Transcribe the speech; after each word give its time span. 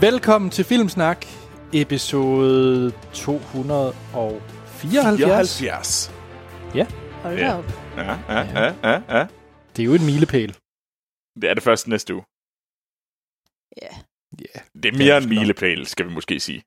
Velkommen 0.00 0.50
til 0.50 0.64
Filmsnak, 0.64 1.26
episode 1.72 2.92
274. 3.14 4.80
74. 4.80 6.10
Hold 7.22 7.38
Ja. 7.38 7.58
op. 7.58 7.64
Ja, 7.96 8.12
ja, 8.28 8.40
ja, 8.60 8.74
ja, 8.90 9.18
ja. 9.18 9.26
Det 9.76 9.82
er 9.82 9.86
jo 9.86 9.94
en 9.94 10.06
milepæl. 10.06 10.56
Det 11.40 11.50
er 11.50 11.54
det 11.54 11.62
første 11.62 11.90
næste 11.90 12.14
uge. 12.14 12.24
Ja. 13.82 13.88
Ja, 14.40 14.60
Det 14.72 14.86
er 14.86 14.90
Det 14.90 14.94
mere 14.98 15.14
er 15.14 15.20
en 15.20 15.28
milepæl, 15.28 15.86
skal 15.86 16.08
vi 16.08 16.12
måske 16.14 16.40
sige. 16.40 16.62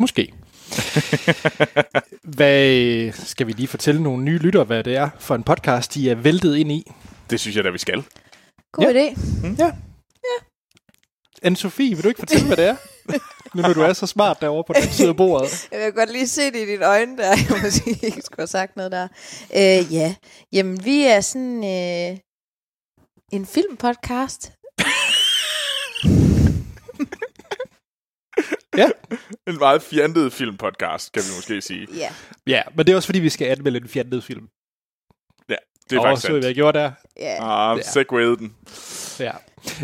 måske. 0.00 0.34
Hvad 2.36 3.12
skal 3.12 3.46
vi 3.46 3.52
lige 3.52 3.68
fortælle 3.68 4.02
nogle 4.02 4.24
nye 4.24 4.38
lyttere, 4.38 4.64
hvad 4.64 4.84
det 4.84 4.96
er 4.96 5.10
for 5.18 5.34
en 5.34 5.42
podcast, 5.44 5.94
de 5.94 6.10
er 6.10 6.14
væltet 6.14 6.56
ind 6.56 6.72
i? 6.72 6.90
det 7.30 7.40
synes 7.40 7.56
jeg 7.56 7.64
da, 7.64 7.70
vi 7.70 7.78
skal. 7.78 8.04
God 8.72 8.84
Ja. 8.84 8.92
idé. 8.92 9.14
Anne-Sophie, 11.46 11.94
vil 11.94 12.02
du 12.02 12.08
ikke 12.08 12.18
fortælle, 12.18 12.46
hvad 12.46 12.56
det 12.56 12.64
er? 12.66 12.76
Nu 13.56 13.62
når 13.62 13.72
du 13.72 13.80
er 13.80 13.92
så 13.92 14.06
smart 14.06 14.40
derovre 14.40 14.64
på 14.64 14.72
den 14.72 14.82
side 14.92 15.08
af 15.08 15.16
bordet. 15.16 15.50
Jeg 15.72 15.80
vil 15.80 15.92
godt 15.92 16.12
lige 16.12 16.28
se 16.28 16.42
det 16.42 16.56
i 16.56 16.66
dine 16.66 16.86
øjne 16.86 17.16
der. 17.18 17.28
Jeg 17.28 17.62
måske 17.62 17.90
ikke 17.90 18.22
skulle 18.22 18.38
have 18.38 18.46
sagt 18.46 18.76
noget 18.76 18.92
der. 18.92 19.08
Øh, 19.54 19.92
ja. 19.94 20.14
Jamen, 20.52 20.84
vi 20.84 21.02
er 21.04 21.20
sådan 21.20 21.64
øh, 21.64 22.18
en 23.32 23.46
filmpodcast. 23.46 24.52
En 29.48 29.58
meget 29.58 29.82
fjantet 29.82 30.32
filmpodcast, 30.32 31.12
kan 31.12 31.22
vi 31.22 31.28
måske 31.36 31.60
sige. 31.60 31.86
Ja. 31.96 32.08
Ja, 32.46 32.62
men 32.76 32.86
det 32.86 32.92
er 32.92 32.96
også 32.96 33.06
fordi, 33.06 33.18
vi 33.18 33.28
skal 33.28 33.46
anmelde 33.48 33.80
en 33.80 33.88
fjantet 33.88 34.24
film. 34.24 34.48
Det 35.90 35.96
er 35.96 36.00
Og 36.00 36.06
faktisk 36.06 36.26
så 36.26 36.32
hvad 36.32 36.42
sandt. 36.42 36.46
jeg 36.46 36.54
gjorde 36.54 36.78
der. 36.78 36.92
Ja. 37.16 37.36
Ah, 37.72 37.78
Ja. 37.78 37.82
segwayede 37.82 38.36
den. 38.36 38.54
Ja. 39.18 39.30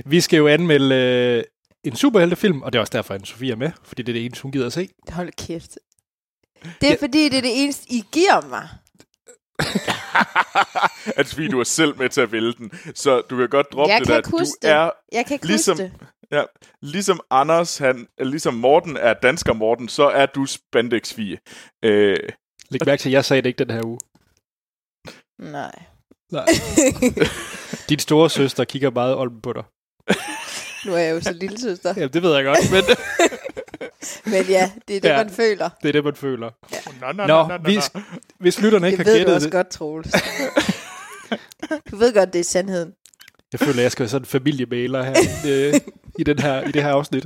Vi 0.04 0.20
skal 0.20 0.36
jo 0.36 0.47
anmelde 0.48 0.94
øh, 0.94 1.44
en 1.89 1.97
superheltefilm, 1.97 2.62
og 2.62 2.72
det 2.72 2.78
er 2.78 2.81
også 2.81 2.91
derfor, 2.92 3.14
at 3.14 3.27
Sofie 3.27 3.53
er 3.53 3.56
med, 3.56 3.70
fordi 3.84 4.03
det 4.03 4.12
er 4.12 4.14
det 4.14 4.25
eneste, 4.25 4.42
hun 4.42 4.53
gider 4.53 4.67
at 4.67 4.72
se. 4.72 4.89
Hold 5.11 5.33
kæft. 5.47 5.78
Det 6.81 6.92
er 6.92 6.97
fordi, 6.98 7.28
det 7.28 7.36
er 7.39 7.42
det 7.42 7.62
eneste, 7.62 7.92
I 7.92 8.05
giver 8.12 8.48
mig. 8.48 8.69
at 11.20 11.27
fordi 11.27 11.48
du 11.48 11.61
er 11.61 11.64
selv 11.64 11.98
med 11.98 12.09
til 12.09 12.20
at 12.20 12.33
vælge 12.33 12.53
den. 12.59 12.70
Så 12.94 13.20
du 13.20 13.36
kan 13.36 13.48
godt 13.48 13.66
droppe 13.72 13.92
Jeg 13.92 13.98
det 14.00 14.06
kan 14.06 14.12
der. 14.12 14.19
ikke 14.19 14.31
huske 14.31 14.59
du 14.62 14.66
det. 14.66 14.70
er, 14.70 14.91
Jeg 15.12 15.27
kan 15.27 15.34
ikke 15.34 15.47
Ligesom- 15.47 15.77
huske 15.78 15.92
det. 16.00 16.06
ja, 16.31 16.42
ligesom 16.83 17.20
Anders, 17.31 17.78
han, 17.78 18.06
ligesom 18.20 18.55
Morten 18.55 18.97
er 18.97 19.14
dansker 19.14 19.53
Morten, 19.53 19.89
så 19.89 20.09
er 20.09 20.27
du 20.27 20.47
spandex 20.47 21.19
øh, 21.19 22.16
Læg 22.70 22.81
mærke 22.86 23.00
til, 23.00 23.09
at 23.09 23.12
jeg 23.12 23.25
sagde 23.25 23.42
det 23.42 23.48
ikke 23.48 23.64
den 23.64 23.70
her 23.75 23.84
uge. 23.86 23.98
Nej. 25.39 25.83
Nej. 26.33 26.47
Din 27.89 27.98
store 27.98 28.31
søster 28.31 28.64
kigger 28.64 28.91
meget 28.91 29.16
olden 29.16 29.41
på 29.41 29.53
dig. 29.53 29.62
nu 30.86 30.92
er 30.94 30.98
jeg 30.98 31.14
jo 31.14 31.20
så 31.20 31.32
lille 31.32 31.60
søster. 31.60 31.94
Ja, 31.96 32.06
det 32.06 32.22
ved 32.22 32.34
jeg 32.34 32.44
godt, 32.44 32.58
men 32.72 32.82
Men 34.24 34.44
ja, 34.48 34.70
det 34.88 34.96
er 34.96 35.00
det, 35.00 35.08
Ja. 35.08 35.16
man 35.16 35.30
føler. 35.30 35.70
det 35.82 35.88
er 35.88 35.92
det, 35.92 36.04
man 36.04 36.14
føler. 36.16 36.50
Nå, 37.00 37.12
nå, 37.12 37.26
Nå, 37.26 37.56
vi, 37.64 37.78
hvis 38.40 38.60
lytterne 38.60 38.86
ikke 38.92 38.98
Det 38.98 39.06
har 39.06 39.12
ved 39.12 39.18
du 39.18 39.18
gættet 39.18 39.34
også 39.34 39.44
det, 39.46 39.52
godt, 39.52 39.68
Troels. 39.70 40.12
du 41.90 41.96
ved 41.96 42.14
godt, 42.14 42.32
det 42.32 42.38
er 42.38 42.44
sandheden. 42.44 42.92
jeg 43.52 43.60
føler, 43.60 43.82
jeg 43.82 43.92
skal 43.92 44.02
være 44.02 44.08
sådan 44.08 44.22
en 44.22 44.26
familiemailer 44.26 45.02
her 45.02 45.14
øh, 45.46 45.74
i, 46.18 46.22
den 46.24 46.38
her, 46.38 46.62
i 46.68 46.72
det 46.72 46.82
her 46.82 46.90
afsnit. 46.90 47.22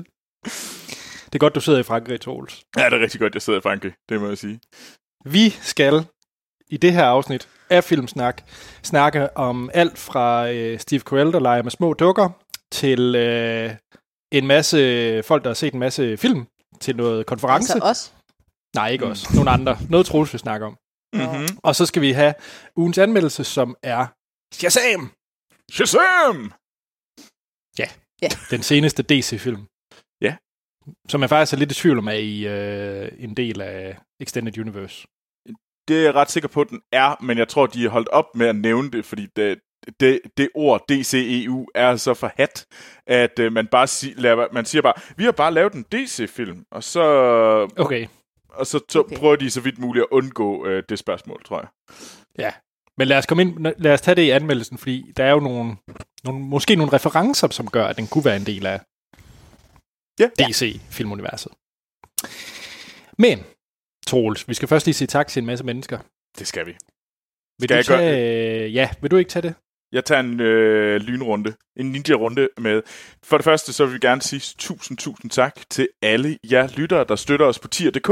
Det 1.25 1.35
er 1.35 1.39
godt, 1.39 1.55
du 1.55 1.61
sidder 1.61 1.79
i 1.79 1.83
Frankrig, 1.83 2.21
Troels. 2.21 2.63
Ja, 2.77 2.85
det 2.85 2.93
er 2.93 3.01
rigtig 3.01 3.21
godt, 3.21 3.35
jeg 3.35 3.43
sidder 3.43 3.59
i 3.59 3.63
Frankrig. 3.63 3.93
Det 4.09 4.21
må 4.21 4.29
jeg 4.29 4.39
sige. 4.39 4.61
Vi 5.25 5.51
skal 5.63 6.07
i 6.71 6.77
det 6.77 6.93
her 6.93 7.05
afsnit 7.05 7.49
af 7.71 7.85
Filmsnak 7.85 8.43
snakke 8.83 9.37
om 9.37 9.71
alt 9.75 9.99
fra 9.99 10.51
øh, 10.51 10.79
Steve 10.81 11.01
Carell, 11.01 11.33
der 11.33 11.41
leger 11.41 11.63
med 11.63 11.71
små 11.71 11.93
dukker, 11.95 12.29
til 12.73 13.15
øh, 13.15 13.71
en 14.33 14.47
masse 14.47 15.23
folk, 15.23 15.43
der 15.45 15.51
har 15.51 15.55
set 15.55 15.73
en 15.75 15.81
masse 15.81 16.17
film, 16.17 16.47
til 16.81 16.97
noget 16.97 17.27
konference. 17.27 17.73
Altså 17.75 17.89
os. 17.89 18.15
Nej, 18.75 18.89
ikke 18.91 19.05
Mm. 19.05 19.11
os. 19.11 19.35
Nogle 19.35 19.51
andre. 19.51 19.79
Noget 19.91 20.07
Troels 20.07 20.33
vil 20.33 20.39
snakke 20.41 20.67
om. 20.67 20.77
Mm-hmm. 21.15 21.59
Og 21.63 21.77
så 21.77 21.87
skal 21.87 22.03
vi 22.03 22.13
have 22.13 22.35
ugens 22.77 22.99
anmeldelse, 22.99 23.45
som 23.45 23.77
er 23.83 24.07
Shazam! 24.55 25.13
Shazam! 25.73 26.53
Den 28.51 28.63
seneste 28.63 29.03
DC-film. 29.03 29.67
Ja. 30.21 30.37
Som 31.09 31.21
jeg 31.21 31.29
faktisk 31.29 31.53
er 31.55 31.59
lidt 31.59 31.73
i 31.73 31.75
tvivl 31.75 31.99
om 31.99 32.09
er 32.09 32.13
i 32.13 32.47
øh, 32.47 33.13
en 33.19 33.35
del 33.37 33.61
af 33.61 33.99
Extended 34.21 34.59
Universe. 34.59 35.07
Det 35.89 35.99
er 35.99 36.03
jeg 36.03 36.15
ret 36.15 36.31
sikker 36.31 36.49
på, 36.49 36.61
at 36.61 36.69
den 36.71 36.81
er, 36.93 37.23
men 37.23 37.39
jeg 37.39 37.49
tror, 37.49 37.67
de 37.67 37.85
er 37.85 37.89
holdt 37.89 38.09
op 38.09 38.25
med 38.35 38.47
at 38.47 38.57
nævne 38.57 38.91
det, 38.91 39.05
fordi 39.05 39.27
det, 39.37 39.59
det, 40.01 40.21
det 40.37 40.49
ord 40.55 40.85
DCEU 40.89 41.67
er 41.75 41.97
så 41.97 42.15
forhat, 42.15 42.67
at 43.07 43.39
uh, 43.39 43.53
man 43.53 43.67
bare 43.67 43.87
sig, 43.87 44.13
laver, 44.17 44.47
man 44.53 44.65
siger 44.65 44.83
bare, 44.83 44.95
vi 45.17 45.25
har 45.25 45.33
bare 45.33 45.53
lavet 45.55 45.73
en 45.73 45.83
DC-film, 45.93 46.65
og 46.71 46.85
så, 46.85 47.03
Okay. 47.79 48.07
og 48.49 48.67
så 48.67 48.79
to, 48.79 49.01
Okay. 49.01 49.17
prøver 49.17 49.37
de 49.37 49.51
så 49.51 49.61
vidt 49.61 49.79
muligt 49.79 50.03
at 50.03 50.09
undgå 50.11 50.67
uh, 50.67 50.83
det 50.89 50.99
spørgsmål, 50.99 51.43
tror 51.45 51.69
jeg. 52.39 52.53
Men 52.99 53.09
lad 53.09 53.19
os 53.19 53.27
komme 53.27 53.43
ind, 53.43 53.67
lad 53.79 53.93
os 53.93 54.01
tage 54.01 54.15
det 54.15 54.23
i 54.23 54.31
anmeldelsen, 54.31 54.79
fordi 54.79 55.13
der 55.17 55.25
er 55.25 55.31
jo 55.31 55.41
nogle, 55.41 55.77
nogle 56.25 56.41
måske 56.45 56.77
nogle 56.77 56.93
referencer, 56.93 57.49
som 57.51 57.71
gør, 57.71 57.87
at 57.87 57.97
den 57.97 58.07
kunne 58.07 58.25
være 58.25 58.37
en 58.37 58.47
del 58.47 58.67
af 58.67 58.81
Ja. 60.19 60.29
DC-filmuniverset. 60.39 61.53
Men, 63.19 63.45
Troels, 64.07 64.49
vi 64.49 64.55
skal 64.55 64.69
først 64.69 64.87
lige 64.87 64.95
sige 64.95 65.09
tak 65.09 65.29
til 65.29 65.41
en 65.41 65.47
masse 65.47 65.65
mennesker. 65.65 65.99
Det 66.39 66.47
skal 66.47 66.67
vi. 66.67 66.73
Vil 66.73 66.79
Skal 67.69 67.69
du 67.69 67.75
jeg 67.75 67.85
gøre 67.87 67.99
tage, 67.99 68.69
Ja, 68.69 68.91
vil 69.01 69.11
du 69.11 69.17
ikke 69.17 69.29
tage 69.31 69.43
det? 69.43 69.55
Jeg 69.93 70.05
tager 70.05 70.21
en 70.21 70.41
øh, 70.41 71.01
lynrunde, 71.01 71.55
en 71.77 71.93
ninja-runde 71.93 72.49
med. 72.59 72.83
For 73.25 73.37
det 73.37 73.45
første, 73.45 73.73
så 73.73 73.85
vil 73.85 73.95
vi 73.95 73.99
gerne 73.99 74.23
sige 74.23 74.55
tusind, 74.59 74.99
tusind 74.99 75.31
tak 75.31 75.57
til 75.71 75.89
alle 76.03 76.39
jer 76.51 76.69
lyttere, 76.77 77.05
der 77.09 77.17
støtter 77.17 77.47
os 77.47 77.59
på 77.59 77.69
tier.dk. 77.69 78.11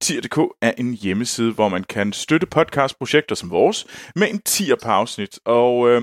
Tier.dk 0.00 0.38
er 0.60 0.72
en 0.78 0.94
hjemmeside, 0.94 1.52
hvor 1.52 1.68
man 1.68 1.84
kan 1.84 2.12
støtte 2.12 2.46
podcastprojekter 2.46 3.34
som 3.34 3.50
vores 3.50 3.86
med 4.16 4.28
en 4.30 4.38
tier 4.38 4.76
per 4.82 4.90
afsnit. 4.90 5.38
Og 5.44 5.88
øh, 5.88 6.02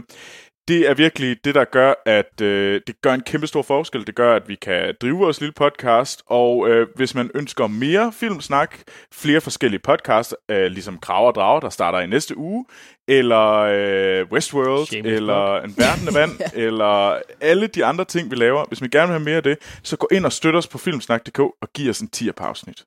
det 0.70 0.90
er 0.90 0.94
virkelig 0.94 1.38
det, 1.44 1.56
der 1.56 1.64
gør, 1.64 1.94
at 2.06 2.42
øh, 2.42 2.82
det 2.88 3.02
gør 3.02 3.14
en 3.14 3.22
kæmpe 3.22 3.48
stor 3.48 3.62
forskel. 3.62 4.08
Det 4.08 4.16
gør, 4.16 4.36
at 4.36 4.48
vi 4.48 4.56
kan 4.56 4.96
drive 5.02 5.18
vores 5.18 5.40
lille 5.40 5.54
podcast, 5.54 6.24
og 6.26 6.70
øh, 6.70 6.88
hvis 6.96 7.16
man 7.16 7.32
ønsker 7.36 7.68
mere 7.68 8.12
filmsnak, 8.14 8.76
flere 9.14 9.42
forskellige 9.42 9.80
podcasts, 9.80 10.36
øh, 10.52 10.66
ligesom 10.66 10.98
Krav 10.98 11.28
og 11.28 11.36
Drager, 11.36 11.60
der 11.60 11.70
starter 11.70 12.00
i 12.00 12.08
næste 12.08 12.38
uge, 12.38 12.66
eller 13.08 13.56
øh, 13.56 14.26
Westworld, 14.32 14.86
Shameless 14.86 15.16
eller 15.16 15.62
En 15.62 15.74
Verden 15.78 16.08
af 16.08 16.14
Vand, 16.14 16.32
eller 16.66 17.22
alle 17.42 17.68
de 17.68 17.86
andre 17.86 18.06
ting, 18.06 18.32
vi 18.32 18.36
laver. 18.36 18.66
Hvis 18.68 18.82
man 18.82 18.90
gerne 18.90 19.08
vil 19.08 19.14
have 19.14 19.26
mere 19.26 19.38
af 19.38 19.44
det, 19.44 19.58
så 19.84 19.98
gå 19.98 20.08
ind 20.12 20.26
og 20.26 20.32
støt 20.32 20.56
os 20.56 20.68
på 20.68 20.78
filmsnak.dk 20.78 21.40
og 21.40 21.70
giv 21.74 21.90
os 21.90 22.00
en 22.00 22.08
10 22.08 22.32
per 22.32 22.46
afsnit. 22.46 22.84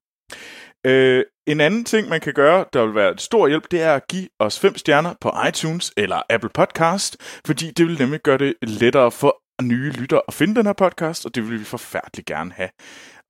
Øh, 0.86 1.24
en 1.46 1.60
anden 1.60 1.84
ting, 1.84 2.08
man 2.08 2.20
kan 2.20 2.32
gøre, 2.32 2.64
der 2.72 2.86
vil 2.86 2.94
være 2.94 3.10
et 3.10 3.20
stor 3.20 3.48
hjælp, 3.48 3.64
det 3.70 3.82
er 3.82 3.94
at 3.94 4.08
give 4.08 4.28
os 4.38 4.60
fem 4.60 4.76
stjerner 4.76 5.14
på 5.20 5.32
iTunes 5.48 5.92
eller 5.96 6.22
Apple 6.30 6.50
Podcast, 6.54 7.16
fordi 7.46 7.70
det 7.70 7.86
vil 7.86 7.98
nemlig 7.98 8.20
gøre 8.20 8.38
det 8.38 8.54
lettere 8.62 9.10
for 9.10 9.42
nye 9.62 9.90
lyttere 9.90 10.22
at 10.28 10.34
finde 10.34 10.54
den 10.54 10.66
her 10.66 10.72
podcast, 10.72 11.26
og 11.26 11.34
det 11.34 11.50
vil 11.50 11.60
vi 11.60 11.64
forfærdeligt 11.64 12.26
gerne 12.26 12.52
have. 12.52 12.68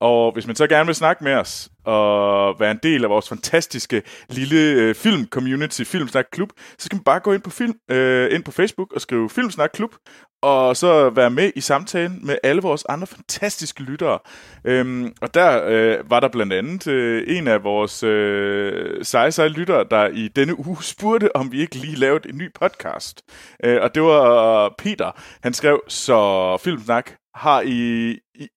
Og 0.01 0.33
hvis 0.33 0.47
man 0.47 0.55
så 0.55 0.67
gerne 0.67 0.85
vil 0.85 0.95
snakke 0.95 1.23
med 1.23 1.33
os 1.33 1.69
og 1.85 2.59
være 2.59 2.71
en 2.71 2.79
del 2.83 3.03
af 3.03 3.09
vores 3.09 3.29
fantastiske 3.29 4.01
lille 4.29 4.59
øh, 4.59 4.95
film-community, 4.95 5.83
Filmsnak 5.83 6.25
Klub, 6.31 6.49
så 6.57 6.85
skal 6.85 6.95
man 6.95 7.03
bare 7.03 7.19
gå 7.19 7.33
ind 7.33 7.41
på, 7.41 7.49
film, 7.49 7.73
øh, 7.91 8.35
ind 8.35 8.43
på 8.43 8.51
Facebook 8.51 8.93
og 8.93 9.01
skrive 9.01 9.29
Filmsnak 9.29 9.69
Klub, 9.73 9.95
og 10.43 10.77
så 10.77 11.09
være 11.09 11.29
med 11.29 11.51
i 11.55 11.61
samtalen 11.61 12.19
med 12.25 12.37
alle 12.43 12.61
vores 12.61 12.85
andre 12.89 13.07
fantastiske 13.07 13.83
lyttere. 13.83 14.19
Øhm, 14.65 15.13
og 15.21 15.33
der 15.33 15.63
øh, 15.65 16.09
var 16.09 16.19
der 16.19 16.27
blandt 16.27 16.53
andet 16.53 16.87
øh, 16.87 17.37
en 17.37 17.47
af 17.47 17.63
vores 17.63 18.03
øh, 18.03 19.05
seje, 19.05 19.31
seje 19.31 19.49
lyttere, 19.49 19.85
der 19.91 20.07
i 20.07 20.27
denne 20.27 20.67
uge 20.67 20.83
spurgte, 20.93 21.35
om 21.35 21.51
vi 21.51 21.61
ikke 21.61 21.75
lige 21.75 21.95
lavede 21.95 22.29
en 22.29 22.37
ny 22.37 22.53
podcast. 22.53 23.21
Øh, 23.63 23.81
og 23.81 23.95
det 23.95 24.03
var 24.03 24.73
Peter. 24.77 25.11
Han 25.43 25.53
skrev, 25.53 25.81
så 25.87 26.57
Filmsnak 26.63 27.11
har 27.35 27.61
i, 27.61 28.11
i 28.35 28.47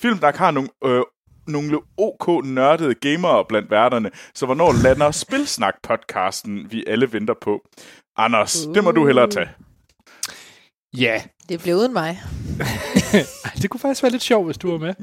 Filmsnak 0.00 0.36
har 0.36 0.50
nogle 0.50 0.68
øh, 0.84 1.02
nogle 1.48 1.80
OK 1.96 2.44
nørdede 2.44 2.94
gamere 2.94 3.44
blandt 3.48 3.70
værterne, 3.70 4.10
så 4.34 4.46
hvornår 4.46 4.72
lander 4.82 5.10
Spilsnak-podcasten, 5.22 6.70
vi 6.70 6.84
alle 6.86 7.12
venter 7.12 7.34
på? 7.40 7.60
Anders, 8.16 8.66
uh. 8.66 8.74
det 8.74 8.84
må 8.84 8.90
du 8.90 9.06
hellere 9.06 9.30
tage. 9.30 9.48
Ja, 10.96 11.22
Det 11.48 11.60
blev 11.62 11.76
uden 11.76 11.92
mig. 11.92 12.22
Det 13.62 13.70
kunne 13.70 13.80
faktisk 13.80 14.02
være 14.02 14.12
lidt 14.12 14.22
sjovt, 14.22 14.46
hvis 14.46 14.58
du 14.58 14.70
var 14.70 14.78
med. 14.78 14.94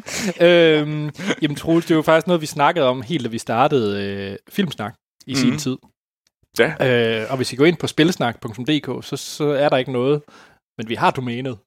øhm, 0.41 1.09
jamen, 1.41 1.55
Troels, 1.55 1.85
det 1.85 1.91
er 1.91 1.95
jo 1.95 2.01
faktisk 2.01 2.27
noget, 2.27 2.41
vi 2.41 2.45
snakkede 2.45 2.85
om 2.85 3.01
helt 3.01 3.23
da 3.23 3.29
vi 3.29 3.37
startede 3.37 4.03
øh, 4.03 4.37
Filmsnak 4.49 4.93
i 5.27 5.31
mm. 5.33 5.35
sin 5.35 5.49
Mhm. 5.49 5.57
tid. 5.57 5.77
Ja. 6.59 7.21
Øh, 7.21 7.31
og 7.31 7.37
hvis 7.37 7.53
I 7.53 7.55
går 7.55 7.65
ind 7.65 7.77
på 7.77 7.87
spilsnak.dk, 7.87 9.05
så, 9.05 9.17
så 9.17 9.43
er 9.43 9.69
der 9.69 9.77
ikke 9.77 9.91
noget. 9.91 10.21
Men 10.77 10.89
vi 10.89 10.95
har 10.95 11.11
domænet. 11.11 11.57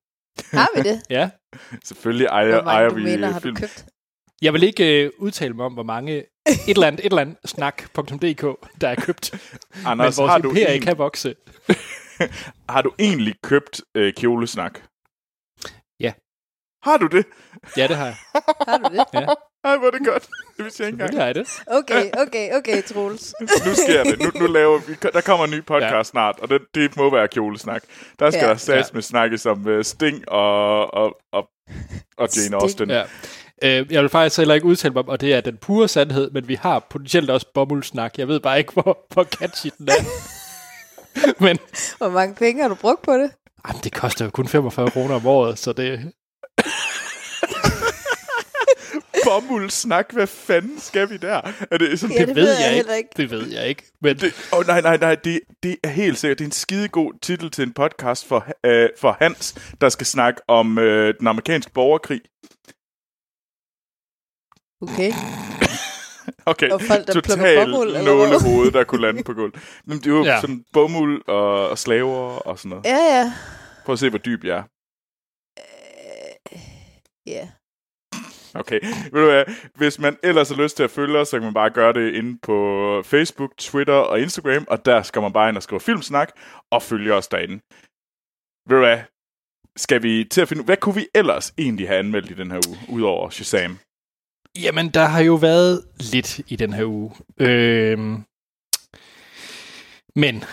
Har 0.53 0.69
vi 0.77 0.83
det? 0.83 1.03
Ja. 1.11 1.31
Selvfølgelig 1.85 2.27
ejer, 2.27 2.47
Hvor 2.55 2.63
mange 2.63 2.71
ejer 2.71 2.89
vi 2.91 3.01
domæner 3.01 3.27
har 3.27 3.39
du 3.39 3.43
film. 3.43 3.57
købt? 3.57 3.85
Jeg 4.43 4.53
vil 4.53 4.63
ikke 4.63 5.05
øh, 5.05 5.11
udtale 5.19 5.55
mig 5.55 5.67
om, 5.67 5.73
hvor 5.73 5.83
mange 5.83 6.13
et 6.17 6.25
eller 6.69 6.87
andet, 6.87 7.01
et 7.01 7.05
eller 7.11 7.21
andet 7.23 7.37
snak.dk, 7.45 8.43
der 8.81 8.89
er 8.89 8.95
købt. 8.95 9.31
Men 9.75 9.87
Anders, 9.87 10.19
vores 10.19 10.31
har 10.31 10.39
du, 10.39 10.51
en, 10.51 10.81
kan 10.83 10.99
vokse. 10.99 11.35
har 12.75 12.83
du 12.83 12.93
egentlig 12.99 13.35
købt 13.45 13.81
øh, 13.95 14.13
kjolesnak? 14.15 14.81
Ja. 16.01 16.13
Har 16.83 16.97
du 16.97 17.07
det? 17.07 17.27
Ja, 17.77 17.87
det 17.87 17.97
har 17.97 18.07
jeg. 18.07 18.17
Har 18.69 18.79
du 18.79 18.97
det? 18.97 19.05
Ja, 19.15 19.27
Ej, 19.65 19.77
hvor 19.77 19.87
er 19.87 19.91
det 19.91 20.07
godt. 20.07 20.27
Det 20.57 20.65
vidste 20.65 20.83
jeg 20.83 20.89
ikke 20.93 21.03
engang. 21.03 21.19
har 21.21 21.27
jeg 21.27 21.35
det. 21.35 21.49
Okay, 21.67 22.11
okay, 22.27 22.53
okay, 22.59 22.83
Troels. 22.83 23.35
Nu 23.41 23.75
sker 23.75 24.05
det. 24.05 24.19
Nu, 24.21 24.31
nu 24.41 24.47
laver 24.47 24.79
vi, 24.79 24.95
der 25.13 25.21
kommer 25.21 25.45
en 25.45 25.51
ny 25.51 25.65
podcast 25.65 25.93
Ja. 25.95 26.03
snart, 26.03 26.39
og 26.39 26.49
det, 26.49 26.63
det 26.75 26.97
må 26.97 27.11
være 27.11 27.29
kjolesnak. 27.29 27.83
Der 28.19 28.31
skal 28.31 28.43
Ja. 28.43 28.49
der 28.49 28.57
stats 28.57 28.93
med 28.95 29.03
snakkes 29.03 29.47
om 29.47 29.67
uh, 29.67 29.83
Sting 29.83 30.29
og, 30.29 30.95
og, 30.95 31.17
og, 31.33 31.49
og 32.19 32.29
Jane 32.29 32.31
Sting. 32.31 32.55
Austen. 32.55 32.91
Ja. 32.91 33.03
Øh, 33.63 33.93
jeg 33.93 34.03
vil 34.03 34.09
faktisk 34.09 34.39
heller 34.39 34.55
ikke 34.55 34.67
udtale 34.67 34.95
mig 34.95 35.03
om, 35.03 35.09
og 35.09 35.21
det 35.21 35.35
er 35.35 35.41
den 35.41 35.57
pure 35.57 35.89
sandhed, 35.89 36.31
men 36.31 36.49
vi 36.49 36.55
har 36.55 36.79
potentielt 36.91 37.31
også 37.31 37.47
bomuldsnak. 37.55 38.19
Jeg 38.19 38.29
ved 38.29 38.41
bare 38.41 38.59
ikke, 38.59 38.73
hvor, 38.73 39.07
hvor 39.13 39.25
catchy 39.25 39.69
den 39.79 39.89
er. 39.89 39.93
men 41.41 41.59
Hvor 41.99 42.09
mange 42.11 42.35
penge 42.35 42.63
har 42.63 42.69
du 42.69 42.75
brugt 42.75 43.03
på 43.03 43.15
det? 43.15 43.31
jamen, 43.69 43.81
det 43.85 43.93
koster 43.93 44.25
jo 44.25 44.31
kun 44.31 44.49
45 44.49 44.91
kroner 44.91 45.15
om 45.15 45.27
året, 45.27 45.59
så 45.59 45.73
det... 45.73 46.13
Bomuldssnak, 49.25 50.13
hvad 50.13 50.27
fanden 50.27 50.81
skal 50.81 51.11
vi 51.11 51.17
der? 51.17 51.41
Er 51.71 51.79
det 51.79 52.01
sådan, 52.01 52.17
Ja, 52.17 52.21
det, 52.21 52.29
det 52.29 52.37
ved 52.37 52.45
ved 52.45 52.53
jeg, 52.59 52.71
jeg 52.71 52.79
ikke. 52.79 52.97
ikke. 52.97 53.09
Det 53.17 53.31
ved 53.31 53.47
jeg 53.53 53.69
ikke. 53.69 53.83
Men 54.03 54.17
Det, 54.17 54.35
oh, 54.53 54.67
nej, 54.67 54.81
nej, 54.81 54.97
nej, 54.97 55.15
det, 55.15 55.41
det 55.63 55.77
er 55.85 55.89
helt 55.89 56.19
sikkert. 56.19 56.39
Det 56.39 56.45
er 56.45 56.49
en 56.49 56.53
skidegod 56.53 57.13
titel 57.23 57.51
til 57.51 57.63
en 57.65 57.73
podcast 57.73 58.27
for, 58.27 58.47
øh, 58.67 58.89
for 59.01 59.17
Hans, 59.21 59.55
der 59.81 59.89
skal 59.89 60.07
snakke 60.07 60.41
om 60.49 60.79
øh, 60.79 61.15
den 61.19 61.27
amerikanske 61.27 61.73
borgerkrig. 61.73 62.21
Okay. 64.83 65.13
Okay, 66.47 66.71
Og 66.71 66.81
folk, 66.83 67.07
der 67.07 67.13
plukker 67.13 67.31
total 67.31 67.67
bomuld, 67.67 67.89
eller 67.89 68.03
hvad? 68.15 68.29
nålehoved, 68.29 68.71
der 68.73 68.85
kunne 68.85 69.01
lande 69.01 69.23
på 69.25 69.35
gulvet. 69.35 69.81
Men 69.85 69.99
det 69.99 70.07
er 70.07 70.11
jo 70.11 70.25
Ja. 70.25 70.33
ja. 70.35 70.41
sådan 70.41 70.65
bomuld 70.73 71.23
og, 71.29 71.69
og 71.69 71.79
slaver 71.79 72.39
og 72.49 72.59
sådan 72.59 72.69
noget. 72.71 72.85
Ja, 72.85 72.97
ja. 73.19 73.33
Prøv 73.85 73.93
at 73.93 73.99
se, 73.99 74.09
hvor 74.11 74.19
dyb 74.19 74.45
jeg 74.45 74.57
er. 74.57 74.63
Øh, 75.59 76.59
Ja. 77.27 77.49
Okay, 78.55 78.81
ved 79.13 79.21
du 79.21 79.31
hvad? 79.31 79.45
Hvis 79.75 79.99
man 79.99 80.17
ellers 80.23 80.49
har 80.49 80.57
lyst 80.63 80.77
til 80.77 80.83
at 80.83 80.91
følge 80.91 81.19
os, 81.19 81.29
så 81.29 81.37
kan 81.37 81.45
man 81.45 81.55
bare 81.55 81.71
gøre 81.71 81.93
det 81.93 82.15
inde 82.15 82.39
på 82.43 82.57
Facebook, 83.05 83.57
Twitter 83.59 83.95
og 83.95 84.21
Instagram, 84.21 84.65
og 84.69 84.85
der 84.87 85.03
skal 85.03 85.23
man 85.23 85.33
bare 85.33 85.49
ind 85.49 85.57
og 85.57 85.63
skrive 85.63 85.81
Filmsnak 85.81 86.31
og 86.73 86.83
følge 86.83 87.15
os 87.15 87.29
derinde. 87.29 87.55
Ved 88.69 88.77
du 88.77 88.83
hvad? 88.85 88.99
Skal 89.77 90.03
vi 90.03 90.25
til 90.31 90.41
at 90.41 90.49
finde 90.49 90.61
ud- 90.63 90.67
Hvad 90.67 90.77
kunne 90.77 90.95
vi 90.95 91.07
ellers 91.15 91.55
egentlig 91.59 91.89
have 91.89 91.99
anmeldt 91.99 92.31
i 92.31 92.35
den 92.35 92.51
her 92.51 92.61
uge, 92.69 92.79
udover 92.89 93.31
Shazam? 93.31 93.79
Jamen, 94.63 94.89
der 94.89 95.05
har 95.05 95.21
jo 95.21 95.35
været 95.35 95.85
lidt 96.13 96.39
i 96.49 96.57
den 96.57 96.73
her 96.73 96.85
uge. 96.85 97.13
Øhm, 97.41 98.25
men 100.17 100.45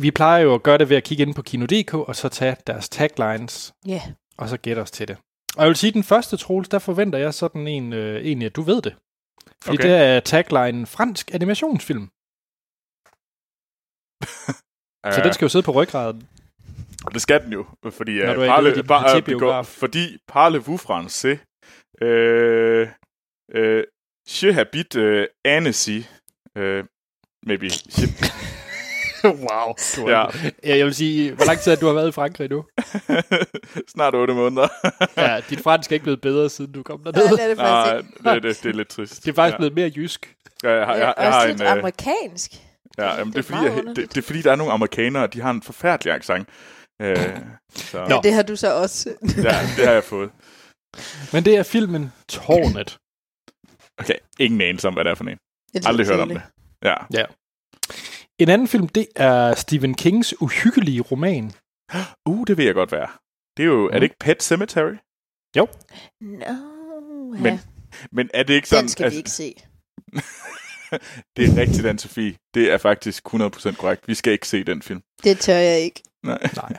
vi 0.00 0.10
plejer 0.10 0.42
jo 0.42 0.54
at 0.54 0.62
gøre 0.62 0.78
det 0.78 0.88
ved 0.88 0.96
at 0.96 1.04
kigge 1.04 1.22
ind 1.22 1.34
på 1.34 1.42
Kino.dk, 1.42 1.94
og 1.94 2.16
så 2.16 2.28
tage 2.28 2.56
deres 2.66 2.88
taglines, 2.88 3.74
Ja. 3.86 4.02
og 4.38 4.48
så 4.48 4.56
gætte 4.56 4.80
os 4.80 4.90
til 4.90 5.08
det. 5.08 5.16
Og 5.56 5.62
jeg 5.62 5.68
vil 5.68 5.76
sige, 5.76 5.88
at 5.88 5.94
den 5.94 6.04
første, 6.04 6.36
Troels, 6.36 6.68
der 6.68 6.78
forventer 6.78 7.18
jeg 7.18 7.34
sådan 7.34 7.66
en, 7.68 7.92
øh, 7.92 8.24
egentlig, 8.26 8.46
at 8.46 8.56
du 8.56 8.62
ved 8.62 8.82
det. 8.82 8.94
Fordi 9.64 9.76
Okay. 9.78 9.88
det 9.88 9.96
er 9.96 10.20
tagline 10.20 10.86
fransk 10.86 11.34
animationsfilm. 11.34 12.08
Så 15.14 15.18
Øh, 15.20 15.24
den 15.24 15.32
skal 15.32 15.44
jo 15.44 15.48
sidde 15.48 15.62
på 15.64 15.72
ryggraden. 15.72 16.28
Og 17.06 17.14
det 17.14 17.22
skal 17.22 17.44
den 17.44 17.52
jo, 17.52 17.66
fordi, 17.90 18.18
Når 18.18 18.30
uh, 18.30 18.36
du 18.36 18.40
er 18.40 18.46
parle, 18.46 18.74
din 18.74 18.86
par, 18.86 18.98
uh, 18.98 19.04
partibiograf. 19.10 19.66
fordi 19.66 20.16
Parlez-vous 20.32 20.78
français? 20.86 21.38
Øh, 22.06 22.88
øh, 23.54 23.84
je 24.42 24.52
habite 24.52 25.18
uh, 25.20 25.24
Annecy. 25.44 25.98
Øh, 26.58 26.84
maybe. 27.46 27.66
Wow. 29.24 29.74
Du 29.96 30.08
Ja. 30.10 30.24
ja. 30.64 30.76
Jeg 30.76 30.86
vil 30.86 30.94
sige, 30.94 31.32
hvor 31.32 31.44
lang 31.44 31.58
tid 31.58 31.72
har 31.72 31.76
du 31.76 31.86
har 31.86 31.92
været 31.92 32.08
i 32.08 32.12
Frankrig 32.12 32.50
nu? 32.50 32.64
snart 33.94 34.14
8 34.14 34.34
måneder. 34.34 34.68
Ja, 35.22 35.40
dit 35.50 35.60
fransk 35.60 35.90
er 35.90 35.94
ikke 35.94 36.02
blevet 36.02 36.20
bedre, 36.20 36.50
siden 36.50 36.72
du 36.72 36.82
kom 36.82 37.00
Nej, 37.04 37.12
derned. 37.12 37.36
det 37.36 37.44
er 37.44 37.48
det 37.48 37.56
faktisk 37.56 38.22
Nej, 38.24 38.34
ikke. 38.34 38.48
det, 38.48 38.56
det, 38.56 38.62
det 38.64 38.70
er 38.70 38.74
lidt 38.76 38.88
trist. 38.88 39.24
Det 39.24 39.30
er 39.30 39.34
faktisk 39.34 39.52
ja. 39.52 39.56
blevet 39.56 39.74
mere 39.74 39.92
jysk. 39.96 40.34
Ja, 40.62 40.70
jeg, 40.70 40.86
har- 40.86 40.94
jeg, 40.96 41.14
jeg, 41.16 41.24
jeg 41.24 41.32
har 41.32 41.46
lidt 41.46 41.60
en... 41.60 41.66
øh, 41.66 41.72
amerikansk. 41.72 42.50
Ja, 42.98 43.14
jamen, 43.18 43.32
det, 43.32 43.38
er 43.38 43.42
fordi, 43.42 43.64
jeg, 43.64 43.82
det, 43.96 44.14
det 44.14 44.16
er 44.18 44.22
fordi, 44.22 44.42
der 44.42 44.52
er 44.52 44.56
nogle 44.56 44.72
amerikanere, 44.72 45.26
de 45.26 45.40
har 45.40 45.50
en 45.50 45.62
forfærdelig 45.62 46.12
accent. 46.14 46.48
Øh, 47.02 47.16
så. 47.74 48.00
Ja, 48.00 48.18
det 48.22 48.32
har 48.32 48.42
du 48.42 48.56
så 48.56 48.72
også. 48.74 49.14
ja, 49.36 49.58
det 49.76 49.84
har 49.86 49.92
jeg 49.92 50.04
fået. 50.04 50.30
Men 51.32 51.44
det 51.44 51.56
er 51.56 51.62
filmen 51.62 52.12
Tårnet. 52.28 52.98
Okay, 53.98 54.14
ingen 54.38 54.60
anelse 54.60 54.88
om, 54.88 54.94
hvad 54.94 55.04
det 55.04 55.10
er 55.10 55.14
for 55.14 55.24
en. 55.24 55.38
Det 55.74 55.86
Aldrig 55.86 56.06
hørt 56.06 56.20
om 56.20 56.28
det. 56.28 56.42
kedeligt. 56.82 57.18
Ja. 57.18 57.24
En 58.38 58.48
anden 58.48 58.68
film, 58.68 58.88
det 58.88 59.06
er 59.16 59.54
Stephen 59.54 59.94
Kings 59.94 60.34
uhyggelige 60.40 61.00
roman. 61.00 61.52
Uh, 62.28 62.44
det 62.46 62.56
vil 62.56 62.64
jeg 62.64 62.74
godt 62.74 62.92
være. 62.92 63.08
Det 63.56 63.62
er 63.62 63.66
jo, 63.66 63.86
er 63.88 63.92
det 63.92 64.02
ikke 64.02 64.16
Pet 64.20 64.42
Cemetery? 64.42 64.94
No, 65.56 65.66
Men 66.20 67.44
ja. 67.46 67.58
Men 68.12 68.30
er 68.34 68.42
det 68.42 68.54
ikke 68.54 68.68
sådan... 68.68 68.82
Den 68.82 68.88
skal 68.88 69.10
vi 69.10 69.16
ikke 69.16 69.30
se. 69.30 69.54
det 71.36 71.44
er 71.48 71.56
rigtigt, 71.56 71.86
anne 71.86 71.98
Sofie. 71.98 72.36
Det 72.54 72.72
er 72.72 72.78
faktisk 72.78 73.26
100% 73.26 73.76
korrekt. 73.76 74.08
Vi 74.08 74.14
skal 74.14 74.32
ikke 74.32 74.48
se 74.48 74.64
den 74.64 74.82
film. 74.82 75.02
Det 75.24 75.38
tør 75.38 75.54
jeg 75.54 75.80
ikke. 75.80 76.02
Nej. 76.22 76.38
Nej. 76.56 76.76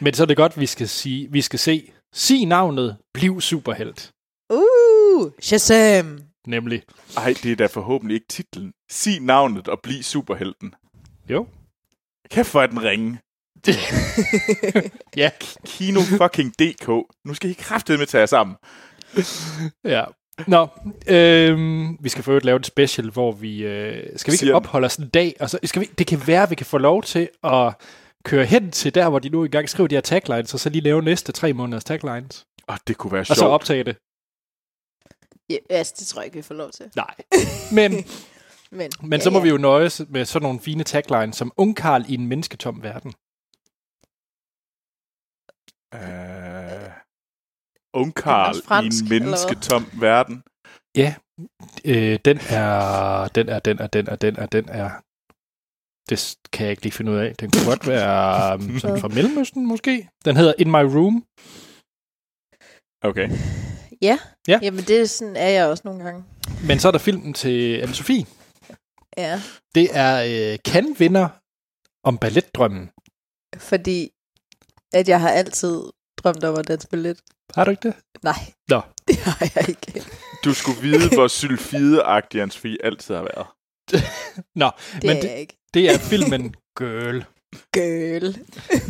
Men 0.00 0.14
så 0.14 0.22
er 0.22 0.26
det 0.26 0.36
godt, 0.36 0.60
vi 0.60 0.66
skal 0.66 0.88
sige, 0.88 1.32
vi 1.32 1.42
skal 1.42 1.58
se, 1.58 1.92
sig 2.14 2.46
navnet, 2.46 2.96
bliv 3.14 3.40
superhelt. 3.40 4.10
Uh, 4.50 5.32
Shazam! 5.40 6.20
Nemlig. 6.46 6.82
Ej, 7.16 7.34
det 7.42 7.52
er 7.52 7.56
da 7.56 7.66
forhåbentlig 7.66 8.14
ikke 8.14 8.26
titlen. 8.28 8.72
Sig 8.90 9.20
navnet 9.20 9.68
og 9.68 9.80
bliv 9.82 10.02
superhelten. 10.02 10.74
Jo. 11.30 11.46
Kæft, 12.30 12.50
hvor 12.50 12.62
er 12.62 12.66
den 12.66 12.82
ringe. 12.82 13.18
Ja. 15.16 15.30
Kino 15.66 16.00
fucking 16.00 16.52
DK. 16.58 16.88
Nu 17.24 17.34
skal 17.34 17.50
I 17.50 17.52
kraftedeme 17.52 17.98
med 18.00 18.06
tage 18.06 18.20
jer 18.20 18.26
sammen. 18.26 18.56
Ja. 19.84 20.04
Nå, 20.46 20.66
øhm, 21.06 21.96
vi 22.00 22.08
skal 22.08 22.24
for 22.24 22.30
øvrigt 22.30 22.44
lave 22.46 22.56
et 22.56 22.66
special, 22.66 23.10
hvor 23.10 23.32
vi... 23.32 23.64
Øh, 23.64 24.02
skal 24.16 24.30
vi 24.30 24.34
ikke 24.34 24.38
Siger- 24.38 24.54
opholde 24.54 24.84
os 24.86 24.96
en 24.96 25.08
dag? 25.08 25.34
Og 25.40 25.50
så 25.50 25.58
skal 25.64 25.82
vi, 25.82 25.86
det 25.98 26.06
kan 26.06 26.26
være, 26.26 26.42
at 26.42 26.50
vi 26.50 26.54
kan 26.54 26.66
få 26.66 26.78
lov 26.78 27.02
til 27.02 27.28
at 27.44 27.74
køre 28.24 28.44
hen 28.44 28.70
til 28.70 28.94
der, 28.94 29.08
hvor 29.08 29.18
de 29.18 29.28
nu 29.28 29.44
engang 29.44 29.68
skriver 29.68 29.86
de 29.88 29.94
her 29.94 30.00
taglines, 30.00 30.54
og 30.54 30.60
så 30.60 30.68
lige 30.70 30.82
lave 30.82 31.02
næste 31.02 31.32
tre 31.32 31.52
måneders 31.52 31.84
taglines. 31.84 32.44
Og 32.66 32.78
det 32.86 32.96
kunne 32.96 33.12
være 33.12 33.20
Og 33.20 33.26
så 33.26 33.34
sjovt. 33.34 33.50
optage 33.52 33.84
det. 33.84 33.96
Ja, 35.50 35.56
altså, 35.70 35.94
det 35.98 36.06
tror 36.06 36.20
jeg 36.20 36.26
ikke, 36.26 36.36
vi 36.36 36.42
får 36.42 36.54
lov 36.54 36.70
til. 36.70 36.90
Nej. 36.96 37.14
Men, 37.72 37.92
Men, 38.70 38.90
men 39.02 39.12
ja, 39.12 39.24
så 39.24 39.30
må 39.30 39.38
ja. 39.38 39.42
vi 39.42 39.48
jo 39.48 39.56
nøjes 39.56 40.02
med 40.08 40.24
sådan 40.24 40.44
nogle 40.44 40.60
fine 40.60 40.84
taglines, 40.84 41.36
som 41.36 41.52
Ungkarl 41.56 42.04
i 42.08 42.14
en 42.14 42.26
mennesketom 42.26 42.82
verden. 42.82 43.12
Uh, 45.94 46.92
Ungkarl 47.94 48.84
i 48.84 48.86
en 48.86 49.08
mennesketom 49.08 49.86
verden. 50.00 50.42
Øh, 51.84 52.18
den 52.24 52.38
er, 52.50 53.28
den 53.28 53.48
er, 53.48 53.58
den 53.58 53.78
er, 53.78 53.86
den 53.86 54.08
er, 54.08 54.16
den 54.16 54.36
er, 54.36 54.46
den 54.46 54.68
er... 54.68 54.90
Det 56.10 56.38
kan 56.52 56.64
jeg 56.64 56.70
ikke 56.70 56.82
lige 56.82 56.92
finde 56.92 57.12
ud 57.12 57.16
af. 57.16 57.36
Den 57.36 57.50
kunne 57.50 57.64
godt 57.66 57.86
være 57.86 58.54
um, 58.54 58.78
sådan 58.80 59.00
fra 59.00 59.08
Mellemøsten, 59.08 59.66
måske. 59.66 60.08
Den 60.24 60.36
hedder 60.36 60.54
In 60.58 60.70
My 60.70 60.84
Room. 60.96 61.24
Okay. 63.02 63.28
Ja. 64.02 64.18
Ja. 64.48 64.58
Jamen, 64.62 64.84
det 64.84 65.00
er 65.00 65.04
sådan 65.06 65.36
er 65.36 65.48
jeg 65.48 65.66
også 65.66 65.82
nogle 65.84 66.04
gange. 66.04 66.24
Men 66.66 66.78
så 66.78 66.88
er 66.88 66.92
der 66.92 66.98
filmen 66.98 67.34
til 67.34 67.80
Anne-Sophie. 67.82 68.24
Ja, 69.16 69.42
Det 69.74 69.88
er 69.92 70.52
øh, 70.52 70.58
kan-vinder 70.64 71.28
om 72.04 72.18
balletdrømmen. 72.18 72.90
fordi 73.58 74.10
at 74.92 75.08
jeg 75.08 75.20
har 75.20 75.30
altid 75.30 75.82
drømt 76.16 76.44
om 76.44 76.58
at 76.58 76.68
danse 76.68 76.88
ballet. 76.88 77.20
Har 77.54 77.64
du 77.64 77.70
ikke 77.70 77.88
det? 77.88 77.94
Nej, 78.22 78.52
Nå. 78.68 78.80
det 79.08 79.16
har 79.16 79.50
jeg 79.54 79.68
ikke. 79.68 80.02
Du 80.44 80.54
skulle 80.54 80.80
vide, 80.80 81.08
hvor 81.14 81.28
sylfide-agtig 81.28 82.40
anne 82.40 82.52
Sofie 82.52 82.76
altid 82.84 83.14
har 83.14 83.22
været. 83.22 83.46
Nå, 84.54 84.70
Det 84.94 85.04
Men 85.04 85.16
er 85.16 85.20
det- 85.20 85.28
jeg 85.28 85.38
ikke. 85.40 85.56
det 85.74 85.90
er 85.94 85.98
filmen 85.98 86.54
Girl. 86.78 87.24
Girl. 87.72 88.36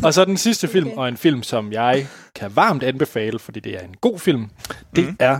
Og 0.03 0.13
så 0.13 0.25
den 0.25 0.37
sidste 0.37 0.67
film, 0.67 0.87
Okay. 0.87 0.97
og 0.97 1.07
en 1.07 1.17
film, 1.17 1.43
som 1.43 1.71
jeg 1.71 2.07
kan 2.35 2.55
varmt 2.55 2.83
anbefale, 2.83 3.39
fordi 3.39 3.59
det 3.59 3.75
er 3.75 3.79
en 3.79 3.95
god 4.01 4.19
film, 4.19 4.49
det 4.95 5.03
Mhm. 5.05 5.15
er 5.19 5.39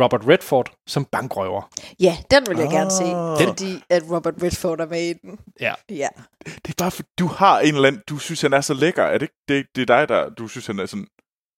Robert 0.00 0.28
Redford 0.28 0.72
som 0.86 1.04
bankrøver. 1.04 1.70
Ja, 2.00 2.16
den 2.30 2.42
vil 2.48 2.58
jeg 2.58 2.68
gerne 2.70 2.90
se, 2.90 3.04
Ah. 3.04 3.38
fordi 3.48 3.82
at 3.90 4.02
Robert 4.10 4.34
Redford 4.42 4.80
er 4.80 4.86
med 4.86 5.02
i 5.02 5.12
den. 5.12 5.38
Ja. 5.60 5.74
Ja. 5.90 6.08
Det 6.46 6.68
er 6.68 6.72
bare 6.78 6.90
for, 6.90 7.02
du 7.18 7.26
har 7.26 7.60
en 7.60 7.74
eller 7.74 7.88
anden, 7.88 8.02
du 8.08 8.18
synes, 8.18 8.40
han 8.42 8.52
er 8.52 8.60
så 8.60 8.74
lækker. 8.74 9.02
Er 9.02 9.12
det 9.18 9.22
ikke 9.22 9.34
det, 9.48 9.66
det 9.76 9.82
er 9.90 9.96
dig, 9.98 10.08
der, 10.08 10.28
du 10.30 10.48
synes, 10.48 10.66
han 10.66 10.78
er 10.78 10.86
sådan... 10.86 11.06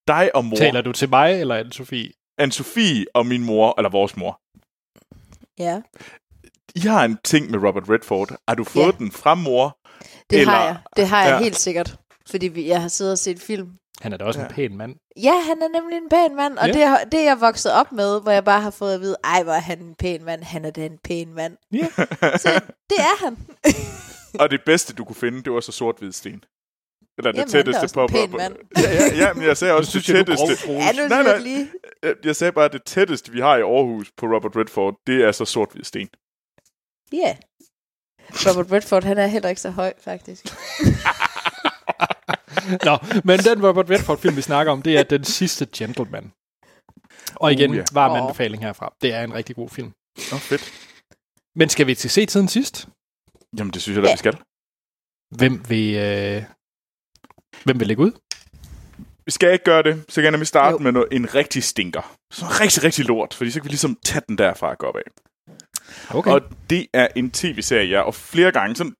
Dig 0.09 0.31
og 0.37 0.45
mor. 0.45 0.57
Taler 0.57 0.81
du 0.81 0.93
til 0.93 1.09
mig 1.09 1.41
eller 1.41 1.63
Anne-Sophie? 1.65 2.37
Anne-Sophie 2.43 3.05
og 3.15 3.27
min 3.27 3.45
mor, 3.45 3.75
eller 3.79 3.91
vores 3.91 4.17
mor. 4.17 4.41
Ja, 5.59 5.81
I 6.75 6.81
har 6.81 7.05
en 7.05 7.19
ting 7.25 7.51
med 7.51 7.59
Robert 7.69 7.89
Redford. 7.91 8.37
Har 8.49 8.55
du 8.55 8.65
fået 8.65 8.85
Ja. 8.87 8.91
den 8.99 9.11
fra 9.13 9.35
mor? 9.35 9.79
Det 10.31 10.41
Eller- 10.41 10.53
har 10.53 10.65
jeg. 10.65 10.77
Det 10.97 11.09
har 11.09 11.23
jeg 11.23 11.31
Ja. 11.33 11.39
helt 11.39 11.57
sikkert. 11.59 11.97
Fordi 12.31 12.49
vi, 12.49 12.69
jeg 12.69 12.81
har 12.81 12.89
siddet 12.89 13.13
og 13.13 13.19
set 13.19 13.41
film. 13.41 13.69
Han 14.01 14.13
er 14.13 14.17
da 14.17 14.25
også 14.25 14.41
ja. 14.41 14.47
En 14.47 14.53
pæn 14.53 14.77
mand. 14.77 14.95
Ja, 15.23 15.41
han 15.43 15.63
er 15.63 15.69
nemlig 15.81 15.97
en 15.97 16.09
pæn 16.11 16.37
mand, 16.37 16.59
og 16.59 16.67
Ja. 16.67 16.73
det, 16.73 16.83
er, 16.83 17.05
det 17.05 17.21
er 17.21 17.25
jeg 17.25 17.41
vokset 17.41 17.73
op 17.73 17.93
med, 17.93 18.21
hvor 18.23 18.31
jeg 18.31 18.45
bare 18.45 18.61
har 18.61 18.71
fået 18.71 18.95
at 18.95 19.01
vide, 19.01 19.17
ej, 19.25 19.43
hvor 19.43 19.53
er 19.53 19.59
han 19.61 19.79
en 19.83 19.95
pæn 19.95 20.25
mand, 20.25 20.43
han 20.43 20.65
er 20.65 20.71
da 20.71 20.87
en 20.87 20.99
pæn 21.05 21.35
mand. 21.35 21.57
Ja. 21.73 21.87
Så 22.45 22.61
det 22.91 22.99
er 22.99 23.25
han. 23.25 23.37
Og 24.41 24.51
det 24.51 24.61
bedste, 24.67 24.93
du 24.95 25.05
kunne 25.05 25.17
finde, 25.17 25.43
det 25.43 25.53
var 25.53 25.61
så 25.61 25.73
sort-hvid 25.73 26.13
sten. 26.13 26.45
Eller 27.19 27.33
det 27.33 27.39
Jamen, 27.39 27.51
tætteste 27.51 27.89
på... 27.95 28.03
en 28.03 28.09
pæn 28.09 28.31
mand. 28.31 28.57
Ja, 28.77 28.83
ja, 28.95 29.17
ja, 29.27 29.33
men 29.35 29.45
jeg 29.45 29.57
sagde 29.57 29.75
også 29.79 29.99
det 29.99 30.05
tætteste. 30.05 30.73
Ja, 30.73 30.93
nu 30.93 31.09
Nej, 31.09 31.23
nej, 31.23 31.39
lige. 31.39 31.69
Jeg- 32.03 32.15
Jeg 32.25 32.37
sagde 32.37 32.53
bare, 32.53 32.65
at 32.65 32.73
det 32.73 32.85
tætteste, 32.85 33.33
vi 33.33 33.41
har 33.41 33.57
i 33.57 33.61
Aarhus 33.61 34.13
på 34.17 34.27
Robert 34.27 34.57
Redford, 34.57 34.95
det 35.07 35.25
er 35.25 35.33
så 35.33 35.45
sort-hvid 35.45 35.85
sten. 35.85 36.09
Ja. 37.13 37.19
Yeah. 37.19 37.37
Robert 38.31 38.73
Redford, 38.73 39.05
han 39.05 39.19
er 39.19 39.27
heller 39.27 39.49
ikke 39.49 39.61
så 39.61 39.71
høj, 39.71 39.93
faktisk. 40.05 40.45
Nå, 42.85 42.99
men 43.25 43.39
den 43.39 43.67
Robert 43.67 43.91
Redford-film, 43.91 44.37
vi 44.37 44.43
snakker 44.43 44.73
om, 44.73 44.83
det 44.83 44.99
er 44.99 45.03
Den 45.03 45.25
sidste 45.25 45.67
gentleman. 45.77 46.33
Og 47.35 47.53
igen, 47.53 47.71
Uh, 47.71 47.77
ja. 47.77 47.81
yeah. 47.81 47.89
varm 47.93 48.23
anbefaling 48.23 48.63
herfra. 48.63 48.93
Det 49.03 49.13
er 49.15 49.25
en 49.25 49.35
rigtig 49.35 49.57
god 49.57 49.69
film. 49.69 49.93
Nå, 50.33 50.37
fedt. 50.39 50.73
Men 51.57 51.69
skal 51.69 51.87
vi 51.87 51.95
til 51.95 52.11
se 52.11 52.27
tiden 52.27 52.49
sidst? 52.49 52.89
Jamen, 53.59 53.73
det 53.73 53.83
synes 53.83 53.97
jeg 53.97 54.03
da, 54.03 54.09
Ja. 54.09 54.15
vi 54.15 54.19
skal. 54.19 54.37
Hvem 55.37 55.65
vil, 55.69 55.95
øh, 55.95 56.43
hvem 57.65 57.81
vil 57.81 57.87
lægge 57.89 58.03
ud? 58.03 58.13
Vi 59.25 59.31
skal 59.31 59.53
ikke 59.53 59.65
gøre 59.65 59.83
det, 59.83 60.05
så 60.09 60.23
kan 60.23 60.33
nemlig 60.33 60.47
starte 60.47 60.73
Jo. 60.73 60.79
med 60.79 60.93
noget, 60.93 61.09
en 61.13 61.35
rigtig 61.35 61.65
stinker. 61.65 62.17
Så 62.33 62.45
en 62.45 62.61
rigtig, 62.61 62.85
rigtig 62.85 63.05
lort, 63.05 63.35
fordi 63.35 63.51
så 63.51 63.61
kan 63.61 63.65
vi 63.65 63.69
ligesom 63.71 63.99
tage 64.05 64.23
den 64.29 64.39
derfra 64.39 64.71
og 64.71 64.79
gå 64.79 64.87
op 64.87 64.97
af. 64.97 65.03
Okay. 66.11 66.31
Og 66.31 66.41
det 66.71 66.87
er 66.93 67.09
en 67.17 67.31
tv-serie, 67.31 68.05
og 68.05 68.15
flere 68.15 68.53
gange, 68.53 68.77
sådan, 68.77 68.95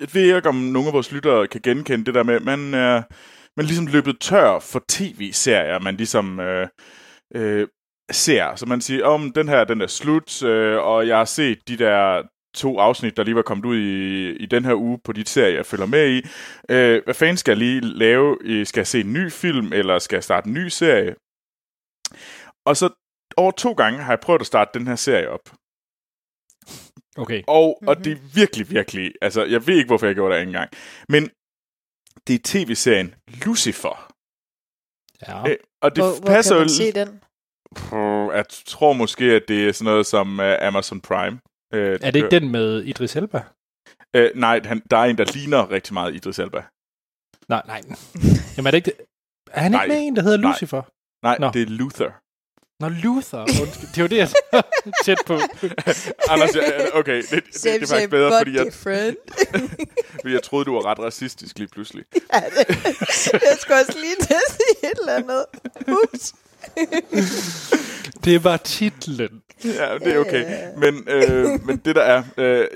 jeg 0.00 0.08
ved 0.12 0.36
ikke, 0.36 0.48
om 0.48 0.54
nogle 0.54 0.88
af 0.88 0.94
vores 0.94 1.12
lyttere 1.12 1.46
kan 1.46 1.60
genkende 1.60 2.04
det 2.04 2.14
der 2.14 2.22
med, 2.22 2.40
man 2.40 2.74
er 2.74 3.02
man 3.56 3.64
er 3.64 3.68
ligesom 3.68 3.86
løbet 3.86 4.20
tør 4.20 4.58
for 4.58 4.84
tv-serier, 4.88 5.78
man 5.78 5.96
ligesom 5.96 6.40
øh, 6.40 6.68
øh, 7.34 7.68
ser. 8.10 8.54
Så 8.56 8.66
man 8.66 8.80
siger, 8.80 9.06
om 9.06 9.32
den 9.32 9.48
her, 9.48 9.64
den 9.64 9.80
er 9.80 9.86
slut, 9.86 10.42
øh, 10.42 10.78
og 10.78 11.08
jeg 11.08 11.16
har 11.16 11.24
set 11.24 11.68
de 11.68 11.76
der 11.76 12.22
to 12.54 12.78
afsnit, 12.78 13.16
der 13.16 13.24
lige 13.24 13.34
var 13.34 13.42
kommet 13.42 13.64
ud 13.64 13.76
i, 13.76 14.30
i 14.36 14.46
den 14.46 14.64
her 14.64 14.74
uge 14.74 14.98
på 15.04 15.12
de 15.12 15.26
serier, 15.26 15.56
jeg 15.56 15.66
følger 15.66 15.86
med 15.86 16.10
i. 16.10 16.22
Øh, 16.70 17.02
hvad 17.04 17.14
fanden 17.14 17.36
skal 17.36 17.52
jeg 17.52 17.58
lige 17.58 17.80
lave? 17.80 18.38
Øh, 18.40 18.66
skal 18.66 18.80
jeg 18.80 18.86
se 18.86 19.00
en 19.00 19.12
ny 19.12 19.30
film, 19.32 19.72
eller 19.72 19.98
skal 19.98 20.16
jeg 20.16 20.24
starte 20.24 20.46
en 20.46 20.54
ny 20.54 20.68
serie? 20.68 21.14
Og 22.66 22.76
så 22.76 22.88
over 23.36 23.50
to 23.50 23.72
gange 23.72 23.98
har 23.98 24.12
jeg 24.12 24.20
prøvet 24.20 24.40
at 24.40 24.46
starte 24.46 24.78
den 24.78 24.86
her 24.86 24.96
serie 24.96 25.30
op 25.30 25.40
okay. 27.16 27.42
Og, 27.46 27.78
og 27.86 27.94
Mhm. 27.96 28.02
det 28.04 28.12
er 28.12 28.16
virkelig, 28.34 28.70
virkelig... 28.70 29.12
Altså, 29.22 29.44
jeg 29.44 29.66
ved 29.66 29.76
ikke, 29.76 29.86
hvorfor 29.86 30.06
jeg 30.06 30.14
gjorde 30.14 30.34
det 30.34 30.42
engang. 30.42 30.70
Men 31.08 31.30
det 32.26 32.34
er 32.34 32.38
tv-serien 32.44 33.14
Lucifer. 33.46 34.12
Ja. 35.28 35.50
Øh, 35.50 35.56
og 35.82 35.96
det 35.96 36.04
Hvor, 36.04 36.20
hvor 36.20 36.26
passer 36.26 36.54
kan 36.54 36.58
jo... 36.58 36.64
man 36.64 36.68
se 36.68 36.92
den? 36.92 37.20
Puh, 37.76 38.34
Jeg 38.34 38.44
tror 38.66 38.92
måske, 38.92 39.24
at 39.24 39.42
det 39.48 39.68
er 39.68 39.72
sådan 39.72 39.84
noget 39.92 40.06
som 40.06 40.38
uh, 40.38 40.44
Amazon 40.68 41.00
Prime. 41.00 41.36
Uh, 41.74 41.78
Er 41.80 41.98
det 41.98 42.16
ikke 42.16 42.30
den 42.30 42.48
med 42.48 42.82
Idris 42.84 43.16
Elba? 43.16 43.42
Uh, 44.18 44.24
nej, 44.34 44.60
han, 44.64 44.82
der 44.90 44.96
er 44.96 45.04
en, 45.04 45.18
der 45.18 45.32
ligner 45.34 45.70
rigtig 45.70 45.94
meget 45.94 46.14
Idris 46.14 46.38
Elba. 46.38 46.62
Nej, 47.48 47.62
nej. 47.66 47.80
Jamen 48.56 48.66
er 48.66 48.70
det 48.70 48.76
ikke 48.78 48.90
det? 48.90 48.96
Er 49.50 49.60
han 49.60 49.70
Nej. 49.72 49.84
ikke 49.84 49.94
med 49.94 50.06
en, 50.06 50.16
der 50.16 50.22
hedder 50.22 50.38
Nej. 50.38 50.50
Lucifer? 50.50 50.82
Nej, 51.22 51.36
Nå. 51.40 51.50
det 51.54 51.62
er 51.62 51.66
Luther. 51.66 52.10
Nå, 52.84 52.88
Luther. 52.88 53.40
Undskyld. 53.40 53.88
Det 53.94 54.02
var 54.02 54.08
det, 54.08 54.16
jeg 54.16 54.28
tæt 55.04 55.18
på. 55.26 55.34
Anders, 56.30 56.54
jeg, 56.54 56.90
okay, 56.94 57.22
det, 57.22 57.30
det, 57.30 57.44
det, 57.44 57.64
det 57.64 57.82
er 57.82 57.86
faktisk 57.86 58.10
bedre, 58.10 58.40
fordi 58.40 58.56
jeg, 58.56 58.72
fordi 60.20 60.34
jeg 60.34 60.42
troede, 60.42 60.64
du 60.64 60.74
var 60.74 60.86
ret 60.86 60.98
racistisk 60.98 61.58
lige 61.58 61.68
pludselig. 61.68 62.04
ja, 62.32 62.40
det, 62.58 62.84
jeg 63.32 63.56
skulle 63.58 63.80
også 63.80 63.98
lige 64.00 64.16
til 64.20 64.34
at 64.34 64.56
sige 64.56 64.90
et 64.90 64.98
eller 65.00 65.14
andet. 65.14 65.44
Ups. 65.88 66.34
Det 68.24 68.44
var 68.44 68.56
titlen. 68.56 69.42
Ja, 69.64 69.98
det 69.98 70.14
er 70.14 70.18
okay. 70.18 70.44
Men, 70.76 71.08
øh, 71.08 71.66
men 71.66 71.76
det 71.84 71.96
der 71.96 72.02
er, 72.02 72.22
øh, 72.36 72.66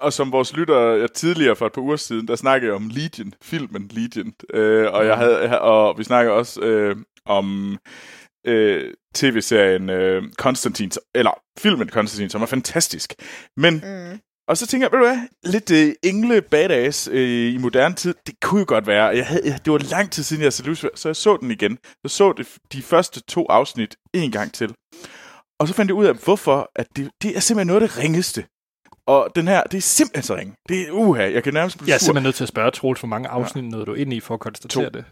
og 0.00 0.12
som 0.12 0.32
vores 0.32 0.56
lytter 0.56 0.80
jeg 0.80 1.12
tidligere 1.12 1.56
for 1.56 1.66
et 1.66 1.72
par 1.72 1.82
uger 1.82 1.96
siden, 1.96 2.28
der 2.28 2.36
snakkede 2.36 2.68
jeg 2.68 2.76
om 2.76 2.90
Legion, 2.94 3.34
filmen 3.42 3.90
Legion, 3.90 4.32
øh, 4.54 4.92
og, 4.92 5.06
jeg 5.06 5.16
havde, 5.16 5.60
og 5.60 5.98
vi 5.98 6.04
snakkede 6.04 6.34
også 6.34 6.60
øh, 6.60 6.96
om 7.24 7.78
øh, 8.46 8.94
tv-serien 9.14 9.90
øh, 9.90 10.22
Konstantin, 10.38 10.90
eller 11.14 11.30
filmen 11.58 11.88
Konstantin, 11.88 12.30
som 12.30 12.42
er 12.42 12.46
fantastisk. 12.46 13.14
Men, 13.56 13.74
Mm. 13.74 14.18
og 14.48 14.56
så 14.56 14.66
tænker 14.66 14.86
jeg, 14.86 14.92
ved 14.92 15.06
du 15.06 15.12
hvad, 15.14 15.28
lidt 15.52 15.70
øh, 15.70 15.92
engle 16.02 16.42
badass 16.42 17.08
øh, 17.12 17.54
i 17.54 17.56
moderne 17.56 17.94
tid, 17.94 18.14
det 18.26 18.34
kunne 18.42 18.58
jo 18.60 18.64
godt 18.68 18.86
være. 18.86 19.04
Jeg 19.04 19.26
havde, 19.26 19.42
jeg, 19.44 19.60
det 19.64 19.72
var 19.72 19.78
lang 19.90 20.10
tid 20.10 20.22
siden, 20.22 20.42
jeg 20.42 20.52
så 20.52 20.62
Lucifer, 20.64 20.88
så 20.94 21.08
jeg 21.08 21.16
så 21.16 21.36
den 21.36 21.50
igen. 21.50 21.78
Jeg 22.04 22.10
så 22.10 22.32
det, 22.32 22.48
de 22.72 22.82
første 22.82 23.20
to 23.20 23.46
afsnit 23.48 23.96
en 24.14 24.32
gang 24.32 24.52
til. 24.54 24.74
Og 25.60 25.68
så 25.68 25.74
fandt 25.74 25.88
jeg 25.88 25.94
ud 25.96 26.04
af, 26.06 26.14
hvorfor 26.24 26.70
at 26.76 26.86
det, 26.96 27.10
det 27.22 27.36
er 27.36 27.40
simpelthen 27.40 27.66
noget 27.66 27.82
af 27.82 27.88
det 27.88 27.98
ringeste. 27.98 28.44
Og 29.06 29.28
den 29.36 29.48
her, 29.48 29.62
det 29.62 29.78
er 29.78 29.82
simpelthen 29.82 30.22
så 30.22 30.36
ringe. 30.36 30.54
Det 30.68 30.80
er 30.88 30.90
uha, 30.92 31.22
jeg 31.32 31.42
kan 31.44 31.54
nærmest 31.54 31.78
blive 31.78 31.88
Jeg 31.88 31.94
er 31.94 31.98
sur. 31.98 32.04
simpelthen 32.04 32.22
nødt 32.26 32.34
til 32.34 32.44
at 32.44 32.48
spørge 32.48 32.70
Troels, 32.70 33.00
hvor 33.00 33.08
mange 33.08 33.28
afsnit 33.28 33.64
nåede 33.64 33.86
du 33.86 33.94
ind 33.94 34.12
i 34.12 34.20
for 34.20 34.34
at 34.34 34.40
konstatere 34.40 34.84
To. 34.84 34.90
det? 34.90 35.04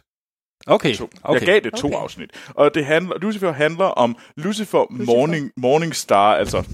Okay, 0.66 0.94
To. 0.94 1.08
okay. 1.22 1.40
Jeg 1.40 1.46
gav 1.46 1.60
det 1.60 1.74
to 1.74 1.86
Okay. 1.88 1.96
afsnit. 1.98 2.30
Og 2.48 2.74
det 2.74 2.84
handler, 2.86 3.18
Lucifer 3.18 3.52
handler 3.52 3.84
om 3.84 4.16
Lucifer, 4.36 4.86
Lucifer. 4.90 5.12
Morning, 5.14 5.50
Morningstar, 5.56 6.34
altså 6.34 6.64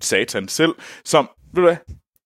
Satan 0.00 0.48
selv, 0.48 0.74
som, 1.04 1.28
ved 1.52 1.62
du 1.62 1.68
hvad, 1.68 1.76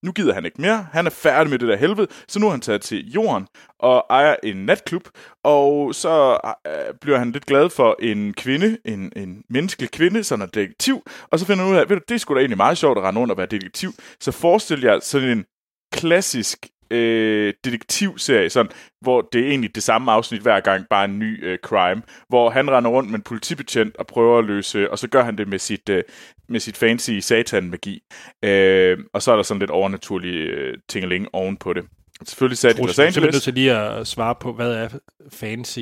nu 0.02 0.12
gider 0.12 0.34
han 0.34 0.44
ikke 0.44 0.60
mere. 0.60 0.87
Han 0.92 1.06
er 1.06 1.10
færdig 1.10 1.50
med 1.50 1.58
det 1.58 1.68
der 1.68 1.76
helvede, 1.76 2.06
så 2.28 2.38
nu 2.38 2.46
er 2.46 2.50
han 2.50 2.60
taget 2.60 2.80
til 2.80 3.10
jorden 3.12 3.46
og 3.80 4.04
ejer 4.10 4.37
en 4.42 4.56
natklub, 4.56 5.02
og 5.44 5.94
så 5.94 6.38
øh, 6.66 6.72
bliver 7.00 7.18
han 7.18 7.32
lidt 7.32 7.46
glad 7.46 7.70
for 7.70 7.96
en 8.02 8.32
kvinde, 8.34 8.78
en, 8.84 9.12
en 9.16 9.42
menneskelig 9.50 9.90
kvinde, 9.90 10.25
som 10.25 10.40
er 10.40 10.46
detektiv, 10.46 11.02
og 11.30 11.38
så 11.38 11.46
finder 11.46 11.64
han 11.64 11.72
ud 11.72 11.78
af, 11.78 11.88
ved 11.88 11.96
du, 11.96 12.02
det 12.08 12.14
er 12.14 12.18
sgu 12.18 12.34
da 12.34 12.38
egentlig 12.40 12.56
meget 12.56 12.78
sjovt 12.78 12.98
at 12.98 13.04
rende 13.04 13.20
rundt 13.20 13.30
og 13.32 13.38
være 13.38 13.46
detektiv. 13.46 13.90
Så 14.20 14.32
forestil 14.32 14.80
jer 14.82 15.00
sådan 15.00 15.28
en 15.28 15.44
klassisk 15.92 16.66
øh, 16.90 17.54
detektivserie, 17.64 18.50
sådan, 18.50 18.73
hvor 19.00 19.28
det 19.33 19.40
er 19.45 19.49
egentlig 19.49 19.75
det 19.75 19.83
samme 19.83 20.12
afsnit 20.12 20.42
hver 20.42 20.61
gang, 20.61 20.87
bare 20.90 21.04
en 21.04 21.18
ny 21.18 21.47
øh, 21.47 21.59
crime, 21.59 22.02
hvor 22.28 22.50
han 22.50 22.71
render 22.71 22.90
rundt 22.90 23.11
med 23.11 23.18
en 23.18 23.23
politibetjent 23.23 23.97
og 23.97 24.07
prøver 24.07 24.38
at 24.38 24.45
løse, 24.45 24.90
og 24.90 24.99
så 24.99 25.09
gør 25.09 25.23
han 25.23 25.38
det 25.38 25.49
med 25.49 25.59
sit, 25.59 25.88
øh, 25.88 26.02
med 26.49 26.61
sit 26.61 26.76
fancy 26.76 27.11
satan-magi. 27.21 28.02
Øh, 28.45 28.99
og 29.12 29.23
så 29.23 29.33
er 29.33 29.37
der 29.37 29.42
sådan 29.42 29.59
lidt 29.59 29.71
overnaturlig 29.71 30.35
øh, 30.35 30.78
tingeling 30.88 31.28
oven 31.33 31.57
på 31.57 31.73
det. 31.73 31.85
Selvfølgelig 32.25 32.59
sat 32.59 32.78
i 32.78 32.80
Los 32.83 32.97
du 32.97 33.02
er 33.02 33.11
simpelthen 33.11 33.23
nødt 33.23 33.28
Angeles. 33.28 33.45
til 33.45 33.54
lige 33.54 33.73
at 33.73 34.07
svare 34.07 34.35
på, 34.35 34.52
hvad 34.52 34.73
er 34.73 34.88
fancy 35.33 35.80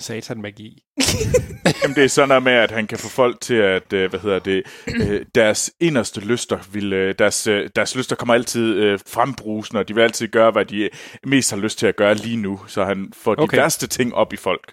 satan-magi? 0.00 0.82
Jamen, 1.82 1.96
det 1.96 2.04
er 2.04 2.08
sådan 2.08 2.28
noget 2.28 2.42
med, 2.42 2.52
at 2.52 2.70
han 2.70 2.86
kan 2.86 2.98
få 2.98 3.08
folk 3.08 3.40
til 3.40 3.54
at, 3.54 3.92
øh, 3.92 4.10
hvad 4.10 4.20
hedder 4.20 4.38
det, 4.38 4.62
øh, 4.88 5.26
deres 5.34 5.70
inderste 5.80 6.20
lyster, 6.20 6.58
vil, 6.72 6.92
øh, 6.92 7.14
deres, 7.18 7.46
øh, 7.46 7.70
deres 7.76 7.96
lyster 7.96 8.16
kommer 8.16 8.34
altid 8.34 8.74
øh, 8.74 8.98
frembrusende, 9.06 9.80
og 9.80 9.88
de 9.88 9.94
vil 9.94 10.02
altid 10.02 10.28
gøre, 10.28 10.50
hvad 10.50 10.64
de 10.64 10.88
mest 11.24 11.50
har 11.50 11.58
lyst 11.58 11.78
til 11.78 11.86
at 11.86 11.96
gøre 11.96 12.14
lige 12.14 12.36
nu, 12.36 12.60
så 12.66 12.84
han 12.84 13.12
får 13.14 13.34
de 13.34 13.42
Okay. 13.42 13.56
værste 13.56 13.86
ting 13.86 14.14
op 14.14 14.32
i 14.32 14.36
folk. 14.36 14.72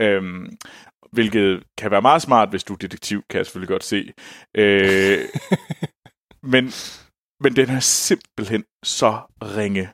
Øhm, 0.00 0.56
hvilket 1.12 1.62
kan 1.78 1.90
være 1.90 2.02
meget 2.02 2.22
smart, 2.22 2.48
hvis 2.50 2.64
du 2.64 2.72
er 2.72 2.78
detektiv, 2.78 3.22
kan 3.30 3.38
jeg 3.38 3.46
selvfølgelig 3.46 3.68
godt 3.68 3.84
se. 3.84 4.12
Øh, 4.56 5.20
men, 6.52 6.72
men 7.40 7.56
den 7.56 7.70
er 7.70 7.80
simpelthen 7.80 8.64
så 8.84 9.18
ringe. 9.42 9.88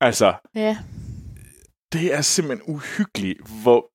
Altså, 0.00 0.34
Ja. 0.54 0.78
det 1.92 2.14
er 2.14 2.20
simpelthen 2.20 2.74
uhyggeligt, 2.74 3.38
hvor 3.62 3.89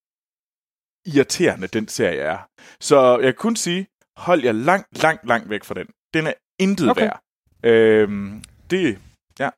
irriterende 1.06 1.68
den 1.68 1.88
serie 1.88 2.20
er. 2.20 2.38
Så 2.80 3.18
jeg 3.18 3.24
kan 3.24 3.34
kun 3.34 3.56
sige, 3.56 3.88
hold 4.18 4.44
jer 4.44 4.52
langt, 4.52 5.02
langt, 5.04 5.28
langt 5.28 5.50
væk 5.50 5.64
fra 5.64 5.74
den. 5.74 5.88
Den 6.14 6.28
er 6.28 6.34
intet 6.60 6.90
Okay. 6.90 7.02
værd. 7.02 7.20
Øhm, 7.64 8.44
det, 8.70 9.00
ja, 9.40 9.50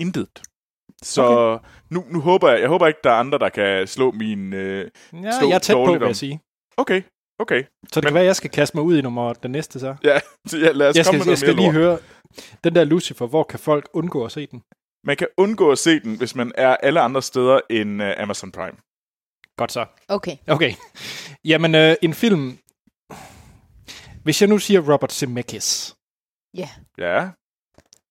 intet. 0.00 0.42
Så 1.02 1.22
okay. 1.26 1.66
nu, 1.90 2.04
nu 2.10 2.20
håber 2.20 2.50
jeg, 2.50 2.60
jeg 2.60 2.68
håber 2.68 2.86
ikke, 2.86 3.00
der 3.04 3.10
er 3.10 3.14
andre, 3.14 3.38
der 3.38 3.48
kan 3.48 3.86
slå 3.86 4.10
min... 4.10 4.52
Øh, 4.52 4.90
Ja, 5.12 5.38
Slå 5.38 5.48
jeg 5.48 5.54
er 5.54 5.58
tæt 5.58 5.74
på, 5.74 5.92
vil 5.92 6.06
jeg 6.06 6.16
sige. 6.16 6.40
okay, 6.76 7.02
okay. 7.38 7.62
Så 7.62 7.68
det 7.84 7.92
kan 7.92 8.04
Men- 8.04 8.14
være, 8.14 8.22
at 8.22 8.26
jeg 8.26 8.36
skal 8.36 8.50
kaste 8.50 8.76
mig 8.76 8.84
ud 8.84 8.98
i 8.98 9.02
nummer 9.02 9.32
den 9.32 9.50
næste 9.50 9.80
så. 9.80 9.96
Ja, 10.04 10.18
så 10.50 10.58
ja, 10.58 10.72
lad 10.72 10.88
os 10.88 10.96
Jeg 10.96 11.04
komme 11.04 11.04
skal, 11.04 11.12
med 11.18 11.18
jeg 11.18 11.26
noget 11.26 11.38
skal 11.38 11.56
mere 11.56 11.72
lige 11.72 11.72
lort. 11.72 11.74
høre, 11.74 11.98
den 12.64 12.74
der 12.74 12.84
Lucifer, 12.84 13.26
hvor 13.26 13.42
kan 13.44 13.58
folk 13.58 13.88
undgå 13.92 14.24
at 14.24 14.32
se 14.32 14.46
den? 14.46 14.62
Man 15.04 15.16
kan 15.16 15.28
undgå 15.36 15.72
at 15.72 15.78
se 15.78 16.00
den, 16.00 16.16
hvis 16.18 16.34
man 16.34 16.52
er 16.54 16.76
alle 16.76 17.00
andre 17.00 17.22
steder 17.22 17.60
end 17.70 18.02
uh, 18.02 18.08
Amazon 18.16 18.52
Prime. 18.52 18.76
Godt 19.56 19.72
så. 19.72 19.86
Okay. 20.08 20.36
Okay. 20.46 20.74
Jamen, 21.44 21.74
øh, 21.74 21.96
en 22.02 22.14
film... 22.14 22.58
Hvis 24.22 24.40
jeg 24.40 24.48
nu 24.48 24.58
siger 24.58 24.92
Robert 24.92 25.12
Zemeckis, 25.12 25.96
Ja. 26.56 26.68
Ja, 26.98 27.28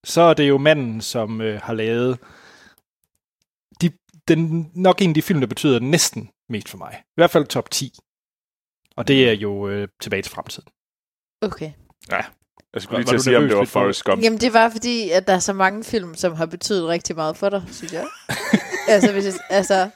så 0.03 0.21
er 0.21 0.33
det 0.33 0.49
jo 0.49 0.57
manden, 0.57 1.01
som 1.01 1.41
øh, 1.41 1.61
har 1.61 1.73
lavet 1.73 2.19
de, 3.81 3.91
den, 4.27 4.71
nok 4.75 5.01
en 5.01 5.09
af 5.09 5.13
de 5.13 5.21
film, 5.21 5.39
der 5.39 5.47
betyder 5.47 5.79
næsten 5.79 6.29
mest 6.49 6.69
for 6.69 6.77
mig. 6.77 7.03
I 7.07 7.13
hvert 7.15 7.31
fald 7.31 7.45
top 7.45 7.71
10. 7.71 7.93
Og 8.95 9.07
det 9.07 9.29
er 9.29 9.33
jo 9.33 9.67
øh, 9.69 9.87
tilbage 10.01 10.21
til 10.21 10.31
fremtiden. 10.31 10.67
Okay. 11.41 11.71
jeg 12.73 12.81
skulle 12.81 12.97
lige 12.99 13.05
var 13.05 13.11
til 13.11 13.11
du 13.11 13.15
at 13.15 13.21
sige, 13.21 13.37
om 13.37 13.43
nervøs 13.43 13.49
det 13.49 13.57
var 13.57 13.61
lidt 13.61 13.69
for 13.69 13.79
Forrest 13.79 14.03
Gump. 14.03 14.23
Jamen, 14.23 14.39
det 14.39 14.53
var 14.53 14.69
fordi, 14.69 15.09
at 15.09 15.27
der 15.27 15.33
er 15.33 15.39
så 15.39 15.53
mange 15.53 15.83
film, 15.83 16.15
som 16.15 16.35
har 16.35 16.45
betydet 16.45 16.87
rigtig 16.87 17.15
meget 17.15 17.37
for 17.37 17.49
dig, 17.49 17.63
synes 17.71 17.93
jeg. 17.93 18.05
altså, 18.87 19.11
hvis 19.11 19.25
jeg, 19.25 19.33
altså, 19.49 19.89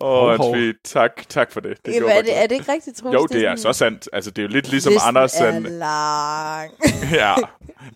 Åh, 0.00 0.28
Hov, 0.28 0.36
hov. 0.36 0.54
oh, 0.56 0.70
tak, 0.84 1.28
tak 1.28 1.52
for 1.52 1.60
det. 1.60 1.86
det 1.86 1.94
jamen, 1.94 2.10
er, 2.10 2.22
det, 2.22 2.36
er 2.38 2.46
det 2.46 2.54
ikke 2.54 2.72
rigtigt, 2.72 2.96
Troels? 2.96 3.14
Jo, 3.14 3.26
det 3.26 3.46
er 3.46 3.56
så 3.56 3.72
sandt. 3.72 4.08
Altså, 4.12 4.30
det 4.30 4.42
er 4.42 4.46
jo 4.46 4.52
lidt 4.52 4.70
ligesom 4.70 4.92
Listen 4.92 5.08
Anders... 5.08 5.34
er 5.40 5.50
Han, 5.50 5.62
lang. 5.62 6.72
ja, 7.20 7.34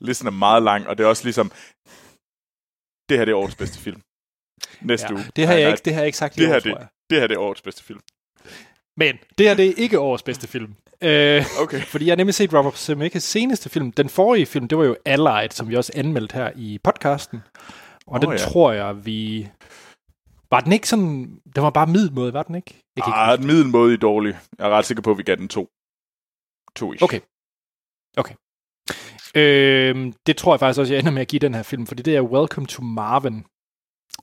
listen 0.01 0.27
er 0.27 0.31
meget 0.33 0.63
lang, 0.63 0.87
og 0.89 0.99
det 0.99 1.05
er 1.05 1.09
også 1.09 1.25
ligesom... 1.25 1.53
Det 3.09 3.19
her 3.19 3.25
det 3.25 3.33
er 3.33 3.37
årets 3.37 3.57
bedste 3.57 3.79
film. 3.79 4.01
næste 4.81 5.07
Ja, 5.11 5.15
uge. 5.15 5.25
det, 5.37 5.47
har 5.47 5.55
jeg 5.55 5.63
nej, 5.63 5.71
ikke, 5.73 5.83
det 5.85 5.93
har 5.95 6.01
jeg 6.01 6.07
ikke 6.07 6.19
sagt 6.19 6.37
i 6.37 6.41
det 6.41 6.49
år, 6.49 6.53
her, 6.53 6.61
tror 6.61 6.71
det, 6.71 6.79
jeg. 6.79 6.87
det 7.11 7.21
her 7.21 7.27
det 7.27 7.35
er 7.35 7.39
årets 7.41 7.63
bedste 7.63 7.85
film. 7.85 8.01
Men 8.97 9.19
det 9.39 9.47
her 9.49 9.55
det 9.55 9.67
er 9.69 9.75
ikke 9.77 9.99
årets 9.99 10.23
bedste 10.23 10.49
film. 10.49 10.75
Øh, 11.03 11.45
Okay. 11.63 11.81
fordi 11.83 12.07
jeg 12.07 12.13
har 12.13 12.17
nemlig 12.17 12.35
set 12.35 12.55
Robert 12.55 12.79
Zemeckis 12.79 13.23
seneste 13.23 13.69
film. 13.71 13.93
Den 13.93 14.09
forrige 14.09 14.47
film, 14.47 14.69
det 14.69 14.79
var 14.79 14.85
jo 14.85 14.97
Allied, 15.05 15.51
som 15.51 15.69
vi 15.69 15.77
også 15.77 15.93
anmeldte 15.95 16.35
her 16.35 16.51
i 16.57 16.79
podcasten. 16.85 17.41
Og 18.07 18.15
Åh, 18.15 18.21
den 18.23 18.31
ja. 18.31 18.37
tror 18.37 18.73
jeg, 18.73 19.07
vi... 19.07 19.49
Var 20.51 20.61
den 20.61 20.73
ikke 20.73 20.89
sådan... 20.89 21.41
Den 21.55 21.63
var 21.63 21.71
bare 21.71 21.87
middelmåde, 21.87 22.33
var 22.33 22.43
den 22.43 22.55
ikke? 22.55 22.75
Jeg 22.97 23.05
kan 23.05 23.11
ikke 23.11 23.19
Ah, 23.19 23.29
huske 23.31 23.39
den 23.39 23.47
middelmådige 23.47 23.97
dårlig. 23.99 24.39
Jeg 24.59 24.67
er 24.67 24.71
ret 24.71 24.85
sikker 24.85 25.03
på, 25.03 25.11
at 25.11 25.19
vi 25.19 25.23
gav 25.23 25.37
den 25.37 25.49
to. 25.49 25.69
To 26.77 26.93
ish. 26.93 27.05
Okay. 27.05 27.21
Okay. 28.17 28.35
Øhm, 29.35 30.13
det 30.27 30.37
tror 30.37 30.53
jeg 30.55 30.61
faktisk 30.61 30.81
også, 30.81 30.93
jeg 30.93 31.01
ender 31.01 31.13
med 31.13 31.23
at 31.23 31.29
give 31.29 31.41
den 31.41 31.55
her 31.55 31.63
film, 31.63 31.87
fordi 31.87 32.03
det 32.03 32.17
er 32.17 32.21
Welcome 32.21 32.67
to 32.67 32.83
Marvin. 32.83 33.45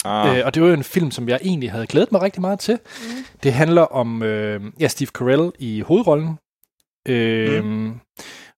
Ah, 0.05 0.37
Øh, 0.37 0.45
og 0.45 0.53
det 0.53 0.61
var 0.63 0.67
jo 0.67 0.73
en 0.73 0.83
film, 0.83 1.11
som 1.11 1.29
jeg 1.29 1.39
egentlig 1.43 1.71
havde 1.71 1.87
glædet 1.87 2.11
mig 2.11 2.21
rigtig 2.21 2.41
meget 2.41 2.59
til. 2.59 2.79
Mm. 2.83 3.25
Det 3.43 3.53
handler 3.53 3.81
om 3.81 4.23
øh, 4.23 4.61
ja, 4.79 4.87
Steve 4.87 5.07
Carell 5.07 5.51
i 5.59 5.81
hovedrollen. 5.81 6.37
Øh, 7.07 7.63
mm. 7.63 7.99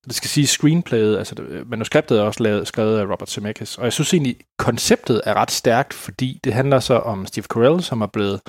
Det 0.09 0.15
skal 0.15 0.29
sige 0.29 0.47
screenplayet, 0.47 1.17
altså 1.17 1.35
øh, 1.41 1.69
manuskriptet 1.69 2.19
er 2.19 2.21
også 2.21 2.43
lavet, 2.43 2.67
skrevet 2.67 2.99
af 2.99 3.03
Robert 3.03 3.29
Zemeckis. 3.29 3.77
Og 3.77 3.83
jeg 3.83 3.93
synes 3.93 4.13
egentlig, 4.13 4.37
konceptet 4.57 5.21
er 5.25 5.33
ret 5.33 5.51
stærkt, 5.51 5.93
fordi 5.93 6.39
det 6.43 6.53
handler 6.53 6.79
så 6.79 6.93
om 6.93 7.25
Steve 7.27 7.43
Carell, 7.43 7.83
som 7.83 8.01
er 8.01 8.07
blevet, 8.07 8.41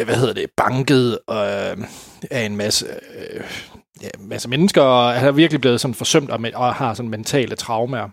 øh, 0.00 0.06
hvad 0.06 0.16
hedder 0.16 0.34
det, 0.34 0.46
banket 0.56 1.18
øh, 1.30 1.86
af 2.30 2.40
en 2.46 2.56
masse, 2.56 2.86
øh, 3.18 3.44
ja, 4.02 4.08
masse 4.18 4.48
mennesker, 4.48 4.82
og 4.82 5.14
han 5.14 5.28
er 5.28 5.32
virkelig 5.32 5.60
blevet 5.60 5.80
sådan 5.80 5.94
forsømt 5.94 6.30
og, 6.30 6.40
og 6.54 6.74
har 6.74 6.94
sådan 6.94 7.10
mentale 7.10 7.56
traumer. 7.56 8.08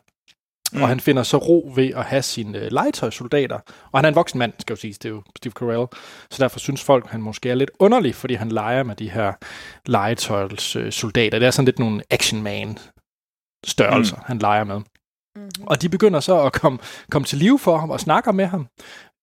Mm. 0.74 0.82
Og 0.82 0.88
han 0.88 1.00
finder 1.00 1.24
så 1.24 1.38
ro 1.38 1.72
ved 1.76 1.90
at 1.96 2.04
have 2.04 2.22
sine 2.22 2.58
øh, 2.58 2.72
legetøjssoldater. 2.72 3.60
Og 3.92 4.00
han 4.00 4.06
er 4.06 4.10
en 4.10 4.16
voksen 4.16 4.40
mand, 4.40 4.54
skal 4.60 4.74
jo 4.74 4.78
siges, 4.78 4.98
det 4.98 5.10
er 5.10 5.14
jo 5.14 5.24
Steve 5.38 5.52
Carell. 5.52 5.88
Så 6.32 6.44
derfor 6.44 6.60
synes 6.60 6.84
folk, 6.84 7.08
han 7.10 7.22
måske 7.22 7.50
er 7.50 7.56
lidt 7.56 7.72
underlig, 7.80 8.16
fordi 8.16 8.34
han 8.34 8.50
leger 8.50 8.84
med 8.84 8.96
de 8.96 9.10
her 9.10 9.34
legetøjssoldater. 9.86 11.40
Det 11.40 11.46
er 11.46 11.52
sådan 11.52 11.66
lidt 11.66 11.80
nogle 11.80 12.02
action 12.12 12.44
man 12.44 12.78
størrelser, 13.66 14.16
mm. 14.16 14.22
han 14.26 14.38
leger 14.40 14.64
med. 14.64 14.76
Mm-hmm. 14.76 15.50
Og 15.68 15.82
de 15.82 15.90
begynder 15.90 16.20
så 16.20 16.42
at 16.42 16.54
komme, 16.54 16.80
komme 17.12 17.26
til 17.26 17.38
live 17.38 17.60
for 17.60 17.78
ham 17.78 17.90
og 17.90 18.00
snakker 18.00 18.32
med 18.32 18.46
ham. 18.46 18.68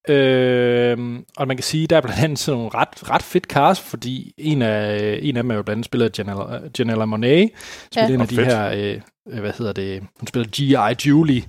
Øhm, 0.08 1.24
og 1.36 1.48
man 1.48 1.56
kan 1.56 1.64
sige, 1.64 1.86
der 1.86 1.96
er 1.96 2.00
blandt 2.00 2.22
andet 2.24 2.38
sådan 2.38 2.58
nogle 2.58 2.70
ret, 2.74 3.10
ret 3.10 3.22
fedt 3.22 3.44
cast, 3.44 3.82
fordi 3.82 4.34
en 4.38 4.62
af, 4.62 5.18
en 5.22 5.36
af 5.36 5.42
dem 5.42 5.50
er 5.50 5.54
jo 5.54 5.62
blandt 5.62 5.76
andet 5.76 5.84
spillet 5.84 6.06
af 6.06 6.18
Janella, 6.18 6.60
Janella 6.78 7.04
Monáe, 7.04 7.56
som 7.92 8.00
Ja. 8.02 8.02
er 8.02 8.14
en 8.14 8.20
af 8.20 8.28
de 8.28 8.34
fedt. 8.36 8.46
her, 8.46 8.70
øh, 8.70 8.94
øh, 8.94 9.00
hvad 9.40 9.52
hedder 9.58 9.72
det, 9.72 10.02
hun 10.20 10.26
spiller 10.26 10.48
G.I. 10.56 11.08
Julie, 11.08 11.42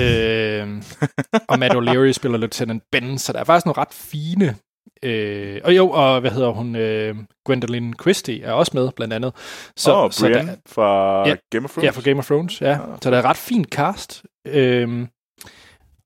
øh, 0.00 0.82
og 1.50 1.58
Matt 1.58 1.74
O'Leary 1.74 2.12
spiller 2.12 2.38
Lieutenant 2.38 2.82
Ben, 2.92 3.18
så 3.18 3.32
der 3.32 3.38
er 3.38 3.44
faktisk 3.44 3.66
nogle 3.66 3.80
ret 3.80 3.94
fine, 3.94 4.56
øh, 5.02 5.60
og 5.64 5.76
jo, 5.76 5.90
og 5.90 6.20
hvad 6.20 6.30
hedder 6.30 6.50
hun, 6.50 6.76
øh, 6.76 7.16
Gwendolyn 7.44 7.92
Christie 8.00 8.42
er 8.42 8.52
også 8.52 8.72
med, 8.74 8.90
blandt 8.96 9.14
andet. 9.14 9.32
så, 9.76 9.94
oh, 9.94 10.10
så 10.10 10.26
der, 10.28 10.32
Brienne 10.32 10.56
fra 10.66 11.28
Ja. 11.28 11.34
Game 11.50 11.64
of 11.64 11.70
Thrones. 11.70 11.84
Ja, 11.84 11.90
for 11.90 12.02
Game 12.02 12.18
of 12.18 12.26
Thrones, 12.26 12.60
ja. 12.60 12.72
Ah. 12.72 12.98
Så 13.02 13.10
der 13.10 13.16
er 13.16 13.20
et 13.20 13.26
ret 13.26 13.36
fint 13.36 13.68
cast. 13.68 14.22
Øhm, 14.46 15.08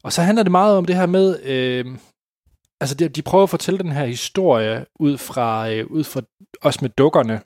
og 0.05 0.13
så 0.13 0.23
handler 0.23 0.43
det 0.43 0.53
meget 0.53 0.77
om 0.77 0.85
det 0.85 0.97
her 0.97 1.07
med, 1.07 1.43
øhm, 1.45 1.99
altså 2.81 2.95
de, 2.95 3.09
de 3.09 3.23
prøver 3.23 3.45
at 3.45 3.51
fortælle 3.51 3.79
den 3.79 3.93
her 3.93 4.05
historie 4.07 4.87
ud 5.01 5.19
fra, 5.19 5.71
øh, 5.71 5.87
ud 5.87 6.05
fra 6.05 6.21
også 6.63 6.79
med 6.83 6.91
dukkerne, 6.91 7.41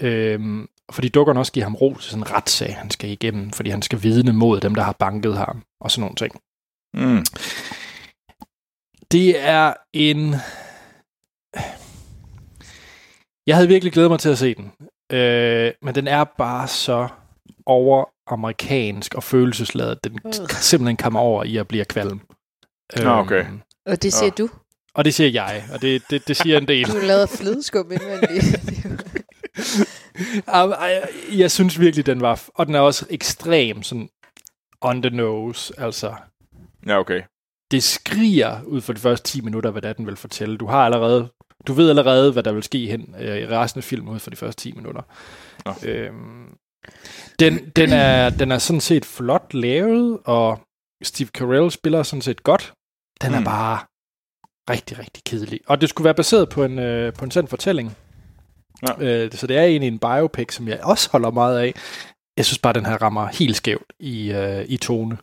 øhm, 0.00 0.68
fordi 0.90 1.08
dukkerne 1.08 1.40
også 1.40 1.52
giver 1.52 1.66
ham 1.66 1.74
ro 1.74 1.94
til 1.94 2.10
sådan 2.10 2.22
en 2.22 2.30
retssag, 2.30 2.76
han 2.76 2.90
skal 2.90 3.10
igennem, 3.10 3.50
fordi 3.50 3.70
han 3.70 3.82
skal 3.82 4.02
vidne 4.02 4.32
mod 4.32 4.60
dem, 4.60 4.74
der 4.74 4.82
har 4.82 4.92
banket 4.92 5.36
ham, 5.36 5.62
og 5.80 5.90
sådan 5.90 6.00
nogle 6.00 6.16
ting. 6.16 6.34
Mm. 6.94 7.24
Det 9.12 9.40
er 9.40 9.74
en... 9.92 10.34
Jeg 13.46 13.56
havde 13.56 13.68
virkelig 13.68 13.92
glædet 13.92 14.10
mig 14.10 14.20
til 14.20 14.28
at 14.28 14.38
se 14.38 14.54
den. 14.54 14.72
Øh, 15.12 15.72
men 15.82 15.94
den 15.94 16.08
er 16.08 16.24
bare 16.24 16.68
så 16.68 17.08
over 17.66 18.04
amerikansk 18.26 19.14
og 19.14 19.22
følelsesladet. 19.22 20.04
Den 20.04 20.18
Øh. 20.26 20.32
simpelthen 20.48 20.96
kommer 20.96 21.20
over 21.20 21.44
i 21.44 21.56
at 21.56 21.68
blive 21.68 21.84
kvalm. 21.84 22.20
Nå, 22.96 23.10
okay. 23.10 23.44
Og 23.86 24.02
det 24.02 24.12
siger 24.12 24.30
Nå. 24.38 24.46
du. 24.46 24.50
og 24.94 25.04
det 25.04 25.14
siger 25.14 25.30
jeg, 25.30 25.64
og 25.72 25.82
det, 25.82 26.02
det, 26.10 26.28
det 26.28 26.36
siger 26.36 26.58
en 26.58 26.68
del. 26.68 26.86
Du 26.88 26.98
lavet 26.98 27.28
flødeskum 27.28 27.92
indvendigt. 27.92 28.44
Jeg, 31.32 31.50
synes 31.50 31.80
virkelig, 31.80 32.06
den 32.06 32.20
var... 32.20 32.42
Og 32.54 32.66
den 32.66 32.74
er 32.74 32.80
også 32.80 33.06
ekstrem 33.10 33.82
sådan 33.82 34.08
on 34.80 35.02
the 35.02 35.16
nose. 35.16 35.74
Altså, 35.80 36.14
Ja, 36.86 36.98
okay. 36.98 37.22
det 37.70 37.82
skriger 37.82 38.62
ud 38.62 38.80
for 38.80 38.92
de 38.92 39.00
første 39.00 39.30
10 39.30 39.40
minutter, 39.40 39.70
hvad 39.70 39.82
det 39.82 39.88
er, 39.88 39.92
den 39.92 40.06
vil 40.06 40.16
fortælle. 40.16 40.56
Du 40.58 40.66
har 40.66 40.84
allerede, 40.84 41.28
du 41.66 41.72
ved 41.72 41.88
allerede, 41.90 42.32
hvad 42.32 42.42
der 42.42 42.52
vil 42.52 42.62
ske 42.62 42.86
hen 42.86 43.14
øh, 43.18 43.38
i 43.38 43.46
resten 43.46 43.78
af 43.78 43.84
filmen 43.84 44.14
ud 44.14 44.18
for 44.18 44.30
de 44.30 44.36
første 44.36 44.62
10 44.62 44.72
minutter. 44.72 45.02
Nå. 45.66 45.74
Øhm, 45.88 46.56
den, 47.38 47.70
den, 47.70 47.92
er, 47.92 48.30
den 48.30 48.52
er 48.52 48.58
sådan 48.58 48.80
set 48.80 49.04
flot 49.04 49.54
lavet, 49.54 50.18
og 50.24 50.60
Steve 51.02 51.28
Carell 51.28 51.70
spiller 51.70 52.02
sådan 52.02 52.22
set 52.22 52.42
godt. 52.42 52.72
Den 53.22 53.34
er 53.34 53.38
Mm. 53.38 53.44
bare 53.44 53.78
rigtig, 54.70 54.98
rigtig 54.98 55.24
kedelig. 55.24 55.60
Og 55.66 55.80
det 55.80 55.88
skulle 55.88 56.04
være 56.04 56.14
baseret 56.14 56.48
på 56.48 56.64
en, 56.64 56.78
øh, 56.78 57.12
på 57.12 57.24
en 57.24 57.30
sand 57.30 57.48
fortælling. 57.48 57.96
Ja. 58.88 59.24
Øh, 59.24 59.32
så 59.32 59.46
det 59.46 59.56
er 59.56 59.62
egentlig 59.62 59.88
en 59.88 59.98
biopic, 59.98 60.54
som 60.54 60.68
jeg 60.68 60.80
også 60.82 61.08
holder 61.12 61.30
meget 61.30 61.58
af. 61.58 61.74
Jeg 62.36 62.44
synes 62.44 62.58
bare, 62.58 62.72
den 62.72 62.86
her 62.86 63.02
rammer 63.02 63.26
helt 63.26 63.56
skævt 63.56 63.92
i, 63.98 64.32
øh, 64.32 64.64
i 64.68 64.76
tone. 64.76 65.18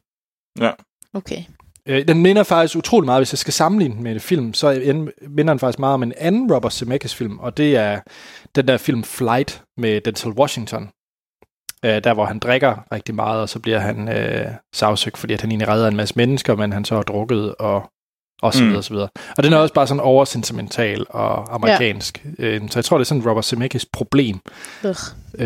Okay. 1.13 1.43
Øh, 1.85 2.07
den 2.07 2.21
minder 2.21 2.43
faktisk 2.43 2.75
utrolig 2.75 3.05
meget, 3.05 3.19
hvis 3.19 3.33
jeg 3.33 3.39
skal 3.39 3.53
sammenligne 3.53 3.95
den 3.95 4.03
med 4.03 4.11
en 4.11 4.19
film, 4.19 4.53
så 4.53 4.73
minder 5.21 5.53
den 5.53 5.59
faktisk 5.59 5.79
meget 5.79 5.93
om 5.93 6.03
en 6.03 6.13
anden 6.17 6.53
Robert 6.53 6.73
Zemeckis 6.73 7.15
film, 7.15 7.39
og 7.39 7.57
det 7.57 7.75
er 7.75 7.99
den 8.55 8.67
der 8.67 8.77
film 8.77 9.03
Flight 9.03 9.63
med 9.77 10.01
Denzel 10.01 10.31
Washington. 10.31 10.89
Øh, 11.85 12.03
der 12.03 12.13
hvor 12.13 12.25
han 12.25 12.39
drikker 12.39 12.77
rigtig 12.91 13.15
meget, 13.15 13.41
og 13.41 13.49
så 13.49 13.59
bliver 13.59 13.79
han 13.79 14.09
øh, 14.09 14.45
sagsøgt, 14.73 15.17
fordi 15.17 15.33
at 15.33 15.41
han 15.41 15.51
egentlig 15.51 15.67
redder 15.67 15.87
en 15.87 15.95
masse 15.95 16.13
mennesker, 16.17 16.55
men 16.55 16.73
han 16.73 16.85
så 16.85 16.95
har 16.95 17.01
drukket 17.01 17.55
og 17.55 17.91
og 18.41 18.53
så 18.53 18.59
Mm. 18.63 18.65
videre, 18.67 18.79
og 18.79 18.83
så 18.83 18.93
videre. 18.93 19.09
Og 19.37 19.43
den 19.43 19.53
er 19.53 19.57
også 19.57 19.73
bare 19.73 19.87
sådan 19.87 20.01
oversentimental 20.01 21.05
og 21.09 21.55
amerikansk. 21.55 22.25
Ja. 22.39 22.43
Øh, 22.45 22.61
så 22.69 22.79
jeg 22.79 22.85
tror, 22.85 22.97
det 22.97 23.03
er 23.03 23.07
sådan 23.07 23.29
Robert 23.29 23.45
Zemeckis 23.45 23.85
problem. 23.85 24.39
Ugh. 24.83 24.95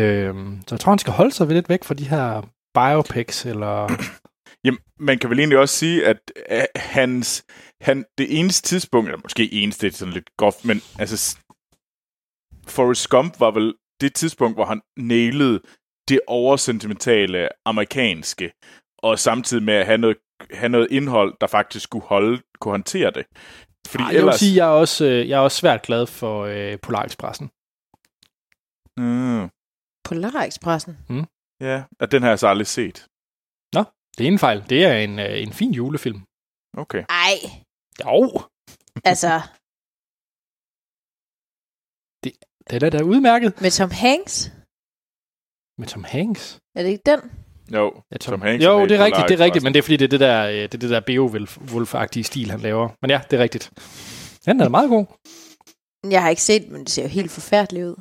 Øh, 0.02 0.34
så 0.66 0.74
jeg 0.74 0.80
tror, 0.80 0.90
han 0.92 0.98
skal 0.98 1.12
holde 1.12 1.32
sig 1.32 1.46
lidt 1.46 1.68
væk 1.68 1.84
fra 1.84 1.94
de 1.94 2.08
her 2.08 2.42
biopics, 2.74 3.46
eller... 3.46 3.88
Jamen, 4.64 4.78
man 5.00 5.18
kan 5.18 5.30
vel 5.30 5.38
egentlig 5.38 5.58
også 5.58 5.74
sige, 5.76 6.06
at 6.06 6.16
øh, 6.50 6.62
hans, 6.76 7.44
han, 7.80 8.04
det 8.18 8.38
eneste 8.40 8.68
tidspunkt, 8.68 9.08
eller 9.08 9.20
måske 9.22 9.52
eneste, 9.52 9.86
det 9.86 9.92
er 9.92 9.96
sådan 9.98 10.14
lidt 10.14 10.36
groft, 10.38 10.64
men 10.64 10.80
altså, 10.98 11.36
Forrest 12.66 13.08
Gump 13.08 13.40
var 13.40 13.50
vel 13.50 13.74
det 14.00 14.14
tidspunkt, 14.14 14.56
hvor 14.56 14.64
han 14.64 14.80
nailede 14.96 15.60
det 16.08 16.20
oversentimentale 16.26 17.48
amerikanske, 17.66 18.52
og 18.98 19.18
samtidig 19.18 19.62
med 19.62 19.74
at 19.74 19.86
have 19.86 19.98
noget, 19.98 20.16
have 20.50 20.68
noget 20.68 20.88
indhold, 20.90 21.36
der 21.40 21.46
faktisk 21.46 21.90
kunne, 21.90 22.02
holde, 22.02 22.42
kunne 22.60 22.72
håndtere 22.72 23.10
det. 23.10 23.26
Fordi 23.86 24.04
Ej, 24.04 24.10
jeg 24.14 24.24
vil 24.24 24.32
sige, 24.38 24.56
jeg 24.56 24.66
er 24.66 24.72
også, 24.84 25.04
øh, 25.04 25.28
jeg 25.28 25.36
er 25.36 25.40
også 25.40 25.56
svært 25.56 25.82
glad 25.82 26.06
for 26.06 26.44
øh, 26.44 26.78
Polarekspressen. 26.82 27.46
Mm, 28.96 29.50
Polarekspressen. 30.04 30.94
ja, 31.60 31.84
og 32.00 32.10
den 32.12 32.22
har 32.22 32.28
jeg 32.28 32.38
så 32.38 32.48
aldrig 32.48 32.66
set. 32.66 33.06
Det 34.18 34.24
er 34.26 34.32
en 34.32 34.38
fejl. 34.38 34.64
Det 34.70 34.84
er 34.84 34.94
en, 35.06 35.18
øh, 35.18 35.42
en 35.42 35.52
fin 35.52 35.72
julefilm. 35.72 36.20
Okay. 36.76 37.04
Ej, 37.08 37.36
Jo, 38.04 38.42
altså, 39.04 39.32
den 42.70 42.84
er 42.84 42.90
da 42.90 43.02
udmærket 43.02 43.60
med 43.60 43.70
Tom 43.70 43.90
Hanks. 43.90 44.34
med 45.80 45.86
Tom 45.92 46.04
Hanks. 46.04 46.58
Er 46.76 46.82
det 46.82 46.90
ikke 46.90 47.10
den? 47.12 47.20
Jo, 47.72 47.92
Ja, 48.12 48.16
Tom 48.16 48.42
Hanks 48.42 48.64
er 48.64 48.68
Jo, 48.70 48.82
det 48.86 49.00
er 49.00 49.04
rigtigt, 49.04 49.28
det 49.28 49.40
er 49.40 49.44
rigtigt, 49.44 49.62
men 49.62 49.74
det 49.74 49.78
er 49.78 49.82
fordi, 49.82 49.96
det 49.96 50.04
er 50.04 50.08
det 50.08 50.20
der, 50.20 50.46
øh, 50.46 50.52
det 50.54 50.74
er 50.74 50.78
det 50.78 50.90
der 50.90 51.00
Beowulf-agtige 51.00 52.22
stil, 52.22 52.50
han 52.50 52.60
laver. 52.60 52.88
Men 53.02 53.10
ja, 53.10 53.20
det 53.30 53.38
er 53.38 53.42
rigtigt. 53.42 53.70
Den 54.46 54.60
er 54.60 54.68
meget 54.68 54.88
god. 54.88 55.06
Jeg 56.10 56.22
har 56.22 56.30
ikke 56.30 56.42
set, 56.42 56.68
men 56.70 56.80
det 56.80 56.90
ser 56.90 57.02
jo 57.02 57.08
helt 57.08 57.30
forfærdeligt 57.30 57.86
ud. 57.86 57.96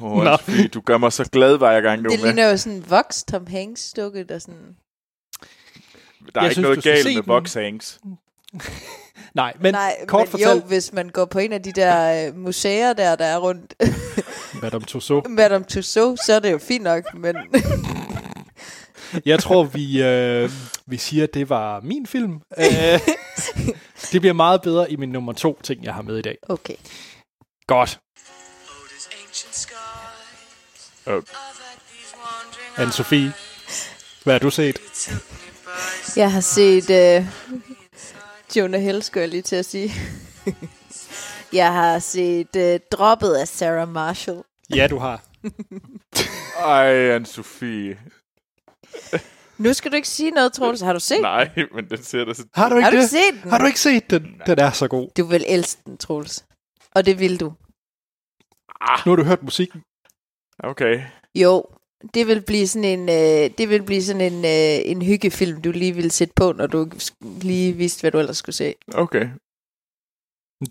Oh, 0.00 0.24
Nå. 0.24 0.36
Du 0.74 0.80
gør 0.80 0.98
mig 0.98 1.12
så 1.12 1.24
glad 1.32 1.58
hver 1.58 1.80
gang, 1.80 2.04
du 2.04 2.08
Det 2.10 2.16
er 2.18 2.20
med. 2.24 2.32
ligner 2.32 2.50
jo 2.50 2.56
sådan 2.56 2.76
en 2.78 2.90
voks 2.90 3.24
Tom 3.24 3.46
Hanks 3.46 3.80
stukket, 3.80 4.28
der 4.28 4.38
sådan... 4.38 4.54
Der 6.34 6.40
er 6.40 6.44
Jeg 6.44 6.44
ikke 6.44 6.52
synes, 6.54 6.64
du 6.64 6.68
noget 6.68 6.82
galt 6.84 7.14
med. 7.16 7.22
Box 7.22 7.54
Hanks. 7.54 8.00
Nej, 9.34 9.52
men 9.60 9.74
Nej, 9.74 9.94
kort 10.06 10.20
men 10.26 10.30
fortalt, 10.30 10.62
jo, 10.62 10.66
hvis 10.68 10.92
man 10.92 11.08
går 11.08 11.24
på 11.24 11.38
en 11.38 11.52
af 11.52 11.62
de 11.62 11.72
der 11.72 12.26
øh, 12.28 12.36
museer 12.36 12.92
der, 12.92 13.16
der 13.16 13.24
er 13.24 13.38
rundt 13.38 13.74
Madame 14.62 14.84
Tussauds. 14.84 15.28
Madame 15.28 15.64
Tussauds, 15.64 16.20
så 16.26 16.32
er 16.32 16.38
det 16.40 16.52
jo 16.52 16.58
fint 16.58 16.84
nok, 16.84 17.14
men 17.14 17.36
Jeg 19.26 19.38
tror, 19.38 19.62
vi, 19.64 20.02
øh, 20.02 20.50
vi 20.86 20.96
siger, 20.96 21.24
at 21.24 21.34
det 21.34 21.48
var 21.48 21.80
min 21.80 22.06
film. 22.06 22.40
Øh, 22.58 23.00
det 24.12 24.20
bliver 24.20 24.32
meget 24.32 24.62
bedre 24.62 24.92
i 24.92 24.96
min 24.96 25.08
nummer 25.08 25.32
to 25.32 25.60
ting, 25.62 25.84
jeg 25.84 25.94
har 25.94 26.02
med 26.02 26.18
i 26.18 26.22
dag. 26.22 26.36
okay. 26.48 26.74
Godt. 27.66 28.00
Øh, 31.06 31.22
Anne-Sophie, 32.76 33.30
hvad 34.24 34.34
har 34.34 34.38
du 34.38 34.50
set? 34.50 34.78
Jeg 36.16 36.32
har 36.32 36.40
set 36.40 36.90
øh, 36.90 37.26
Jonah 38.56 38.80
Hill, 38.80 39.02
skulle 39.02 39.20
jeg 39.22 39.28
lige 39.28 39.42
til 39.42 39.56
at 39.56 39.64
sige. 39.64 39.92
Jeg 41.52 41.72
har 41.72 41.98
set 41.98 42.48
uh, 42.56 42.80
droppet 42.98 43.34
af 43.34 43.48
Sarah 43.48 43.88
Marshall. 43.88 44.42
Ja, 44.74 44.86
du 44.90 44.98
har. 44.98 45.22
Ej, 46.66 47.16
Anne-Sophie. 47.18 47.96
Nu 49.58 49.72
skal 49.72 49.90
du 49.90 49.96
ikke 49.96 50.08
sige 50.08 50.30
noget, 50.30 50.52
Troels. 50.52 50.80
Har 50.80 50.92
du 50.92 51.00
set? 51.00 51.20
Nej, 51.20 51.50
men 51.74 51.90
den 51.90 52.02
ser 52.02 52.24
da 52.24 52.34
så... 52.34 52.44
Har 52.54 52.68
du 52.68 52.76
ikke 52.76 52.84
Har 52.84 52.90
du 52.90 52.96
det? 52.96 53.02
ikke 53.02 53.10
set 53.10 53.42
den? 53.42 53.50
Har 53.50 53.58
du 53.58 53.66
ikke 53.66 53.80
set 53.80 54.10
den? 54.10 54.40
Den 54.46 54.58
er 54.58 54.70
så 54.70 54.88
god. 54.88 55.08
Du 55.16 55.24
vil 55.24 55.44
elske 55.48 55.82
den, 55.86 55.96
Troels. 55.96 56.44
Og 56.94 57.06
det 57.06 57.18
vil 57.20 57.40
du. 57.40 57.46
Nu 59.06 59.10
har 59.10 59.16
du 59.16 59.22
hørt 59.24 59.42
musikken. 59.42 59.82
Okay. 60.58 61.02
Jo, 61.34 61.64
det 62.14 62.26
vil 62.26 62.42
blive 62.42 62.66
sådan 62.68 62.98
en, 63.00 63.08
øh, 63.08 63.50
det 63.58 63.68
vil 63.68 63.82
blive 63.82 64.02
sådan 64.02 64.32
en, 64.32 64.44
øh, 64.44 64.90
en 64.90 65.02
hyggefilm, 65.02 65.62
du 65.62 65.70
lige 65.70 65.92
ville 65.94 66.10
sætte 66.10 66.34
på, 66.36 66.52
når 66.52 66.66
du 66.66 66.88
sk- 66.94 67.38
lige 67.42 67.72
vidste, 67.72 68.00
hvad 68.00 68.10
du 68.10 68.18
ellers 68.18 68.36
skulle 68.36 68.56
se. 68.56 68.74
Okay. 68.94 69.28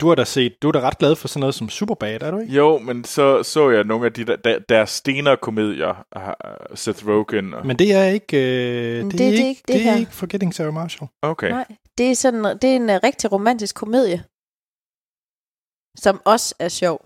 Du 0.02 0.08
har 0.08 0.16
da 0.16 0.24
set, 0.24 0.54
du 0.62 0.68
er 0.68 0.72
da 0.72 0.80
ret 0.80 0.98
glad 0.98 1.16
for 1.16 1.28
sådan 1.28 1.40
noget 1.40 1.56
som 1.56 1.70
Superbad, 1.70 2.22
er 2.22 2.32
du 2.32 2.40
ikke? 2.40 2.54
Jo, 2.54 2.78
men 2.80 3.04
så 3.04 3.44
så 3.44 3.70
jeg 3.70 3.84
nogle 3.84 4.06
af 4.06 4.14
de 4.14 4.24
der, 4.26 4.36
der, 4.36 4.60
der 4.60 4.86
stenere 4.86 5.38
komedier 5.38 6.06
af 6.12 6.36
Seth 6.78 7.08
Rogen. 7.08 7.54
Og... 7.54 7.68
Men 7.68 7.80
det 7.80 7.94
er 7.94 8.04
ikke, 8.04 8.38
øh, 8.38 9.04
det, 9.04 9.12
det- 9.12 9.14
er 9.14 9.18
det 9.18 9.28
er 9.28 9.32
ikke, 9.32 9.48
ikke 9.50 9.62
det 9.68 9.74
det 9.74 9.76
er 9.76 9.92
her. 9.92 9.98
ikke 10.00 10.12
Forgetting 10.12 10.54
Sarah 10.56 10.74
Marshall. 10.74 11.10
Okay. 11.22 11.50
Nej, 11.50 11.66
det 11.98 12.12
er, 12.12 12.16
sådan, 12.16 12.44
det 12.44 12.64
er 12.64 12.76
en 12.76 12.90
uh, 12.90 12.96
rigtig 13.04 13.32
romantisk 13.32 13.76
komedie, 13.76 14.24
som 15.98 16.22
også 16.26 16.56
er 16.60 16.68
sjov. 16.70 17.06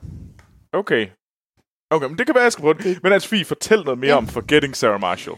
Okay. 0.73 1.07
Okay, 1.91 2.07
men 2.07 2.17
det 2.17 2.25
kan 2.25 2.35
være, 2.35 2.43
jeg 2.43 2.51
skal 2.51 2.61
prøve 2.61 2.73
det. 2.73 2.83
Det- 2.83 3.03
Men 3.03 3.13
Anne-Sophie, 3.13 3.43
fortæl 3.45 3.83
noget 3.83 3.99
mere 3.99 4.11
Ja. 4.11 4.17
om 4.17 4.27
Forgetting 4.27 4.75
Sarah 4.77 5.01
Marshall. 5.01 5.37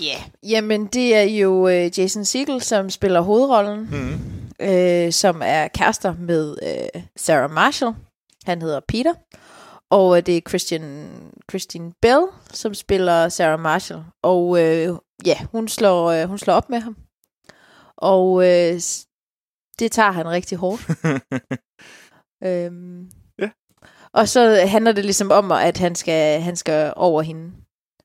Ja, 0.00 0.04
yeah. 0.06 0.52
jamen 0.52 0.86
det 0.86 1.14
er 1.16 1.22
jo 1.22 1.68
øh, 1.68 1.98
Jason 1.98 2.24
Segel, 2.24 2.60
som 2.62 2.90
spiller 2.90 3.20
hovedrollen, 3.20 3.80
Mm. 3.80 4.47
Øh, 4.60 5.12
som 5.12 5.42
er 5.44 5.68
kærester 5.68 6.14
med 6.18 6.56
øh, 6.62 7.02
Sarah 7.16 7.50
Marshall. 7.50 7.94
Han 8.44 8.62
hedder 8.62 8.80
Peter. 8.88 9.14
Og 9.90 10.16
øh, 10.16 10.26
det 10.26 10.36
er 10.36 10.40
Christian, 10.48 11.10
Christine 11.50 11.92
Bell, 12.02 12.26
som 12.52 12.74
spiller 12.74 13.28
Sarah 13.28 13.60
Marshall. 13.60 14.04
Og 14.22 14.64
øh, 14.64 14.94
ja, 15.26 15.38
hun 15.52 15.68
slår, 15.68 16.10
øh, 16.10 16.28
hun 16.28 16.38
slår 16.38 16.54
op 16.54 16.70
med 16.70 16.80
ham. 16.80 16.96
Og 17.96 18.42
øh, 18.44 18.80
det 19.78 19.92
tager 19.92 20.10
han 20.10 20.28
rigtig 20.28 20.58
hårdt. 20.58 20.82
øhm, 22.48 23.10
Ja. 23.38 23.50
Og 24.12 24.28
så 24.28 24.66
handler 24.68 24.92
det 24.92 25.04
ligesom 25.04 25.30
om, 25.30 25.52
at 25.52 25.78
han 25.78 25.94
skal, 25.94 26.40
han 26.40 26.56
skal 26.56 26.92
over 26.96 27.22
hende. 27.22 27.52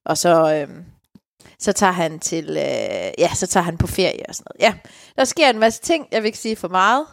Og 0.05 0.17
så, 0.17 0.55
øhm, 0.55 0.85
så 1.63 1.71
tager 1.73 1.91
han 1.91 2.19
til, 2.19 2.49
øh, 2.49 3.12
ja, 3.17 3.34
så 3.36 3.47
tager 3.47 3.63
han 3.63 3.78
på 3.78 3.88
ferie 3.88 4.26
og 4.30 4.36
sådan 4.36 4.45
noget. 4.49 4.73
Ja, 4.73 4.80
der 5.17 5.26
sker 5.26 5.49
en 5.49 5.60
masse 5.60 5.82
ting, 5.82 6.08
jeg 6.12 6.21
vil 6.21 6.28
ikke 6.28 6.38
sige 6.38 6.56
for 6.56 6.67
meget. 6.67 7.06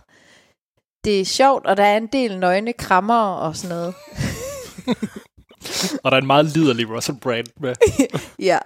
Det 1.04 1.20
er 1.20 1.24
sjovt, 1.24 1.66
og 1.66 1.76
der 1.76 1.84
er 1.84 1.96
en 1.96 2.06
del 2.06 2.38
nøgne 2.38 2.72
krammer 2.72 3.22
og 3.34 3.56
sådan 3.56 3.76
noget. 3.76 3.94
Og 6.04 6.10
der 6.10 6.16
er 6.16 6.20
en 6.20 6.26
meget 6.26 6.46
liderlig 6.46 6.90
Russell 6.90 7.18
Brand 7.20 7.46
med. 7.60 7.74
Ja, 8.50 8.58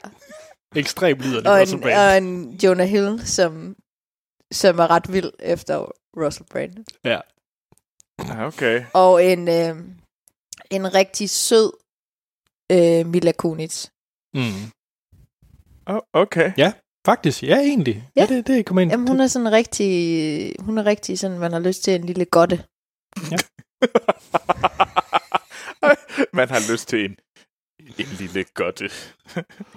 Ekstremt 0.76 1.20
liderlig 1.20 1.50
og 1.50 1.60
Russell 1.60 1.78
en, 1.78 1.82
Brand. 1.82 1.98
og 1.98 2.16
en 2.16 2.50
Jonah 2.62 2.86
Hill, 2.88 3.26
som, 3.26 3.76
som 4.52 4.78
er 4.78 4.90
ret 4.90 5.12
vild 5.12 5.30
efter 5.38 5.86
Russell 6.16 6.46
Brand. 6.50 6.84
Ja. 7.04 7.20
Okay. 8.46 8.84
Og 8.92 9.24
en, 9.24 9.48
øh, 9.48 9.76
en 10.70 10.94
rigtig 10.94 11.30
sød 11.30 11.72
øh, 12.72 13.06
Mila 13.06 13.32
Kunis. 13.32 13.92
Mm. 14.34 14.70
Oh, 15.86 16.00
okay. 16.12 16.52
Faktisk, 17.06 17.42
ja 17.42 17.56
egentlig. 17.56 18.08
Ja, 18.16 18.20
Ja. 18.20 18.26
det, 18.34 18.46
det 18.46 18.66
kommer 18.66 18.82
ind. 18.82 18.90
Jamen, 18.90 19.08
hun 19.08 19.20
er 19.20 19.26
sådan 19.26 19.52
rigtig, 19.52 20.56
hun 20.60 20.78
er 20.78 20.86
rigtig 20.86 21.18
sådan, 21.18 21.38
man 21.38 21.52
har 21.52 21.60
lyst 21.60 21.82
til 21.84 21.94
en 21.94 22.04
lille 22.04 22.24
godte. 22.24 22.56
Man 26.32 26.48
har 26.48 26.72
lyst 26.72 26.88
til 26.88 27.04
en, 27.04 27.16
en 27.98 28.06
lille 28.18 28.44
godte. 28.54 28.90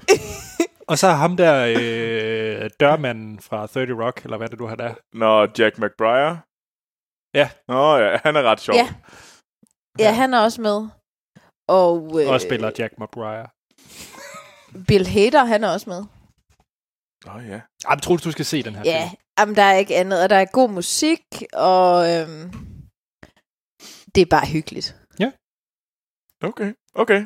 Og 0.90 0.98
så 0.98 1.08
er 1.08 1.14
ham 1.16 1.38
der 1.38 1.66
øh, 1.66 2.70
dørmanden 2.80 3.40
fra 3.40 3.68
30 3.68 4.06
Rock, 4.06 4.24
eller 4.24 4.38
hvad 4.38 4.50
det 4.50 4.60
du 4.60 4.66
har 4.66 4.76
der. 4.76 4.94
Nå, 5.14 5.48
Jack 5.60 5.78
McBriar. 5.78 6.46
Ja. 7.38 7.50
Nå 7.68 7.98
ja, 7.98 8.20
han 8.24 8.36
er 8.36 8.44
ret 8.44 8.60
sjov. 8.60 8.76
Ja. 8.76 8.88
Ja, 10.00 10.12
han 10.14 10.34
er 10.34 10.40
også 10.40 10.62
med. 10.62 10.88
Og, 11.68 12.22
øh, 12.22 12.30
Og 12.30 12.42
spiller 12.42 12.72
Jack 12.80 12.94
McBriar. 13.00 13.54
Bill 14.88 15.08
Hader, 15.08 15.44
han 15.46 15.64
er 15.64 15.70
også 15.70 15.90
med. 15.90 16.04
Nå 17.26 17.40
ja. 17.40 17.54
Ej, 17.56 17.62
jeg 17.94 18.02
tror, 18.02 18.18
du 18.18 18.32
skal 18.32 18.46
se 18.46 18.64
den 18.64 18.76
her 18.76 18.82
Ja, 18.86 19.08
film. 19.10 19.18
jamen, 19.40 19.56
der 19.56 19.64
er 19.64 19.78
ikke 19.78 19.96
andet. 19.96 20.24
Og 20.24 20.30
der 20.30 20.36
er 20.36 20.46
god 20.46 20.70
musik, 20.70 21.22
og 21.54 22.14
øhm, 22.14 22.52
det 24.16 24.22
er 24.22 24.26
bare 24.30 24.46
hyggeligt. 24.48 24.96
Okay, 26.44 26.74
okay. 26.96 27.26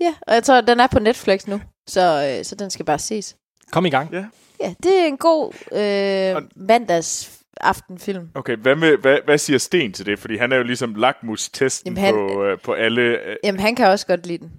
Ja, 0.00 0.14
og 0.26 0.34
jeg 0.34 0.44
tror, 0.44 0.60
den 0.60 0.80
er 0.80 0.86
på 0.86 0.98
Netflix 0.98 1.46
nu, 1.46 1.60
så, 1.88 2.34
øh, 2.38 2.44
så 2.44 2.54
den 2.54 2.70
skal 2.70 2.84
bare 2.84 2.98
ses. 2.98 3.36
Kom 3.70 3.86
i 3.86 3.90
gang. 3.90 4.12
Ja. 4.12 4.26
Ja, 4.60 4.74
det 4.82 5.00
er 5.00 5.04
en 5.06 5.16
god 5.16 5.52
øh, 5.72 6.36
Og- 6.36 6.42
mandags 6.56 7.40
aftenfilm. 7.60 8.28
Okay, 8.34 8.56
hvad, 8.56 8.76
med, 8.76 8.96
hvad, 8.96 9.18
hvad 9.24 9.38
siger 9.38 9.58
Sten 9.58 9.92
til 9.92 10.06
det? 10.06 10.18
Fordi 10.18 10.36
han 10.36 10.52
er 10.52 10.56
jo 10.56 10.62
ligesom 10.62 10.94
lakmus-testen 10.94 11.86
Jamen, 11.96 12.02
han- 12.04 12.14
på, 12.14 12.44
øh, 12.44 12.58
på 12.60 12.72
alle... 12.72 13.02
Øh, 13.02 13.36
Jamen, 13.44 13.60
han 13.60 13.74
kan 13.76 13.86
også 13.86 14.06
godt 14.06 14.26
lide 14.26 14.38
den. 14.38 14.52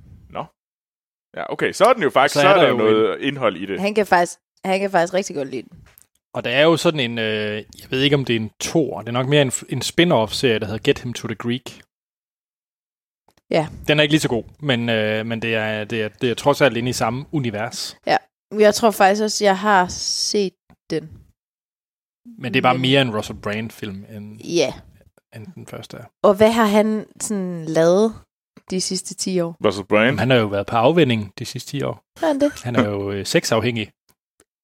Ja, 1.38 1.54
okay, 1.54 1.72
så 1.72 1.84
er 1.86 1.94
den 1.94 2.04
jo 2.04 2.10
faktisk... 2.10 2.34
Så 2.34 2.42
Så 2.42 2.48
er 2.48 2.52
er, 2.52 2.56
der 2.56 2.62
der 2.64 2.70
jo 2.70 2.78
noget 2.78 3.20
indhold 3.22 3.58
i 3.58 3.66
det. 3.66 3.82
Han 3.82 3.94
kan 3.94 4.06
faktisk, 4.06 4.40
han 4.66 4.80
kan 4.80 4.92
faktisk 4.92 5.14
rigtig 5.14 5.36
godt 5.36 5.48
lide 5.50 5.62
den. 5.70 5.80
Og 6.34 6.44
der 6.44 6.50
er 6.50 6.64
jo 6.64 6.78
sådan 6.78 7.00
en, 7.00 7.18
øh, 7.18 7.56
jeg 7.56 7.92
ved 7.92 8.02
ikke 8.02 8.16
om 8.16 8.26
det 8.26 8.36
er 8.36 8.40
en 8.40 8.52
tor, 8.60 9.00
det 9.00 9.08
er 9.08 9.12
nok 9.12 9.28
mere 9.28 9.42
en, 9.42 9.52
en 9.70 9.82
spin-off-serie, 9.82 10.60
der 10.60 10.66
hedder 10.66 10.80
Get 10.84 11.00
Him 11.00 11.14
to 11.14 11.28
the 11.28 11.36
Greek. 11.36 11.82
Ja. 13.52 13.68
Den 13.88 14.00
er 14.00 14.04
ikke 14.04 14.14
lige 14.14 14.22
så 14.22 14.30
god, 14.30 14.44
men, 14.60 14.90
øh, 14.90 15.26
men 15.26 15.42
det, 15.42 15.56
er, 15.56 15.84
det, 15.84 16.02
er, 16.04 16.10
det 16.10 16.30
er 16.32 16.36
trods 16.36 16.62
alt 16.62 16.78
inde 16.78 16.90
i 16.90 16.94
samme 16.94 17.26
univers. 17.32 17.98
Jeg 18.60 18.74
tror 18.76 18.92
faktisk 18.92 19.24
også, 19.24 19.44
jeg 19.46 19.58
har 19.58 19.88
set 19.88 20.54
den. 20.90 21.10
Men 22.38 22.54
det 22.54 22.60
er 22.60 22.62
bare 22.62 22.74
Men- 22.74 22.82
mere 22.82 23.02
en 23.02 23.16
Russell 23.18 23.40
Brand-film, 23.40 24.06
end, 24.10 24.42
Ja. 24.42 24.74
end 25.36 25.48
den 25.56 25.68
første 25.68 25.98
er. 25.98 26.04
Og 26.24 26.34
hvad 26.34 26.52
har 26.52 26.66
han 26.66 27.06
sådan 27.22 27.66
lavet 27.66 28.14
de 28.70 28.82
sidste 28.82 29.14
10 29.16 29.40
år? 29.40 29.58
Russell 29.66 29.86
Brand? 29.88 30.06
Jamen, 30.06 30.20
han 30.20 30.30
har 30.30 30.38
jo 30.38 30.46
været 30.48 30.66
på 30.68 30.76
afvinding 30.76 31.34
de 31.40 31.46
sidste 31.46 31.70
10 31.72 31.84
år. 31.84 32.04
Har 32.20 32.28
han 32.28 32.40
det? 32.42 32.52
Han 32.64 32.76
er 32.76 32.90
jo 32.90 33.12
øh, 33.12 33.26
sexafhængig. 33.26 33.92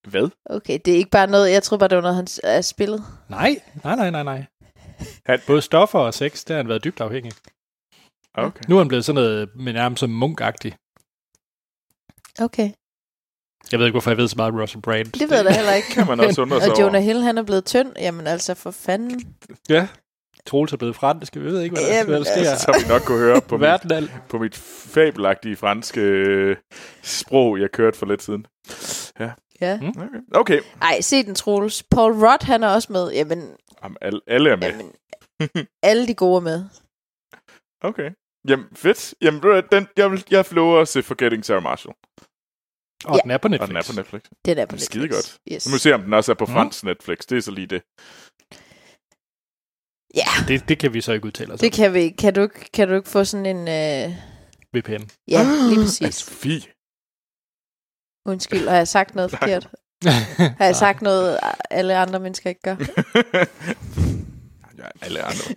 Hvad? 0.08 0.30
Okay, 0.45 0.80
det 0.86 0.93
er 0.93 0.97
ikke 0.97 1.10
bare 1.10 1.28
noget, 1.28 1.52
jeg 1.52 1.63
tror 1.63 1.78
bare, 1.78 1.89
det 1.89 1.95
var 1.95 2.02
noget, 2.02 2.15
han 2.15 2.28
er 2.43 2.62
spillet. 2.62 3.04
Nej, 3.30 3.56
nej, 3.84 3.95
nej, 3.95 4.10
nej, 4.10 4.23
nej. 4.23 4.45
Han- 5.25 5.39
Både 5.47 5.62
stoffer 5.62 5.99
og 5.99 6.13
sex, 6.13 6.45
der 6.45 6.54
har 6.54 6.58
han 6.62 6.67
været 6.69 6.84
dybt 6.84 7.02
afhængig. 7.02 7.32
Okay. 8.34 8.62
Nu 8.67 8.75
er 8.75 8.80
han 8.80 8.88
blevet 8.88 9.06
sådan 9.06 9.21
noget 9.21 9.49
med 9.56 9.73
nærmest 9.73 9.99
som 9.99 10.10
munkagtig. 10.10 10.75
Okay, 12.41 12.69
Jeg 13.71 13.80
ved 13.80 13.86
ikke, 13.86 13.93
hvorfor 13.93 14.10
jeg 14.12 14.17
ved 14.17 14.28
så 14.28 14.36
meget 14.38 14.54
om 14.54 14.60
Russell 14.60 14.82
Brand. 14.82 15.06
det 15.12 15.30
ved 15.30 15.38
jeg 15.38 15.45
da 15.45 15.52
heller 15.54 15.73
ikke. 15.73 15.88
kan 15.91 16.08
man 16.08 16.19
også 16.19 16.41
undre 16.43 16.62
sig 16.62 16.71
Og 16.71 16.80
Jonah. 16.80 17.02
Hill, 17.04 17.21
han 17.21 17.38
er 17.38 17.43
blevet 17.43 17.65
tynd. 17.65 17.93
Jamen 17.97 18.28
altså, 18.28 18.54
for 18.54 18.71
fanden. 18.71 19.36
Ja. 19.69 19.88
Troels 20.47 20.73
er 20.73 20.78
blevet 20.78 20.95
fransk. 20.95 21.36
Vi 21.36 21.41
ved 21.43 21.62
ikke, 21.62 21.75
hvad 21.75 21.84
der, 21.86 21.95
Jamen, 21.95 22.10
hvad 22.10 22.19
der 22.19 22.23
sker. 22.25 22.49
altså. 22.52 22.65
Som 22.65 22.73
vi 22.84 22.88
nok 22.93 23.02
kunne 23.02 23.19
høre 23.19 23.41
på, 23.41 23.58
mit, 23.58 24.12
på 24.30 24.38
mit 24.38 24.56
fabelagtige 24.93 25.56
franske 25.56 26.02
øh, 26.02 26.58
sprog, 27.04 27.60
jeg 27.60 27.71
kørte 27.71 27.97
for 27.97 28.06
lidt 28.06 28.23
siden. 28.23 28.45
Ja. 29.62 29.80
Mm. 29.82 29.88
Okay, 29.88 30.19
okay. 30.34 30.62
Ej, 30.82 31.02
se 31.02 31.23
den, 31.23 31.36
Troels. 31.36 31.84
Paul 31.91 32.12
Rudd, 32.12 32.43
han 32.45 32.63
er 32.63 32.67
også 32.67 32.93
med. 32.93 33.12
Jamen, 33.12 33.56
Jamen, 33.84 33.97
alle, 34.02 34.21
alle 34.28 34.49
er 34.49 34.56
med. 34.56 34.67
jamen 34.67 35.67
alle 35.84 36.08
de 36.08 36.13
gode 36.15 36.36
er 36.38 36.41
med. 36.41 36.65
Okay. 37.82 38.12
Jamen, 38.47 38.65
fedt. 38.75 39.13
Jamen, 39.21 39.41
den, 39.71 39.88
jeg, 39.97 40.12
vil, 40.12 40.23
jeg 40.32 40.45
lover 40.52 40.82
at 40.82 40.88
se 40.88 41.04
Forgetting 41.04 41.45
Sarah 41.45 41.63
Marshall. 41.63 41.95
Og 43.06 43.15
Ja. 43.15 43.19
den 43.23 43.32
er 43.32 43.38
på 43.38 43.47
Netflix. 43.47 43.62
Og 43.62 43.67
den 43.69 43.78
er 43.78 43.84
på 43.84 43.93
Netflix. 43.95 44.21
Den 44.45 44.58
er 44.58 44.65
på 44.65 44.75
Netflix. 44.75 44.86
Skide 44.86 45.08
godt. 45.10 45.38
Yes. 45.52 45.65
Nu 45.67 45.69
må 45.71 45.75
vi 45.75 45.80
se, 45.80 45.93
om 45.93 46.02
den 46.02 46.13
også 46.13 46.32
er 46.32 46.36
på 46.36 46.45
Mm. 46.45 46.52
fransk 46.54 46.84
Netflix. 46.84 47.17
Det 47.30 47.38
er 47.38 47.41
så 47.41 47.52
lige 47.52 47.67
det. 47.67 47.82
Ja, 50.15 50.28
Det, 50.48 50.69
det 50.69 50.80
kan 50.80 50.93
vi 50.93 51.02
så 51.02 51.12
ikke 51.13 51.26
udtale 51.26 51.54
os 51.54 51.60
det 51.60 51.72
kan 51.72 51.93
vi. 51.93 52.10
Kan 52.10 52.34
du, 52.34 52.41
ikke- 52.41 52.69
kan 52.74 52.88
du 52.88 52.95
ikke 52.95 53.10
få 53.10 53.24
sådan 53.24 53.45
en... 53.45 53.67
Øh... 53.67 54.15
VPN. 54.74 55.04
Ja, 55.28 55.43
lige 55.69 55.82
præcis. 55.86 56.15
Sofie. 56.15 56.62
Undskyld, 58.26 58.67
har 58.67 58.76
jeg 58.76 58.88
sagt 58.88 59.15
noget 59.15 59.32
forkert? 59.36 59.67
Har 60.60 60.65
jeg 60.65 60.76
sagt 60.76 61.02
noget, 61.02 61.39
alle 61.69 61.98
andre 61.98 62.19
mennesker 62.19 62.50
ikke 62.50 62.62
gør? 62.62 62.76
ja, 64.78 64.88
alle 65.02 65.24
andre. 65.24 65.56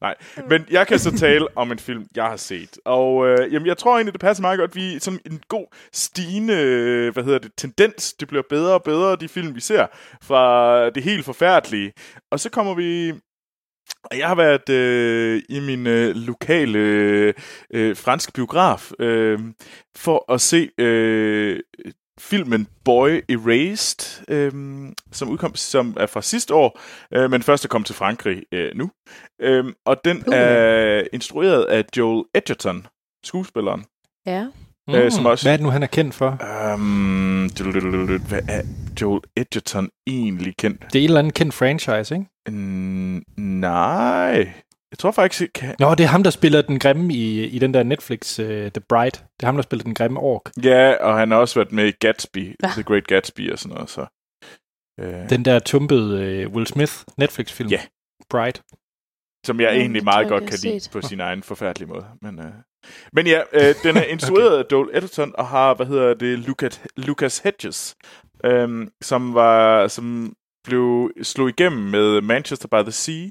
Nej, 0.00 0.14
men 0.48 0.66
jeg 0.70 0.86
kan 0.86 0.98
så 0.98 1.18
tale 1.18 1.46
om 1.56 1.72
en 1.72 1.78
film, 1.78 2.06
jeg 2.16 2.24
har 2.24 2.36
set. 2.36 2.78
Og 2.84 3.26
øh, 3.26 3.52
jamen, 3.52 3.66
jeg 3.66 3.78
tror 3.78 3.94
egentlig, 3.94 4.12
det 4.12 4.20
passer 4.20 4.42
meget 4.42 4.58
godt. 4.58 4.76
Vi 4.76 4.94
er 4.94 5.00
sådan 5.00 5.20
en 5.26 5.40
god 5.48 5.66
stigende, 5.92 6.54
øh, 6.54 7.12
hvad 7.12 7.24
hedder 7.24 7.38
det, 7.38 7.52
tendens. 7.56 8.12
Det 8.12 8.28
bliver 8.28 8.42
bedre 8.48 8.74
og 8.74 8.82
bedre, 8.82 9.16
de 9.16 9.28
film, 9.28 9.54
vi 9.54 9.60
ser, 9.60 9.86
fra 10.22 10.90
det 10.90 11.02
helt 11.02 11.24
forfærdelige. 11.24 11.92
Og 12.30 12.40
så 12.40 12.50
kommer 12.50 12.74
vi... 12.74 13.12
og 14.04 14.18
Jeg 14.18 14.28
har 14.28 14.34
været 14.34 14.68
øh, 14.68 15.42
i 15.48 15.60
min 15.60 15.86
øh, 15.86 16.14
lokale 16.16 16.78
øh, 16.78 17.34
øh 17.72 17.96
franske 17.96 18.32
biograf 18.32 18.90
øh, 18.98 19.38
for 19.96 20.32
at 20.32 20.40
se 20.40 20.70
øh, 20.78 21.60
filmen 22.18 22.66
Boy 22.84 23.20
Erased, 23.28 24.24
øh, 24.28 24.52
som 25.12 25.28
udkom, 25.28 25.54
som 25.54 25.96
er 26.00 26.06
fra 26.06 26.22
sidste 26.22 26.54
år, 26.54 26.80
øh, 27.14 27.30
men 27.30 27.42
først 27.42 27.64
er 27.64 27.68
kommet 27.68 27.86
til 27.86 27.94
Frankrig 27.94 28.42
øh, 28.52 28.70
nu. 28.74 28.90
Øh, 29.40 29.64
og 29.86 29.96
den 30.04 30.16
Uh. 30.26 30.34
er 30.34 31.02
instrueret 31.12 31.64
af 31.64 31.84
Joel 31.96 32.24
Edgerton, 32.34 32.86
skuespilleren. 33.24 33.84
Ja. 34.26 34.46
Øh, 34.90 35.10
som 35.12 35.26
også- 35.26 35.44
Hvad 35.44 35.52
er 35.52 35.56
det 35.56 35.64
nu, 35.64 35.70
han 35.70 35.82
er 35.82 35.86
kendt 35.86 36.14
for? 36.14 36.28
Um, 36.74 37.50
hvad 38.28 38.40
er 38.48 38.62
Joel 39.00 39.20
Edgerton 39.36 39.88
egentlig 40.06 40.54
kendt? 40.58 40.80
Det 40.92 40.94
er 40.98 41.02
et 41.02 41.04
eller 41.04 41.18
andet 41.18 41.34
kendt 41.34 41.54
franchise, 41.54 42.14
ikke? 42.14 42.26
Mm, 42.58 43.22
nej. 43.36 44.52
Jeg 44.90 44.98
tror 44.98 45.10
faktisk 45.10 45.42
ikke... 45.42 45.52
Kan... 45.52 45.74
Nå, 45.78 45.94
det 45.94 46.04
er 46.04 46.08
ham, 46.08 46.22
der 46.22 46.30
spiller 46.30 46.62
den 46.62 46.78
grimme 46.78 47.14
i, 47.14 47.44
i 47.44 47.58
den 47.58 47.74
der 47.74 47.82
Netflix, 47.82 48.38
uh, 48.38 48.46
The 48.46 48.80
Bride. 48.88 49.10
Det 49.10 49.42
er 49.42 49.46
ham, 49.46 49.54
der 49.54 49.62
spiller 49.62 49.84
den 49.84 49.94
grimme 49.94 50.20
ork. 50.20 50.42
Ja, 50.64 50.94
og 50.94 51.18
han 51.18 51.30
har 51.30 51.38
også 51.38 51.54
været 51.60 51.72
med 51.72 51.86
i 51.86 51.90
Gatsby, 51.90 52.56
Ja. 52.62 52.68
The 52.68 52.82
Great 52.82 53.06
Gatsby 53.06 53.52
og 53.52 53.58
sådan 53.58 53.74
noget. 53.74 53.90
Så. 53.90 54.06
Øh, 55.00 55.30
Den 55.30 55.44
der 55.44 55.58
tumpede 55.58 56.46
uh, 56.46 56.52
Will 56.52 56.66
Smith 56.66 56.92
Netflix-film. 57.16 57.68
Ja. 57.68 57.80
Bride. 58.30 58.60
som 59.46 59.60
jeg 59.60 59.72
Ja, 59.72 59.78
egentlig 59.80 60.04
meget 60.04 60.28
tror 60.28 60.34
jeg, 60.36 60.40
godt 60.40 60.50
kan 60.50 60.58
lide 60.62 60.88
på 60.92 61.00
sin 61.00 61.20
egen 61.20 61.42
forfærdelige 61.42 61.88
måde. 61.88 62.06
Men, 62.22 62.38
øh, 62.38 62.52
men 63.12 63.26
ja, 63.26 63.40
øh, 63.52 63.74
den 63.82 63.96
er 63.96 64.02
instrueret 64.14 64.58
af 64.58 64.64
Joel 64.72 64.90
Edgerton 64.96 65.32
og 65.38 65.46
har, 65.46 65.74
hvad 65.74 65.86
hedder 65.86 66.14
det, 66.14 66.38
Lucas, 66.38 66.82
Lucas 66.96 67.38
Hedges, 67.38 67.96
øh, 68.44 68.86
som 69.02 69.34
var 69.34 69.88
som 69.88 70.34
blev 70.64 71.10
slog 71.22 71.48
igennem 71.48 71.82
med 71.82 72.20
Manchester 72.20 72.68
by 72.68 72.82
the 72.82 72.92
Sea. 72.92 73.28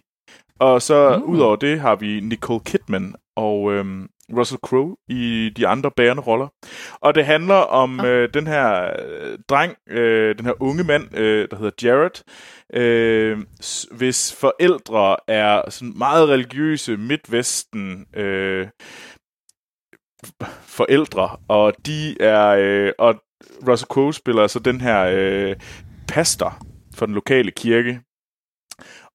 Og 0.60 0.82
så 0.82 1.16
Mm. 1.18 1.24
mm. 1.24 1.30
udover 1.30 1.56
det 1.56 1.80
har 1.80 1.96
vi 1.96 2.20
Nicole 2.20 2.60
Kidman 2.66 3.16
og 3.36 3.74
øhm, 3.74 4.08
Russell 4.38 4.60
Crowe 4.60 4.96
i 5.10 5.50
de 5.58 5.68
andre 5.68 5.92
bærende 5.92 6.22
roller. 6.22 6.48
Og 7.02 7.16
det 7.16 7.26
handler 7.26 7.56
om 7.56 8.00
Ah. 8.00 8.06
øh, 8.08 8.30
den 8.34 8.48
her 8.48 8.92
øh, 9.06 9.38
dreng, 9.50 9.76
øh, 9.90 10.38
den 10.38 10.46
her 10.46 10.54
unge 10.60 10.84
mand, 10.84 11.18
øh, 11.18 11.48
der 11.52 11.58
hedder 11.58 11.88
Jared, 11.88 12.24
øh, 12.74 13.38
hvis 13.98 14.36
forældre 14.42 15.16
er 15.28 15.70
sådan 15.70 15.94
meget 15.98 16.30
religiøse 16.30 16.98
midtvesten 16.98 18.06
øh, 18.16 18.68
forældre, 20.62 21.38
og 21.48 21.74
de 21.86 22.22
er 22.22 22.48
øh, 22.60 22.92
og 23.00 23.16
Russell 23.68 23.88
Crowe 23.88 24.14
spiller 24.14 24.48
så 24.48 24.60
den 24.60 24.82
her 24.82 25.06
øh, 25.14 25.56
pastor 26.08 26.58
for 26.96 27.06
den 27.06 27.16
lokale 27.16 27.52
kirke. 27.52 28.02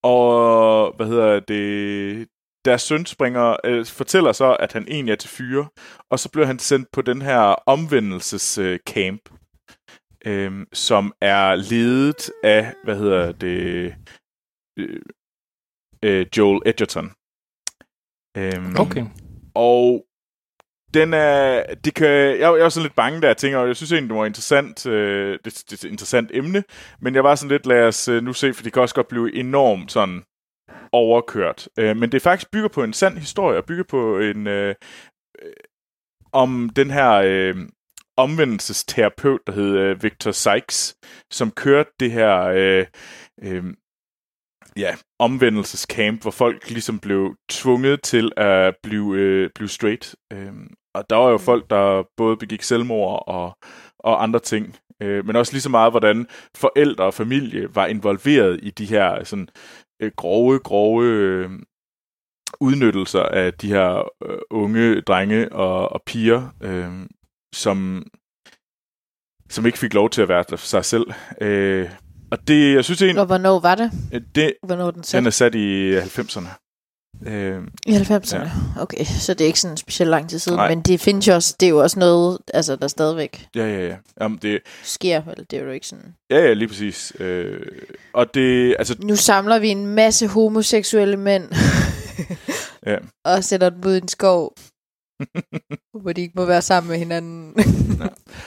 Og 0.03 0.93
hvad 0.97 1.07
hedder 1.07 1.41
det? 1.41 2.29
Deres 2.65 2.83
søn 2.83 3.07
springer, 3.07 3.57
øh, 3.65 3.87
fortæller 3.87 4.33
så, 4.33 4.57
at 4.61 4.73
han 4.73 4.89
egentlig 4.89 5.13
er 5.13 5.17
til 5.17 5.31
fyre, 5.31 5.69
og 6.11 6.19
så 6.19 6.31
bliver 6.31 6.47
han 6.47 6.59
sendt 6.59 6.89
på 6.93 7.03
den 7.03 7.23
her 7.23 7.39
omvendelsescamp, 7.67 9.31
øh, 10.27 10.45
øh, 10.45 10.67
som 10.73 11.13
er 11.21 11.55
ledet 11.55 12.31
af, 12.45 12.75
hvad 12.85 12.97
hedder 12.97 13.33
det, 13.33 13.95
øh, 14.79 15.01
øh, 16.05 16.27
Joel 16.37 16.63
Edgerton. 16.67 17.13
Øh, 18.37 18.75
Okay. 18.81 19.05
og 19.55 20.07
den 20.95 21.15
er, 21.15 21.65
det 21.75 21.95
kan, 21.95 22.09
jeg, 22.09 22.39
jeg 22.41 22.53
var 22.53 22.69
sådan 22.69 22.85
lidt 22.85 22.95
bange, 22.95 23.21
da 23.21 23.27
jeg 23.27 23.37
tænker, 23.37 23.59
og 23.59 23.67
jeg 23.67 23.77
synes 23.77 23.93
egentlig, 23.93 24.11
det 24.11 24.19
var 24.19 24.27
interessant, 24.27 24.87
øh, 24.87 25.39
det, 25.45 25.65
det 25.71 25.85
er 25.85 25.87
et 25.87 25.91
interessant 25.91 26.31
emne, 26.35 26.65
men 27.01 27.15
jeg 27.15 27.25
var 27.25 27.35
sådan 27.35 27.51
lidt, 27.51 27.67
lad 27.67 27.87
os 27.87 28.09
øh, 28.09 28.23
nu 28.23 28.33
se, 28.33 28.55
for 28.55 28.63
det 28.63 28.73
kan 28.73 28.83
også 28.83 28.95
godt 28.95 29.09
blive 29.09 29.35
enormt 29.35 29.93
sådan 29.93 30.23
overkørt. 30.93 31.69
Øh, 31.79 31.97
men 31.97 32.13
det 32.13 32.15
er 32.15 32.21
faktisk 32.21 32.51
bygger 32.51 32.69
på 32.69 32.83
en 32.85 32.93
sand 32.93 33.19
historie, 33.19 33.59
og 33.59 33.65
bygger 33.65 33.85
på 33.85 34.19
en, 34.19 34.47
øh, 34.47 34.75
øh, 35.43 35.53
om 36.33 36.71
den 36.77 36.91
her 36.91 37.13
øh, 37.13 37.57
omvendelsesterapeut, 38.17 39.41
der 39.47 39.53
hed 39.53 39.77
øh, 39.79 40.03
Victor 40.03 40.31
Sykes, 40.31 40.97
som 41.31 41.51
kørte 41.51 41.91
det 42.01 42.11
her 42.11 42.43
øh, 42.43 42.87
øh, 43.43 43.65
ja, 44.77 44.95
omvendelsescamp, 45.19 46.23
hvor 46.23 46.31
folk 46.31 46.71
ligesom 46.71 46.99
blev 46.99 47.37
tvunget 47.51 48.03
til 48.03 48.33
at 48.37 48.77
blive, 48.83 49.17
øh, 49.19 49.51
blive 49.55 49.69
straight. 49.69 50.15
Øhm, 50.33 50.75
og 50.95 51.05
der 51.11 51.17
var 51.17 51.31
jo 51.31 51.39
folk, 51.39 51.71
der 51.71 52.03
både 52.17 52.37
begik 52.37 52.63
selvmord 52.63 53.25
og, 53.27 53.57
og 53.99 54.23
andre 54.23 54.41
ting. 54.41 54.77
Øh, 55.03 55.27
men 55.27 55.37
også 55.37 55.53
lige 55.53 55.63
så 55.63 55.71
meget, 55.71 55.93
hvordan 55.93 56.27
forældre 56.57 57.05
og 57.05 57.15
familie 57.15 57.75
var 57.75 57.87
involveret 57.87 58.61
i 58.63 58.71
de 58.71 58.85
her 58.87 59.25
sådan, 59.25 59.49
øh, 60.03 60.13
grove, 60.17 60.59
grove 60.59 61.05
øh, 61.05 61.51
udnyttelser 62.61 63.23
af 63.23 63.55
de 63.55 63.69
her 63.69 64.09
øh, 64.27 64.39
unge 64.51 65.01
drenge 65.01 65.53
og, 65.53 65.93
og 65.93 66.03
piger, 66.07 66.49
øh, 66.63 66.93
som, 67.55 68.07
som 69.51 69.67
ikke 69.67 69.79
fik 69.79 69.95
lov 69.95 70.11
til 70.11 70.23
at 70.23 70.29
være 70.29 70.45
der 70.51 70.57
for 70.57 70.67
sig 70.67 70.85
selv. 70.85 71.07
Øh, 71.41 71.91
og 72.31 72.49
det, 72.49 72.75
jeg 72.75 72.85
synes 72.85 73.03
egentlig, 73.03 73.21
Og 73.21 73.27
hvornår 73.27 73.61
var 73.61 73.75
det? 73.75 73.91
det, 74.35 74.55
Hvornår 74.63 74.91
den 74.91 75.03
sat? 75.03 75.19
den 75.19 75.27
er 75.27 75.31
sat 75.31 75.55
i 75.55 75.99
90'erne. 75.99 76.62
Øh, 77.27 77.63
I 77.87 77.93
90'erne? 77.97 78.49
Okay, 78.81 79.05
så 79.05 79.35
det 79.35 79.41
er 79.41 79.47
ikke 79.47 79.61
sådan 79.61 79.77
specielt 79.77 80.11
lang 80.11 80.31
tid 80.31 80.39
siden. 80.39 80.57
Nej. 80.59 80.69
Men 80.69 80.81
det 80.83 81.01
findes 81.01 81.29
jo 81.29 81.35
også, 81.35 81.57
det 81.61 81.67
er 81.67 81.71
jo 81.71 81.79
også 81.79 81.99
noget, 81.99 82.39
altså, 82.55 82.77
der 82.77 82.89
stadigvæk 82.89 83.47
ja, 83.57 83.67
ja, 83.67 83.87
ja. 83.87 83.97
Jamen, 84.21 84.39
det, 84.43 84.59
sker. 84.83 85.23
Vel? 85.23 85.47
Det 85.51 85.59
er 85.59 85.63
jo 85.63 85.71
ikke 85.71 85.87
sådan. 85.87 86.15
ja, 86.31 86.39
ja, 86.39 86.53
lige 86.53 86.69
præcis. 86.69 87.13
Øh, 87.21 87.61
og 88.13 88.35
det, 88.35 88.77
altså, 88.79 88.97
Nu 89.03 89.17
samler 89.17 89.59
vi 89.59 89.69
en 89.69 89.87
masse 89.87 90.27
homoseksuelle 90.27 91.17
mænd. 91.17 91.49
Ja. 92.87 92.97
og 93.25 93.45
sætter 93.45 93.71
dem 93.71 93.81
ud 93.87 93.95
i 93.95 93.99
en 93.99 94.09
skov. 94.09 94.55
hvor 96.03 96.13
de 96.13 96.21
ikke 96.21 96.33
må 96.37 96.45
være 96.45 96.63
sammen 96.63 96.91
med 96.91 96.99
hinanden. 96.99 97.53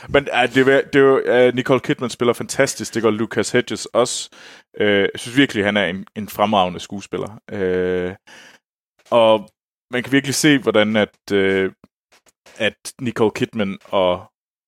men 0.09 0.27
uh, 0.33 0.53
det, 0.55 0.67
er- 0.67 0.81
det 0.93 0.95
er 0.95 0.99
jo, 0.99 1.47
uh, 1.47 1.55
Nicole 1.55 1.79
Kidman 1.79 2.09
spiller 2.09 2.33
fantastisk. 2.33 2.93
Det 2.93 3.01
gør 3.03 3.09
Lucas 3.09 3.51
Hedges 3.51 3.85
også. 3.85 4.29
Uh, 4.81 4.85
jeg 4.88 5.09
synes 5.15 5.38
virkelig, 5.38 5.65
han 5.65 5.77
er 5.77 5.85
en, 5.85 6.05
en 6.15 6.29
fremragende 6.29 6.79
skuespiller. 6.79 7.29
Uh, 7.53 8.15
og 9.11 9.49
man 9.91 10.03
kan 10.03 10.11
virkelig 10.11 10.35
se, 10.35 10.57
hvordan 10.57 10.95
at, 10.95 11.17
uh, 11.33 11.71
at 12.57 12.93
Nicole 13.01 13.31
Kidman 13.31 13.77
og, 13.85 14.25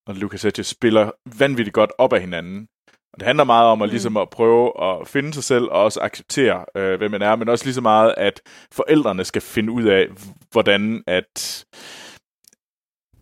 og 0.07 0.15
Lucas 0.15 0.43
Hedges 0.43 0.67
spiller 0.67 1.11
vanvittigt 1.39 1.73
godt 1.73 1.91
op 1.97 2.13
af 2.13 2.21
hinanden. 2.21 2.67
Og 3.13 3.19
det 3.19 3.25
handler 3.27 3.43
meget 3.43 3.67
om 3.67 3.81
at, 3.81 3.89
Mm. 3.89 3.91
ligesom 3.91 4.17
at 4.17 4.29
prøve 4.29 4.83
at 4.83 5.07
finde 5.07 5.33
sig 5.33 5.43
selv 5.43 5.63
og 5.63 5.83
også 5.83 5.99
acceptere, 6.01 6.65
øh, 6.75 6.97
hvem 6.97 7.11
man 7.11 7.21
er, 7.21 7.35
men 7.35 7.49
også 7.49 7.65
lige 7.65 7.73
så 7.73 7.81
meget, 7.81 8.13
at 8.17 8.41
forældrene 8.71 9.23
skal 9.25 9.41
finde 9.41 9.71
ud 9.71 9.83
af, 9.83 10.07
hvordan 10.51 11.03
at 11.07 11.65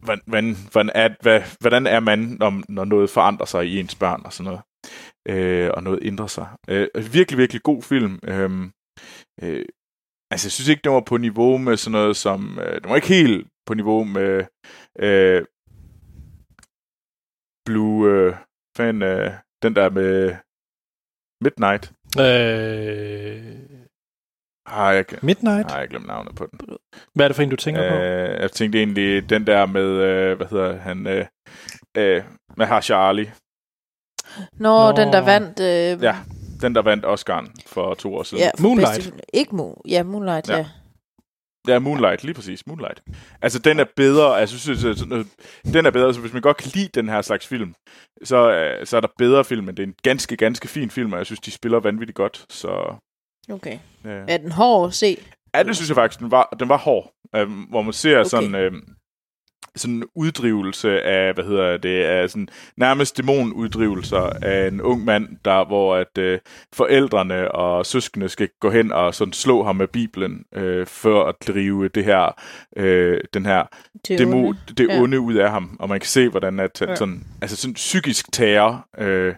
hvordan, 0.01 0.23
hvordan, 0.25 0.55
hvordan, 0.71 0.91
er, 0.95 1.09
hvad, 1.21 1.41
hvordan 1.59 1.87
er 1.87 1.99
man, 1.99 2.19
når, 2.19 2.63
når 2.69 2.85
noget 2.85 3.09
forandrer 3.09 3.45
sig 3.45 3.67
i 3.67 3.79
ens 3.79 3.95
børn 3.95 4.21
og 4.25 4.33
sådan 4.33 4.45
noget, 4.45 4.61
øh, 5.27 5.71
og 5.73 5.83
noget 5.83 5.99
ændrer 6.01 6.27
sig. 6.27 6.47
Øh, 6.67 6.87
virkelig, 7.13 7.37
virkelig 7.37 7.61
god 7.63 7.81
film. 7.81 8.19
Øh, 8.23 8.51
øh, 9.43 9.65
altså, 10.31 10.47
jeg 10.47 10.51
synes 10.51 10.67
ikke, 10.69 10.81
den 10.83 10.91
var 10.91 11.03
på 11.07 11.17
niveau 11.17 11.57
med 11.57 11.77
sådan 11.77 11.91
noget 11.91 12.17
som... 12.17 12.59
Øh, 12.59 12.81
den 12.81 12.89
var 12.89 12.95
ikke 12.95 13.07
helt 13.07 13.47
på 13.65 13.73
niveau 13.73 14.03
med 14.03 14.45
øh, 14.99 15.45
Blue... 17.65 18.09
Øh, 18.11 18.35
fan, 18.77 19.01
øh, 19.01 19.31
den 19.63 19.75
der 19.75 19.89
med 19.89 20.35
Midnight. 21.43 21.91
Øh, 22.19 23.59
Har 24.67 24.91
jeg, 24.91 25.05
Midnight? 25.21 25.71
har 25.71 25.79
jeg 25.79 25.89
glemt 25.89 26.07
navnet 26.07 26.35
på 26.35 26.45
den. 26.45 26.59
Hvad 27.13 27.25
er 27.25 27.29
det 27.29 27.35
for 27.35 27.43
en, 27.43 27.49
du 27.49 27.55
tænker 27.55 27.89
på? 27.89 27.95
Øh, 27.95 28.41
jeg 28.41 28.51
tænkte 28.51 28.77
egentlig 28.79 29.29
den 29.29 29.47
der 29.47 29.65
med, 29.65 29.83
øh, 29.83 30.37
hvad 30.37 30.47
hedder 30.47 30.77
han, 30.77 31.07
øh, 31.07 31.25
øh, 31.97 32.23
med 32.57 32.65
har 32.65 32.81
Charlie. 32.81 33.33
Nå, 34.53 34.91
Nå. 34.91 34.91
den 34.91 35.13
der 35.13 35.21
vandt... 35.21 35.59
Øh, 35.59 36.03
Ja, 36.03 36.15
Den, 36.61 36.75
der 36.75 36.81
vandt 36.81 37.05
Oscar'en 37.05 37.53
for 37.67 37.93
to 37.93 38.15
år 38.15 38.23
siden. 38.23 38.43
ja 38.43 38.49
Moonlight. 38.59 38.95
bedste. 38.95 39.11
Ikke 39.33 39.55
Moon. 39.55 39.81
Ja, 39.87 40.03
Moonlight, 40.03 40.49
Ja. 40.49 40.57
ja. 40.57 40.65
Ja, 41.67 41.79
Moonlight, 41.79 42.23
lige 42.23 42.33
præcis. 42.33 42.67
Moonlight. 42.67 43.03
Altså, 43.41 43.59
den 43.59 43.79
er 43.79 43.85
bedre. 43.95 44.33
Jeg 44.33 44.49
synes, 44.49 44.79
den 45.73 45.85
er 45.85 45.91
bedre. 45.91 46.13
Så 46.13 46.19
hvis 46.19 46.33
man 46.33 46.41
godt 46.41 46.57
kan 46.57 46.71
lide 46.75 46.87
den 46.93 47.09
her 47.09 47.21
slags 47.21 47.47
film, 47.47 47.73
så, 48.23 48.51
øh, 48.51 48.85
så 48.85 48.97
er 48.97 49.01
der 49.01 49.07
bedre 49.17 49.45
film, 49.45 49.65
men 49.65 49.77
det 49.77 49.83
er 49.83 49.87
en 49.87 49.95
ganske, 50.03 50.37
ganske 50.37 50.67
fin 50.67 50.89
film, 50.89 51.11
og 51.13 51.17
jeg 51.17 51.25
synes, 51.25 51.39
de 51.39 51.51
spiller 51.51 51.79
vanvittigt 51.79 52.15
godt. 52.15 52.45
Så, 52.49 52.95
Okay. 53.49 53.77
øh. 54.05 54.23
Er 54.27 54.37
den 54.37 54.51
hård 54.51 54.87
at 54.87 54.93
se? 54.93 55.17
Ja, 55.55 55.63
det 55.63 55.75
synes 55.75 55.89
jeg 55.89 55.95
faktisk, 55.95 56.19
den 56.19 56.31
var, 56.31 56.55
den 56.59 56.69
var 56.69 56.77
hård. 56.77 57.11
Øh, 57.35 57.47
hvor 57.69 57.81
man 57.81 57.93
ser. 57.93 58.19
Okay. 58.19 58.29
sådan, 58.29 58.55
øh, 58.55 58.71
sådan 59.75 59.95
en 59.95 60.03
uddrivelse 60.15 61.01
af, 61.01 61.33
hvad 61.33 61.43
hedder 61.43 61.77
det, 61.77 62.03
af 62.03 62.29
sådan 62.29 62.47
nærmest 62.77 63.17
dæmonuddrivelser 63.17 64.29
af 64.41 64.67
en 64.67 64.81
ung 64.81 65.05
mand, 65.05 65.37
der, 65.45 65.65
hvor 65.65 65.95
at 65.95 66.17
øh, 66.17 66.39
forældrene 66.73 67.51
og 67.51 67.85
søskende 67.85 68.29
skal 68.29 68.49
gå 68.59 68.69
hen 68.69 68.91
og 68.91 69.15
sådan 69.15 69.33
slå 69.33 69.63
ham 69.63 69.75
med 69.75 69.87
Bibelen, 69.87 70.45
øh, 70.53 70.87
for 70.87 71.23
at 71.23 71.35
drive 71.47 71.87
det 71.87 72.05
her, 72.05 72.41
øh, 72.77 73.21
den 73.33 73.45
her 73.45 73.63
Til 74.05 74.17
demo, 74.19 74.37
unge? 74.37 74.57
det 74.77 74.87
Ja. 74.89 74.99
onde 75.01 75.19
ud 75.19 75.33
af 75.35 75.51
ham. 75.51 75.77
Og 75.79 75.89
man 75.89 75.99
kan 75.99 76.07
se, 76.07 76.29
hvordan 76.29 76.59
at, 76.59 76.81
Ja. 76.81 76.95
sådan, 76.95 77.23
altså 77.41 77.57
sådan 77.57 77.73
psykisk 77.73 78.31
terror, 78.33 78.87
øh, 78.97 79.35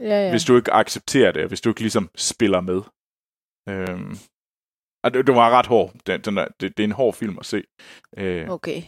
Ja, 0.00 0.24
ja. 0.24 0.30
hvis 0.30 0.44
du 0.44 0.56
ikke 0.56 0.72
accepterer 0.72 1.32
det, 1.32 1.48
hvis 1.48 1.60
du 1.60 1.68
ikke 1.70 1.80
ligesom 1.80 2.10
spiller 2.16 2.60
med. 2.60 2.80
Øhm, 3.68 4.16
og 5.04 5.14
det, 5.14 5.26
det 5.26 5.34
var 5.34 5.50
ret 5.50 5.66
hård. 5.66 5.92
Den, 6.06 6.20
den 6.20 6.38
er, 6.38 6.46
det, 6.60 6.76
det 6.76 6.82
er 6.82 6.88
en 6.88 6.92
hård 6.92 7.14
film 7.14 7.36
at 7.40 7.46
se. 7.46 7.62
Øh, 8.18 8.48
Okay. 8.48 8.82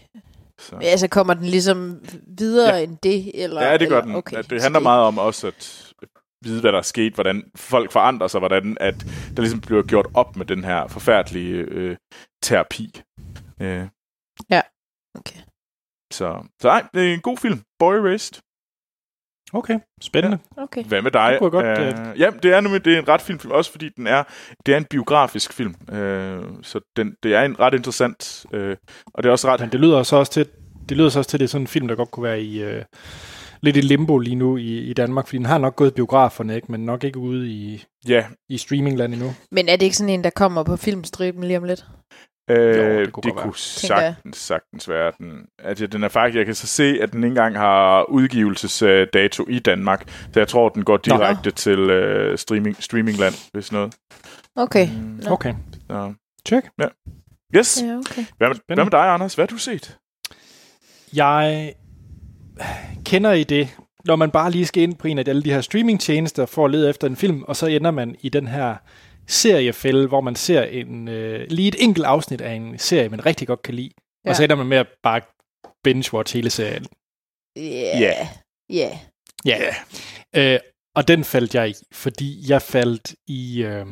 Så. 0.58 0.78
Ja, 0.82 0.96
så 0.96 1.08
kommer 1.08 1.34
den 1.34 1.44
ligesom 1.44 2.04
videre 2.38 2.74
Ja. 2.74 2.82
end 2.82 2.98
det? 3.02 3.42
Eller, 3.42 3.62
Ja, 3.62 3.76
det 3.76 3.88
gør 3.88 3.96
eller, 3.96 4.06
den. 4.06 4.16
Okay. 4.16 4.42
Det 4.50 4.62
handler 4.62 4.80
meget 4.80 5.02
om 5.02 5.18
også 5.18 5.46
at 5.46 5.92
vide, 6.44 6.60
hvad 6.60 6.72
der 6.72 6.78
er 6.78 6.82
sket, 6.82 7.14
hvordan 7.14 7.50
folk 7.56 7.92
forandrer 7.92 8.28
sig, 8.28 8.38
hvordan 8.38 8.76
at 8.80 8.94
der 9.36 9.40
ligesom 9.42 9.60
bliver 9.60 9.82
gjort 9.82 10.06
op 10.14 10.36
med 10.36 10.46
den 10.46 10.64
her 10.64 10.86
forfærdelige 10.86 11.54
øh, 11.54 11.96
terapi. 12.42 13.02
Øh, 13.60 13.86
Okay. 15.18 15.40
så, 16.12 16.44
så 16.60 16.68
nej, 16.68 16.84
det 16.94 17.10
er 17.10 17.14
en 17.14 17.20
god 17.20 17.36
film. 17.38 17.62
Boy 17.78 17.94
Erased. 17.94 18.42
Okay, 19.54 19.78
spændende. 20.00 20.38
Okay. 20.56 20.84
Hvad 20.84 21.02
med 21.02 21.10
dig? 21.10 21.30
Det 21.30 21.38
kunne 21.38 21.66
jeg 21.66 21.76
godt, 21.76 22.08
uh, 22.08 22.20
ja, 22.20 22.30
det 22.42 22.52
er 22.52 22.60
nemlig 22.60 22.84
det 22.84 22.94
er 22.94 22.98
en 22.98 23.08
ret 23.08 23.20
fin 23.20 23.38
film, 23.38 23.52
også 23.52 23.70
fordi 23.70 23.88
den 23.88 24.06
er, 24.06 24.22
det 24.66 24.74
er 24.74 24.78
en 24.78 24.84
biografisk 24.84 25.52
film. 25.52 25.74
Uh, 25.88 25.96
så 26.62 26.80
den, 26.96 27.14
det 27.22 27.34
er 27.34 27.42
en 27.42 27.60
ret 27.60 27.74
interessant, 27.74 28.46
uh, 28.54 28.60
og 29.14 29.22
det 29.22 29.28
er 29.28 29.30
også 29.30 29.48
ret... 29.48 29.60
Men 29.60 29.70
det 29.72 29.80
lyder 29.80 30.02
så 30.02 30.16
også 30.16 30.32
til, 30.32 30.46
det 30.88 30.96
lyder 30.96 31.08
så 31.08 31.18
også 31.18 31.30
til, 31.30 31.36
at 31.36 31.40
det 31.40 31.46
er 31.46 31.48
sådan 31.48 31.62
en 31.62 31.66
film, 31.66 31.88
der 31.88 31.94
godt 31.94 32.10
kunne 32.10 32.24
være 32.24 32.42
i 32.42 32.62
øh, 32.62 32.84
lidt 33.62 33.76
i 33.76 33.80
limbo 33.80 34.18
lige 34.18 34.36
nu 34.36 34.56
i, 34.56 34.78
i 34.78 34.92
Danmark, 34.92 35.26
fordi 35.26 35.38
den 35.38 35.46
har 35.46 35.58
nok 35.58 35.76
gået 35.76 35.94
biograferne, 35.94 36.56
ikke? 36.56 36.72
men 36.72 36.84
nok 36.84 37.04
ikke 37.04 37.18
ude 37.18 37.48
i, 37.48 37.84
Ja, 38.08 38.24
i 38.48 38.58
streamingland 38.58 39.14
endnu. 39.14 39.34
Men 39.50 39.68
er 39.68 39.76
det 39.76 39.86
ikke 39.86 39.96
sådan 39.96 40.14
en, 40.14 40.24
der 40.24 40.30
kommer 40.30 40.62
på 40.62 40.76
filmstriben 40.76 41.44
lige 41.44 41.56
om 41.56 41.64
lidt? 41.64 41.86
Øh, 42.50 42.56
Jo, 42.58 43.00
det 43.00 43.12
kunne, 43.12 43.22
det 43.22 43.34
kunne 43.36 43.44
jeg. 43.46 43.54
sagtens, 43.56 44.36
sagtens 44.36 44.88
være 44.88 45.12
den. 45.18 45.46
Altså, 45.58 45.86
den 45.86 46.04
er 46.04 46.08
faktisk, 46.08 46.36
jeg 46.38 46.46
kan 46.46 46.54
så 46.54 46.66
se, 46.66 46.98
at 47.02 47.12
den 47.12 47.24
ikke 47.24 47.28
engang 47.28 47.56
har 47.58 48.02
udgivelsesdato 48.10 49.46
i 49.48 49.58
Danmark. 49.58 50.08
Så 50.32 50.40
jeg 50.40 50.48
tror, 50.48 50.68
den 50.68 50.84
går 50.84 51.00
Nå. 51.06 51.16
direkte 51.16 51.50
til 51.50 51.78
øh, 51.78 52.38
streaming, 52.38 52.76
streamingland, 52.82 53.34
hvis 53.52 53.72
noget. 53.72 53.94
Okay. 54.56 54.88
Mm, 54.88 55.20
Nå. 55.24 55.30
Okay, 55.30 55.54
så. 55.90 56.14
check. 56.48 56.66
Yes. 57.56 57.82
Ja, 57.82 57.96
okay. 57.96 58.24
Hvad, 58.38 58.48
med, 58.48 58.56
hvad 58.66 58.76
med 58.84 58.90
dig, 58.90 59.00
Anders? 59.08 59.34
Hvad 59.34 59.42
har 59.42 59.46
du 59.48 59.58
set? 59.58 59.98
Jeg 61.16 61.72
kender 63.04 63.32
I 63.32 63.44
det, 63.44 63.68
når 64.04 64.16
man 64.16 64.30
bare 64.30 64.50
lige 64.50 64.66
skal 64.66 64.82
ind 64.82 64.94
på 64.94 65.08
en 65.08 65.18
af 65.18 65.24
alle 65.26 65.42
de 65.42 65.52
her 65.52 65.60
streamingtjenester 65.60 66.46
for 66.46 66.64
at 66.64 66.70
lede 66.70 66.90
efter 66.90 67.06
en 67.06 67.16
film, 67.16 67.42
og 67.42 67.56
så 67.56 67.66
ender 67.66 67.90
man 67.90 68.16
i 68.20 68.28
den 68.28 68.46
her 68.48 68.76
seriefælde, 69.26 70.08
hvor 70.08 70.20
man 70.20 70.36
ser 70.36 70.62
en, 70.62 71.08
øh, 71.08 71.46
lige 71.50 71.68
et 71.68 71.76
enkelt 71.78 72.06
afsnit 72.06 72.40
af 72.40 72.52
en 72.52 72.78
serie, 72.78 73.08
man 73.08 73.26
rigtig 73.26 73.46
godt 73.48 73.62
kan 73.62 73.74
lide. 73.74 73.90
Ja. 74.24 74.30
Og 74.30 74.36
så 74.36 74.44
ender 74.44 74.56
man 74.56 74.66
med 74.66 74.78
at 74.78 74.86
bare 75.02 75.20
binge-watch 75.84 76.34
hele 76.34 76.50
serien. 76.50 76.86
Ja. 77.56 77.98
Ja. 77.98 78.28
Ja. 78.70 78.98
Ja. 79.44 79.74
Øh, 80.36 80.60
og 80.96 81.08
den 81.08 81.24
faldt 81.24 81.54
jeg 81.54 81.68
i, 81.70 81.74
fordi 81.92 82.50
jeg 82.50 82.62
faldt 82.62 83.14
i 83.26 83.62
øh, 83.62 83.86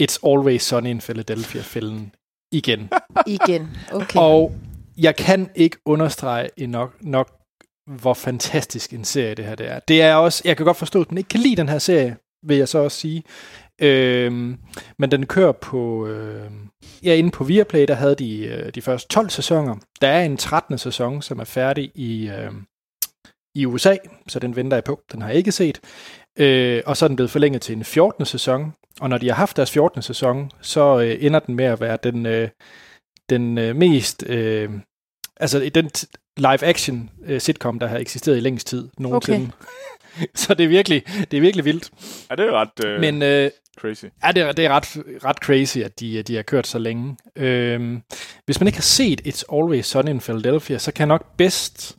It's 0.00 0.18
Always 0.26 0.62
Sunny 0.62 0.88
in 0.90 1.00
Philadelphia-fælden 1.00 2.14
igen. 2.52 2.90
Igen. 3.36 3.76
Okay. 3.92 4.18
Og 4.18 4.52
jeg 4.98 5.16
kan 5.16 5.50
ikke 5.54 5.76
understrege 5.84 6.66
nok, 6.66 6.94
nok, 7.00 7.40
hvor 7.86 8.14
fantastisk 8.14 8.92
en 8.92 9.04
serie 9.04 9.34
det 9.34 9.44
her 9.44 9.54
det 9.54 9.70
er. 9.70 9.78
Det 9.78 10.02
er 10.02 10.14
også, 10.14 10.42
jeg 10.44 10.56
kan 10.56 10.66
godt 10.66 10.76
forstå, 10.76 11.00
at 11.00 11.10
den 11.10 11.18
ikke 11.18 11.28
kan 11.28 11.40
lide 11.40 11.56
den 11.56 11.68
her 11.68 11.78
serie, 11.78 12.16
vil 12.46 12.56
jeg 12.56 12.68
så 12.68 12.78
også 12.78 12.98
sige. 12.98 13.22
Øhm, 13.82 14.58
men 14.98 15.10
den 15.10 15.26
kører 15.26 15.52
på, 15.52 16.06
øh, 16.06 16.50
ja, 17.02 17.14
inde 17.14 17.30
på 17.30 17.44
Viaplay, 17.44 17.84
der 17.88 17.94
havde 17.94 18.14
de 18.14 18.46
øh, 18.46 18.74
de 18.74 18.82
første 18.82 19.08
12 19.08 19.30
sæsoner. 19.30 19.76
Der 20.00 20.08
er 20.08 20.24
en 20.24 20.36
13. 20.36 20.78
sæson, 20.78 21.22
som 21.22 21.38
er 21.38 21.44
færdig 21.44 21.92
i, 21.94 22.28
øh, 22.28 22.52
i 23.54 23.66
USA, 23.66 23.96
så 24.28 24.38
den 24.38 24.56
venter 24.56 24.76
jeg 24.76 24.84
på. 24.84 25.00
Den 25.12 25.22
har 25.22 25.28
jeg 25.28 25.38
ikke 25.38 25.52
set. 25.52 25.80
Øh, 26.38 26.82
og 26.86 26.96
så 26.96 27.04
er 27.04 27.08
den 27.08 27.16
blevet 27.16 27.30
forlænget 27.30 27.62
til 27.62 27.76
en 27.76 27.84
14. 27.84 28.24
sæson. 28.24 28.72
Og 29.00 29.10
når 29.10 29.18
de 29.18 29.28
har 29.28 29.34
haft 29.34 29.56
deres 29.56 29.70
14. 29.70 30.02
sæson, 30.02 30.50
så 30.60 31.00
øh, 31.00 31.16
ender 31.20 31.40
den 31.40 31.54
med 31.54 31.64
at 31.64 31.80
være 31.80 31.98
den, 32.02 32.26
øh, 32.26 32.48
den 33.30 33.58
øh, 33.58 33.76
mest... 33.76 34.24
Øh, 34.26 34.70
altså 35.36 35.60
i 35.60 35.68
den 35.68 35.90
t- 35.98 36.12
live-action 36.36 37.10
øh, 37.26 37.40
sitcom, 37.40 37.78
der 37.78 37.86
har 37.86 37.98
eksisteret 37.98 38.36
i 38.36 38.40
længst 38.40 38.66
tid 38.66 38.88
nogensinde. 38.98 39.50
Okay. 40.16 40.26
så 40.34 40.54
det 40.54 40.64
er 40.64 40.68
virkelig, 40.68 41.02
det 41.30 41.36
er 41.36 41.40
virkelig 41.40 41.64
vildt. 41.64 41.90
Ja, 42.30 42.34
det 42.34 42.44
er 42.44 42.52
ret 42.52 42.84
øh, 42.84 43.00
Men 43.00 43.22
øh, 43.22 43.50
crazy. 43.80 44.04
ja, 44.24 44.32
det 44.32 44.42
er, 44.42 44.52
det 44.52 44.64
er 44.66 44.70
ret, 44.70 44.96
ret 45.24 45.36
crazy, 45.36 45.78
at 45.78 46.00
de, 46.00 46.22
de 46.22 46.36
har 46.36 46.42
kørt 46.42 46.66
så 46.66 46.78
længe. 46.78 47.16
Øhm, 47.36 48.02
hvis 48.44 48.60
man 48.60 48.66
ikke 48.66 48.78
har 48.78 48.82
set 48.82 49.20
It's 49.26 49.42
Always 49.56 49.86
Sunny 49.86 50.10
in 50.10 50.20
Philadelphia, 50.20 50.78
så 50.78 50.92
kan 50.92 51.00
jeg 51.00 51.06
nok 51.08 51.36
bedst 51.36 51.96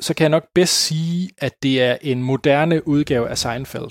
så 0.00 0.14
kan 0.14 0.22
jeg 0.24 0.30
nok 0.30 0.46
bedst 0.54 0.74
sige, 0.84 1.30
at 1.38 1.52
det 1.62 1.82
er 1.82 1.96
en 2.02 2.22
moderne 2.22 2.88
udgave 2.88 3.28
af 3.28 3.38
Seinfeld. 3.38 3.90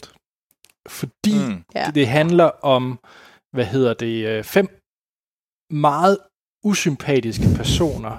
Fordi 0.88 1.36
Mm. 1.47 1.63
det, 1.86 1.95
det 1.95 2.08
handler 2.08 2.45
om, 2.63 2.99
hvad 3.54 3.65
hedder 3.65 3.93
det, 3.93 4.25
øh, 4.28 4.43
fem 4.43 4.82
meget 5.69 6.17
usympatiske 6.63 7.43
personer. 7.56 8.12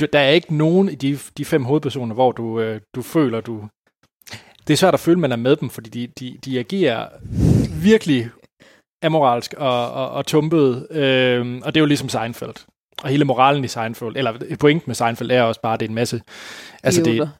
Du- 0.00 0.06
der 0.12 0.18
er 0.20 0.30
ikke 0.30 0.54
nogen 0.54 0.88
i 0.88 0.94
de, 0.94 1.18
de 1.38 1.44
fem 1.44 1.64
hovedpersoner, 1.64 2.14
hvor 2.14 2.32
du, 2.32 2.60
øh, 2.60 2.80
du 2.94 3.02
føler, 3.02 3.40
du... 3.40 3.68
Det 4.70 4.74
er 4.74 4.78
svært 4.78 4.94
at 4.94 5.00
føle, 5.00 5.20
man 5.20 5.32
er 5.32 5.36
med 5.36 5.56
dem, 5.56 5.70
fordi 5.70 5.88
de, 5.88 6.06
de, 6.20 6.38
de 6.44 6.58
agerer 6.58 7.08
virkelig 7.82 8.30
amoralsk 9.02 9.54
og, 9.56 9.92
og, 9.92 10.10
og 10.10 10.26
tumpet. 10.26 10.86
Øhm, 10.90 11.62
og 11.64 11.74
det 11.74 11.80
er 11.80 11.82
jo 11.82 11.86
ligesom 11.86 12.08
Seinfeld. 12.08 12.54
Og 13.02 13.08
hele 13.08 13.24
moralen 13.24 13.64
i 13.64 13.68
Seinfeld, 13.68 14.16
eller 14.16 14.56
pointen 14.60 14.84
med 14.86 14.94
Seinfeld 14.94 15.30
er 15.30 15.42
også 15.42 15.60
bare, 15.60 15.74
at 15.74 15.80
det 15.80 15.86
er 15.86 15.88
en 15.88 15.94
masse... 15.94 16.22
Altså 16.82 17.02
det, 17.02 17.30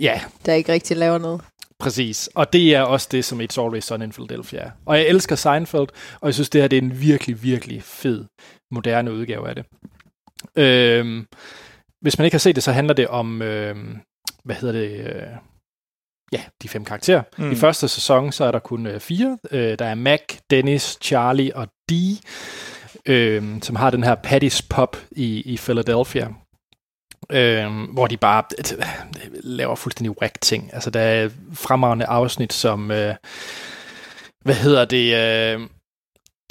ja, 0.00 0.20
der 0.46 0.52
ikke 0.52 0.72
rigtig 0.72 0.96
laver 0.96 1.18
noget. 1.18 1.40
Præcis, 1.78 2.30
og 2.34 2.52
det 2.52 2.74
er 2.74 2.82
også 2.82 3.08
det, 3.10 3.24
som 3.24 3.40
It's 3.40 3.60
Always 3.60 3.84
Sunny 3.84 4.04
in 4.04 4.12
Philadelphia 4.12 4.60
er. 4.60 4.70
Og 4.86 4.96
jeg 4.98 5.06
elsker 5.06 5.36
Seinfeld, 5.36 5.88
og 6.20 6.26
jeg 6.26 6.34
synes, 6.34 6.50
det 6.50 6.60
her 6.60 6.68
det 6.68 6.78
er 6.78 6.82
en 6.82 7.00
virkelig, 7.00 7.42
virkelig 7.42 7.82
fed, 7.82 8.24
moderne 8.70 9.12
udgave 9.12 9.48
af 9.48 9.54
det. 9.54 9.64
Øhm, 10.56 11.26
hvis 12.00 12.18
man 12.18 12.24
ikke 12.24 12.34
har 12.34 12.38
set 12.38 12.54
det, 12.54 12.64
så 12.64 12.72
handler 12.72 12.94
det 12.94 13.08
om, 13.08 13.42
øhm, 13.42 13.98
hvad 14.44 14.56
hedder 14.56 14.80
det, 14.80 15.00
øh, 15.00 15.22
ja, 16.32 16.40
de 16.62 16.68
fem 16.68 16.84
karakterer. 16.84 17.22
Mm. 17.38 17.52
I 17.52 17.56
første 17.56 17.88
sæson, 17.88 18.32
så 18.32 18.44
er 18.44 18.50
der 18.50 18.58
kun 18.58 18.86
øh, 18.86 19.00
fire. 19.00 19.38
Øh, 19.50 19.78
der 19.78 19.84
er 19.84 19.94
Mac, 19.94 20.20
Dennis, 20.50 20.98
Charlie 21.02 21.56
og 21.56 21.68
Dee, 21.90 22.16
øhm, 23.06 23.62
som 23.62 23.76
har 23.76 23.90
den 23.90 24.04
her 24.04 24.16
Patty's 24.26 24.66
Pub 24.70 24.96
i, 25.10 25.40
i 25.40 25.56
Philadelphia. 25.56 26.28
Øhm, 27.30 27.84
hvor 27.84 28.06
de 28.06 28.16
bare 28.16 28.42
øh, 28.58 28.86
laver 29.32 29.74
fuldstændig 29.74 30.16
whack 30.22 30.40
ting. 30.40 30.70
Altså, 30.72 30.90
der 30.90 31.00
er 31.00 31.28
fremragende 31.52 32.06
afsnit, 32.06 32.52
som... 32.52 32.90
Øh, 32.90 33.14
hvad 34.44 34.54
hedder 34.54 34.84
det? 34.84 35.14
Øh, 35.14 35.60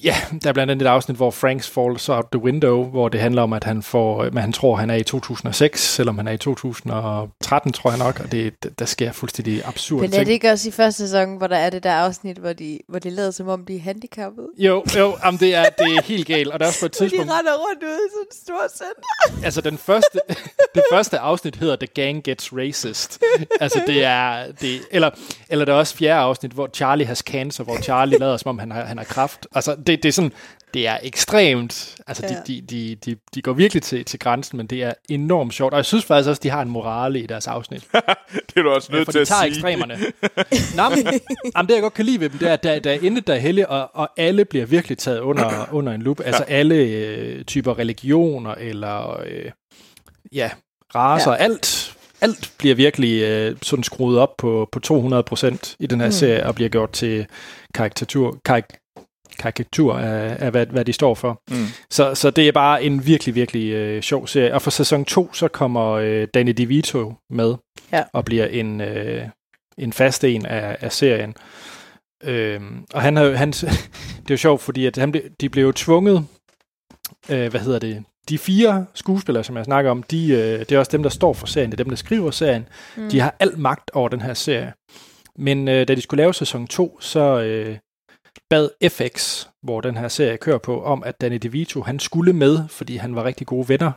ja, 0.03 0.15
der 0.43 0.49
er 0.49 0.53
blandt 0.53 0.71
andet 0.71 0.85
et 0.85 0.89
afsnit, 0.89 1.17
hvor 1.17 1.31
Franks 1.31 1.69
falls 1.69 2.09
out 2.09 2.25
the 2.31 2.41
window, 2.41 2.83
hvor 2.83 3.09
det 3.09 3.19
handler 3.19 3.41
om, 3.41 3.53
at 3.53 3.63
han 3.63 3.83
får, 3.83 4.23
men 4.23 4.37
han 4.37 4.53
tror, 4.53 4.75
han 4.75 4.89
er 4.89 4.95
i 4.95 5.03
2006, 5.03 5.81
selvom 5.81 6.17
han 6.17 6.27
er 6.27 6.31
i 6.31 6.37
2013, 6.37 7.73
tror 7.73 7.89
jeg 7.89 7.99
nok, 7.99 8.19
og 8.19 8.31
det, 8.31 8.79
der 8.79 8.85
sker 8.85 9.11
fuldstændig 9.11 9.61
absurde 9.65 10.01
Men 10.01 10.13
er 10.13 10.23
det 10.23 10.31
ikke 10.31 10.51
også 10.51 10.69
i 10.69 10.71
første 10.71 11.07
sæson, 11.07 11.37
hvor 11.37 11.47
der 11.47 11.57
er 11.57 11.69
det 11.69 11.83
der 11.83 11.91
afsnit, 11.91 12.37
hvor 12.37 12.53
de, 12.53 12.79
hvor 12.89 12.99
de 12.99 13.09
lader 13.09 13.31
som 13.31 13.47
om, 13.47 13.65
de 13.65 13.75
er 13.75 13.79
handicappede? 13.79 14.47
Jo, 14.57 14.83
jo, 14.97 15.17
jamen 15.25 15.39
det, 15.39 15.55
er, 15.55 15.63
det 15.63 15.95
er 15.95 16.01
helt 16.01 16.27
galt, 16.27 16.47
og 16.47 16.59
der 16.59 16.65
er 16.65 16.69
også 16.69 16.79
på 16.79 16.85
et 16.85 16.95
Hvor 16.97 17.05
de 17.05 17.09
tidspunkt, 17.09 17.31
render 17.31 17.53
rundt 17.53 17.83
ude 17.83 17.91
i 17.91 18.09
sådan 18.11 18.25
en 18.31 18.37
stor 18.43 18.67
center. 18.77 19.45
altså 19.45 19.61
den 19.61 19.77
første, 19.77 20.19
det 20.75 20.83
første 20.91 21.19
afsnit 21.19 21.55
hedder 21.55 21.75
The 21.75 21.87
Gang 21.87 22.23
Gets 22.23 22.53
Racist. 22.53 23.19
Altså 23.59 23.81
det 23.87 24.03
er, 24.03 24.51
det, 24.61 24.81
eller, 24.91 25.09
eller 25.49 25.65
der 25.65 25.73
er 25.73 25.77
også 25.77 25.95
fjerde 25.95 26.19
afsnit, 26.19 26.51
hvor 26.51 26.69
Charlie 26.73 27.05
has 27.05 27.19
cancer, 27.19 27.63
hvor 27.63 27.77
Charlie 27.77 28.19
lader 28.19 28.37
som 28.37 28.49
om 28.49 28.59
han 28.59 28.71
har, 28.71 28.85
han 28.85 28.97
har 28.97 29.05
kraft. 29.05 29.47
Altså 29.55 29.75
det, 29.87 30.03
det 30.03 30.09
er 30.09 30.13
sådan, 30.13 30.31
det 30.73 30.87
er 30.87 30.97
ekstremt, 31.03 31.95
altså 32.07 32.23
Ja. 32.25 32.33
de, 32.47 32.61
de, 32.61 32.61
de, 32.61 32.95
de, 32.95 33.17
de 33.35 33.41
går 33.41 33.53
virkelig 33.53 33.83
til, 33.83 34.05
til 34.05 34.19
grænsen, 34.19 34.57
men 34.57 34.67
det 34.67 34.83
er 34.83 34.93
enormt 35.09 35.53
sjovt. 35.53 35.73
Og 35.73 35.77
jeg 35.77 35.85
synes 35.85 36.05
faktisk 36.05 36.29
også, 36.29 36.39
de 36.43 36.49
har 36.49 36.61
en 36.61 36.69
morale 36.69 37.19
i 37.19 37.25
deres 37.25 37.47
afsnit. 37.47 37.83
det 38.47 38.57
er 38.57 38.61
du 38.61 38.69
også 38.69 38.91
nødt 38.91 39.05
for 39.05 39.11
til 39.11 39.19
de 39.19 39.21
at 39.21 39.27
tager 39.27 39.41
sige. 39.41 39.49
ekstremerne. 39.49 39.97
Nå, 40.77 40.89
men, 40.89 41.19
jamen, 41.55 41.67
det 41.67 41.73
jeg 41.73 41.81
godt 41.81 41.93
kan 41.93 42.05
lide 42.05 42.19
ved 42.19 42.29
dem, 42.29 42.39
det 42.39 42.49
er, 42.49 42.53
at 42.53 42.63
der, 42.63 42.79
der 42.79 42.91
er 42.91 42.97
intet, 43.01 43.27
der 43.27 43.33
er 43.33 43.39
heldigt, 43.39 43.67
og, 43.67 43.89
og 43.93 44.09
alle 44.17 44.45
bliver 44.45 44.65
virkelig 44.65 44.97
taget 44.97 45.19
under, 45.19 45.67
under 45.71 45.93
en 45.93 46.01
lup. 46.01 46.19
Altså 46.25 46.43
alle 46.43 46.75
øh, 46.75 47.43
typer 47.45 47.79
religioner, 47.79 48.55
eller 48.55 49.21
øh, 49.25 49.51
ja, 50.33 50.49
raser, 50.95 51.31
ja. 51.31 51.37
alt, 51.37 51.95
alt 52.21 52.51
bliver 52.57 52.75
virkelig 52.75 53.21
øh, 53.23 53.55
sådan 53.61 53.83
skruet 53.83 54.19
op 54.19 54.37
på, 54.37 54.69
på 54.71 54.79
200 54.79 55.23
procent 55.23 55.75
i 55.79 55.87
den 55.87 55.99
her 55.99 56.07
mm. 56.07 56.11
serie, 56.11 56.45
og 56.45 56.55
bliver 56.55 56.69
gjort 56.69 56.91
til 56.91 57.25
karikatur, 57.73 58.37
karik, 58.45 58.65
karikatur 59.39 59.93
af, 59.97 60.37
af 60.39 60.51
hvad, 60.51 60.65
hvad 60.65 60.85
de 60.85 60.93
står 60.93 61.15
for. 61.15 61.41
Mm. 61.51 61.65
Så, 61.89 62.15
så 62.15 62.29
det 62.31 62.47
er 62.47 62.51
bare 62.51 62.83
en 62.83 63.05
virkelig, 63.05 63.35
virkelig 63.35 63.71
øh, 63.71 64.01
sjov 64.01 64.27
serie. 64.27 64.53
Og 64.53 64.61
for 64.61 64.71
sæson 64.71 65.05
2, 65.05 65.33
så 65.33 65.47
kommer 65.47 65.91
øh, 65.91 66.27
Danny 66.33 66.51
DeVito 66.51 67.13
med, 67.29 67.55
Ja. 67.93 68.03
og 68.13 68.25
bliver 68.25 68.45
en, 68.45 68.81
øh, 68.81 69.23
en 69.77 69.93
fast 69.93 70.23
en 70.23 70.45
af, 70.45 70.77
af 70.81 70.91
serien. 70.91 71.35
Øhm, 72.23 72.85
og 72.93 73.01
han, 73.01 73.15
har- 73.15 73.31
han, 73.31 73.51
det 73.51 73.67
er 74.29 74.31
jo 74.31 74.37
sjovt, 74.37 74.61
fordi 74.61 74.85
at 74.85 74.97
han, 74.97 75.11
blev- 75.11 75.29
de 75.41 75.49
blev 75.49 75.63
jo 75.65 75.71
tvunget, 75.71 76.25
øh, 77.29 77.49
hvad 77.51 77.59
hedder 77.61 77.79
det, 77.79 78.03
de 78.29 78.37
fire 78.37 78.85
skuespillere, 78.93 79.43
som 79.43 79.57
jeg 79.57 79.65
snakker 79.65 79.91
om, 79.91 80.03
de, 80.03 80.27
øh, 80.31 80.59
det 80.59 80.71
er 80.71 80.79
også 80.79 80.91
dem, 80.91 81.03
der 81.03 81.09
står 81.09 81.33
for 81.33 81.47
serien, 81.47 81.71
det 81.71 81.79
er 81.79 81.83
dem, 81.83 81.89
der 81.91 81.97
skriver 81.97 82.31
serien. 82.31 82.67
Mm. 82.97 83.09
De 83.09 83.19
har 83.19 83.35
al 83.39 83.59
magt 83.59 83.91
over 83.93 84.09
den 84.09 84.21
her 84.21 84.33
serie. 84.33 84.73
Men 85.35 85.67
øh, 85.67 85.87
da 85.87 85.95
de 85.95 86.01
skulle 86.01 86.21
lave 86.23 86.33
sæson 86.33 86.67
2, 86.67 86.97
så 87.01 87.19
øh, 87.41 87.77
bad 88.49 88.69
FX, 88.89 89.45
hvor 89.63 89.81
den 89.81 89.97
her 89.97 90.07
serie 90.07 90.37
kører 90.37 90.57
på, 90.57 90.83
om 90.83 91.03
at 91.05 91.21
Danny 91.21 91.37
DeVito, 91.37 91.81
han 91.81 91.99
skulle 91.99 92.33
med, 92.33 92.59
fordi 92.69 92.95
han 92.95 93.15
var 93.15 93.23
rigtig 93.23 93.47
gode 93.47 93.69
venner 93.69 93.91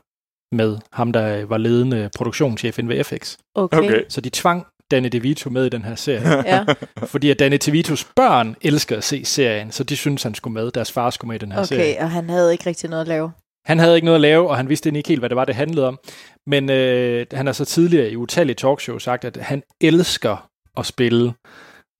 med 0.54 0.78
ham, 0.92 1.12
der 1.12 1.44
var 1.44 1.58
ledende 1.58 2.10
produktionschef 2.16 2.78
inden 2.78 2.96
ved 2.96 3.04
FX. 3.04 3.36
Okay. 3.54 3.78
Okay. 3.78 4.02
Så 4.08 4.20
de 4.20 4.30
tvang 4.30 4.66
Danny 4.90 5.08
DeVito 5.08 5.50
med 5.50 5.66
i 5.66 5.68
den 5.68 5.84
her 5.84 5.94
serie, 5.94 6.28
Ja, 6.54 6.64
fordi 6.96 7.30
at 7.30 7.38
Danny 7.38 7.58
DeVitos 7.66 8.04
børn 8.16 8.56
elsker 8.62 8.96
at 8.96 9.04
se 9.04 9.24
serien, 9.24 9.72
så 9.72 9.84
de 9.84 9.96
synes 9.96 10.22
han 10.22 10.34
skulle 10.34 10.54
med. 10.54 10.70
Deres 10.70 10.92
far 10.92 11.10
skulle 11.10 11.28
med 11.28 11.36
i 11.36 11.38
den 11.38 11.52
her 11.52 11.62
serie. 11.62 11.82
okay, 11.82 12.02
og 12.02 12.10
han 12.10 12.30
havde 12.30 12.52
ikke 12.52 12.66
rigtig 12.66 12.90
noget 12.90 13.00
at 13.00 13.08
lave. 13.08 13.32
Han 13.64 13.78
havde 13.78 13.94
ikke 13.94 14.04
noget 14.04 14.14
at 14.16 14.20
lave, 14.20 14.48
og 14.48 14.56
han 14.56 14.68
vidste 14.68 14.90
ikke 14.96 15.08
helt, 15.08 15.20
hvad 15.20 15.28
det 15.28 15.36
var, 15.36 15.44
det 15.44 15.54
handlede 15.54 15.88
om. 15.88 15.98
Men 16.46 16.70
øh, 16.70 17.26
han 17.32 17.46
har 17.46 17.52
så 17.52 17.64
tidligere 17.64 18.10
i 18.10 18.16
utallige 18.16 18.54
talkshows 18.56 19.02
sagt, 19.02 19.24
at 19.24 19.36
han 19.36 19.62
elsker 19.80 20.48
at 20.76 20.86
spille 20.86 21.32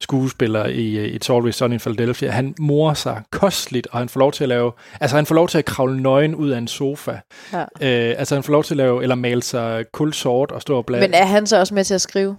skuespiller 0.03 0.66
i 0.66 1.16
It's 1.16 1.32
Always 1.32 1.55
Sunny 1.57 1.74
in 1.74 1.80
Philadelphia. 1.80 2.30
Han 2.30 2.55
morer 2.59 2.94
sig 2.94 3.22
kosteligt, 3.30 3.86
og 3.86 3.98
han 3.98 4.09
får 4.09 4.20
lov 4.20 4.32
til 4.32 4.44
at 4.44 4.48
lave... 4.48 4.72
Altså, 5.01 5.16
han 5.16 5.26
får 5.26 5.34
lov 5.34 5.48
til 5.48 5.59
at 5.59 5.64
kravle 5.64 6.03
nøgen 6.03 6.34
ud 6.34 6.51
af 6.51 6.59
en 6.59 6.68
sofa. 6.68 7.18
Ja. 7.53 7.61
Øh, 7.61 8.14
altså, 8.18 8.34
han 8.34 8.44
får 8.44 8.53
lov 8.53 8.64
til 8.64 8.74
at 8.74 8.76
lave... 8.76 9.03
Eller 9.03 9.14
male 9.14 9.42
sig 9.42 9.84
kulsort 9.92 10.53
og 10.53 10.62
stå 10.62 10.76
og 10.76 10.86
blade. 10.86 11.01
Men 11.01 11.14
er 11.14 11.24
han 11.24 11.46
så 11.46 11.59
også 11.59 11.74
med 11.74 11.84
til 11.84 11.94
at 11.94 12.01
skrive? 12.01 12.36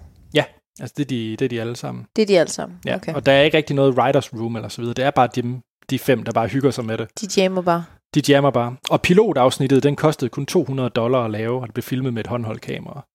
Altså, 0.79 0.93
det 0.97 1.03
er, 1.03 1.07
de, 1.07 1.35
det 1.39 1.45
er 1.45 1.49
de 1.49 1.61
alle 1.61 1.75
sammen. 1.75 2.05
Det 2.15 2.21
er 2.21 2.25
de 2.25 2.39
alle 2.39 2.51
sammen? 2.51 2.79
Ja. 2.85 2.95
Okay. 2.95 3.13
Og 3.13 3.25
der 3.25 3.31
er 3.31 3.41
ikke 3.41 3.57
rigtig 3.57 3.75
noget 3.75 3.93
writers 3.97 4.33
room 4.33 4.55
eller 4.55 4.69
så 4.69 4.81
videre. 4.81 4.93
Det 4.93 5.05
er 5.05 5.11
bare 5.11 5.29
dem, 5.35 5.59
de 5.89 5.99
fem, 5.99 6.23
der 6.23 6.31
bare 6.31 6.47
hygger 6.47 6.71
sig 6.71 6.85
med 6.85 6.97
det. 6.97 7.07
De 7.21 7.41
jammer 7.41 7.61
bare. 7.61 7.83
De 8.15 8.21
jammer 8.29 8.51
bare. 8.51 8.75
Og 8.89 9.01
pilotafsnittet, 9.01 9.83
den 9.83 9.95
kostede 9.95 10.29
kun 10.29 10.45
200 10.45 10.89
dollar 10.89 11.25
at 11.25 11.31
lave, 11.31 11.61
og 11.61 11.67
det 11.67 11.73
blev 11.73 11.83
filmet 11.83 12.13
med 12.13 12.23
et 12.23 12.27
håndholdt 12.27 12.61
kamera. 12.61 13.05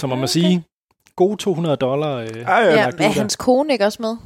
Så 0.00 0.06
må 0.06 0.14
man 0.14 0.24
Okay. 0.24 0.28
sige, 0.28 0.64
gode 1.18 1.36
200 1.36 1.76
dollar. 1.76 2.16
Øh, 2.16 2.26
Ah, 2.28 2.34
ja. 2.46 2.60
Ja, 2.74 2.86
er 2.86 2.90
der. 2.90 3.08
hans 3.08 3.36
kone 3.36 3.72
ikke 3.72 3.84
også 3.86 4.02
med? 4.02 4.16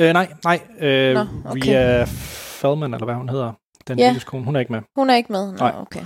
øh, 0.00 0.12
nej, 0.12 0.32
nej. 0.44 0.60
Øh, 0.80 1.14
Nå, 1.14 1.20
okay. 1.44 1.60
Ria 1.70 2.04
Feldman, 2.60 2.94
eller 2.94 3.04
hvad 3.04 3.14
hun 3.14 3.28
hedder. 3.28 3.52
Den 3.88 3.98
Ja. 3.98 4.12
ja. 4.12 4.18
kone, 4.26 4.44
hun 4.44 4.56
er 4.56 4.60
ikke 4.60 4.72
med. 4.72 4.80
Hun 4.96 5.10
er 5.10 5.14
ikke 5.16 5.32
med? 5.32 5.46
Nå, 5.52 5.56
Nej. 5.58 5.72
okay. 5.80 6.00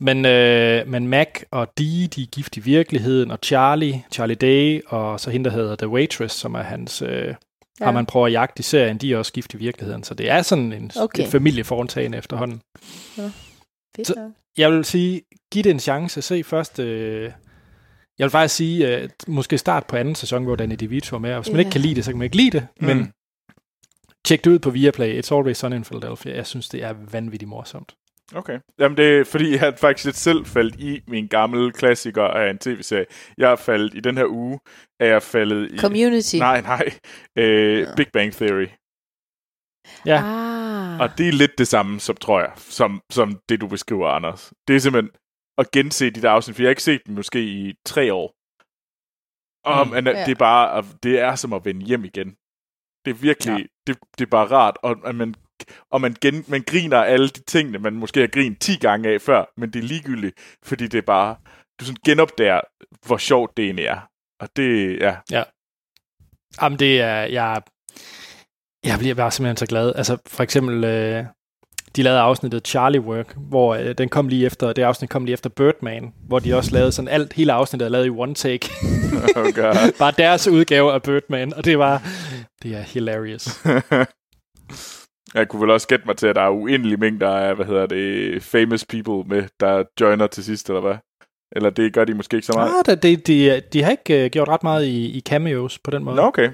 Men, 0.00 0.24
øh, 0.24 0.88
men 0.88 1.08
Mac 1.08 1.28
og 1.50 1.68
Dee, 1.78 2.06
de 2.06 2.22
er 2.22 2.26
gift 2.26 2.56
i 2.56 2.60
virkeligheden, 2.60 3.30
og 3.30 3.38
Charlie, 3.44 4.04
Charlie 4.12 4.34
Day, 4.36 4.82
og 4.86 5.20
så 5.20 5.30
hende, 5.30 5.50
der 5.50 5.56
hedder 5.56 5.76
The 5.76 5.88
Waitress, 5.88 6.34
som 6.34 6.54
er 6.54 6.62
hans... 6.62 7.02
Øh, 7.02 7.34
ja. 7.80 7.84
Har 7.84 7.92
man 7.92 8.06
prøver 8.06 8.26
at 8.26 8.32
jagte 8.32 8.60
i 8.60 8.62
serien, 8.62 8.98
de 8.98 9.12
er 9.12 9.18
også 9.18 9.32
gift 9.32 9.54
i 9.54 9.56
virkeligheden. 9.56 10.02
Så 10.04 10.14
det 10.14 10.30
er 10.30 10.42
sådan 10.42 10.72
en, 10.72 10.90
Okay. 11.00 11.24
en 11.24 11.30
familieforetagende 11.30 12.18
efterhånden. 12.18 12.60
Fedt 13.96 14.06
Så-. 14.06 14.30
Jeg 14.58 14.72
vil 14.72 14.84
sige, 14.84 15.22
giv 15.52 15.62
det 15.62 15.70
en 15.70 15.80
chance. 15.80 16.22
Se 16.22 16.44
først... 16.44 16.78
Øh, 16.78 17.32
jeg 18.18 18.24
vil 18.24 18.30
faktisk 18.30 18.54
sige, 18.56 18.96
øh, 19.02 19.08
måske 19.28 19.58
start 19.58 19.86
på 19.86 19.96
anden 19.96 20.14
sæson, 20.14 20.44
hvor 20.44 20.56
Danny 20.56 20.74
DeVito 20.80 21.16
er 21.16 21.20
med. 21.20 21.34
Og 21.34 21.42
hvis 21.42 21.48
man 21.52 21.56
Ja. 21.56 21.60
ikke 21.60 21.70
kan 21.70 21.80
lide 21.80 21.94
det, 21.94 22.04
så 22.04 22.10
kan 22.10 22.18
man 22.18 22.24
ikke 22.24 22.36
lide 22.36 22.50
det. 22.50 22.66
Mm. 22.80 22.86
Men 22.86 23.12
tjek 24.24 24.44
det 24.44 24.50
ud 24.50 24.58
på 24.58 24.70
Viaplay. 24.70 25.22
It's 25.22 25.34
Always 25.34 25.56
Sunny 25.58 25.76
in 25.76 25.84
Philadelphia. 25.84 26.36
Jeg 26.36 26.46
synes, 26.46 26.68
det 26.68 26.82
er 26.82 26.94
vanvittigt 27.12 27.48
morsomt. 27.48 27.94
Okay. 28.34 28.58
Jamen 28.78 28.96
det 28.96 29.18
er, 29.18 29.24
fordi 29.24 29.52
jeg 29.56 29.74
faktisk 29.78 30.04
lidt 30.04 30.16
selv 30.16 30.46
faldt 30.46 30.74
i 30.80 31.00
min 31.08 31.26
gamle 31.28 31.72
klassiker 31.72 32.22
af 32.24 32.50
en 32.50 32.58
tv-serie. 32.58 33.04
Jeg 33.38 33.52
er 33.52 33.56
faldet 33.56 33.94
i 33.94 34.00
den 34.00 34.16
her 34.16 34.26
uge, 34.26 34.58
er 35.00 35.06
jeg 35.06 35.22
faldet 35.22 35.72
i... 35.72 35.78
Community. 35.78 36.36
Nej, 36.36 36.60
nej. 36.60 36.90
Øh, 37.38 37.86
Nå. 37.88 37.94
Big 37.96 38.06
Bang 38.12 38.32
Theory. 38.32 38.66
Ja. 40.06 40.22
Ah. 40.24 41.00
Og 41.00 41.18
det 41.18 41.28
er 41.28 41.32
lidt 41.32 41.58
det 41.58 41.68
samme, 41.68 42.00
som 42.00 42.16
tror 42.16 42.40
jeg, 42.40 42.52
som, 42.56 43.00
som 43.10 43.40
det 43.48 43.60
du 43.60 43.66
beskriver, 43.68 44.08
Anders. 44.08 44.52
Det 44.68 44.76
er 44.76 44.80
simpelthen 44.80 45.10
at 45.58 45.70
gense 45.70 46.10
de 46.10 46.22
der 46.22 46.30
afsnit, 46.30 46.56
for 46.56 46.62
jeg 46.62 46.66
har 46.68 46.70
ikke 46.70 46.82
set 46.82 47.06
dem 47.06 47.14
måske 47.14 47.42
i 47.44 47.74
tre 47.86 48.12
år. 48.14 48.34
Og 49.64 49.86
Mm. 49.86 49.90
mm. 49.92 50.06
Ja. 50.06 50.24
det 50.26 50.30
er 50.32 50.38
bare, 50.38 50.84
det 51.02 51.20
er 51.20 51.34
som 51.34 51.52
at 51.52 51.64
vende 51.64 51.86
hjem 51.86 52.04
igen. 52.04 52.36
Det 53.04 53.10
er 53.10 53.14
virkelig, 53.14 53.58
ja. 53.58 53.64
det, 53.86 53.98
det 54.18 54.24
er 54.24 54.30
bare 54.30 54.46
rart, 54.46 54.76
og, 54.82 54.96
og 55.04 55.14
man, 55.14 55.34
og 55.90 56.00
man, 56.00 56.16
gen, 56.22 56.44
man 56.48 56.62
griner 56.62 57.02
af 57.02 57.12
alle 57.12 57.28
de 57.28 57.40
tingene, 57.42 57.78
man 57.78 57.92
måske 57.94 58.20
har 58.20 58.26
grint 58.26 58.60
10 58.60 58.76
gange 58.78 59.08
af 59.08 59.20
før, 59.20 59.44
men 59.56 59.72
det 59.72 59.78
er 59.78 59.88
ligegyldigt, 59.88 60.58
fordi 60.64 60.86
det 60.86 60.98
er 60.98 61.02
bare, 61.02 61.36
du 61.80 61.84
sådan 61.84 62.02
genopdager, 62.06 62.60
hvor 63.06 63.16
sjovt 63.16 63.56
det 63.56 63.64
egentlig 63.64 63.84
er. 63.86 64.00
Og 64.40 64.48
det, 64.56 64.98
ja. 65.00 65.16
Jamen, 66.62 66.78
det 66.78 67.00
er... 67.00 67.20
Jeg, 67.22 67.62
jeg 68.84 68.98
bliver 68.98 69.14
bare 69.14 69.30
simpelthen 69.30 69.56
så 69.56 69.66
glad. 69.66 69.94
Altså, 69.94 70.18
for 70.26 70.42
eksempel... 70.42 70.84
Øh, 70.84 71.24
de 71.96 72.02
lavede 72.02 72.20
afsnittet 72.20 72.66
Charlie 72.66 73.00
Work, 73.00 73.34
hvor 73.36 73.74
øh, 73.74 73.94
den 73.98 74.08
kom 74.08 74.28
lige 74.28 74.46
efter, 74.46 74.72
det 74.72 74.82
afsnit 74.82 75.10
kom 75.10 75.24
lige 75.24 75.32
efter 75.32 75.50
Birdman, 75.50 76.12
hvor 76.26 76.38
de 76.38 76.54
også 76.54 76.70
lavede 76.72 76.92
sådan 76.92 77.08
alt, 77.08 77.32
hele 77.32 77.52
afsnittet 77.52 77.86
er 77.86 77.90
lavet 77.90 78.06
i 78.06 78.10
one 78.10 78.34
take. 78.34 78.70
Oh 79.36 79.52
God. 79.54 79.92
Bare 79.98 80.12
deres 80.18 80.48
udgave 80.48 80.92
af 80.92 81.02
Birdman, 81.02 81.54
og 81.54 81.64
det 81.64 81.78
var, 81.78 82.02
det 82.62 82.74
er 82.74 82.80
hilarious. 82.80 83.48
Jeg 85.34 85.48
kunne 85.48 85.62
vel 85.62 85.70
også 85.70 85.88
gætte 85.88 86.06
mig 86.06 86.16
til, 86.16 86.26
at 86.26 86.36
der 86.36 86.42
er 86.42 86.50
uendelige 86.50 86.96
mængder 86.96 87.28
af, 87.28 87.54
hvad 87.54 87.66
hedder 87.66 87.86
det, 87.86 88.42
famous 88.42 88.84
people 88.84 89.28
med, 89.36 89.48
der 89.60 89.84
joiner 90.00 90.26
til 90.26 90.44
sidst, 90.44 90.68
eller 90.68 90.80
hvad? 90.80 90.94
Eller 91.52 91.70
det 91.70 91.92
gør 91.92 92.04
de 92.04 92.14
måske 92.14 92.36
ikke 92.36 92.46
så 92.46 92.52
meget? 92.52 92.70
Ah, 92.70 92.84
det, 92.86 93.02
det, 93.02 93.26
de, 93.26 93.60
de 93.72 93.82
har 93.82 93.90
ikke 93.90 94.24
uh, 94.24 94.30
gjort 94.30 94.48
ret 94.48 94.62
meget 94.62 94.84
i, 94.84 95.10
i 95.10 95.20
cameos 95.20 95.78
på 95.78 95.90
den 95.90 96.04
måde. 96.04 96.16
Nå, 96.16 96.22
okay. 96.22 96.50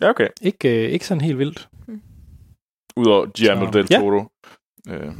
Ja, 0.00 0.08
okay. 0.08 0.28
Ikke, 0.40 0.68
uh, 0.68 0.92
ikke 0.92 1.06
sådan 1.06 1.20
helt 1.20 1.38
vildt. 1.38 1.68
Udover 2.96 3.26
Guillermo 3.36 3.66
Så- 3.66 3.70
del 3.78 3.86
ja. 3.90 3.98
Toro. 3.98 4.24
Øh, 4.88 5.14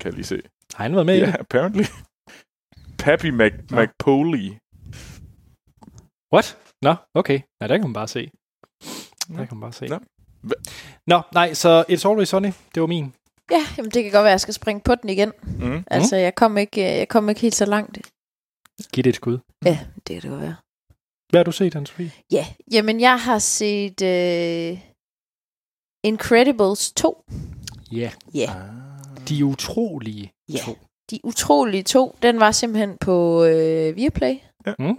kan 0.00 0.04
jeg 0.04 0.12
lige 0.12 0.24
se. 0.24 0.42
Har 0.74 0.84
han 0.84 0.92
været 0.94 1.06
med 1.06 1.16
i 1.16 1.18
Ja, 1.18 1.26
det? 1.26 1.36
apparently. 1.40 1.82
Pappy 2.98 3.26
Mac, 3.26 3.52
Nå. 3.70 3.82
McPoley. 3.82 4.52
What? 6.34 6.58
Nå, 6.82 6.94
okay. 7.14 7.40
Nej, 7.60 7.66
der 7.68 7.76
kan 7.76 7.86
man 7.86 7.92
bare 7.92 8.08
se. 8.08 8.30
Der 9.28 9.46
kan 9.46 9.48
man 9.56 9.60
bare 9.60 9.72
se. 9.72 9.86
Nå. 9.86 9.98
Nå, 11.06 11.20
nej, 11.34 11.54
så 11.54 11.84
It's 11.88 12.08
Always 12.08 12.28
Sunny, 12.28 12.52
det 12.74 12.80
var 12.80 12.86
min. 12.86 13.14
Ja, 13.50 13.66
jamen 13.76 13.90
det 13.90 14.02
kan 14.02 14.12
godt 14.12 14.22
være, 14.24 14.30
at 14.30 14.30
jeg 14.30 14.40
skal 14.40 14.54
springe 14.54 14.80
på 14.84 14.94
den 14.94 15.10
igen. 15.10 15.32
Mm. 15.42 15.84
Altså, 15.86 16.16
jeg 16.16 16.34
kom 16.34 16.56
ikke, 16.58 16.80
jeg 16.82 17.08
kom 17.08 17.28
ikke 17.28 17.40
helt 17.40 17.54
så 17.54 17.64
langt. 17.66 17.98
Giv 18.92 19.04
det 19.04 19.10
et 19.10 19.16
skud. 19.16 19.38
Ja, 19.64 19.78
det 19.96 20.04
kan 20.14 20.22
det 20.22 20.30
godt 20.30 20.40
være. 20.42 20.56
Hvad 21.30 21.38
har 21.38 21.44
du 21.44 21.52
set, 21.52 21.76
Anne-Sophie? 21.76 22.26
Ja, 22.32 22.46
jamen 22.72 23.00
jeg 23.00 23.20
har 23.20 23.38
set 23.38 24.02
uh, 24.02 24.78
Incredibles 26.04 26.92
2. 26.92 27.24
Ja. 27.92 28.10
Ja, 28.34 28.50
Ah. 28.50 29.28
De 29.28 29.44
utrolige 29.44 30.32
Ja. 30.48 30.58
to. 30.64 30.76
de 31.10 31.20
utrolige 31.24 31.82
to, 31.82 32.16
den 32.22 32.40
var 32.40 32.50
simpelthen 32.52 32.96
på 33.00 33.44
øh, 33.44 33.96
Viaplay. 33.96 34.34
Ja. 34.66 34.72
Mm. 34.78 34.98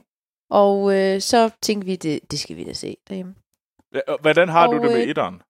Og 0.50 0.96
øh, 0.98 1.22
så 1.22 1.50
tænkte 1.62 1.86
vi, 1.86 1.96
det, 1.96 2.20
det 2.32 2.40
skal 2.40 2.56
vi 2.56 2.64
da 2.64 2.74
se 2.74 2.98
derhjemme. 3.10 3.36
Ja, 3.96 4.00
og 4.08 4.18
Hvordan 4.22 4.50
har 4.50 4.68
du 4.68 4.78
Og, 4.78 4.84
det 4.84 4.92
med 4.92 5.02
øh, 5.02 5.08
etteren? 5.10 5.42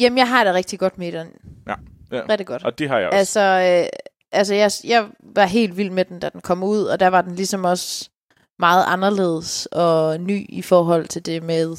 Jamen, 0.00 0.18
jeg 0.18 0.28
har 0.28 0.44
det 0.44 0.54
rigtig 0.54 0.78
godt 0.78 0.98
med 0.98 1.12
den. 1.12 1.28
Ja, 1.66 1.74
ja. 2.12 2.22
Rigtig 2.28 2.46
godt. 2.46 2.64
Og 2.64 2.78
det 2.78 2.88
har 2.88 2.98
jeg 2.98 3.08
også. 3.08 3.18
Altså, 3.18 3.40
øh, 3.84 3.98
altså 4.32 4.54
jeg, 4.54 4.70
jeg 4.84 5.08
var 5.34 5.44
helt 5.46 5.76
vild 5.76 5.90
med 5.90 6.04
den, 6.04 6.18
da 6.20 6.28
den 6.28 6.40
kom 6.40 6.62
ud, 6.62 6.82
og 6.84 7.00
der 7.00 7.06
var 7.08 7.22
den 7.22 7.34
ligesom 7.34 7.64
også 7.64 8.10
meget 8.58 8.84
anderledes 8.88 9.66
og 9.72 10.20
ny 10.20 10.46
i 10.48 10.62
forhold 10.62 11.06
til 11.08 11.26
det 11.26 11.42
med 11.42 11.76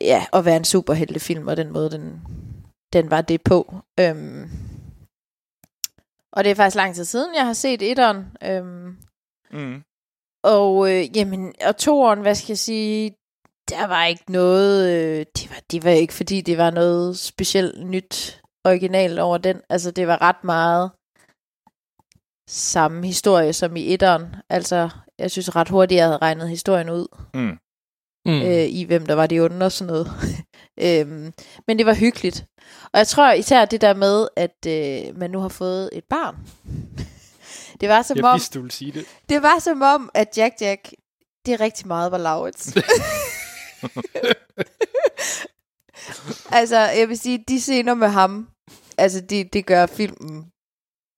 ja, 0.00 0.26
at 0.32 0.44
være 0.44 0.56
en 0.56 0.64
superheltefilm, 0.64 1.48
og 1.48 1.56
den 1.56 1.72
måde, 1.72 1.90
den, 1.90 2.20
den 2.92 3.10
var 3.10 3.20
det 3.20 3.42
på. 3.44 3.74
Øhm, 4.00 4.50
og 6.32 6.44
det 6.44 6.50
er 6.50 6.54
faktisk 6.54 6.76
lang 6.76 6.94
tid 6.94 7.04
siden, 7.04 7.34
jeg 7.34 7.46
har 7.46 7.52
set 7.52 7.82
etteren. 7.90 8.24
Øhm, 8.44 8.96
Mm. 9.52 9.82
og 10.44 10.90
øh, 10.92 11.16
jamen, 11.16 11.54
og 11.66 11.76
toeren, 11.76 12.20
hvad 12.20 12.34
skal 12.34 12.48
jeg 12.52 12.58
sige, 12.58 13.10
der 13.68 13.86
var 13.86 14.04
ikke 14.04 14.32
noget, 14.32 14.88
øh, 14.92 15.26
det, 15.36 15.50
var, 15.50 15.60
det 15.70 15.84
var 15.84 15.90
ikke 15.90 16.12
fordi, 16.14 16.40
det 16.40 16.58
var 16.58 16.70
noget 16.70 17.18
specielt 17.18 17.86
nyt 17.86 18.40
originalt 18.64 19.18
over 19.18 19.38
den. 19.38 19.60
Altså, 19.68 19.90
det 19.90 20.06
var 20.06 20.22
ret 20.22 20.44
meget 20.44 20.90
samme 22.48 23.06
historie 23.06 23.52
som 23.52 23.76
i 23.76 23.92
etteren. 23.94 24.36
Altså, 24.50 24.88
jeg 25.18 25.30
synes 25.30 25.56
ret 25.56 25.68
hurtigt, 25.68 25.96
jeg 25.98 26.04
havde 26.06 26.18
regnet 26.18 26.48
historien 26.48 26.90
ud, 26.90 27.06
Mm. 27.34 27.58
Mm. 28.28 28.42
øh, 28.42 28.64
i 28.68 28.84
hvem 28.84 29.06
der 29.06 29.14
var 29.14 29.26
de 29.26 29.40
onde 29.40 29.66
og 29.66 29.72
sådan 29.72 29.92
noget. 29.92 30.10
øhm, 30.84 31.32
men 31.66 31.78
det 31.78 31.86
var 31.86 31.94
hyggeligt. 31.94 32.44
Og 32.92 32.98
jeg 32.98 33.06
tror 33.06 33.32
især 33.32 33.64
det 33.64 33.80
der 33.80 33.94
med, 33.94 34.28
at 34.36 34.66
øh, 34.66 35.18
man 35.18 35.30
nu 35.30 35.40
har 35.40 35.48
fået 35.48 35.90
et 35.92 36.04
barn. 36.04 36.36
det 37.80 37.88
var 37.88 38.02
som 38.02 38.16
jeg 38.16 38.24
om, 38.24 38.34
vidste, 38.34 38.58
du 38.58 38.62
ville 38.62 38.72
sige 38.72 38.92
det. 38.92 39.04
det 39.28 39.42
var 39.42 39.58
som 39.58 39.82
om, 39.82 40.10
at 40.14 40.38
Jack 40.38 40.54
Jack, 40.60 40.90
det 41.46 41.54
er 41.54 41.60
rigtig 41.60 41.86
meget 41.86 42.12
var 42.12 42.18
Laurits. 42.18 42.74
altså, 46.52 46.78
jeg 46.78 47.08
vil 47.08 47.18
sige, 47.18 47.44
de 47.48 47.60
scener 47.60 47.94
med 47.94 48.08
ham, 48.08 48.48
altså, 48.98 49.20
det, 49.20 49.52
det 49.52 49.66
gør 49.66 49.86
filmen 49.86 50.52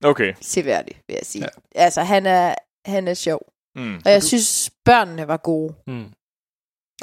Okay. 0.05 0.35
seværdig, 0.41 1.01
vil 1.07 1.15
jeg 1.15 1.27
sige. 1.27 1.43
Ja. 1.45 1.49
Ja. 1.75 1.81
Altså, 1.85 2.03
han 2.03 2.27
er, 2.27 2.55
han 2.85 3.09
er 3.09 3.15
sjov. 3.15 3.41
Mm. 3.77 3.95
Og 4.05 4.11
jeg 4.11 4.23
synes, 4.23 4.71
børnene 4.85 5.29
var 5.29 5.37
gode. 5.37 5.75
Mm. 5.87 6.05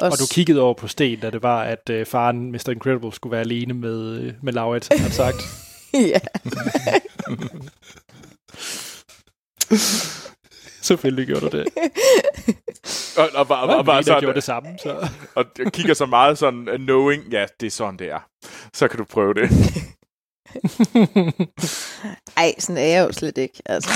Også. 0.00 0.14
Og 0.14 0.18
du 0.18 0.34
kiggede 0.34 0.60
over 0.60 0.74
på 0.74 0.88
Sten, 0.88 1.20
da 1.20 1.30
det 1.30 1.42
var, 1.42 1.62
at 1.62 1.90
øh, 1.90 2.06
faren, 2.06 2.52
Mr. 2.52 2.68
Incredible, 2.68 3.12
skulle 3.12 3.30
være 3.30 3.40
alene 3.40 3.74
med, 3.74 4.20
øh, 4.20 4.34
med 4.42 4.52
Laurits, 4.52 4.88
han 4.96 5.10
sagt. 5.10 5.36
ja. 6.12 6.20
Selvfølgelig 10.82 11.26
gjorde 11.26 11.50
du 11.50 11.58
det. 11.58 11.66
Og, 13.18 13.28
og, 13.34 13.48
bare, 13.48 13.62
Og, 13.62 13.76
og, 13.76 13.84
bare 13.84 14.02
sådan, 14.02 14.20
gjorde 14.20 14.34
det 14.34 14.44
samme, 14.44 14.78
så. 14.82 15.08
og 15.34 15.44
jeg 15.58 15.72
kigger 15.72 15.94
så 15.94 16.06
meget 16.06 16.38
sådan, 16.38 16.68
uh, 16.68 16.74
knowing, 16.74 17.24
ja, 17.24 17.46
det 17.60 17.66
er 17.66 17.70
sådan, 17.70 17.98
det 17.98 18.10
er. 18.10 18.28
Så 18.74 18.88
kan 18.88 18.98
du 18.98 19.04
prøve 19.04 19.34
det. 19.34 19.50
Ej, 22.36 22.54
sådan 22.58 22.76
er 22.76 22.86
jeg 22.86 23.06
jo 23.06 23.12
slet 23.12 23.38
ikke. 23.38 23.62
Altså. 23.66 23.90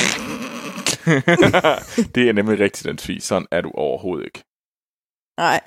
det 2.15 2.29
er 2.29 2.33
nemlig 2.33 2.59
rigtigt, 2.59 2.85
den. 3.07 3.21
Sådan 3.21 3.47
er 3.51 3.61
du 3.61 3.71
overhovedet 3.75 4.25
ikke. 4.25 4.43
Nej. 5.37 5.61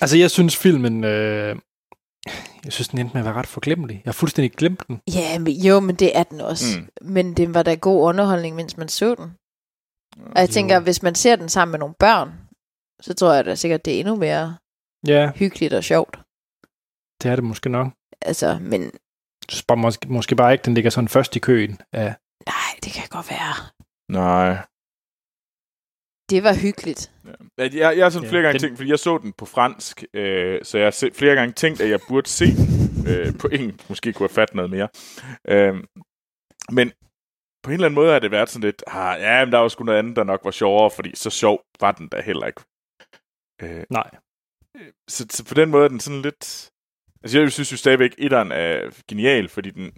Altså, 0.00 0.16
jeg 0.16 0.30
synes 0.30 0.56
filmen... 0.56 1.04
Øh, 1.04 1.56
jeg 2.64 2.72
synes, 2.72 2.88
den 2.88 2.98
endte 2.98 3.12
med 3.14 3.20
at 3.20 3.24
være 3.24 3.34
ret 3.34 3.46
forglemmelig. 3.46 3.94
Jeg 3.94 4.08
har 4.10 4.12
fuldstændig 4.12 4.52
glemt 4.52 4.88
den. 4.88 5.00
Ja, 5.14 5.38
men, 5.38 5.52
jo, 5.52 5.80
men 5.80 5.96
det 5.96 6.16
er 6.18 6.22
den 6.22 6.40
også. 6.40 6.78
Mm. 6.80 6.88
Men 7.08 7.34
det 7.34 7.54
var 7.54 7.62
da 7.62 7.74
god 7.74 8.08
underholdning, 8.08 8.56
mens 8.56 8.76
man 8.76 8.88
så 8.88 9.14
den. 9.14 9.32
Og 10.26 10.40
jeg 10.40 10.48
Jo. 10.48 10.52
tænker, 10.52 10.80
hvis 10.80 11.02
man 11.02 11.14
ser 11.14 11.36
den 11.36 11.48
sammen 11.48 11.70
med 11.72 11.78
nogle 11.78 11.94
børn, 11.98 12.32
så 13.00 13.14
tror 13.14 13.32
jeg 13.32 13.44
da 13.44 13.54
sikkert, 13.54 13.84
det 13.84 13.94
er 13.94 13.98
endnu 14.00 14.16
mere 14.16 14.56
Ja, 15.06 15.30
hyggeligt 15.34 15.72
og 15.74 15.84
sjovt. 15.84 16.18
det 17.22 17.30
er 17.30 17.34
det 17.36 17.44
måske 17.44 17.68
nok. 17.68 17.88
Altså, 18.22 18.58
men 18.60 18.90
synes 19.48 19.62
bare, 19.62 19.78
måske, 19.78 20.08
måske 20.12 20.36
bare 20.36 20.52
ikke, 20.52 20.62
den 20.64 20.74
ligger 20.74 20.90
sådan 20.90 21.08
først 21.08 21.36
i 21.36 21.38
køen. 21.38 21.80
Ja. 21.92 22.14
nej, 22.46 22.78
det 22.84 22.92
kan 22.92 23.04
godt 23.10 23.30
være. 23.30 23.54
Nej. 24.08 24.58
Det 26.30 26.42
var 26.42 26.54
hyggeligt. 26.62 27.12
Ja. 27.24 27.32
Jeg, 27.58 27.96
jeg 27.98 28.04
har 28.04 28.10
sådan 28.10 28.24
Ja, 28.24 28.30
flere 28.30 28.42
gange 28.42 28.52
den- 28.52 28.60
tænkt, 28.60 28.76
fordi 28.78 28.90
jeg 28.90 28.98
så 28.98 29.18
den 29.18 29.32
på 29.32 29.46
fransk, 29.46 30.04
øh, 30.14 30.60
så 30.62 30.78
jeg 30.78 30.86
har 30.86 31.10
flere 31.14 31.34
gange 31.34 31.52
tænkt, 31.52 31.80
at 31.80 31.90
jeg 31.90 32.00
burde 32.08 32.28
se 32.28 32.44
den 32.46 33.06
øh, 33.08 33.38
på 33.40 33.48
engelsk. 33.52 33.88
Måske 33.88 34.12
kunne 34.12 34.26
jeg 34.26 34.34
fatte 34.34 34.56
noget 34.56 34.70
mere. 34.70 34.88
Øh, 35.48 35.74
men 36.72 36.92
på 37.62 37.70
en 37.70 37.74
eller 37.74 37.86
anden 37.86 37.94
måde 37.94 38.12
har 38.12 38.18
det 38.18 38.30
været 38.30 38.48
sådan 38.50 38.64
lidt, 38.64 38.82
ah, 38.86 39.20
ja, 39.20 39.44
men 39.44 39.52
der 39.52 39.58
var 39.58 39.68
sgu 39.68 39.84
noget 39.84 39.98
andet, 39.98 40.16
der 40.16 40.24
nok 40.24 40.40
var 40.44 40.50
sjovere, 40.50 40.90
fordi 40.90 41.16
så 41.16 41.30
sjov 41.30 41.60
var 41.80 41.92
den 41.92 42.08
da 42.08 42.20
heller 42.22 42.46
ikke. 42.46 42.60
Øh, 43.62 43.84
Nej. 43.90 44.10
så, 45.08 45.26
så 45.30 45.44
på 45.44 45.54
den 45.54 45.70
måde 45.70 45.84
er 45.84 45.88
den 45.88 46.00
sådan 46.00 46.22
lidt... 46.22 46.70
Altså 47.22 47.38
jeg 47.40 47.52
synes 47.52 47.72
jo 47.72 47.76
stadigvæk, 47.76 48.14
etteren 48.18 48.52
er 48.52 48.90
genial, 49.08 49.48
fordi 49.48 49.70
den, 49.70 49.92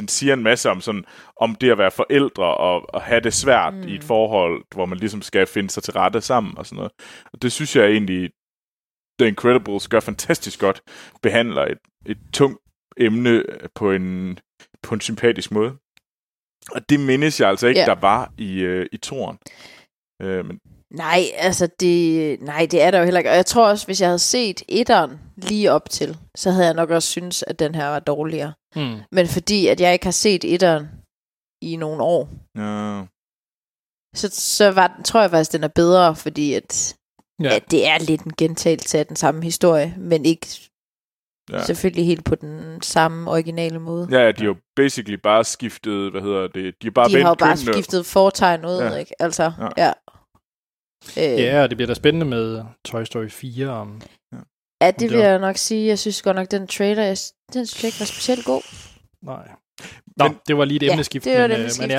den 0.00 0.08
siger 0.08 0.32
en 0.32 0.42
masse 0.42 0.70
om, 0.70 0.80
sådan, 0.80 1.04
om 1.40 1.54
det 1.54 1.70
at 1.70 1.78
være 1.78 1.90
forældre 1.90 2.56
og, 2.56 2.94
og 2.94 3.02
have 3.02 3.20
det 3.20 3.34
svært 3.34 3.74
mm. 3.74 3.80
Mm. 3.80 3.88
i 3.88 3.94
et 3.94 4.04
forhold, 4.04 4.62
hvor 4.74 4.86
man 4.86 4.98
ligesom 4.98 5.22
skal 5.22 5.46
finde 5.46 5.70
sig 5.70 5.82
til 5.82 5.92
rette 5.92 6.20
sammen 6.20 6.58
og 6.58 6.66
sådan 6.66 6.76
noget. 6.76 6.92
Og 7.32 7.42
det 7.42 7.52
synes 7.52 7.76
jeg 7.76 7.86
egentlig, 7.86 8.30
The 9.20 9.28
Incredibles 9.28 9.88
gør 9.88 10.00
fantastisk 10.00 10.60
godt, 10.60 10.82
behandler 11.22 11.62
et, 11.64 11.78
et 12.06 12.18
tungt 12.32 12.58
emne 12.96 13.42
på 13.74 13.92
en, 13.92 14.38
på 14.82 14.94
en 14.94 15.00
sympatisk 15.00 15.50
måde. 15.50 15.76
Og 16.70 16.88
det 16.88 17.00
mindes 17.00 17.40
jeg 17.40 17.48
altså 17.48 17.66
ikke, 17.66 17.80
Ja. 17.80 17.86
der 17.86 17.94
var 17.94 18.32
i, 18.38 18.60
øh, 18.60 18.86
i 18.92 18.96
toren. 18.96 19.38
Øh, 20.22 20.46
men 20.46 20.60
Nej, 20.94 21.22
altså 21.36 21.68
det, 21.80 22.40
nej, 22.40 22.66
det 22.70 22.82
er 22.82 22.90
der 22.90 22.98
jo 22.98 23.04
heller 23.04 23.18
ikke. 23.20 23.30
Og 23.30 23.36
jeg 23.36 23.46
tror 23.46 23.68
også, 23.68 23.86
hvis 23.86 24.00
jeg 24.00 24.08
havde 24.08 24.18
set 24.18 24.62
etteren 24.68 25.20
lige 25.36 25.72
op 25.72 25.90
til, 25.90 26.16
så 26.36 26.50
havde 26.50 26.66
jeg 26.66 26.74
nok 26.74 26.90
også 26.90 27.08
synes, 27.08 27.44
at 27.46 27.58
den 27.58 27.74
her 27.74 27.86
var 27.88 27.98
dårligere. 27.98 28.52
Mm. 28.76 28.96
Men 29.12 29.26
fordi, 29.26 29.66
at 29.66 29.80
jeg 29.80 29.92
ikke 29.92 30.06
har 30.06 30.10
set 30.10 30.44
etteren 30.54 30.88
i 31.62 31.76
nogle 31.76 32.02
år, 32.02 32.28
ja, 32.56 33.04
så, 34.16 34.28
så 34.32 34.70
var, 34.70 35.00
tror 35.04 35.20
jeg 35.20 35.30
faktisk, 35.30 35.52
den 35.52 35.64
er 35.64 35.68
bedre, 35.68 36.16
fordi 36.16 36.54
at, 36.54 36.96
Ja. 37.42 37.48
ja. 37.48 37.56
at 37.56 37.70
det 37.70 37.86
er 37.88 37.98
lidt 37.98 38.22
en 38.22 38.32
gentagelse 38.38 38.98
af 38.98 39.06
den 39.06 39.16
samme 39.16 39.42
historie, 39.42 39.94
men 39.98 40.24
ikke 40.26 40.46
Ja. 41.50 41.56
ja. 41.56 41.64
selvfølgelig 41.64 42.06
helt 42.06 42.24
på 42.24 42.34
den 42.34 42.82
samme 42.82 43.30
originale 43.30 43.78
måde. 43.78 44.08
Ja, 44.10 44.32
de 44.32 44.38
har 44.38 44.44
jo 44.46 44.56
basically 44.76 45.14
bare 45.22 45.44
skiftet, 45.44 46.10
hvad 46.10 46.20
hedder 46.22 46.46
det, 46.48 46.74
de 46.82 46.86
har 46.86 46.90
bare 46.90 47.08
De 47.08 47.22
har 47.22 47.34
bare 47.34 47.56
skiftet 47.56 48.06
fortegn 48.06 48.64
ud, 48.64 48.78
Ja. 48.78 48.84
ja. 48.86 48.94
ikke? 48.96 49.22
Altså, 49.22 49.52
Ja. 49.58 49.68
ja. 49.86 49.92
Ja. 51.16 51.32
Øh, 51.32 51.40
Ja, 51.40 51.62
og 51.62 51.68
det 51.70 51.76
bliver 51.78 51.86
da 51.86 51.94
spændende 51.94 52.26
med 52.26 52.62
Toy 52.84 53.04
Story 53.04 53.28
4. 53.28 53.68
Om, 53.68 54.00
ja, 54.82 54.90
det 54.90 55.00
vil 55.00 55.10
det 55.10 55.18
var- 55.18 55.24
jeg 55.24 55.38
nok 55.38 55.56
sige. 55.56 55.86
Jeg 55.86 55.98
synes 55.98 56.22
godt 56.22 56.36
nok, 56.36 56.50
den 56.50 56.66
trailer, 56.66 57.02
jeg, 57.02 57.16
den 57.52 57.66
synes 57.66 57.82
jeg 57.82 57.88
ikke 57.88 58.00
var 58.00 58.06
specielt 58.06 58.44
god. 58.44 58.62
nej. 59.22 59.48
Nå, 60.16 60.28
Men- 60.28 60.36
det 60.48 60.56
var 60.58 60.64
lige 60.64 60.76
et 60.76 60.82
Ja, 60.82 60.92
emneskift. 60.92 61.24
det 61.24 61.32
var 61.34 61.40
men, 61.42 61.50
et 61.50 61.54
øh, 61.54 61.60
emneskift. 61.60 61.88
Men 61.88 61.90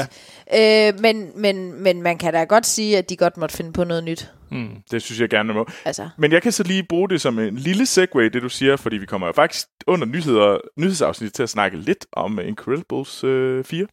ja, 0.53 0.87
Øh, 0.89 0.99
men, 0.99 1.31
men, 1.35 1.83
men 1.83 2.01
man 2.01 2.17
kan 2.17 2.33
da 2.33 2.43
godt 2.43 2.65
sige, 2.65 2.97
at 2.97 3.09
de 3.09 3.17
godt 3.17 3.37
måtte 3.37 3.55
finde 3.55 3.73
på 3.73 3.83
noget 3.83 4.03
nyt. 4.03 4.31
mm. 4.51 4.69
Det 4.91 5.01
synes 5.01 5.21
jeg 5.21 5.29
gerne 5.29 5.53
må. 5.53 5.67
Altså, 5.85 6.09
Men 6.17 6.31
jeg 6.31 6.41
kan 6.41 6.51
så 6.51 6.63
lige 6.63 6.83
bruge 6.89 7.09
det 7.09 7.21
som 7.21 7.39
en 7.39 7.55
lille 7.55 7.85
segue, 7.85 8.29
det 8.29 8.41
du 8.41 8.49
siger, 8.49 8.75
fordi 8.75 8.97
vi 8.97 9.05
kommer 9.05 9.27
jo 9.27 9.33
faktisk 9.33 9.67
under 9.87 10.07
nyheder, 10.07 10.57
nyhedsafsnit 10.79 11.33
til 11.33 11.43
at 11.43 11.49
snakke 11.49 11.77
lidt 11.77 12.05
om 12.11 12.39
Incredibles 12.39 13.23
øh, 13.23 13.63
4. 13.63 13.85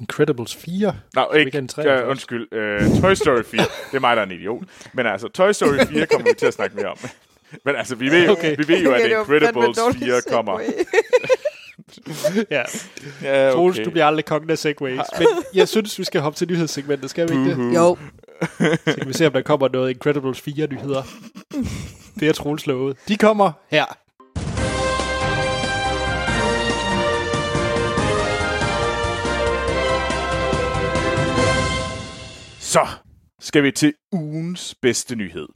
Incredibles 0.00 0.54
4. 0.56 0.94
Nå, 1.14 1.22
ikke, 1.32 1.44
Weekend 1.44 1.68
3. 1.68 1.82
ja, 1.82 2.06
undskyld, 2.08 2.52
øh, 2.52 2.80
Toy 3.00 3.14
Story 3.14 3.42
4. 3.44 3.62
det 3.62 3.96
er 3.96 4.00
mig, 4.00 4.16
der 4.16 4.22
er 4.22 4.26
en 4.26 4.32
idiot. 4.32 4.62
Men 4.92 5.06
altså, 5.06 5.28
Toy 5.28 5.52
Story 5.52 5.78
4 5.88 6.06
kommer 6.06 6.28
vi 6.30 6.34
til 6.38 6.46
at 6.46 6.54
snakke 6.54 6.76
mere 6.76 6.86
om. 6.86 6.96
Men 7.64 7.76
altså, 7.76 7.94
vi 7.94 8.10
ved, 8.10 8.28
Okay. 8.28 8.56
vi 8.56 8.68
ved 8.68 8.82
jo, 8.82 8.92
at 8.92 9.10
Incredibles 9.10 9.78
dårlig 9.78 9.98
4 9.98 10.20
kommer. 10.30 10.60
ja. 12.50 12.62
Ja, 13.22 13.50
Troels, 13.50 13.78
du 13.84 13.90
bliver 13.90 14.06
aldrig 14.06 14.24
kongen 14.24 14.50
af 14.50 14.58
segways. 14.58 15.00
Men 15.18 15.26
jeg 15.54 15.68
synes, 15.68 15.98
vi 15.98 16.04
skal 16.04 16.20
hoppe 16.20 16.36
til 16.36 16.48
nyhedssegmentet, 16.50 17.10
skal 17.10 17.28
vi 17.28 17.34
ikke 17.34 17.50
det? 17.68 17.74
Jo, 17.74 17.96
Så 18.86 18.94
kan 18.98 19.08
vi 19.08 19.12
se, 19.12 19.26
om 19.26 19.32
der 19.32 19.42
kommer 19.42 19.68
noget 19.68 19.90
Incredibles 19.90 20.38
4-nyheder. 20.48 21.02
Det 22.20 22.28
er 22.28 22.32
Troels 22.32 22.66
lovet. 22.66 22.96
De 23.08 23.16
kommer 23.16 23.52
her. 23.70 23.84
Så 32.74 32.86
skal 33.40 33.62
vi 33.62 33.72
til 33.72 33.94
ugens 34.12 34.74
bedste 34.82 35.16
nyhed. 35.16 35.48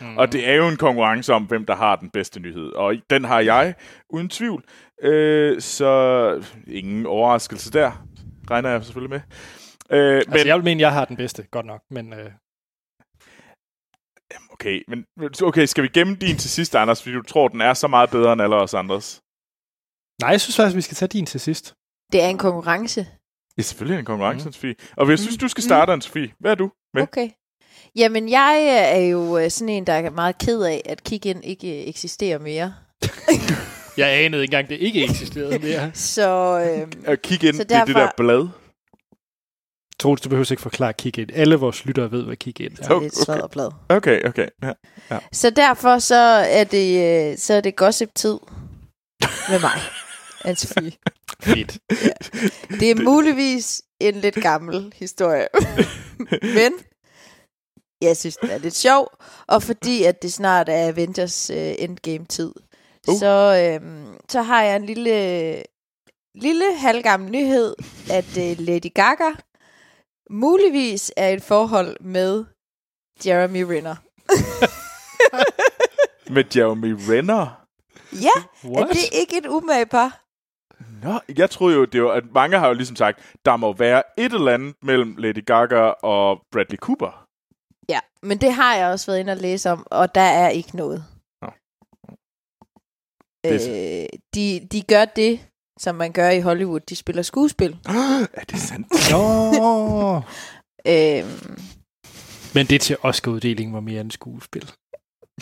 Mm. 0.00 0.18
Og 0.18 0.32
det 0.32 0.48
er 0.48 0.54
jo 0.54 0.68
en 0.68 0.76
konkurrence 0.76 1.32
om, 1.32 1.44
hvem 1.44 1.66
der 1.66 1.76
har 1.76 1.96
den 1.96 2.10
bedste 2.10 2.40
nyhed. 2.40 2.72
Og 2.72 2.94
den 3.10 3.24
har 3.24 3.40
jeg, 3.40 3.74
uden 4.10 4.28
tvivl. 4.28 4.64
Øh, 5.02 5.60
så 5.60 5.90
ingen 6.66 7.06
overraskelse 7.06 7.70
der, 7.70 8.06
regner 8.50 8.70
jeg 8.70 8.84
selvfølgelig 8.84 9.10
med. 9.10 9.20
Øh, 9.98 10.14
Altså, 10.16 10.30
men, 10.30 10.46
jeg 10.46 10.56
vil 10.56 10.64
mene, 10.64 10.80
jeg 10.80 10.92
har 10.92 11.04
den 11.04 11.16
bedste, 11.16 11.42
godt 11.50 11.66
nok. 11.66 11.80
Men 11.90 12.12
øh, 12.12 12.30
okay, 14.52 14.82
men 14.88 15.04
okay, 15.42 15.64
skal 15.66 15.84
vi 15.84 15.88
gemme 15.88 16.14
din 16.14 16.36
til 16.36 16.50
sidst, 16.50 16.74
Anders, 16.74 17.02
fordi 17.02 17.14
du 17.14 17.22
tror, 17.22 17.48
den 17.48 17.60
er 17.60 17.74
så 17.74 17.88
meget 17.88 18.10
bedre 18.10 18.32
end 18.32 18.42
alle 18.42 18.56
os 18.56 18.74
andres? 18.74 19.20
nej, 20.22 20.30
jeg 20.30 20.40
synes 20.40 20.56
faktisk, 20.56 20.76
vi 20.76 20.80
skal 20.80 20.94
tage 20.94 21.08
din 21.08 21.26
til 21.26 21.40
sidst. 21.40 21.74
det 22.12 22.22
er 22.22 22.28
en 22.28 22.38
konkurrence. 22.38 23.06
Ja, 23.58 23.62
selvfølgelig 23.62 23.94
er 23.94 23.96
det 23.96 24.02
en 24.02 24.06
konkurrence, 24.06 24.46
mm. 24.46 24.52
Sofie. 24.52 24.74
Og 24.96 25.06
hvis 25.06 25.12
jeg 25.12 25.18
synes, 25.18 25.36
du 25.38 25.48
skal 25.48 25.64
starte, 25.64 25.94
mm. 25.94 26.00
Sofie, 26.00 26.32
hvad 26.40 26.50
er 26.50 26.54
du 26.54 26.70
med? 26.94 27.02
Okay. 27.02 27.28
Jamen, 27.96 28.28
jeg 28.28 28.66
er 28.94 29.00
jo 29.00 29.38
øh, 29.38 29.50
sådan 29.50 29.68
en, 29.68 29.86
der 29.86 29.92
er 29.92 30.10
meget 30.10 30.38
ked 30.38 30.62
af, 30.62 30.82
at 30.84 31.04
Kick-In 31.04 31.42
ikke 31.42 31.82
øh, 31.82 31.88
eksisterer 31.88 32.38
mere. 32.38 32.74
Jeg 33.96 34.08
anede 34.24 34.42
ikke 34.42 34.52
engang, 34.54 34.68
det 34.68 34.78
ikke 34.78 35.04
eksisterede 35.04 35.58
mere. 35.58 35.90
Så 35.94 36.28
øh, 36.60 36.92
Og 37.06 37.16
kig 37.22 37.44
ind, 37.44 37.56
Så 37.56 37.64
det 37.64 37.72
er 37.76 37.84
det 37.84 37.94
der 37.94 38.00
derfor- 38.00 38.12
blad. 38.16 38.48
Troels, 40.00 40.20
du 40.20 40.28
behøver 40.28 40.52
ikke 40.52 40.62
forklare 40.62 40.92
kick 40.92 41.18
in. 41.18 41.30
Alle 41.34 41.56
vores 41.56 41.84
lyttere 41.84 42.10
ved, 42.10 42.22
hvad 42.24 42.36
kick 42.36 42.60
in 42.60 42.70
det 42.70 42.80
er. 42.80 42.88
er 42.88 42.94
Okay. 42.94 43.02
lidt 43.04 43.16
svært 43.24 43.50
blad. 43.50 43.70
Okay, 43.88 44.22
okay. 44.28 44.46
Ja. 44.62 45.18
Så 45.32 45.50
derfor 45.50 45.98
så 45.98 46.14
er 46.48 46.64
det, 46.64 47.30
øh, 47.32 47.38
så 47.38 47.54
er 47.54 47.60
det 47.60 47.76
gossip-tid 47.76 48.38
med 49.50 49.60
mig, 49.60 49.70
Anne-Sophie. 50.44 50.90
Fedt. 51.42 51.78
Det 52.80 52.90
er 52.90 53.02
muligvis 53.02 53.82
en 54.00 54.14
lidt 54.14 54.34
gammel 54.34 54.92
historie. 54.96 55.46
Men 56.58 56.72
jeg 58.00 58.16
synes, 58.16 58.36
den 58.36 58.50
er 58.50 58.58
lidt 58.58 58.74
sjov. 58.76 59.08
Og 59.48 59.62
fordi 59.62 60.04
at 60.04 60.22
det 60.22 60.32
snart 60.32 60.68
er 60.68 60.88
Avengers 60.88 61.50
uh, 61.50 61.56
Endgame-tid, 61.56 62.52
Uh. 63.08 63.18
så, 63.18 63.68
øhm, 63.82 64.14
så 64.28 64.42
har 64.42 64.62
jeg 64.62 64.76
en 64.76 64.86
lille, 64.86 65.62
lille 66.34 66.64
halvgammel 66.76 67.30
nyhed, 67.30 67.74
at 68.10 68.24
uh, 68.36 68.58
Lady 68.66 68.92
Gaga 68.94 69.30
muligvis 70.30 71.12
er 71.16 71.28
i 71.28 71.34
et 71.34 71.42
forhold 71.42 71.96
med 72.00 72.44
Jeremy 73.26 73.62
Renner. 73.62 73.96
Med 76.34 76.44
Jeremy 76.56 76.96
Renner. 77.08 77.66
Ja, 78.12 78.42
What? 78.64 78.88
er 78.88 78.92
det 78.92 79.08
ikke 79.12 79.38
et 79.38 79.46
umage 79.46 79.86
par? 79.86 80.21
Nå, 81.02 81.20
jeg 81.36 81.50
troede 81.50 81.76
jo, 81.76 81.84
det 81.84 82.02
var, 82.02 82.12
at 82.12 82.24
mange 82.34 82.58
har 82.58 82.68
jo 82.68 82.74
ligesom 82.74 82.96
sagt, 82.96 83.36
der 83.44 83.56
må 83.56 83.72
være 83.72 84.02
et 84.18 84.32
eller 84.32 84.52
andet 84.54 84.74
mellem 84.82 85.16
Lady 85.16 85.44
Gaga 85.46 85.80
og 86.02 86.42
Bradley 86.52 86.78
Cooper. 86.78 87.26
Ja, 87.88 88.00
men 88.22 88.38
det 88.38 88.52
har 88.52 88.76
jeg 88.76 88.88
også 88.90 89.06
været 89.06 89.20
inde 89.20 89.32
og 89.32 89.36
læse 89.38 89.70
om, 89.70 89.86
og 89.90 90.14
der 90.14 90.20
er 90.20 90.48
ikke 90.48 90.76
noget. 90.76 91.04
Nå. 91.42 91.48
Øh, 93.46 94.06
de, 94.34 94.68
de 94.72 94.82
gør 94.82 95.04
det, 95.04 95.40
som 95.78 95.94
man 95.94 96.12
gør 96.12 96.30
i 96.30 96.40
Hollywood. 96.40 96.80
De 96.80 96.96
spiller 96.96 97.22
skuespil. 97.22 97.78
er 98.40 98.44
det 98.50 98.58
sandt? 98.58 98.86
Nå. 99.10 100.22
Øh, 100.86 101.24
Men 102.54 102.66
det 102.66 102.80
til 102.80 102.96
Oscar-uddelingen 103.02 103.74
var 103.74 103.80
mere 103.80 104.00
end 104.00 104.10
skuespil. 104.10 104.72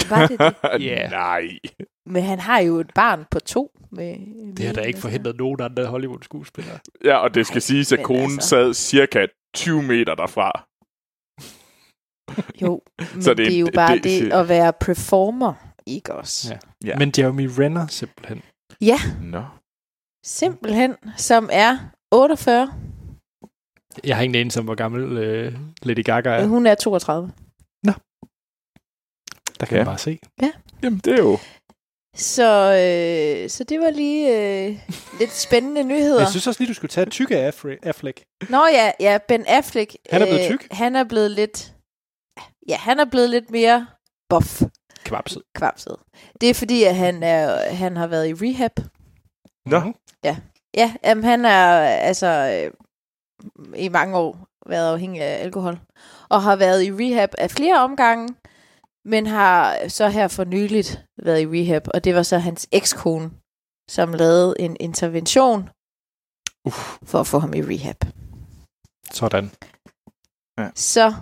Var 0.08 0.26
det 0.26 0.38
det? 0.38 0.54
Ja. 0.86 1.08
Nej. 1.08 1.58
Men 2.06 2.22
han 2.22 2.38
har 2.40 2.60
jo 2.60 2.80
et 2.80 2.90
barn 2.94 3.24
på 3.30 3.40
to. 3.40 3.70
Med, 3.92 4.16
Det 4.56 4.66
har 4.66 4.72
da 4.72 4.80
ikke 4.80 4.98
forhindret 4.98 5.36
nogen 5.36 5.60
andre 5.60 5.86
Hollywood-skuespillere. 5.86 6.78
Ja, 7.04 7.16
og 7.16 7.34
det 7.34 7.46
skal 7.46 7.54
Nej, 7.54 7.60
siges, 7.60 7.92
at 7.92 8.02
konen 8.02 8.22
altså. 8.32 8.48
sad 8.48 8.74
cirka 8.74 9.26
20 9.54 9.82
meter 9.82 10.14
derfra. 10.14 10.66
Jo, 12.62 12.82
men 13.14 13.22
Så 13.22 13.30
det, 13.30 13.38
det 13.38 13.46
er 13.46 13.50
det 13.50 13.60
jo 13.60 13.66
en- 13.66 13.72
bare 13.74 13.94
det- 13.94 14.04
det, 14.04 14.22
det- 14.22 14.32
at 14.32 14.48
være 14.48 14.72
performer, 14.80 15.54
ikke 15.86 16.14
også? 16.14 16.52
Ja. 16.54 16.58
Ja. 16.88 16.98
Men 16.98 17.12
Jeremy 17.18 17.48
Renner 17.58 17.86
simpelthen. 17.86 18.42
Ja, 18.80 18.98
Nå. 19.22 19.42
simpelthen, 20.24 20.94
som 21.16 21.48
er 21.52 21.78
48. 22.12 22.72
Jeg 24.04 24.16
har 24.16 24.22
ingen 24.22 24.34
anelse 24.40 24.58
om, 24.60 24.64
hvor 24.64 24.74
gammel 24.74 25.18
øh, 25.18 25.54
Lady 25.82 26.04
Gaga 26.04 26.30
er. 26.30 26.46
Hun 26.46 26.66
er 26.66 26.74
32. 26.74 27.32
Der 29.60 29.66
kan 29.66 29.76
Ja. 29.76 29.80
man 29.84 29.86
bare 29.86 29.98
se. 29.98 30.18
Jamen, 30.82 30.98
det 31.04 31.12
er 31.12 31.22
jo... 31.22 31.38
Så, 32.16 32.44
øh, 32.54 33.50
så 33.50 33.64
det 33.64 33.80
var 33.80 33.90
lige 33.90 34.38
øh, 34.66 34.78
lidt 35.18 35.32
spændende 35.32 35.82
nyheder. 35.84 36.20
Jeg 36.20 36.28
synes 36.28 36.46
også 36.46 36.60
lige, 36.60 36.68
du 36.68 36.74
skulle 36.74 36.88
tage 36.90 37.06
tykke 37.10 37.48
Affle- 37.48 37.78
Affleck. 37.82 38.22
Nå 38.48 38.66
ja, 38.66 38.92
ja, 39.00 39.18
Ben 39.28 39.46
Affleck. 39.46 39.96
Han 40.10 40.22
er 40.22 40.26
blevet 40.26 40.40
øh, 40.40 40.46
tyk. 40.58 40.68
Han 40.72 40.96
er 40.96 41.04
blevet 41.04 41.30
lidt... 41.30 41.72
Ja, 42.68 42.76
han 42.76 43.00
er 43.00 43.04
blevet 43.04 43.30
lidt 43.30 43.50
mere 43.50 43.86
buff 44.30 44.62
Kvapset. 45.04 45.42
kvapset. 45.54 45.96
Det 46.40 46.50
er 46.50 46.54
fordi, 46.54 46.84
at 46.84 46.94
han, 46.96 47.22
er, 47.22 47.70
han 47.74 47.96
har 47.96 48.06
været 48.06 48.28
i 48.28 48.34
rehab. 48.34 48.72
Nå. 49.66 49.80
Mhm. 49.80 49.94
Ja, 50.74 50.92
jamen, 51.04 51.24
han 51.24 51.44
er 51.44 51.80
altså 51.80 52.26
øh, 52.26 52.70
i 53.76 53.88
mange 53.88 54.16
år 54.16 54.46
været 54.66 54.92
afhængig 54.92 55.22
af 55.22 55.42
alkohol. 55.44 55.78
Og 56.28 56.42
har 56.42 56.56
været 56.56 56.82
i 56.84 56.92
rehab 56.92 57.30
af 57.38 57.50
flere 57.50 57.80
omgange, 57.80 58.28
men 59.04 59.26
har 59.26 59.88
så 59.88 60.08
her 60.08 60.28
for 60.28 60.44
nyligt 60.44 61.04
været 61.22 61.40
i 61.40 61.46
rehab. 61.46 61.82
Og 61.94 62.04
det 62.04 62.14
var 62.14 62.22
så 62.22 62.38
hans 62.38 62.68
ekskone, 62.72 63.30
som 63.90 64.12
lavede 64.12 64.54
en 64.58 64.76
intervention 64.80 65.68
Uff. 66.64 66.98
for 67.02 67.20
at 67.20 67.26
få 67.26 67.38
ham 67.38 67.54
i 67.54 67.62
rehab. 67.62 67.96
Sådan. 69.12 69.50
Så 70.74 71.14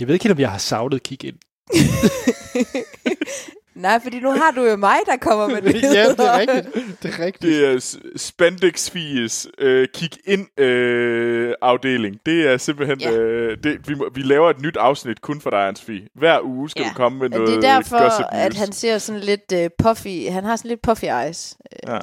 Jeg 0.00 0.08
ved 0.08 0.14
ikke 0.14 0.24
helt, 0.24 0.32
om 0.32 0.38
jeg 0.40 0.50
har 0.50 0.58
savlet 0.58 1.02
kig 1.02 1.24
ind. 1.24 1.38
Nej, 3.74 4.00
fordi 4.02 4.20
nu 4.20 4.30
har 4.30 4.50
du 4.50 4.64
jo 4.64 4.76
mig, 4.76 4.96
der 5.06 5.16
kommer 5.16 5.48
med 5.48 5.62
det. 5.62 5.82
ja, 5.96 6.08
det 6.08 6.20
er 6.20 6.38
rigtigt. 6.38 6.74
Det 7.02 7.14
er 7.14 7.24
rigtigt. 7.24 7.42
Det 7.42 7.66
er 7.66 7.98
Spandex 8.16 8.90
Fies 8.90 9.48
øh, 9.58 9.88
kig 9.94 10.10
ind 10.24 10.60
øh, 10.60 11.54
afdeling. 11.62 12.20
Det 12.26 12.46
er 12.52 12.56
simpelthen... 12.56 13.00
Ja. 13.00 13.12
Øh, 13.12 13.58
det, 13.64 13.88
vi, 13.88 13.94
vi 14.14 14.22
laver 14.22 14.50
et 14.50 14.60
nyt 14.60 14.76
afsnit 14.76 15.20
kun 15.20 15.40
for 15.40 15.50
dig, 15.50 15.68
Ansvi. 15.68 16.06
Hver 16.14 16.40
uge 16.42 16.70
skal 16.70 16.82
Ja. 16.82 16.88
du 16.88 16.94
komme 16.94 17.18
med 17.18 17.32
Og 17.32 17.38
noget 17.40 17.48
det 17.62 17.68
er 17.68 17.74
derfor, 17.74 18.32
at 18.32 18.54
han 18.56 18.72
ser 18.72 18.98
sådan 18.98 19.20
lidt 19.20 19.52
uh, 19.54 19.66
puffy. 19.78 20.28
Han 20.30 20.44
har 20.44 20.56
sådan 20.56 20.68
lidt 20.68 20.82
puffy 20.82 21.04
eyes. 21.04 21.56
Ja. 21.86 21.98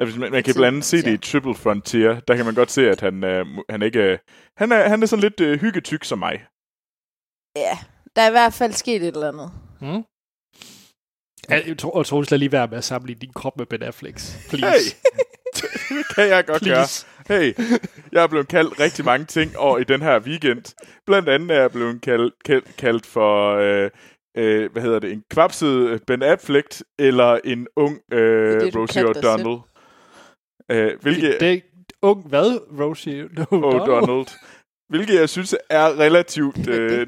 Altså, 0.00 0.20
man, 0.20 0.32
man 0.32 0.42
kan 0.42 0.54
blandt 0.54 0.66
andet 0.66 0.84
se 0.84 1.02
det 1.02 1.12
i 1.12 1.30
Triple 1.32 1.54
Frontier. 1.54 2.20
Der 2.20 2.36
kan 2.36 2.44
man 2.44 2.54
godt 2.54 2.70
se, 2.70 2.90
at 2.90 3.00
han, 3.00 3.24
øh, 3.24 3.46
han 3.70 3.82
ikke... 3.82 3.98
Øh, 3.98 4.18
han, 4.56 4.72
er, 4.72 4.88
han 4.88 5.02
er 5.02 5.06
sådan 5.06 5.20
lidt 5.20 5.40
øh, 5.40 5.60
hyggetyk 5.60 6.04
som 6.04 6.18
mig. 6.18 6.44
Ja, 7.56 7.78
der 8.16 8.22
er 8.22 8.28
i 8.28 8.30
hvert 8.30 8.52
fald 8.52 8.72
sket 8.72 9.02
et 9.02 9.14
eller 9.14 9.28
andet. 9.28 9.50
Mm. 9.80 10.04
Jeg 11.48 11.78
tror, 11.78 11.98
jeg 11.98 12.06
tror, 12.06 12.22
du 12.22 12.36
lige 12.36 12.52
være 12.52 12.68
med 12.68 12.78
at 12.78 12.84
sammenligne 12.84 13.20
din 13.20 13.32
krop 13.34 13.58
med 13.58 13.66
Ben 13.66 13.82
Afflecks. 13.82 14.36
Please. 14.50 14.66
Hey! 14.66 14.78
det 15.98 16.14
kan 16.14 16.28
jeg 16.28 16.46
godt 16.46 16.64
gøre. 16.64 16.74
Please. 16.74 17.06
Hey, 17.28 17.54
jeg 18.12 18.22
er 18.22 18.26
blevet 18.26 18.48
kaldt 18.48 18.80
rigtig 18.80 19.04
mange 19.04 19.26
ting 19.26 19.56
over 19.56 19.78
i 19.78 19.84
den 19.84 20.02
her 20.02 20.20
weekend. 20.20 20.74
Blandt 21.06 21.28
andet 21.28 21.50
er 21.50 21.60
jeg 21.60 21.72
blevet 21.72 22.02
kaldt, 22.02 22.34
kaldt, 22.44 22.76
kaldt 22.76 23.06
for, 23.06 23.56
øh, 23.56 23.90
øh, 24.36 24.72
hvad 24.72 24.82
hedder 24.82 24.98
det, 24.98 25.12
en 25.12 25.24
kvapset 25.30 26.02
Ben 26.06 26.22
Affleck, 26.22 26.82
eller 26.98 27.38
en 27.44 27.66
ung 27.76 28.00
øh, 28.12 28.20
Det 28.20 28.56
er 28.56 28.60
det, 28.60 28.76
Rosie 28.76 29.04
O'Donnell. 29.04 29.68
Øh, 30.70 31.00
hvilket, 31.00 31.40
Det, 31.40 31.40
det, 31.40 31.62
ung 32.02 32.28
hvad? 32.28 32.58
Rosie 32.80 33.28
O'Donnell. 33.52 34.38
Hvilket 34.88 35.14
jeg 35.14 35.28
synes 35.28 35.56
er 35.70 35.98
relativt 35.98 36.68
øh, 36.74 37.06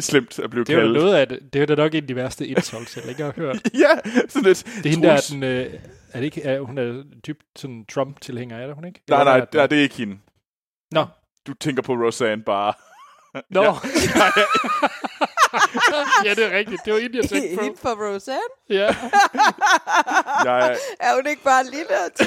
slemt 0.00 0.38
at 0.38 0.50
blive 0.50 0.64
Det 0.64 0.74
er 0.74 0.78
kaldt. 0.80 0.92
noget 0.92 1.14
af 1.14 1.28
det. 1.28 1.38
Det 1.52 1.62
er 1.62 1.66
da 1.66 1.74
nok 1.74 1.94
en 1.94 2.02
af 2.02 2.06
de 2.06 2.16
værste 2.16 2.46
insults, 2.46 2.96
jeg 2.96 3.04
længere 3.06 3.26
har 3.36 3.42
hørt. 3.42 3.56
ja, 3.74 3.88
sådan 4.28 4.42
lidt. 4.48 4.64
Det 4.76 4.86
er 4.86 4.90
hende, 4.90 5.06
der 5.08 5.12
er 5.12 5.16
Troels. 5.16 5.26
den... 5.26 5.42
Øh, 5.42 5.74
er 6.12 6.18
det 6.20 6.24
ikke, 6.24 6.42
er, 6.42 6.60
hun 6.60 6.78
er 6.78 7.02
dybt 7.26 7.42
sådan 7.56 7.84
Trump-tilhænger, 7.92 8.56
er 8.58 8.66
det 8.66 8.74
hun 8.74 8.84
ikke? 8.84 9.02
Nej, 9.08 9.24
nej, 9.24 9.38
nej, 9.52 9.62
er 9.62 9.66
det 9.66 9.78
er 9.78 9.82
ikke 9.82 9.94
hende. 9.94 10.18
Nå. 10.92 11.06
Du 11.46 11.54
tænker 11.54 11.82
på 11.82 11.92
Roseanne 11.92 12.42
bare. 12.44 12.72
Nå. 13.50 13.62
Ja. 13.62 13.68
Ja. 13.68 13.72
ja, 16.24 16.34
det 16.34 16.44
er 16.52 16.58
rigtigt. 16.58 16.80
Det 16.84 16.92
var 16.92 16.98
hende, 17.00 17.16
jeg 17.18 17.28
tænkte 17.28 17.48
Hende 17.62 17.76
på. 17.76 17.78
for 17.82 18.14
Roseanne? 18.14 18.40
Ja. 18.70 18.74
Jeg 20.44 20.76
er, 21.00 21.14
hun 21.14 21.26
ikke 21.26 21.42
bare 21.42 21.64
lille 21.64 21.86
og 22.04 22.26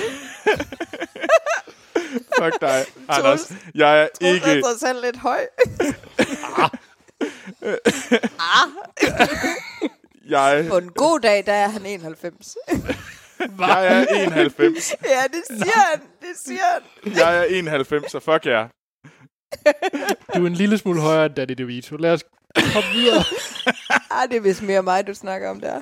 fuck 2.44 2.62
dig, 2.62 2.86
Anders. 3.10 3.52
Jeg 3.76 4.02
er 4.02 4.08
Ikke. 4.22 4.36
ikke... 4.36 4.68
Hun 4.68 4.88
er 4.90 5.02
lidt 5.02 5.18
høj. 5.18 5.40
Ah. 8.40 8.70
Jeg, 10.30 10.66
På 10.70 10.78
en 10.78 10.90
god 10.90 11.20
dag, 11.20 11.46
der 11.46 11.54
er 11.54 11.68
han 11.68 11.86
91. 11.86 12.56
jeg 13.60 13.88
er 13.88 14.06
91. 14.26 14.94
ja, 15.06 15.22
det 15.34 15.44
siger 15.48 15.90
han. 15.90 16.00
Det 16.00 16.36
siger 16.46 16.62
han. 16.74 17.14
Jeg 17.18 17.40
er 17.40 17.44
91, 17.44 18.12
så 18.12 18.20
fuck 18.20 18.46
jer. 18.46 18.68
Du 20.36 20.44
er 20.44 20.48
en 20.48 20.54
lille 20.54 20.78
smule 20.78 21.02
højere 21.02 21.26
end 21.26 21.36
Danny 21.36 21.54
DeVito. 21.54 21.96
Lad 21.96 22.14
os 22.14 22.24
komme 22.56 22.90
videre. 22.94 23.24
Ah, 24.12 24.30
det 24.30 24.38
er 24.38 24.42
vist 24.42 24.62
mere 24.64 24.84
mig, 24.84 25.08
du 25.08 25.14
snakker 25.14 25.50
om 25.50 25.60
der. 25.60 25.82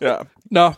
Ja. 0.00 0.16
Nå, 0.50 0.72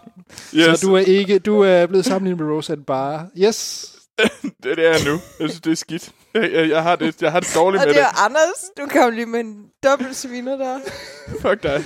Yes, 0.54 0.80
så 0.80 0.86
du 0.86 0.94
er 0.94 1.00
ikke 1.00 1.38
du 1.38 1.60
er 1.60 1.86
blevet 1.86 2.04
sammenlignet 2.04 2.44
med 2.46 2.54
Roseanne 2.54 2.84
Barr. 2.84 3.26
Yes. 3.38 3.90
Det, 4.22 4.64
det 4.76 4.78
er 4.86 4.90
jeg 4.90 5.04
nu. 5.06 5.12
Jeg 5.40 5.48
synes, 5.48 5.60
det 5.60 5.70
er 5.72 5.76
skidt. 5.76 6.12
Jeg, 6.34 6.52
jeg, 6.52 6.68
jeg, 6.68 6.82
har, 6.82 6.96
det, 6.96 7.22
jeg 7.22 7.32
har 7.32 7.40
det 7.40 7.52
dårligt 7.54 7.82
Og 7.82 7.86
med 7.88 7.94
det 7.94 8.02
det. 8.02 8.08
er 8.08 8.24
Anders. 8.24 8.64
Du 8.76 8.86
kom 8.86 9.12
lige 9.12 9.26
med 9.26 9.40
en 9.40 9.66
dobbelt 9.84 10.16
sviner 10.16 10.56
der. 10.56 10.80
Fuck 11.42 11.62
dig. 11.62 11.84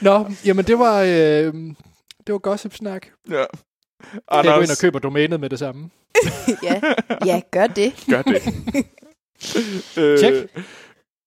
Nå, 0.00 0.30
jamen 0.44 0.64
det 0.64 0.78
var... 0.78 1.02
Øh, 1.02 1.52
det 2.26 2.32
var 2.32 2.38
gossip-snak. 2.38 3.06
Ja. 3.30 3.36
Jeg 3.36 3.46
går 4.30 4.38
ind 4.40 4.48
og 4.48 4.54
Anders, 4.56 4.80
køber 4.80 4.98
domænet 4.98 5.40
med 5.40 5.50
det 5.50 5.58
samme. 5.58 5.90
ja. 6.62 6.80
ja, 7.26 7.40
gør 7.50 7.66
det. 7.66 8.04
gør 8.10 8.22
det. 8.22 8.42
øh, 9.98 10.18
Check. 10.18 10.58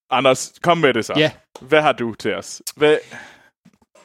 Anders, 0.09 0.53
kom 0.61 0.78
med 0.78 0.93
det 0.93 1.05
så. 1.05 1.13
Ja. 1.17 1.32
Hvad 1.61 1.82
har 1.82 1.91
du 1.91 2.13
til 2.13 2.36
os? 2.36 2.61
Hvad? 2.75 2.97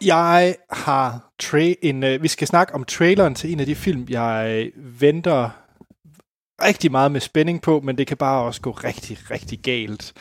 Jeg 0.04 0.56
har 0.70 1.30
tra- 1.42 1.74
en, 1.82 2.04
øh, 2.04 2.22
vi 2.22 2.28
skal 2.28 2.46
snakke 2.46 2.74
om 2.74 2.84
traileren 2.84 3.34
til 3.34 3.52
en 3.52 3.60
af 3.60 3.66
de 3.66 3.74
film, 3.74 4.06
jeg 4.08 4.70
venter 4.76 5.50
rigtig 6.64 6.90
meget 6.90 7.12
med 7.12 7.20
spænding 7.20 7.62
på, 7.62 7.80
men 7.80 7.98
det 7.98 8.06
kan 8.06 8.16
bare 8.16 8.44
også 8.44 8.60
gå 8.60 8.70
rigtig, 8.70 9.18
rigtig 9.30 9.58
galt. 9.58 10.12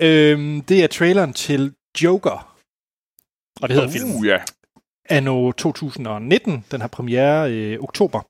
Øhm, 0.00 0.60
det 0.60 0.84
er 0.84 0.86
traileren 0.86 1.32
til 1.32 1.72
Joker. 2.02 2.56
Og 3.62 3.68
det 3.68 3.74
hedder 3.74 3.88
uh. 3.88 3.92
filmen. 3.92 4.24
Ja. 4.24 4.38
Anno 5.08 5.52
2019. 5.52 6.64
Den 6.70 6.80
har 6.80 6.88
premiere 6.88 7.52
i 7.52 7.54
øh, 7.54 7.80
oktober. 7.80 8.20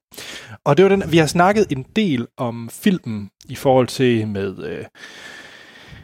Og 0.65 0.77
det 0.77 0.83
var 0.83 0.89
den, 0.89 1.03
vi 1.13 1.19
har 1.19 1.27
snakket 1.27 1.67
en 1.71 1.87
del 1.97 2.27
om 2.37 2.71
filmen 2.73 3.31
i 3.49 3.55
forhold 3.55 3.87
til 3.87 4.29
med, 4.29 4.65
øh, 4.65 4.85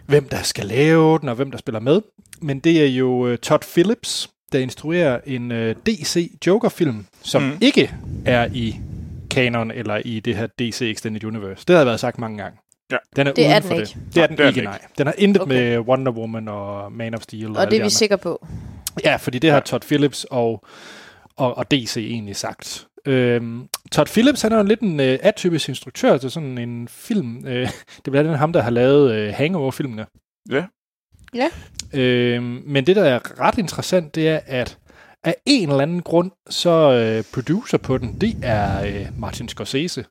hvem 0.07 0.29
der 0.29 0.43
skal 0.43 0.67
lave 0.67 1.19
den, 1.19 1.29
og 1.29 1.35
hvem 1.35 1.51
der 1.51 1.59
spiller 1.59 1.81
med. 1.81 2.01
Men 2.41 2.59
det 2.59 2.83
er 2.83 2.87
jo 2.87 3.27
øh, 3.27 3.39
Todd 3.39 3.63
Phillips, 3.73 4.31
der 4.53 4.59
instruerer 4.59 5.21
en 5.27 5.53
øh, 5.53 5.77
DC 5.87 6.33
Joker-film, 6.47 7.07
som 7.23 7.43
mm. 7.43 7.53
ikke 7.61 7.95
er 8.25 8.49
i 8.53 8.77
kanon 9.43 9.71
eller 9.71 9.97
i 10.05 10.21
det 10.21 10.37
her 10.37 10.47
DC 10.59 10.83
Extended 10.83 11.25
Universe. 11.25 11.65
Det 11.69 11.77
har 11.77 11.85
været 11.85 12.01
sagt 12.01 12.19
mange 12.19 12.39
gange. 12.39 12.59
Ja. 12.93 12.97
Den 13.17 13.27
er 13.27 13.33
Det 13.33 13.47
er 13.47 13.49
uden 13.51 13.63
den 13.63 13.69
for 13.69 13.75
ikke. 13.75 13.87
det. 13.87 14.15
Det 14.15 14.23
er 14.23 14.27
den 14.27 14.37
det 14.37 14.45
er 14.45 14.49
ikke, 14.49 14.61
den 14.61 14.65
nej. 14.69 14.81
Den 14.99 15.07
har 15.07 15.15
intet 15.19 15.43
Okay. 15.43 15.53
med 15.55 15.79
Wonder 15.79 16.13
Woman 16.13 16.49
og 16.49 16.93
Man 16.93 17.15
of 17.15 17.23
Steel. 17.23 17.51
Og 17.51 17.61
alle 17.61 17.71
det 17.71 17.77
er 17.77 17.81
vi 17.81 17.83
andre. 17.83 17.91
sikre 17.91 18.19
på. 18.19 18.47
Ja, 19.05 19.17
fordi 19.17 19.39
det 19.39 19.51
har. 19.51 19.61
Todd 19.61 19.83
Phillips 19.83 20.27
og, 20.31 20.65
og, 21.37 21.57
og 21.59 21.71
DC 21.71 21.97
egentlig 21.97 22.37
sagt. 22.37 22.87
Øhm, 23.07 23.69
Todd 23.93 24.07
Phillips, 24.09 24.43
han 24.43 24.53
er 24.53 24.57
jo 24.57 24.63
lidt 24.63 24.81
en 24.81 25.01
øh, 25.01 25.19
atypisk 25.23 25.69
instruktør 25.69 26.19
til 26.19 26.31
sådan 26.31 26.59
en 26.59 26.89
film. 26.89 27.47
Øh, 27.47 27.55
det 27.97 28.07
er 28.07 28.11
blandt 28.11 28.29
andet 28.29 28.39
ham, 28.39 28.53
der 28.53 28.63
har 28.63 28.71
lavet 28.71 29.13
øh, 29.15 29.35
Hangover-filmene. 29.35 30.07
Ja. 30.51 30.65
Ja. 31.35 31.49
Øhm, 31.95 32.63
men 32.67 32.87
det, 32.87 32.97
der 32.97 33.05
er 33.05 33.41
ret 33.41 33.59
interessant, 33.59 34.15
det 34.15 34.29
er, 34.29 34.41
at 34.47 34.79
af 35.25 35.37
en 35.47 35.69
eller 35.69 35.83
anden 35.83 36.03
grund, 36.03 36.31
så 36.51 36.71
øh, 36.93 37.25
producer 37.35 37.79
på 37.79 37.99
den, 37.99 38.21
det 38.21 38.37
er 38.43 38.83
øh, 38.87 39.21
Martin 39.21 39.49
Scorsese 39.49 40.05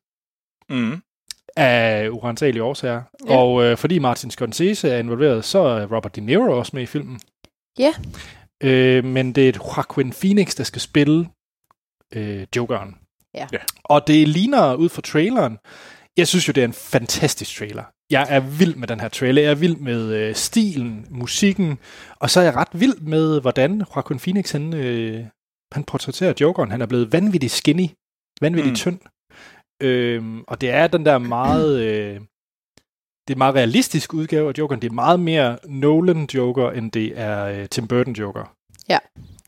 Mm. 0.69 1.01
af 1.57 2.09
urensagelige 2.09 2.63
årsager. 2.63 3.01
Ja. 3.27 3.33
Ja. 3.33 3.37
Og 3.39 3.63
øh, 3.63 3.77
fordi 3.77 3.99
Martin 3.99 4.31
Scorsese 4.31 4.89
er 4.89 4.97
involveret, 4.97 5.45
så 5.45 5.59
er 5.59 5.95
Robert 5.95 6.15
De 6.15 6.21
Niro 6.21 6.57
også 6.57 6.71
med 6.73 6.83
i 6.83 6.85
filmen. 6.85 7.19
Ja. 7.79 7.93
Øh, 8.63 9.03
men 9.05 9.33
det 9.33 9.45
er 9.45 9.49
et 9.49 9.55
Joaquin 9.57 10.11
Phoenix, 10.21 10.55
der 10.55 10.63
skal 10.63 10.81
spille 10.81 11.29
øh, 12.13 12.47
Jokeren. 12.55 12.95
Ja. 13.33 13.47
Ja. 13.53 13.57
Og 13.83 14.07
det 14.07 14.27
ligner 14.27 14.73
ud 14.75 14.89
fra 14.89 15.01
traileren. 15.01 15.57
Jeg 16.17 16.27
synes 16.27 16.47
jo, 16.47 16.51
det 16.53 16.61
er 16.61 16.65
en 16.65 16.73
fantastisk 16.73 17.57
trailer. 17.57 17.83
Jeg 18.11 18.27
er 18.29 18.39
vild 18.39 18.75
med 18.75 18.87
den 18.87 18.99
her 18.99 19.07
trailer. 19.07 19.41
Jeg 19.41 19.51
er 19.51 19.55
vild 19.55 19.75
med 19.75 20.13
øh, 20.13 20.35
stilen, 20.35 21.07
musikken, 21.09 21.79
og 22.19 22.29
så 22.29 22.39
er 22.39 22.43
jeg 22.43 22.55
ret 22.55 22.79
vild 22.79 22.99
med, 22.99 23.41
hvordan 23.41 23.83
Joaquin 23.95 24.19
Phoenix 24.19 24.51
han, 24.51 24.73
øh, 24.73 25.25
han 25.71 25.83
portrætterer 25.83 26.33
Jokeren. 26.41 26.71
Han 26.71 26.81
er 26.81 26.85
blevet 26.85 27.13
vanvittigt 27.13 27.51
skinny, 27.51 27.87
vanvittigt 28.41 28.85
Mm. 28.85 28.91
mm. 28.91 28.99
tynd. 28.99 28.99
Øhm, 29.83 30.43
og 30.47 30.61
det 30.61 30.69
er 30.69 30.87
den 30.87 31.05
der 31.05 31.17
meget... 31.17 31.79
Øh, 31.81 32.19
det 33.27 33.33
er 33.33 33.37
meget 33.37 33.55
realistisk 33.55 34.13
udgave 34.13 34.49
af 34.49 34.53
Jokeren. 34.57 34.81
Det 34.81 34.89
er 34.89 34.93
meget 34.93 35.19
mere 35.19 35.57
Nolan 35.65 36.27
Joker, 36.33 36.71
end 36.71 36.91
det 36.91 37.19
er 37.19 37.45
øh, 37.45 37.67
Tim 37.69 37.87
Burton 37.87 38.13
Joker. 38.13 38.53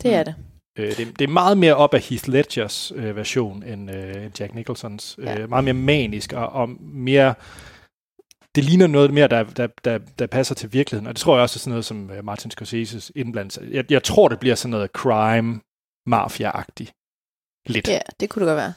Det 0.04 0.14
er 0.16 0.24
det. 0.24 0.36
Øh, 0.78 0.98
det, 0.98 1.20
det 1.20 1.30
er 1.30 1.34
meget 1.34 1.58
mere 1.58 1.76
op 1.76 1.94
af 1.94 2.02
Heath 2.02 2.30
Ledgers 2.30 2.92
øh, 2.96 3.16
version 3.16 3.64
end 3.64 3.92
øh, 3.92 4.32
Jack 4.40 4.56
Nicholsons. 4.56 5.20
Ja. 5.24 5.40
Øh, 5.40 5.50
meget 5.50 5.64
mere 5.64 5.74
manisk 5.74 6.34
og, 6.34 6.50
og 6.50 6.70
mere... 6.82 7.34
Det 8.56 8.64
ligner 8.64 8.88
noget 8.88 9.14
mere, 9.14 9.28
der, 9.28 9.44
der, 9.44 9.68
der, 9.84 9.98
der 10.20 10.28
passer 10.28 10.56
til 10.56 10.74
virkeligheden. 10.74 11.08
Og 11.08 11.14
det 11.14 11.22
tror 11.22 11.36
jeg 11.36 11.42
også 11.44 11.58
er 11.58 11.60
sådan 11.60 11.72
noget, 11.72 11.86
som 11.86 12.12
øh, 12.12 12.26
Martin 12.26 12.52
Scorsese's 12.62 13.10
indblandt. 13.16 13.58
Jeg, 13.72 13.92
jeg 13.92 14.04
tror, 14.04 14.28
det 14.28 14.40
bliver 14.40 14.56
sådan 14.56 14.72
noget 14.72 14.90
crime 14.92 15.60
mafia-agtigt. 16.10 16.92
Lidt. 17.68 17.88
Ja, 17.88 18.00
det 18.20 18.30
kunne 18.30 18.46
det 18.46 18.50
godt 18.50 18.58
være. 18.58 18.74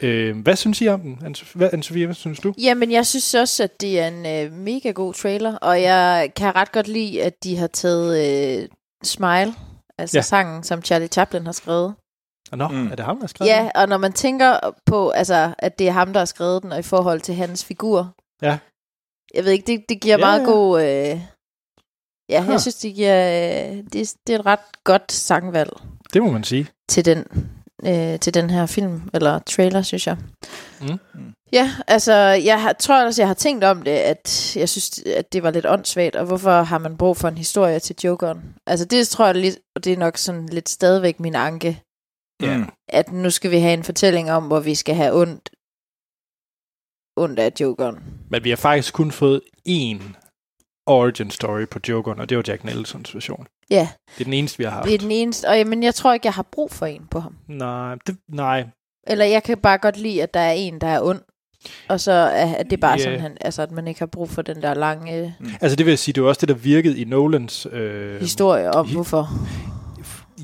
Øh, 0.00 0.38
hvad 0.42 0.56
synes 0.56 0.80
I 0.80 0.88
om 0.88 1.00
den? 1.00 1.18
Anne-Sophie, 1.22 2.04
hvad 2.04 2.14
synes 2.14 2.40
du? 2.40 2.54
Jamen, 2.58 2.90
jeg 2.92 3.06
synes 3.06 3.34
også, 3.34 3.62
at 3.62 3.80
det 3.80 4.00
er 4.00 4.08
en 4.08 4.26
øh, 4.46 4.52
mega 4.52 4.90
god 4.90 5.14
trailer, 5.14 5.56
og 5.56 5.82
jeg 5.82 6.32
kan 6.36 6.56
ret 6.56 6.72
godt 6.72 6.88
lide, 6.88 7.22
at 7.22 7.44
de 7.44 7.56
har 7.56 7.66
taget 7.66 8.08
øh, 8.62 8.68
Smile, 9.04 9.54
altså 9.98 10.18
Ja. 10.18 10.22
sangen, 10.22 10.62
som 10.62 10.82
Charlie 10.82 11.08
Chaplin 11.08 11.44
har 11.46 11.52
skrevet. 11.52 11.94
Nå, 12.52 12.68
Mm. 12.68 12.74
mm. 12.74 12.86
er 12.90 12.94
det 12.94 13.04
ham, 13.04 13.16
der 13.16 13.22
har 13.22 13.26
skrevet 13.28 13.50
Ja, 13.50 13.60
den? 13.62 13.70
og 13.74 13.88
når 13.88 13.96
man 13.96 14.12
tænker 14.12 14.58
på, 14.86 15.10
altså, 15.10 15.54
at 15.58 15.78
det 15.78 15.88
er 15.88 15.92
ham, 15.92 16.12
der 16.12 16.20
har 16.20 16.24
skrevet 16.24 16.62
den, 16.62 16.72
og 16.72 16.78
i 16.78 16.82
forhold 16.82 17.20
til 17.20 17.34
hans 17.34 17.64
figur. 17.64 18.14
Ja. 18.42 18.58
Jeg 19.36 19.44
ved 19.44 19.52
ikke, 19.52 19.66
det, 19.72 19.84
det 19.88 20.00
giver 20.00 20.16
Ja, 20.18 20.24
meget 20.24 20.40
ja. 20.40 20.44
god... 20.44 20.82
Øh, 20.82 21.20
ja, 22.30 22.40
Huh. 22.42 22.50
jeg 22.52 22.60
synes, 22.60 22.74
det 22.74 22.94
giver... 22.94 23.16
Øh, 23.28 23.76
det, 23.92 24.14
det 24.26 24.34
er 24.34 24.38
et 24.38 24.46
ret 24.46 24.84
godt 24.84 25.12
sangvalg 25.12 25.70
Det 26.12 26.22
må 26.22 26.30
man 26.30 26.44
sige. 26.44 26.66
til 26.88 27.04
den, 27.04 27.24
øh, 27.86 28.18
til 28.20 28.34
den 28.34 28.50
her 28.50 28.66
film, 28.66 29.02
eller 29.14 29.38
trailer, 29.38 29.82
synes 29.82 30.06
jeg. 30.06 30.16
Mm. 30.80 30.98
Ja, 31.52 31.72
altså, 31.86 32.12
jeg 32.22 32.62
har, 32.62 32.72
tror 32.72 33.04
også, 33.04 33.22
jeg 33.22 33.28
har 33.28 33.34
tænkt 33.34 33.64
om 33.64 33.82
det, 33.82 33.90
at 33.90 34.56
jeg 34.56 34.68
synes, 34.68 35.02
at 35.16 35.32
det 35.32 35.42
var 35.42 35.50
lidt 35.50 35.66
åndssvagt, 35.66 36.16
og 36.16 36.26
hvorfor 36.26 36.62
har 36.62 36.78
man 36.78 36.96
brug 36.96 37.16
for 37.16 37.28
en 37.28 37.38
historie 37.38 37.78
til 37.78 37.96
Jokeren? 38.04 38.54
Altså, 38.66 38.84
det 38.86 39.08
tror 39.08 39.26
jeg 39.26 39.34
lidt, 39.34 39.58
og 39.76 39.84
det 39.84 39.92
er 39.92 39.96
nok 39.96 40.16
sådan 40.16 40.46
lidt 40.46 40.68
stadigvæk 40.68 41.20
min 41.20 41.34
anke, 41.34 41.80
Ja. 42.42 42.56
Mm. 42.56 42.68
at 42.88 43.12
nu 43.12 43.30
skal 43.30 43.50
vi 43.50 43.58
have 43.58 43.74
en 43.74 43.84
fortælling 43.84 44.30
om, 44.32 44.44
hvor 44.46 44.60
vi 44.60 44.74
skal 44.74 44.94
have 44.94 45.14
ondt, 45.20 45.50
ondt 47.16 47.38
af 47.38 47.52
Jokeren. 47.60 47.98
Men 48.30 48.44
vi 48.44 48.48
har 48.50 48.56
faktisk 48.56 48.94
kun 48.94 49.10
fået 49.10 49.40
én 49.68 50.02
origin 50.86 51.30
story 51.30 51.66
på 51.70 51.78
Jokeren, 51.88 52.20
og 52.20 52.28
det 52.28 52.36
var 52.36 52.44
Jack 52.48 52.64
Nicholsons 52.64 53.14
version. 53.14 53.46
Ja, 53.70 53.88
Det 54.14 54.20
er 54.20 54.24
den 54.24 54.32
eneste, 54.32 54.58
vi 54.58 54.64
har 54.64 54.70
haft. 54.70 54.84
det 54.86 54.94
er 54.94 54.98
den 54.98 55.10
eneste, 55.10 55.48
og 55.48 55.56
jamen, 55.58 55.82
jeg 55.82 55.94
tror 55.94 56.12
ikke, 56.12 56.26
jeg 56.26 56.32
har 56.34 56.46
brug 56.52 56.70
for 56.70 56.86
en 56.86 57.06
på 57.10 57.18
ham. 57.20 57.34
Nej, 57.48 57.94
det, 58.06 58.16
nej. 58.28 58.64
Eller 59.06 59.24
jeg 59.24 59.42
kan 59.42 59.58
bare 59.58 59.78
godt 59.78 59.96
lide, 59.96 60.22
at 60.22 60.34
der 60.34 60.40
er 60.40 60.52
en, 60.52 60.80
der 60.80 60.86
er 60.86 61.00
ond, 61.02 61.20
og 61.88 62.00
så 62.00 62.12
er 62.12 62.46
at 62.54 62.70
det 62.70 62.80
bare 62.80 62.90
yeah. 62.98 63.00
sådan, 63.00 63.20
han, 63.20 63.36
altså, 63.40 63.62
at 63.62 63.70
man 63.70 63.88
ikke 63.88 64.00
har 64.00 64.06
brug 64.06 64.30
for 64.30 64.42
den 64.42 64.62
der 64.62 64.74
lange 64.74 65.34
Altså 65.60 65.76
det 65.76 65.86
vil 65.86 65.90
jeg 65.92 65.98
sige, 65.98 66.12
det 66.12 66.22
var 66.22 66.28
også 66.28 66.40
det, 66.40 66.48
der 66.48 66.54
virkede 66.54 66.98
i 67.00 67.04
Nolans... 67.04 67.66
Øh, 67.72 68.20
historie 68.20 68.70
om, 68.70 68.86
hi- 68.86 68.92
hvorfor. 68.92 69.28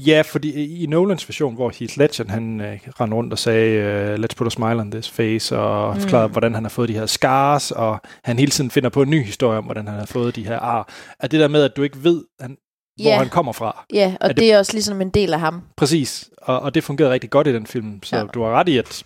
Ja, 0.07 0.22
fordi 0.26 0.64
i- 0.82 0.86
Nolans 0.86 1.28
version, 1.28 1.55
hvor 1.55 1.72
Heath 1.78 1.98
Ledger, 1.98 2.24
han 2.28 2.61
øh, 2.61 2.78
rendte 3.00 3.16
rundt 3.16 3.32
og 3.32 3.38
sagde, 3.38 3.70
øh, 3.76 4.14
let's 4.14 4.34
put 4.36 4.46
a 4.46 4.50
smile 4.50 4.80
on 4.80 4.90
this 4.90 5.11
face, 5.11 5.59
og 5.59 5.94
Mm. 5.94 6.00
forklarede, 6.00 6.28
hvordan 6.28 6.55
han 6.55 6.64
har 6.64 6.68
fået 6.68 6.88
de 6.88 6.94
her 6.94 7.07
scars, 7.07 7.70
og 7.70 8.00
han 8.24 8.38
hele 8.38 8.50
tiden 8.50 8.70
finder 8.70 8.88
på 8.90 9.03
en 9.03 9.11
ny 9.11 9.24
historie 9.24 9.59
om, 9.59 9.64
hvordan 9.64 9.88
han 9.88 9.98
har 9.98 10.07
fået 10.07 10.36
de 10.36 10.46
her 10.46 10.59
ar. 10.59 10.92
At 11.20 11.30
det 11.30 11.40
der 11.40 11.48
med, 11.48 11.62
at 11.62 11.76
du 11.76 11.82
ikke 11.82 12.05
ved, 12.05 12.24
han, 12.40 12.57
hvor 13.03 13.14
han 13.16 13.28
kommer 13.28 13.53
fra. 13.53 13.84
Ja, 13.94 14.16
og 14.20 14.24
Er 14.24 14.28
det, 14.28 14.36
det- 14.36 14.53
er 14.53 14.59
også 14.59 14.72
ligesom 14.72 15.00
en 15.00 15.11
del 15.11 15.32
af 15.32 15.40
ham. 15.40 15.62
Præcis, 15.76 16.30
og, 16.42 16.61
og 16.61 16.74
det 16.74 16.84
fungerede 16.84 17.12
rigtig 17.12 17.30
godt 17.30 17.46
i 17.46 17.53
den 17.53 17.66
film, 17.66 18.03
så 18.03 18.16
Ja. 18.16 18.24
du 18.24 18.42
har 18.42 18.50
ret 18.50 18.68
i, 18.68 18.78
at 18.78 19.05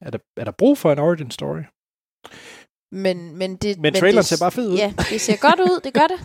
er 0.00 0.10
der, 0.10 0.18
er 0.36 0.44
der 0.44 0.52
brug 0.58 0.78
for 0.78 0.92
en 0.92 0.98
origin 0.98 1.30
story? 1.30 1.60
Men, 2.92 3.36
men, 3.38 3.56
det, 3.56 3.78
Men 3.78 3.94
traileren 3.94 4.16
det, 4.22 4.26
ser 4.26 4.44
bare 4.44 4.50
fed 4.50 4.68
ud. 4.68 4.76
Ja, 4.76 4.92
det 5.10 5.20
ser 5.20 5.36
godt 5.36 5.60
ud, 5.60 5.80
det 5.84 5.94
gør 5.94 6.06
det. 6.06 6.20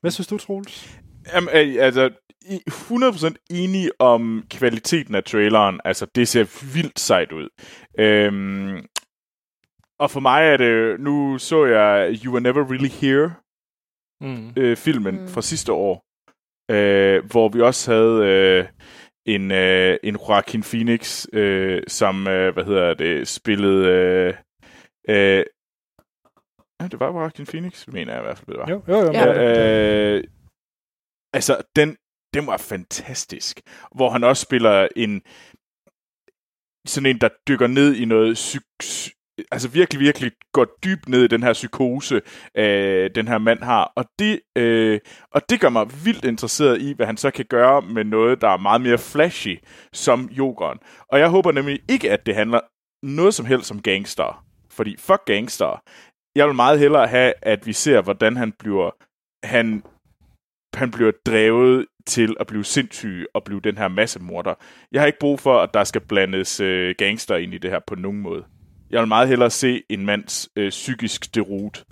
Hvad 0.00 0.10
synes 0.10 0.26
du, 0.26 0.38
Troels? 0.38 0.90
Jamen, 1.34 1.48
øh, 1.54 1.76
altså, 1.86 2.10
100% 2.50 3.34
enig 3.50 3.90
om 3.98 4.44
kvaliteten 4.50 5.14
af 5.14 5.24
traileren. 5.24 5.80
Altså, 5.84 6.06
det 6.14 6.28
ser 6.28 6.72
vildt 6.74 6.98
sejt 7.00 7.32
ud. 7.32 7.48
Øhm, 7.98 8.86
og 9.98 10.10
for 10.10 10.20
mig 10.20 10.42
er 10.48 10.56
det, 10.56 11.00
nu 11.00 11.38
så 11.38 11.64
jeg 11.64 12.18
You 12.24 12.32
Were 12.32 12.40
Never 12.42 12.64
Really 12.70 12.88
Here, 12.88 13.34
Mm. 14.20 14.52
øh, 14.56 14.76
filmen 14.76 15.20
Mm. 15.20 15.28
fra 15.28 15.42
sidste 15.42 15.72
år, 15.72 16.02
øh, 16.70 17.24
hvor 17.30 17.48
vi 17.48 17.60
også 17.60 17.92
havde 17.92 18.26
øh, 18.32 18.64
en, 19.26 19.50
øh, 19.52 19.96
en 20.02 20.16
Joaquin 20.28 20.62
Phoenix, 20.62 21.26
øh, 21.32 21.82
som, 21.88 22.26
øh, 22.28 22.52
hvad 22.54 22.64
hedder 22.64 22.94
det, 22.94 23.28
spillede... 23.28 23.86
Øh, 23.88 24.34
øh, 25.08 25.44
ja, 26.80 26.86
det 26.88 27.00
var 27.00 27.06
Joaquin 27.12 27.46
Phoenix, 27.46 27.86
mener 27.88 28.12
jeg 28.12 28.22
i 28.22 28.24
hvert 28.24 28.38
fald, 28.38 28.46
det 28.46 28.58
var. 28.58 28.68
Jo, 28.70 28.82
jo, 28.88 28.96
jo. 29.06 29.12
Ja. 29.12 30.14
Øh, 30.16 30.24
altså, 31.32 31.62
den, 31.76 31.96
den 32.36 32.46
var 32.46 32.56
fantastisk. 32.56 33.60
Hvor 33.94 34.10
han 34.10 34.24
også 34.24 34.42
spiller 34.42 34.88
en 34.96 35.22
sådan 36.86 37.06
en, 37.06 37.20
der 37.20 37.28
dykker 37.48 37.66
ned 37.66 37.94
i 37.94 38.04
noget 38.04 38.34
psyk, 38.34 38.62
altså 39.52 39.68
virkelig, 39.68 40.00
virkelig 40.00 40.32
går 40.52 40.66
dybt 40.84 41.08
ned 41.08 41.24
i 41.24 41.28
den 41.28 41.42
her 41.42 41.52
psykose, 41.52 42.20
øh, 42.54 43.10
den 43.14 43.28
her 43.28 43.38
mand 43.38 43.62
har. 43.62 43.92
Og 43.96 44.04
det, 44.18 44.40
øh, 44.56 45.00
og 45.30 45.50
det 45.50 45.60
gør 45.60 45.68
mig 45.68 45.86
vildt 46.04 46.24
interesseret 46.24 46.82
i, 46.82 46.92
hvad 46.92 47.06
han 47.06 47.16
så 47.16 47.30
kan 47.30 47.44
gøre 47.44 47.82
med 47.82 48.04
noget, 48.04 48.40
der 48.40 48.48
er 48.48 48.56
meget 48.56 48.80
mere 48.80 48.98
flashy, 48.98 49.58
som 49.92 50.28
jokeren. 50.32 50.78
Og 51.08 51.18
jeg 51.18 51.28
håber 51.28 51.52
nemlig 51.52 51.80
ikke, 51.88 52.10
at 52.10 52.26
det 52.26 52.34
handler 52.34 52.60
noget 53.02 53.34
som 53.34 53.46
helst 53.46 53.70
om 53.70 53.82
gangster. 53.82 54.44
Fordi 54.70 54.96
fuck 54.98 55.24
gangster. 55.26 55.82
Jeg 56.36 56.46
vil 56.46 56.54
meget 56.54 56.78
hellere 56.78 57.06
have, 57.06 57.32
at 57.42 57.66
vi 57.66 57.72
ser, 57.72 58.02
hvordan 58.02 58.36
han 58.36 58.52
bliver, 58.52 58.90
han, 59.46 59.82
han 60.74 60.90
bliver 60.90 61.12
drevet 61.26 61.86
til 62.06 62.36
at 62.40 62.46
blive 62.46 62.64
sindssyg 62.64 63.26
og 63.34 63.44
blive 63.44 63.60
den 63.64 63.78
her 63.78 63.88
massemorder. 63.88 64.54
Jeg 64.92 65.00
har 65.02 65.06
ikke 65.06 65.18
brug 65.18 65.40
for, 65.40 65.58
at 65.60 65.70
der 65.74 65.84
skal 65.84 66.00
blandes 66.00 66.60
øh, 66.60 66.94
gangster 66.98 67.36
ind 67.36 67.54
i 67.54 67.58
det 67.58 67.70
her 67.70 67.80
på 67.86 67.94
nogen 67.94 68.20
måde. 68.20 68.44
Jeg 68.90 69.00
vil 69.00 69.08
meget 69.08 69.28
hellere 69.28 69.50
se 69.50 69.82
en 69.90 70.06
mands 70.06 70.48
øh, 70.56 70.70
psykisk 70.70 71.34
derut. 71.34 71.84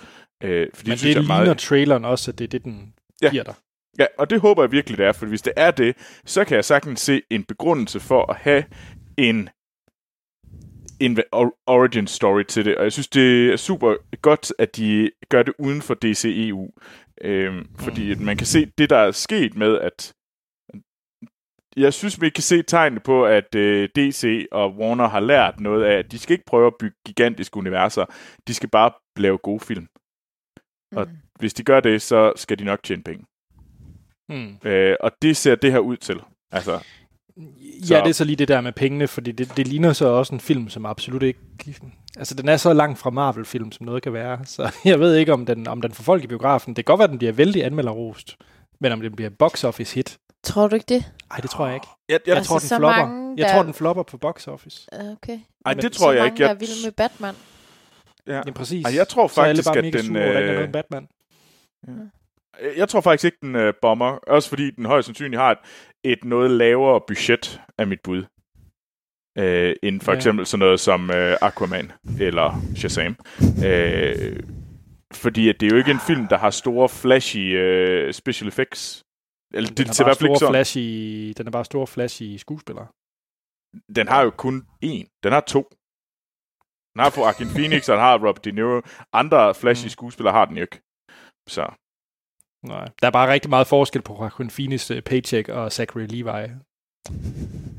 Øh, 0.42 0.66
fordi 0.74 0.90
Men 0.90 0.98
synes 0.98 1.00
det 1.00 1.08
jeg 1.08 1.16
er 1.16 1.20
ligner 1.22 1.44
meget... 1.44 1.58
traileren 1.58 2.04
også, 2.04 2.30
at 2.30 2.38
det 2.38 2.44
er 2.44 2.48
det, 2.48 2.64
den 2.64 2.92
Ja. 3.22 3.30
giver 3.30 3.44
dig. 3.44 3.54
Ja, 3.98 4.06
og 4.18 4.30
det 4.30 4.40
håber 4.40 4.62
jeg 4.62 4.72
virkelig, 4.72 4.98
det 4.98 5.06
er, 5.06 5.12
for 5.12 5.26
hvis 5.26 5.42
det 5.42 5.52
er 5.56 5.70
det, 5.70 5.96
så 6.26 6.44
kan 6.44 6.54
jeg 6.56 6.64
sagtens 6.64 7.00
se 7.00 7.22
en 7.30 7.44
begrundelse 7.44 8.00
for 8.00 8.30
at 8.32 8.36
have 8.36 8.64
en, 9.18 9.48
en 11.00 11.18
or- 11.36 11.62
origin 11.66 12.06
story 12.06 12.42
til 12.42 12.64
det. 12.64 12.76
Og 12.76 12.84
jeg 12.84 12.92
synes, 12.92 13.08
det 13.08 13.52
er 13.52 13.56
super 13.56 13.94
godt, 14.22 14.52
at 14.58 14.76
de 14.76 15.10
gør 15.28 15.42
det 15.42 15.54
uden 15.58 15.82
for 15.82 15.94
DCEU. 15.94 16.70
Øhm, 17.20 17.68
fordi 17.78 18.12
at 18.12 18.20
man 18.20 18.36
kan 18.36 18.46
se 18.46 18.66
det, 18.78 18.90
der 18.90 18.96
er 18.96 19.10
sket 19.10 19.56
med, 19.56 19.78
at 19.78 20.14
jeg 21.76 21.92
synes, 21.94 22.20
vi 22.20 22.30
kan 22.30 22.42
se 22.42 22.62
tegnene 22.62 23.00
på, 23.00 23.24
at 23.26 23.54
øh, 23.54 23.88
DC 23.96 24.46
og 24.52 24.76
Warner 24.76 25.08
har 25.08 25.20
lært 25.20 25.60
noget 25.60 25.84
af, 25.84 25.98
at 25.98 26.12
de 26.12 26.18
skal 26.18 26.32
ikke 26.32 26.44
prøve 26.46 26.66
at 26.66 26.74
bygge 26.80 26.96
gigantiske 27.06 27.56
universer. 27.56 28.04
De 28.48 28.54
skal 28.54 28.68
bare 28.68 28.90
lave 29.16 29.38
gode 29.38 29.60
film. 29.60 29.86
Og- 30.96 31.06
Mm. 31.06 31.16
Hvis 31.38 31.54
de 31.54 31.64
gør 31.64 31.80
det, 31.80 32.02
så 32.02 32.32
skal 32.36 32.58
de 32.58 32.64
nok 32.64 32.82
tjene 32.82 33.02
penge. 33.02 33.24
Mm. 34.28 34.68
Øh, 34.70 34.96
og 35.00 35.12
det 35.22 35.36
ser 35.36 35.54
det 35.54 35.72
her 35.72 35.78
ud 35.78 35.96
til. 35.96 36.20
Altså, 36.52 36.84
Ja, 37.36 37.86
Så- 37.86 37.94
det 38.04 38.08
er 38.08 38.12
så 38.12 38.24
lige 38.24 38.36
det 38.36 38.48
der 38.48 38.60
med 38.60 38.72
pengene, 38.72 39.08
fordi 39.08 39.32
det, 39.32 39.56
det 39.56 39.68
ligner 39.68 39.92
så 39.92 40.06
også 40.06 40.34
en 40.34 40.40
film, 40.40 40.68
som 40.68 40.86
absolut 40.86 41.22
ikke... 41.22 41.40
Altså, 42.16 42.34
den 42.34 42.48
er 42.48 42.56
så 42.56 42.72
langt 42.72 42.98
fra 42.98 43.10
Marvel-film, 43.10 43.72
som 43.72 43.86
noget 43.86 44.02
kan 44.02 44.12
være. 44.12 44.38
Så 44.44 44.72
jeg 44.84 45.00
ved 45.00 45.16
ikke, 45.16 45.32
om 45.32 45.46
den, 45.46 45.66
om 45.68 45.80
den 45.82 45.92
får 45.92 46.02
folk 46.04 46.24
i 46.24 46.26
biografen. 46.26 46.76
Det 46.76 46.84
kan 46.86 46.92
godt 46.92 46.98
være, 46.98 47.04
at 47.04 47.10
den 47.10 47.18
bliver 47.18 47.32
vældig 47.32 47.64
anmelderrost. 47.64 48.36
Men 48.80 48.92
om 48.92 49.00
den 49.00 49.16
bliver 49.16 49.30
box 49.38 49.64
office 49.64 49.94
hit, 49.94 50.18
Tror 50.42 50.68
du 50.68 50.74
ikke 50.74 50.86
det? 50.88 51.12
nej, 51.30 51.38
det 51.38 51.50
tror 51.50 51.66
jeg 51.66 51.74
ikke. 51.74 51.86
jeg, 52.08 52.14
jeg, 52.14 52.20
Jeg 52.26 52.36
Altså, 52.36 52.48
tror, 52.48 52.58
den 52.58 52.68
flopper. 52.68 53.06
mange, 53.06 53.34
Jeg 53.38 53.46
der- 53.48 53.54
tror, 53.54 53.62
den 53.62 53.74
flopper 53.74 54.02
på 54.02 54.16
box 54.18 54.48
office. 54.48 54.88
Okay. 54.92 55.38
ej, 55.66 55.74
men 55.74 55.82
det 55.82 55.94
så 55.94 56.00
tror 56.00 56.12
jeg 56.12 56.20
mange, 56.22 56.32
ikke. 56.34 56.38
der 56.42 56.48
Jeg, 56.48 56.54
er 56.54 56.58
vilde 56.58 56.74
med 56.84 56.92
Batman. 56.92 57.34
ja. 58.26 58.36
Ja, 58.46 58.50
præcis. 58.50 58.84
Ej, 58.84 58.94
jeg 58.94 59.08
tror 59.08 59.28
så 59.28 59.40
er 59.40 59.44
alle 59.44 59.62
faktisk, 59.62 59.68
bare 59.68 59.78
at 59.78 59.84
mega 59.84 59.98
den, 59.98 60.06
sure, 60.06 60.18
der 60.20 60.26
er 60.40 60.48
øh, 60.50 60.54
noget 60.54 60.72
Batman. 60.72 61.08
Jeg 62.76 62.88
tror 62.88 63.00
faktisk 63.00 63.24
ikke, 63.24 63.38
den 63.42 63.56
øh, 63.56 63.74
bomber. 63.82 64.06
Også 64.06 64.48
fordi 64.48 64.70
den 64.70 64.86
højst 64.86 65.06
sandsynligt 65.06 65.40
har 65.40 65.50
et, 65.50 65.58
et 66.04 66.24
noget 66.24 66.50
lavere 66.50 67.00
budget 67.08 67.60
af 67.78 67.86
mit 67.86 68.00
bud. 68.04 68.24
Øh, 69.38 69.76
end 69.82 70.00
for 70.00 70.12
Ja. 70.12 70.16
eksempel 70.16 70.46
sådan 70.46 70.58
noget 70.58 70.80
som 70.80 71.10
øh, 71.10 71.36
Aquaman 71.42 71.92
eller 72.20 72.60
Shazam. 72.76 73.16
Øh, 73.66 74.42
fordi 75.12 75.48
at 75.48 75.60
det 75.60 75.66
er 75.66 75.70
jo 75.70 75.78
ikke 75.78 75.90
en 75.90 76.00
film, 76.06 76.28
der 76.28 76.36
har 76.38 76.50
store 76.50 76.88
flashy 76.88 77.38
øh, 77.56 78.12
special 78.12 78.48
effects. 78.48 79.02
Eller 79.54 79.68
Den 79.68 79.76
det 79.76 80.00
er 80.00 80.04
bare 80.04 80.14
store 80.14 80.38
sådan. 80.38 80.52
flash 80.52 80.76
i, 80.76 81.32
den 81.36 81.46
er 81.46 81.50
bare 81.50 81.64
store 81.64 81.86
flash 81.86 82.22
i 82.22 82.38
skuespillere. 82.38 82.86
Den 83.96 84.08
har 84.08 84.22
jo 84.22 84.30
kun 84.30 84.66
én. 84.84 85.20
Den 85.22 85.32
har 85.32 85.40
to. 85.40 85.62
Den 86.94 87.00
har 87.02 87.14
Joaquin 87.16 87.48
Phoenix, 87.48 87.88
og 87.88 87.92
den 87.96 88.00
har 88.04 88.14
Robert 88.18 88.44
De 88.44 88.52
Niro. 88.52 88.80
Andre 89.12 89.54
flashy 89.54 89.84
Mm. 89.86 89.88
skuespillere 89.90 90.32
har 90.34 90.44
den 90.44 90.56
jo 90.56 90.62
ikke. 90.62 90.80
Så 91.48 91.62
Nej. 92.64 92.88
Der 93.02 93.06
er 93.06 93.10
bare 93.10 93.32
rigtig 93.32 93.50
meget 93.50 93.66
forskel 93.66 94.02
på 94.02 94.16
Joaquin 94.20 94.50
Phoenix 94.50 94.90
øh, 94.90 95.02
paycheck 95.02 95.48
og 95.48 95.72
Zachary 95.72 96.06
Levi. 96.08 96.48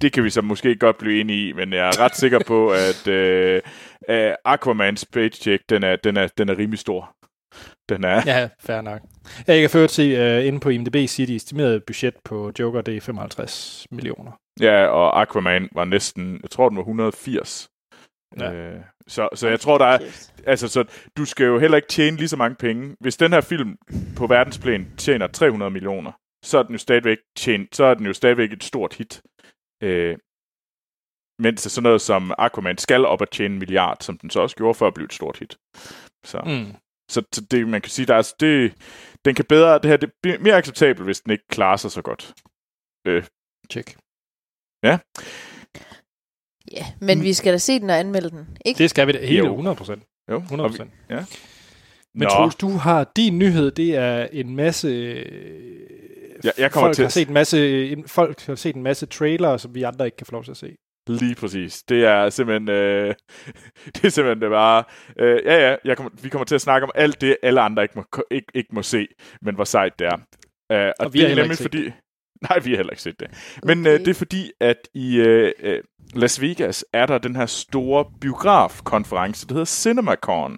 det 0.01 0.13
kan 0.13 0.23
vi 0.23 0.29
så 0.29 0.41
måske 0.41 0.75
godt 0.75 0.97
blive 0.97 1.21
enige 1.21 1.49
i, 1.49 1.53
men 1.53 1.73
jeg 1.73 1.87
er 1.87 1.99
ret 1.99 2.15
sikker 2.15 2.39
på, 2.47 2.69
at 2.89 3.07
øh, 3.07 3.61
øh, 4.09 4.33
Aquamans 4.45 5.05
paycheck, 5.05 5.63
den 5.69 5.83
er, 5.83 5.95
den, 5.95 6.17
er, 6.17 6.27
den 6.37 6.49
er 6.49 6.57
rimelig 6.57 6.79
stor. 6.79 7.15
Den 7.89 8.03
er... 8.03 8.21
Ja, 8.25 8.49
fair 8.59 8.81
nok. 8.81 9.01
Jeg 9.47 9.61
kan 9.61 9.69
ført 9.69 9.91
se 9.91 10.37
uh, 10.39 10.47
inde 10.47 10.59
på 10.59 10.69
IMDb 10.69 10.95
siger 11.09 11.27
de 11.27 11.35
estimerede 11.35 11.79
budget 11.87 12.13
på 12.25 12.51
Joker, 12.59 12.81
det 12.81 12.97
er 12.97 13.01
55 13.01 13.87
millioner. 13.91 14.31
Ja, 14.59 14.85
og 14.85 15.21
Aquaman 15.21 15.69
var 15.71 15.85
næsten, 15.85 16.39
jeg 16.41 16.49
tror, 16.49 16.69
den 16.69 16.75
var 16.75 16.81
180. 16.81 17.69
Ja. 18.39 18.53
Øh, 18.53 18.81
så, 19.09 19.29
så 19.35 19.47
jeg 19.47 19.59
tror, 19.59 19.77
der 19.77 19.85
er, 19.85 19.99
altså, 20.45 20.67
så 20.67 20.83
du 21.17 21.25
skal 21.25 21.45
jo 21.45 21.59
heller 21.59 21.75
ikke 21.77 21.87
tjene 21.87 22.17
lige 22.17 22.27
så 22.27 22.37
mange 22.37 22.55
penge. 22.55 22.95
Hvis 22.99 23.17
den 23.17 23.33
her 23.33 23.41
film 23.41 23.77
på 24.17 24.27
verdensplan 24.27 24.97
tjener 24.97 25.27
300 25.27 25.71
millioner, 25.71 26.11
så 26.45 26.57
er 26.57 26.63
den 26.63 26.71
jo 26.71 26.77
stadigvæk, 26.77 27.17
tjent, 27.37 27.75
så 27.75 27.83
er 27.83 27.93
den 27.93 28.05
jo 28.05 28.13
stadigvæk 28.13 28.51
et 28.51 28.63
stort 28.63 28.93
hit. 28.93 29.21
Øh, 29.83 30.17
mens 31.39 31.61
sådan 31.61 31.83
noget 31.83 32.01
som 32.01 32.33
Aquaman 32.37 32.77
skal 32.77 33.05
op 33.05 33.21
at 33.21 33.29
tjene 33.29 33.53
en 33.53 33.59
milliard, 33.59 33.97
som 34.01 34.17
den 34.17 34.29
så 34.29 34.39
også 34.39 34.55
gjorde 34.55 34.73
for 34.73 34.87
at 34.87 34.93
blive 34.93 35.05
et 35.05 35.13
stort 35.13 35.39
hit. 35.39 35.57
Så, 36.25 36.41
Mm. 36.45 36.75
så 37.11 37.23
så 37.33 37.41
det, 37.51 37.67
man 37.67 37.81
kan 37.81 37.89
sige, 37.89 38.05
der 38.05 38.15
er, 38.15 38.33
det, 38.39 38.73
den 39.25 39.35
kan 39.35 39.45
bedre, 39.49 39.73
det 39.79 39.85
her 39.85 39.97
det 39.97 40.11
er 40.25 40.39
mere 40.39 40.55
acceptabelt, 40.57 41.05
hvis 41.05 41.21
den 41.21 41.31
ikke 41.31 41.47
klarer 41.47 41.77
sig 41.77 41.91
så 41.91 42.01
godt. 42.01 42.33
Check. 43.71 43.97
Ja, 44.83 44.99
men 47.01 47.23
vi 47.23 47.33
skal 47.33 47.53
da 47.53 47.57
se 47.57 47.79
den 47.79 47.89
og 47.89 47.99
anmelde 47.99 48.29
den, 48.29 48.47
ikke? 48.65 48.77
Det 48.77 48.89
skal 48.89 49.07
vi 49.07 49.11
da 49.11 49.17
helt 49.25 49.37
Jo. 49.39 49.45
100 49.51 49.75
procent. 49.75 50.03
Jo, 50.31 50.37
100 50.37 50.67
og 50.67 50.73
vi- 50.73 50.77
procent. 50.77 50.91
Ja. 51.09 51.25
Men. 52.15 52.27
Troels, 52.29 52.55
du 52.55 52.69
har 52.69 53.11
din 53.15 53.39
nyhed, 53.39 53.71
det 53.71 53.95
er 53.95 54.27
en 54.31 54.55
masse... 54.55 54.89
Ja, 56.43 56.49
jeg 56.57 56.71
kommer 56.71 56.87
folk 56.87 56.95
til 56.95 57.03
har 57.03 57.07
at- 57.07 57.13
set 57.13 57.27
en 57.27 57.33
masse, 57.33 57.89
en, 57.91 58.07
folk 58.07 58.41
har 58.45 58.55
set 58.55 58.75
en 58.75 58.83
masse 58.83 59.05
trailere, 59.05 59.59
som 59.59 59.75
vi 59.75 59.83
andre 59.83 60.05
ikke 60.05 60.17
kan 60.17 60.25
få 60.25 60.31
lov 60.31 60.43
til 60.43 60.51
at 60.51 60.57
se. 60.57 60.75
Lige 61.09 61.35
præcis. 61.35 61.83
Det 61.89 62.05
er 62.05 62.29
simpelthen, 62.29 62.69
øh, 62.69 63.13
det 63.95 64.05
er 64.05 64.09
simpelthen 64.09 64.41
det 64.41 64.49
bare, 64.49 64.83
øh, 65.19 65.39
ja 65.45 65.69
ja, 65.69 65.75
jeg 65.85 65.97
kommer, 65.97 66.11
vi 66.21 66.29
kommer 66.29 66.45
til 66.45 66.55
at 66.55 66.61
snakke 66.61 66.83
om 66.85 66.91
alt 66.95 67.21
det, 67.21 67.37
alle 67.43 67.61
andre 67.61 67.83
ikke 67.83 67.93
må, 67.95 68.05
ikke, 68.31 68.47
ikke 68.55 68.69
må 68.75 68.81
se, 68.81 69.07
men 69.41 69.55
hvor 69.55 69.63
sejt 69.63 69.99
det 69.99 70.07
er. 70.07 70.17
Øh, 70.71 70.87
og, 70.87 70.93
Og 71.05 71.13
vi 71.13 71.19
det 71.19 71.31
er 71.31 71.35
nemlig 71.35 71.57
fordi, 71.57 71.91
nej, 72.49 72.59
vi 72.59 72.69
har 72.69 72.77
heller 72.77 72.91
ikke 72.91 73.03
set 73.03 73.19
det. 73.19 73.59
Men 73.63 73.87
øh, 73.87 73.93
Okay. 73.93 74.05
det 74.05 74.07
er 74.07 74.13
fordi, 74.13 74.51
at 74.59 74.77
i 74.93 75.17
øh, 75.17 75.51
øh, 75.59 75.83
Las 76.13 76.41
Vegas 76.41 76.85
er 76.93 77.05
der 77.05 77.17
den 77.17 77.35
her 77.35 77.45
store 77.45 78.05
biografkonference, 78.21 79.47
der 79.47 79.53
hedder 79.53 79.65
CinemaCon. 79.65 80.57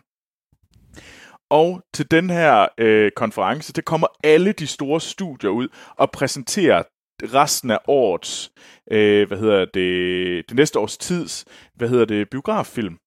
Og 1.50 1.82
til 1.94 2.12
den 2.12 2.30
her 2.30 2.68
øh, 2.78 3.12
konference, 3.16 3.74
det 3.74 3.86
kommer 3.86 4.08
alle 4.24 4.52
de 4.52 4.68
store 4.68 5.02
studier 5.02 5.50
ud 5.50 5.68
og 5.98 6.12
præsenterer 6.12 6.84
resten 7.24 7.72
af 7.72 7.80
årets, 7.88 8.52
øh, 8.92 9.28
hvad 9.28 9.38
hedder 9.38 9.66
det, 9.66 10.50
det 10.50 10.56
næste 10.58 10.80
års 10.80 10.98
tids, 10.98 11.46
hvad 11.76 11.90
hedder 11.90 12.06
det, 12.06 12.30
biograffilm 12.30 12.98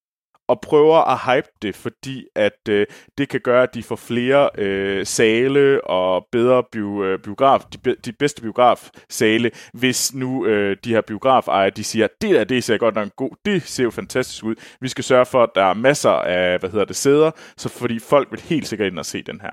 og 0.51 0.61
prøver 0.61 0.97
at 0.97 1.19
hype 1.27 1.49
det, 1.63 1.77
fordi 1.77 2.27
at 2.35 2.69
øh, 2.69 2.87
det 3.19 3.29
kan 3.29 3.41
gøre, 3.41 3.63
at 3.63 3.75
de 3.75 3.83
får 3.83 3.97
flere 3.97 4.51
øh, 4.59 5.07
sale 5.07 5.85
og 5.85 6.27
bedre 6.33 6.63
bio, 6.73 7.05
øh, 7.05 7.19
biograf, 7.19 7.61
de, 7.73 7.79
be, 7.79 7.95
de 8.05 8.13
bedste 8.13 8.43
biografsale, 8.43 9.51
hvis 9.73 10.15
nu 10.15 10.47
øh, 10.47 10.77
de 10.85 10.91
her 10.91 11.01
biografejere, 11.01 11.71
de 11.71 11.85
siger, 11.85 12.07
det 12.21 12.31
der, 12.31 12.45
det 12.45 12.65
ser 12.65 12.79
godt 12.79 12.95
nok 12.95 13.17
god, 13.17 13.31
det 13.45 13.63
ser 13.63 13.85
jo 13.85 13.91
fantastisk 13.91 14.45
ud. 14.45 14.55
Vi 14.81 14.89
skal 14.89 15.05
sørge 15.05 15.27
for, 15.27 15.43
at 15.43 15.51
der 15.55 15.65
er 15.65 15.75
masser 15.75 16.11
af, 16.11 16.59
hvad 16.59 16.71
hedder 16.71 16.85
det, 16.85 16.97
sæder, 16.97 17.31
så 17.57 17.69
fordi 17.69 17.99
folk 17.99 18.29
vil 18.31 18.41
helt 18.41 18.67
sikkert 18.67 18.93
ind 18.93 18.99
og 18.99 19.07
se 19.07 19.23
den 19.23 19.41
her. 19.41 19.51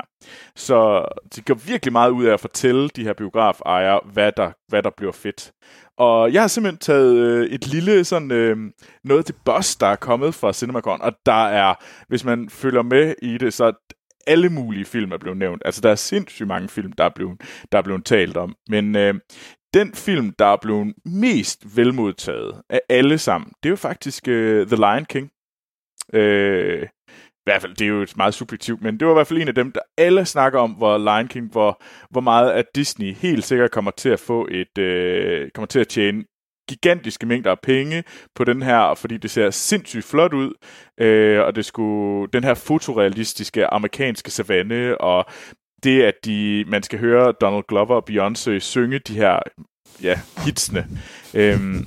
Så 0.56 1.06
de 1.36 1.42
går 1.42 1.54
virkelig 1.54 1.92
meget 1.92 2.12
ud 2.12 2.26
af 2.26 2.34
at 2.34 2.40
fortælle 2.40 2.90
de 2.90 3.04
her 3.04 3.14
biografejere, 3.14 4.00
hvad 4.14 4.32
der, 4.38 4.52
hvad 4.68 4.84
der 4.84 4.90
bliver 4.98 5.12
fedt. 5.12 5.52
Og 5.98 6.34
jeg 6.34 6.42
har 6.42 6.48
simpelthen 6.48 6.80
taget 6.80 7.16
øh, 7.16 7.46
et 7.50 7.68
lille 7.68 8.04
sådan 8.04 8.32
øh, 8.32 8.58
noget 9.04 9.26
til 9.26 9.36
boss, 9.46 9.76
der 9.76 9.88
er 9.88 9.96
kommet 9.96 10.36
fra 10.36 10.54
CinemaCon, 10.54 11.02
og 11.02 11.14
der 11.26 11.48
er, 11.48 11.74
hvis 12.08 12.26
man 12.26 12.50
følger 12.50 12.82
med 12.82 13.16
i 13.22 13.38
det, 13.38 13.54
så 13.54 13.74
alle 14.28 14.50
mulige 14.50 14.86
film 14.86 15.12
er 15.12 15.18
blevet 15.18 15.38
nævnt. 15.38 15.62
Altså, 15.66 15.82
der 15.82 15.92
er 15.92 15.96
sindssygt 15.96 16.48
mange 16.48 16.68
film, 16.68 16.92
der 16.92 17.04
er 17.04 17.10
blevet, 17.16 17.42
der 17.72 17.78
er 17.78 17.82
blevet 17.82 18.06
talt 18.06 18.38
om. 18.38 18.56
Men 18.70 18.96
øh, 18.96 19.14
den 19.74 19.94
film, 19.94 20.34
der 20.40 20.46
er 20.46 20.58
blevet 20.62 20.94
mest 21.06 21.78
velmodtaget 21.78 22.62
af 22.70 22.82
alle 22.90 23.18
sammen, 23.18 23.52
det 23.64 23.70
er 23.70 23.72
jo 23.72 23.76
faktisk 23.76 24.28
øh, 24.28 24.68
The 24.68 24.76
Lion 24.76 25.06
King. 25.06 25.30
Øh, 26.14 26.88
i 27.48 27.52
hvert 27.52 27.62
fald, 27.62 27.76
det 27.76 27.86
er 27.86 27.90
jo 27.90 28.08
meget 28.16 28.34
subjektivt, 28.34 28.82
men 28.82 29.00
det 29.00 29.08
var 29.08 29.14
i 29.14 29.18
hvert 29.18 29.28
fald 29.28 29.42
en 29.42 29.48
af 29.48 29.56
dem, 29.56 29.72
der 29.72 29.80
alle 29.98 30.26
snakker 30.26 30.60
om, 30.60 30.72
hvor 30.72 30.98
Lion 30.98 31.28
King, 31.28 31.52
hvor, 31.52 31.82
hvor 32.10 32.22
meget 32.22 32.52
at 32.52 32.66
Disney 32.76 33.14
helt 33.14 33.44
sikkert 33.44 33.72
kommer 33.72 33.92
til 33.92 34.10
at 34.10 34.20
få 34.20 34.48
et, 34.52 34.78
øh, 34.78 35.50
kommer 35.52 35.68
til 35.68 35.80
at 35.80 35.88
tjene 35.88 36.24
gigantiske 36.70 37.26
mængder 37.26 37.52
af 37.52 37.60
penge 37.64 38.04
på 38.36 38.44
den 38.44 38.62
her, 38.62 38.96
fordi 38.96 39.18
det 39.18 39.32
ser 39.32 39.50
sindssygt 39.50 40.06
flot 40.06 40.34
ud, 40.34 40.54
øh, 40.98 41.40
og 41.40 41.56
det 41.56 41.66
skulle 41.66 42.30
den 42.34 42.44
her 42.44 42.54
fotorealistiske 42.54 43.68
amerikanske 43.68 44.32
savanne, 44.32 45.02
og 45.02 45.26
det, 45.84 46.02
at 46.02 46.14
de, 46.26 46.66
man 46.68 46.84
skal 46.84 47.00
høre 47.00 47.34
Donald 47.42 47.64
Glover 47.68 47.96
og 47.96 48.10
Beyoncé 48.10 48.60
synge 48.60 49.00
de 49.00 49.14
her 49.14 49.40
ja, 50.04 50.20
hitsene. 50.46 50.88
Øhm, 51.34 51.86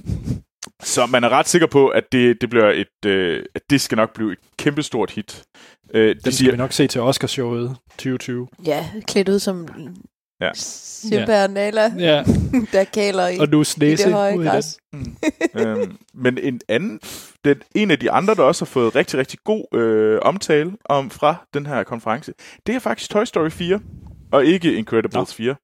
så 0.83 1.07
man 1.07 1.25
er 1.25 1.29
ret 1.29 1.49
sikker 1.49 1.67
på, 1.67 1.89
at 1.89 2.05
det, 2.13 2.41
det 2.41 2.51
bliver 2.51 2.71
et, 2.71 3.07
øh, 3.07 3.43
at 3.55 3.63
det 3.71 3.81
skal 3.81 3.97
nok 3.97 4.15
blive 4.15 4.33
et 4.33 4.39
kæmpestort 4.59 5.11
hit. 5.11 5.43
Øh, 5.95 6.09
Det 6.09 6.17
de 6.17 6.21
skal 6.21 6.33
siger, 6.33 6.51
vi 6.51 6.57
nok 6.57 6.73
se 6.73 6.87
til 6.87 7.01
Oscarshowet 7.01 7.77
2020. 7.91 8.49
Ja, 8.67 8.87
klædt 9.07 9.29
ud 9.29 9.39
som 9.39 9.69
Ja. 10.41 10.51
Nala, 11.47 11.93
Ja, 11.99 12.25
der 12.73 12.85
kæler 12.85 13.29
i, 13.29 13.39
og 13.39 13.49
nu 13.49 13.61
i 13.61 13.65
snæse 13.65 14.05
det 14.05 14.13
høje 14.13 14.39
ud 14.39 14.45
i 14.45 14.47
den. 14.47 14.53
græs. 14.53 14.79
øhm, 15.55 15.97
men 16.15 16.39
en 16.39 16.61
anden, 16.69 17.01
den, 17.45 17.63
en 17.75 17.91
af 17.91 17.99
de 17.99 18.11
andre, 18.11 18.35
der 18.35 18.43
også 18.43 18.65
har 18.65 18.71
fået 18.71 18.97
rigtig, 18.97 19.19
rigtig 19.19 19.39
god 19.45 19.75
øh, 19.79 20.19
omtale 20.23 20.73
om 20.85 21.11
fra 21.11 21.47
den 21.55 21.67
her 21.67 21.83
konference, 21.85 22.33
det 22.67 22.75
er 22.75 22.79
faktisk 22.79 23.11
Toy 23.11 23.25
Story 23.25 23.51
4, 23.51 23.81
og 24.33 24.45
ikke 24.45 24.75
Incredibles 24.75 25.35
4. 25.35 25.57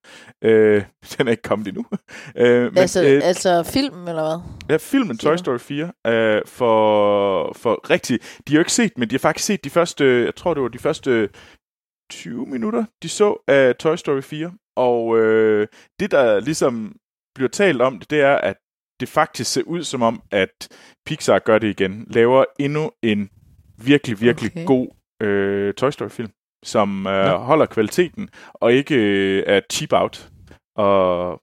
Øh, 0.45 0.85
den 1.19 1.27
er 1.27 1.31
ikke 1.31 1.43
kommet 1.43 1.69
endnu. 1.69 1.87
øh, 2.37 2.63
men, 2.63 2.79
Altså, 2.79 3.05
øh, 3.05 3.21
altså 3.25 3.63
filmen, 3.63 4.09
eller 4.09 4.23
hvad? 4.23 4.39
Ja, 4.71 4.77
filmen 4.77 5.19
Toy 5.19 5.37
Story 5.37 5.59
4 5.59 5.93
øh, 6.07 6.43
for, 6.47 7.53
for 7.53 7.91
rigtig... 7.91 8.21
De 8.21 8.53
har 8.53 8.57
jo 8.57 8.61
ikke 8.61 8.73
set, 8.73 8.99
men 8.99 9.11
de 9.11 9.15
har 9.15 9.19
faktisk 9.19 9.47
set 9.47 9.65
de 9.65 9.71
første... 9.71 10.25
Jeg 10.25 10.35
tror, 10.35 10.55
det 10.55 10.63
var 10.63 10.69
de 10.69 10.79
første 10.79 11.29
20 12.11 12.47
minutter, 12.47 12.85
de 13.03 13.09
så 13.09 13.45
af 13.49 13.77
Toy 13.77 13.97
Story 13.97 14.23
4. 14.23 14.53
Og 14.77 15.19
øh, 15.19 15.67
det, 16.01 16.11
der 16.11 16.41
ligesom 16.41 16.97
bliver 17.35 17.49
talt 17.49 17.83
om 17.83 17.99
det, 17.99 18.11
det 18.11 18.21
er, 18.21 18.35
at 18.35 18.57
det 19.01 19.09
faktisk 19.09 19.53
ser 19.53 19.63
ud 19.63 19.83
som 19.83 20.03
om, 20.03 20.23
at 20.31 20.69
Pixar 21.07 21.39
gør 21.39 21.59
det 21.59 21.69
igen. 21.69 22.07
Laver 22.11 22.45
endnu 22.59 22.91
en 23.03 23.31
virkelig, 23.79 24.21
virkelig 24.21 24.53
okay. 24.55 24.65
god 24.67 24.89
øh, 25.23 25.75
Toy 25.75 25.91
Story-film, 25.91 26.31
som 26.67 27.07
øh, 27.07 27.13
Ja. 27.13 27.37
holder 27.37 27.67
kvaliteten, 27.67 28.29
og 28.55 28.73
ikke 28.73 28.95
øh, 28.95 29.43
er 29.47 29.61
cheap 29.73 29.93
out. 29.93 30.29
Og 30.77 31.41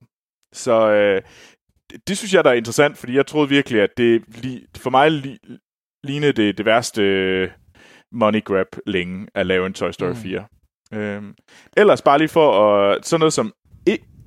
så 0.54 0.90
øh, 0.92 1.22
det, 1.92 2.08
det 2.08 2.18
synes 2.18 2.34
jeg, 2.34 2.44
der 2.44 2.50
er 2.50 2.54
interessant, 2.54 2.98
fordi 2.98 3.16
jeg 3.16 3.26
troede 3.28 3.50
virkelig, 3.50 3.82
at 3.82 3.90
det 3.98 4.22
li- 4.28 4.66
for 4.78 4.90
mig 4.90 5.08
li- 5.08 5.58
lignede 6.04 6.34
det 6.34 6.58
det 6.58 6.66
værste 6.66 7.02
øh, 7.04 7.50
money 8.12 8.44
grab 8.44 8.68
længe 8.88 9.28
at 9.36 9.46
lave 9.46 9.66
en 9.66 9.74
Toy 9.74 9.92
Story 9.92 10.10
Mm. 10.10 10.16
4. 10.16 10.46
Øhm, 10.94 11.34
ellers 11.78 12.02
bare 12.02 12.18
lige 12.18 12.28
for 12.30 12.76
at, 12.76 13.06
sådan 13.06 13.20
noget 13.20 13.34
som 13.34 13.54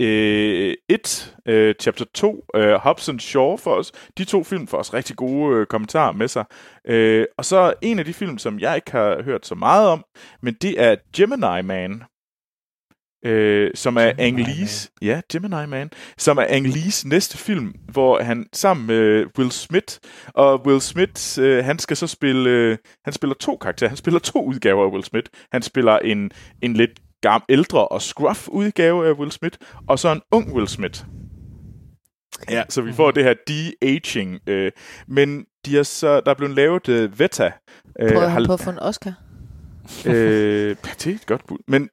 øh, 0.01 0.75
et 0.89 1.37
øh, 1.47 1.75
chapter 1.81 2.05
2, 2.15 2.45
øh, 2.57 2.73
Hobson 2.73 3.19
Shaw 3.21 3.57
for 3.57 3.75
os. 3.75 3.93
De 4.19 4.25
to 4.25 4.45
film 4.45 4.67
får 4.67 4.79
os 4.79 4.95
rigtig 4.95 5.17
gode 5.17 5.57
øh, 5.57 5.67
kommentarer 5.67 6.13
med 6.13 6.29
sig. 6.29 6.45
Øh, 6.89 7.27
og 7.39 7.45
så 7.45 7.75
en 7.83 7.99
af 7.99 8.05
de 8.05 8.13
film, 8.13 8.39
som 8.39 8.59
jeg 8.59 8.77
ikke 8.77 8.93
har 8.93 9.23
hørt 9.23 9.47
så 9.47 9.55
meget 9.55 9.89
om, 9.89 10.05
men 10.43 10.55
det 10.55 10.83
er 10.83 10.97
Gemini 11.17 11.63
Man. 11.63 12.03
Øh, 13.25 13.71
som 13.75 13.97
er 13.97 14.13
Gemini 14.13 14.23
Ang 14.23 14.59
Lees, 14.59 14.91
ja, 15.03 15.21
Gemini 15.33 15.67
Man, 15.67 15.91
som 16.19 16.39
er 16.39 16.47
Ang 16.49 16.67
Lees 16.67 17.05
næste 17.05 17.39
film, 17.39 17.75
hvor 17.93 18.23
han 18.23 18.47
sammen 18.53 18.87
med 18.87 19.25
Will 19.39 19.53
Smith, 19.53 19.97
og 20.35 20.67
Will 20.67 20.81
Smith, 20.81 21.41
øh, 21.41 21.65
han 21.65 21.79
skal 21.79 21.97
så 21.97 22.07
spille, 22.07 22.51
øh, 22.51 22.79
han 23.05 23.13
spiller 23.13 23.35
to 23.35 23.57
karakterer, 23.57 23.89
han 23.89 23.97
spiller 23.97 24.21
to 24.21 24.45
udgaver 24.45 24.85
af 24.85 24.91
Will 24.91 25.05
Smith. 25.05 25.31
Han 25.53 25.63
spiller 25.63 25.99
en, 25.99 26.31
en 26.63 26.73
lidt 26.73 26.91
gam, 27.31 27.43
ældre 27.49 27.89
og 27.89 28.03
scruff 28.03 28.49
udgave 28.49 29.09
af 29.09 29.13
Will 29.13 29.31
Smith, 29.33 29.59
og 29.89 29.99
så 29.99 30.13
en 30.13 30.21
ung 30.33 30.53
Will 30.55 30.69
Smith. 30.69 31.05
Ja, 32.51 32.63
så 32.69 32.83
vi 32.83 32.93
får 32.93 33.11
det 33.11 33.25
her 33.25 33.35
de-aging. 33.49 34.41
Øh, 34.47 34.73
men 35.09 35.45
de 35.67 35.79
er 35.79 35.83
så, 35.83 36.21
der 36.21 36.31
er 36.31 36.35
blevet 36.35 36.55
lavet 36.55 36.89
øh, 36.89 37.19
Veta. 37.19 37.53
Øh, 38.01 38.09
Prøver 38.09 38.21
har- 38.21 38.29
han 38.29 38.47
på 38.47 38.53
at 38.53 38.61
få 38.61 38.71
en 38.71 38.79
Oscar? 38.79 39.13
øh, 40.07 40.77
det 40.85 41.07
er 41.07 41.11
et 41.15 41.27
godt 41.27 41.47
bud. 41.47 41.59
Men 41.69 41.89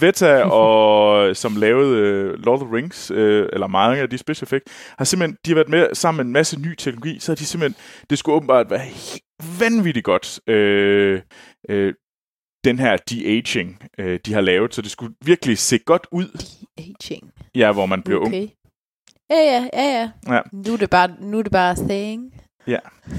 Veta, 0.00 0.42
og, 0.60 1.36
som 1.36 1.56
lavede 1.56 1.98
øh, 1.98 2.34
Lord 2.44 2.60
of 2.62 2.66
the 2.66 2.76
Rings, 2.76 3.10
øh, 3.10 3.48
eller 3.52 3.66
mange 3.66 4.02
af 4.02 4.10
de 4.10 4.18
special 4.18 4.44
effects, 4.46 4.72
har 4.98 5.04
simpelthen, 5.04 5.36
de 5.46 5.50
har 5.50 5.54
været 5.54 5.68
med 5.68 5.88
sammen 5.94 6.16
med 6.18 6.24
en 6.24 6.32
masse 6.32 6.60
ny 6.60 6.74
teknologi, 6.74 7.18
så 7.20 7.32
har 7.32 7.36
de 7.36 7.46
simpelthen, 7.46 7.82
det 8.10 8.18
skulle 8.18 8.36
åbenbart 8.36 8.70
være 8.70 8.80
vanvittigt 9.60 10.04
godt, 10.04 10.40
øh, 10.50 11.20
øh, 11.68 11.94
den 12.64 12.78
her 12.78 12.96
de-aging, 12.96 13.82
øh, 13.98 14.20
de 14.26 14.32
har 14.34 14.40
lavet, 14.40 14.74
så 14.74 14.82
det 14.82 14.90
skulle 14.90 15.14
virkelig 15.24 15.58
se 15.58 15.78
godt 15.78 16.06
ud, 16.12 16.28
Aging. 16.78 17.32
ja, 17.54 17.72
hvor 17.72 17.86
man 17.86 18.02
bliver 18.02 18.18
ung. 18.20 18.28
Okay. 18.28 18.48
Ja, 19.30 19.36
ja, 19.36 19.68
ja, 19.72 19.82
ja. 20.00 20.10
Ja. 20.34 20.40
Nu 20.52 20.72
er 20.72 20.76
det 20.76 20.90
bare, 20.90 21.08
nu 21.20 21.38
er 21.38 21.42
det 21.42 21.52
bare 21.52 21.74
thing. 21.74 22.34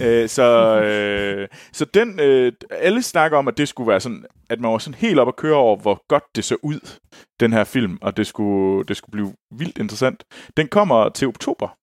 Øh, 0.03 0.29
så, 0.29 0.79
øh, 0.83 1.47
så 1.73 1.85
den, 1.85 2.19
øh, 2.19 2.51
alle 2.71 3.01
snakker 3.03 3.37
om, 3.37 3.47
at 3.47 3.57
det 3.57 3.67
skulle 3.67 3.87
være 3.87 3.99
sådan, 3.99 4.25
at 4.49 4.59
man 4.59 4.71
var 4.71 4.77
sådan 4.77 4.99
helt 4.99 5.19
op 5.19 5.27
at 5.27 5.35
køre 5.35 5.55
over, 5.55 5.77
hvor 5.77 6.03
godt 6.07 6.23
det 6.35 6.43
så 6.43 6.55
ud, 6.63 6.99
den 7.39 7.53
her 7.53 7.63
film, 7.63 7.97
og 8.01 8.17
det 8.17 8.27
skulle, 8.27 8.83
det 8.85 8.97
skulle 8.97 9.11
blive 9.11 9.33
vildt 9.57 9.77
interessant. 9.77 10.23
Den 10.57 10.67
kommer 10.67 11.09
til 11.09 11.27
oktober. 11.27 11.77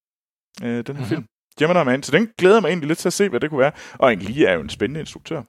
øh, 0.63 0.67
den 0.69 0.73
her 0.73 0.81
Mhm. 0.93 0.93
mm-hmm. 0.93 1.05
film. 1.05 1.25
Gemini 1.61 1.83
Man, 1.85 2.03
så 2.03 2.11
den 2.11 2.29
glæder 2.37 2.59
mig 2.61 2.67
egentlig 2.67 2.87
lidt 2.87 2.99
til 2.99 3.09
at 3.09 3.13
se, 3.13 3.29
hvad 3.29 3.39
det 3.39 3.49
kunne 3.49 3.59
være. 3.59 3.71
Og 3.93 4.09
egentlig 4.09 4.29
lige 4.29 4.47
er 4.47 4.53
jo 4.53 4.61
en 4.61 4.69
spændende 4.69 4.99
instruktør. 4.99 5.41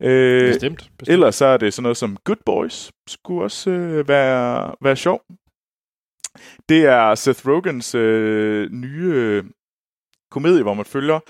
Øh, 0.00 0.48
Bestemt. 0.48 0.90
bestemt. 0.98 1.08
ellers 1.08 1.34
så 1.34 1.46
er 1.46 1.56
det 1.56 1.74
sådan 1.74 1.82
noget 1.82 1.96
som 1.96 2.16
Good 2.24 2.42
Boys, 2.46 2.92
skulle 3.08 3.42
også 3.42 3.70
øh, 3.70 4.08
være, 4.08 4.74
være 4.82 4.96
sjov. 4.96 5.22
Det 6.68 6.84
er 6.84 7.14
Seth 7.14 7.48
Rogans 7.48 7.94
øh, 7.94 8.70
nye 8.70 9.12
øh, 9.14 9.44
komedie, 10.30 10.62
hvor 10.62 10.74
man 10.74 10.84
følger 10.84 11.20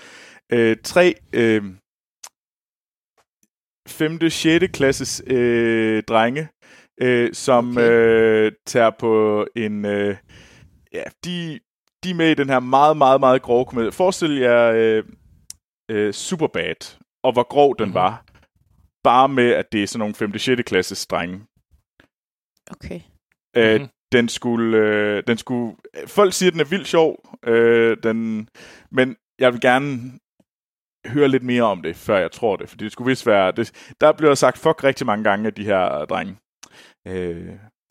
øh, 0.51 0.77
tre 0.83 1.15
øh, 1.33 1.63
5. 3.87 4.29
6. 4.29 4.65
klasses 4.73 5.23
øh, 5.27 6.03
drenge, 6.03 6.49
øh, 7.01 7.33
som 7.33 7.71
okay. 7.71 7.91
øh, 7.91 8.51
tager 8.65 8.91
på 8.99 9.45
en... 9.55 9.85
Øh, 9.85 10.15
ja, 10.93 11.03
de, 11.25 11.59
de 12.03 12.09
er 12.09 12.15
med 12.15 12.31
i 12.31 12.33
den 12.33 12.49
her 12.49 12.59
meget, 12.59 12.97
meget, 12.97 13.19
meget 13.19 13.41
grove 13.41 13.65
komedie. 13.65 13.91
Forestil 13.91 14.31
jer 14.37 14.71
øh, 14.75 15.03
øh, 15.91 16.13
Superbad, 16.13 16.97
og 17.23 17.33
hvor 17.33 17.43
grov 17.47 17.75
den 17.79 17.85
Mhm. 17.87 17.93
var. 17.93 18.25
Bare 19.03 19.29
med, 19.29 19.51
at 19.51 19.71
det 19.71 19.83
er 19.83 19.87
sådan 19.87 19.99
nogle 19.99 20.15
5. 20.15 20.37
6. 20.37 20.61
klasses 20.63 21.07
drenge. 21.07 21.41
Okay. 22.71 22.99
Øh, 23.57 23.79
Mhm. 23.81 23.89
den 24.11 24.29
skulle, 24.29 24.77
øh, 24.77 25.23
den 25.27 25.37
skulle, 25.37 25.75
folk 26.07 26.33
siger, 26.33 26.49
at 26.49 26.53
den 26.53 26.61
er 26.61 26.65
vildt 26.65 26.87
sjov, 26.87 27.37
øh, 27.45 27.97
den, 28.03 28.49
men 28.91 29.15
jeg 29.39 29.53
vil 29.53 29.61
gerne 29.61 30.11
høre 31.07 31.27
lidt 31.27 31.43
mere 31.43 31.63
om 31.63 31.81
det, 31.81 31.95
før 31.95 32.17
jeg 32.17 32.31
tror 32.31 32.55
det, 32.55 32.69
fordi 32.69 32.83
det 32.83 32.91
skulle 32.91 33.07
vist 33.11 33.25
være, 33.25 33.51
det, 33.51 33.93
der 34.01 34.11
bliver 34.11 34.35
sagt 34.35 34.57
fuck 34.57 34.83
rigtig 34.83 35.05
mange 35.05 35.23
gange 35.23 35.47
af 35.47 35.53
de 35.53 35.65
her 35.65 36.05
drenge. 36.05 36.37
Øh, 37.07 37.49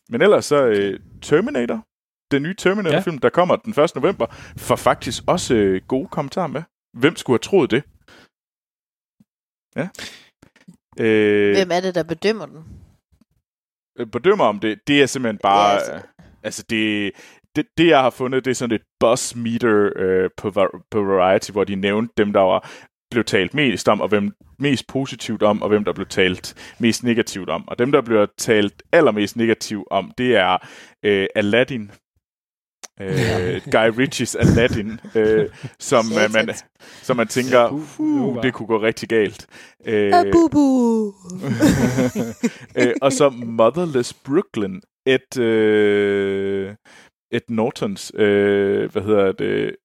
men 0.08 0.22
ellers 0.22 0.44
så 0.44 0.66
øh, 0.66 1.00
Terminator, 1.22 1.86
den 2.30 2.42
nye 2.42 2.54
Terminator-film, 2.54 3.18
der 3.18 3.30
kommer 3.30 3.56
den 3.56 3.80
1. 3.84 3.94
november, 3.94 4.26
får 4.58 4.76
faktisk 4.76 5.22
også 5.26 5.54
øh, 5.54 5.82
gode 5.88 6.08
kommentarer 6.08 6.46
med. 6.46 6.62
Hvem 6.98 7.16
skulle 7.16 7.34
have 7.34 7.38
troet 7.50 7.70
det? 7.70 7.82
Ja. 9.76 9.88
Øh, 11.04 11.54
Hvem 11.56 11.70
er 11.72 11.80
det, 11.80 11.94
der 11.94 12.02
bedømmer 12.02 12.46
den? 12.46 12.64
øh, 13.98 14.06
bedømmer 14.06 14.44
om 14.44 14.60
det, 14.60 14.80
det 14.86 15.02
er 15.02 15.06
simpelthen 15.06 15.38
bare... 15.38 15.68
Ja, 15.70 15.74
Ja, 15.74 15.94
altså- 15.94 16.08
altså, 16.42 16.64
det, 16.70 17.12
det, 17.56 17.66
det, 17.78 17.86
jeg 17.86 18.00
har 18.00 18.10
fundet, 18.10 18.44
det 18.44 18.50
er 18.50 18.54
sådan 18.54 18.74
et 18.76 18.82
buzz 19.00 19.34
meter 19.34 19.90
øh, 19.96 20.30
på, 20.36 20.50
på 20.90 21.02
Variety, 21.04 21.50
hvor 21.50 21.64
de 21.64 21.74
nævnte 21.74 22.14
dem, 22.16 22.32
der 22.32 22.40
var, 22.40 22.70
blev 23.10 23.24
talt 23.24 23.54
mest 23.54 23.88
om, 23.88 24.00
og 24.00 24.08
hvem 24.08 24.32
mest 24.58 24.86
positivt 24.88 25.42
om, 25.42 25.62
og 25.62 25.68
hvem 25.68 25.84
der 25.84 25.92
blev 25.92 26.06
talt 26.06 26.74
mest 26.78 27.04
negativt 27.04 27.48
om. 27.48 27.68
Og 27.68 27.78
dem, 27.78 27.92
der 27.92 28.00
bliver 28.00 28.26
talt 28.38 28.82
allermest 28.92 29.36
negativt 29.36 29.84
om, 29.90 30.12
det 30.18 30.36
er 30.36 30.58
øh, 31.02 31.26
Aladdin. 31.34 31.90
Øh, 33.00 33.60
Guy 33.72 33.88
Ritchies 33.98 34.34
Aladdin, 34.34 35.00
øh, 35.14 35.48
som, 35.78 36.04
øh, 36.12 36.32
man, 36.34 36.54
som 37.02 37.16
man 37.16 37.28
tænker, 37.28 37.70
uh, 37.98 38.42
det 38.42 38.54
kunne 38.54 38.66
gå 38.66 38.82
rigtig 38.82 39.08
galt. 39.08 39.46
Øh, 39.86 40.12
øh, 42.78 42.94
og 43.02 43.12
så 43.12 43.30
Motherless 43.30 44.14
Brooklyn, 44.14 44.80
et, 45.06 45.38
øh, 45.38 46.74
et 47.32 47.50
Nortons, 47.50 48.12
øh, 48.14 48.92
hvad 48.92 49.02
hedder 49.02 49.32
det, 49.32 49.76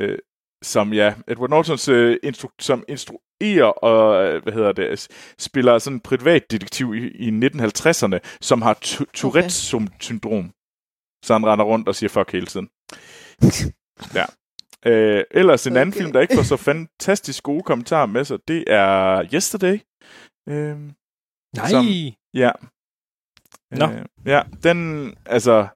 øh, 0.00 0.18
som 0.62 0.92
ja, 0.92 1.14
Edward 1.28 1.50
Nortons, 1.50 1.88
øh, 1.88 2.16
instru- 2.26 2.56
som 2.60 2.84
instruerer 2.88 3.64
og, 3.64 4.24
øh, 4.24 4.42
hvad 4.42 4.52
hedder 4.52 4.72
det, 4.72 5.08
spiller 5.38 5.78
sådan 5.78 5.96
en 5.96 6.00
privatdetektiv 6.00 6.94
i, 6.94 7.08
i 7.08 7.30
1950'erne, 7.30 8.18
som 8.40 8.62
har 8.62 8.74
Tourette-syndrom. 9.14 10.55
Så 11.24 11.32
han 11.32 11.46
render 11.46 11.64
rundt 11.64 11.88
og 11.88 11.94
siger 11.94 12.08
fuck 12.10 12.32
hele 12.32 12.46
tiden. 12.46 12.68
ja. 14.18 14.24
Øh, 14.86 15.24
ellers 15.30 15.66
en 15.66 15.76
anden 15.76 15.92
Okay. 15.92 16.00
film, 16.00 16.12
der 16.12 16.20
ikke 16.20 16.34
får 16.36 16.42
så 16.42 16.56
fantastisk 16.56 17.42
gode 17.42 17.62
kommentarer 17.62 18.06
med 18.06 18.24
sig, 18.24 18.38
det 18.48 18.64
er 18.66 19.24
Yesterday. 19.34 19.78
Øh, 20.48 20.76
Nej, 21.56 21.68
som- 21.70 21.86
Ja. 22.34 22.50
Nå. 23.70 23.86
Øh, 23.86 24.04
ja, 24.26 24.42
den, 24.62 25.14
altså, 25.26 25.66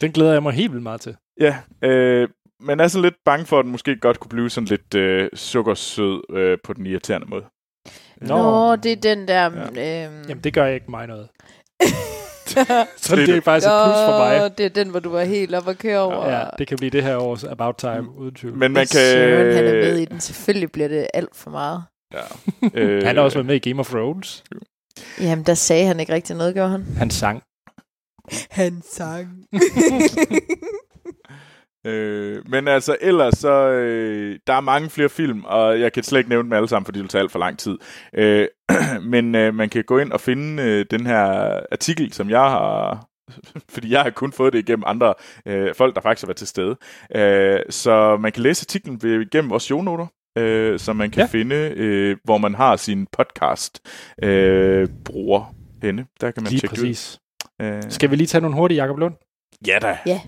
den 0.00 0.12
glæder 0.12 0.32
jeg 0.32 0.42
mig 0.42 0.52
helt 0.52 0.72
vildt 0.72 0.82
meget 0.82 1.00
til. 1.00 1.16
ja, 1.40 1.58
øh, 1.82 2.28
men 2.60 2.80
er 2.80 2.88
sådan 2.88 3.02
lidt 3.02 3.14
bange 3.24 3.46
for, 3.46 3.58
at 3.58 3.62
den 3.64 3.72
måske 3.72 3.96
godt 3.96 4.20
kunne 4.20 4.28
blive 4.28 4.50
sådan 4.50 4.66
lidt 4.68 4.94
øh, 4.94 5.30
sukkersød 5.34 6.22
øh, 6.36 6.58
på 6.64 6.72
den 6.72 6.86
irriterende 6.86 7.26
måde. 7.26 7.44
Nå. 8.16 8.36
Nå, 8.36 8.76
det 8.76 8.92
er 8.92 8.96
den 8.96 9.28
der... 9.28 9.42
Ja. 9.74 10.06
Øhm, 10.06 10.22
Jamen, 10.28 10.44
det 10.44 10.54
gør 10.54 10.66
ikke 10.66 10.90
mig 10.90 11.06
noget. 11.06 11.28
så 12.96 13.16
det 13.16 13.28
er 13.28 13.40
faktisk 13.40 13.66
et 13.66 13.72
plus 13.84 13.96
for 14.08 14.18
mig. 14.18 14.58
det 14.58 14.66
er 14.66 14.70
den, 14.70 14.88
hvor 14.88 15.00
du 15.00 15.10
var 15.10 15.24
helt 15.24 15.54
op 15.54 15.66
og 15.66 15.76
køre 15.76 15.98
over. 16.00 16.30
Ja, 16.38 16.44
det 16.58 16.68
kan 16.68 16.76
blive 16.76 16.90
det 16.90 17.02
her 17.02 17.16
års 17.16 17.44
About 17.44 17.76
Time, 17.76 18.18
uden 18.18 18.34
tvivl. 18.34 18.56
Men 18.56 18.72
man 18.72 18.86
kan... 18.86 19.00
Søren, 19.00 19.54
han 19.56 19.66
er 19.66 19.72
med 19.72 19.98
i 19.98 20.04
den. 20.04 20.20
Selvfølgelig 20.20 20.72
bliver 20.72 20.88
det 20.88 21.06
alt 21.14 21.36
for 21.36 21.50
meget. 21.50 21.82
Ja. 22.14 22.22
Øh, 22.74 23.02
Han 23.06 23.16
har 23.16 23.22
også 23.22 23.36
været 23.38 23.46
med 23.46 23.54
i 23.54 23.68
Game 23.68 23.80
of 23.80 23.88
Thrones. 23.88 24.44
Jamen, 25.20 25.44
der 25.44 25.54
sagde 25.54 25.86
han 25.86 26.00
ikke 26.00 26.12
rigtig 26.12 26.36
noget, 26.36 26.54
gjorde 26.54 26.70
han? 26.70 26.84
Han 26.98 27.10
sang. 27.10 27.42
Han 28.50 28.82
sang. 28.92 29.28
Øh, 31.86 32.42
men 32.50 32.68
altså, 32.68 32.96
ellers 33.00 33.34
så... 33.38 33.52
Øh, 33.70 34.38
der 34.46 34.52
er 34.52 34.60
mange 34.60 34.90
flere 34.90 35.08
film, 35.08 35.44
og 35.44 35.80
jeg 35.80 35.92
kan 35.92 36.02
slet 36.02 36.18
ikke 36.18 36.30
nævne 36.30 36.44
dem 36.44 36.52
alle 36.52 36.68
sammen, 36.68 36.84
fordi 36.84 36.96
det 36.98 37.02
vil 37.02 37.08
tage 37.10 37.22
alt 37.22 37.32
for 37.32 37.38
lang 37.38 37.58
tid. 37.58 37.78
Øh, 38.14 38.48
men 39.12 39.34
øh, 39.34 39.54
man 39.54 39.68
kan 39.68 39.84
gå 39.84 39.98
ind 39.98 40.12
og 40.12 40.20
finde 40.20 40.62
øh, 40.62 40.86
den 40.90 41.06
her 41.06 41.20
artikel, 41.72 42.12
som 42.12 42.30
jeg 42.30 42.40
har... 42.40 43.04
Fordi 43.74 43.90
jeg 43.92 44.02
har 44.02 44.10
kun 44.10 44.32
fået 44.32 44.52
det 44.52 44.58
igennem 44.58 44.84
andre 44.86 45.14
øh, 45.46 45.74
folk, 45.74 45.94
der 45.94 46.00
faktisk 46.00 46.22
har 46.22 46.26
været 46.26 46.36
til 46.36 46.46
stede. 46.46 46.76
Øh, 47.16 47.60
så 47.70 48.16
man 48.16 48.32
kan 48.32 48.42
læse 48.42 48.62
artiklen 48.68 49.02
ved, 49.02 49.20
igennem 49.20 49.50
vores 49.50 49.62
shownoter, 49.62 50.06
øh, 50.38 50.78
som 50.78 50.96
man 50.96 51.10
kan 51.10 51.20
Ja. 51.20 51.26
finde, 51.26 51.72
øh, 51.76 52.16
hvor 52.24 52.38
man 52.38 52.54
har 52.54 52.76
sin 52.76 53.06
podcast 53.12 53.80
øh, 54.22 54.88
bruger 55.04 55.54
henne. 55.82 56.06
Der 56.20 56.30
kan 56.30 56.42
man 56.42 56.50
Lige 56.50 56.60
tjekke 56.60 56.74
præcis. 56.74 57.18
det 57.60 57.64
ud. 57.66 57.70
Øh, 57.70 57.82
Skal 57.88 58.10
vi 58.10 58.16
lige 58.16 58.26
tage 58.26 58.40
nogle 58.42 58.56
hurtige, 58.56 58.82
Jacob 58.82 58.98
Lund? 58.98 59.14
ja 59.66 59.78
da. 59.82 59.98
Ja, 60.06 60.20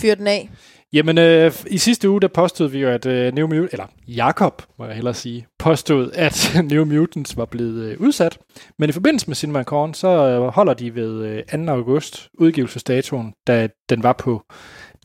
fyr 0.00 0.14
den 0.14 0.26
af. 0.26 0.50
Jamen, 0.92 1.18
øh, 1.18 1.52
i 1.66 1.78
sidste 1.78 2.10
uge, 2.10 2.20
der 2.20 2.28
påstod 2.28 2.68
vi 2.68 2.78
jo, 2.78 2.88
at 2.88 3.06
øh, 3.06 3.34
New 3.34 3.46
Mutants, 3.46 3.72
eller 3.72 3.86
Jakob, 4.06 4.62
må 4.78 4.84
jeg 4.84 4.94
hellere 4.94 5.14
sige, 5.14 5.46
påstod, 5.58 6.10
at 6.26 6.56
New 6.64 6.84
Mutants 6.84 7.36
var 7.36 7.44
blevet 7.44 7.84
øh, 7.84 8.00
udsat. 8.00 8.38
Men 8.78 8.88
i 8.88 8.92
forbindelse 8.92 9.26
med 9.26 9.36
Cinema 9.36 9.62
Corn, 9.62 9.94
så 9.94 10.08
øh, 10.08 10.42
holder 10.42 10.74
de 10.74 10.94
ved 10.94 11.44
øh, 11.52 11.66
2. 11.66 11.72
august 11.72 12.28
udgivelsesdatoen, 12.38 13.32
da 13.46 13.68
den 13.88 14.02
var 14.02 14.12
på 14.12 14.42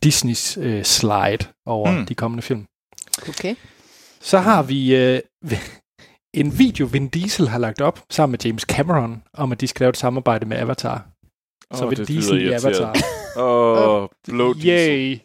Disneys 0.02 0.58
øh, 0.60 0.82
slide 0.84 1.46
over 1.66 1.90
mm. 1.90 2.06
De 2.06 2.14
kommende 2.14 2.42
film. 2.42 2.66
Okay. 3.28 3.54
Så 4.20 4.38
har 4.38 4.62
vi 4.62 4.96
øh, 4.96 5.20
en 6.40 6.58
video, 6.58 6.86
Vin 6.86 7.08
Diesel 7.08 7.48
har 7.48 7.58
lagt 7.58 7.80
op 7.80 8.00
sammen 8.10 8.32
med 8.32 8.38
James 8.44 8.62
Cameron, 8.62 9.22
om 9.34 9.52
at 9.52 9.60
de 9.60 9.66
skal 9.66 9.84
lave 9.84 9.90
et 9.90 9.96
samarbejde 9.96 10.46
med 10.46 10.56
Avatar. 10.56 11.06
Så 11.74 11.84
Åh, 11.84 11.90
Vin 11.90 11.98
det 11.98 12.08
Diesel 12.08 12.42
i. 12.42 12.52
Avatar. 12.52 12.96
Åh, 13.36 14.02
oh, 14.02 14.08
blå 14.28 14.52
diesel. 14.52 14.68
Yay! 14.68 15.18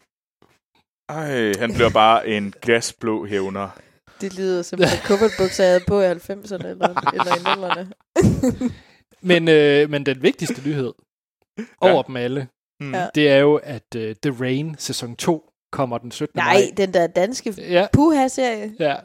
Ej, 1.10 1.54
han 1.60 1.74
bliver 1.74 1.90
bare 1.90 2.28
en 2.28 2.54
gasblå 2.62 3.26
hævner. 3.26 3.70
Det 4.22 4.38
lyder 4.38 4.62
som 4.62 4.80
en 4.82 4.88
kuffertbukser, 5.06 5.64
jeg 5.64 5.72
havde 5.72 5.84
på 5.88 6.02
i 6.02 6.06
90'erne 6.12 6.68
eller, 6.68 7.12
eller 7.14 7.36
i 7.36 7.40
0'erne. 7.40 8.70
Men, 9.22 9.48
øh, 9.48 9.90
men 9.90 10.06
den 10.06 10.22
vigtigste 10.24 10.62
nyhed 10.66 10.94
over 11.82 11.96
Ja. 11.96 12.02
dem 12.08 12.16
alle, 12.16 12.48
Mm. 12.82 12.94
Det 13.16 13.30
er 13.30 13.38
jo, 13.38 13.56
at 13.56 13.84
uh, 13.96 14.02
The 14.02 14.36
Rain 14.44 14.76
sæson 14.78 15.16
2 15.16 15.44
kommer 15.72 15.98
den 15.98 16.12
17. 16.12 16.32
Nej, 16.40 16.54
maj. 16.54 16.62
den 16.78 16.94
der 16.94 17.08
danske 17.08 17.54
Ja, 17.58 17.88
puha-serie. 17.94 18.72
ja. 18.80 18.96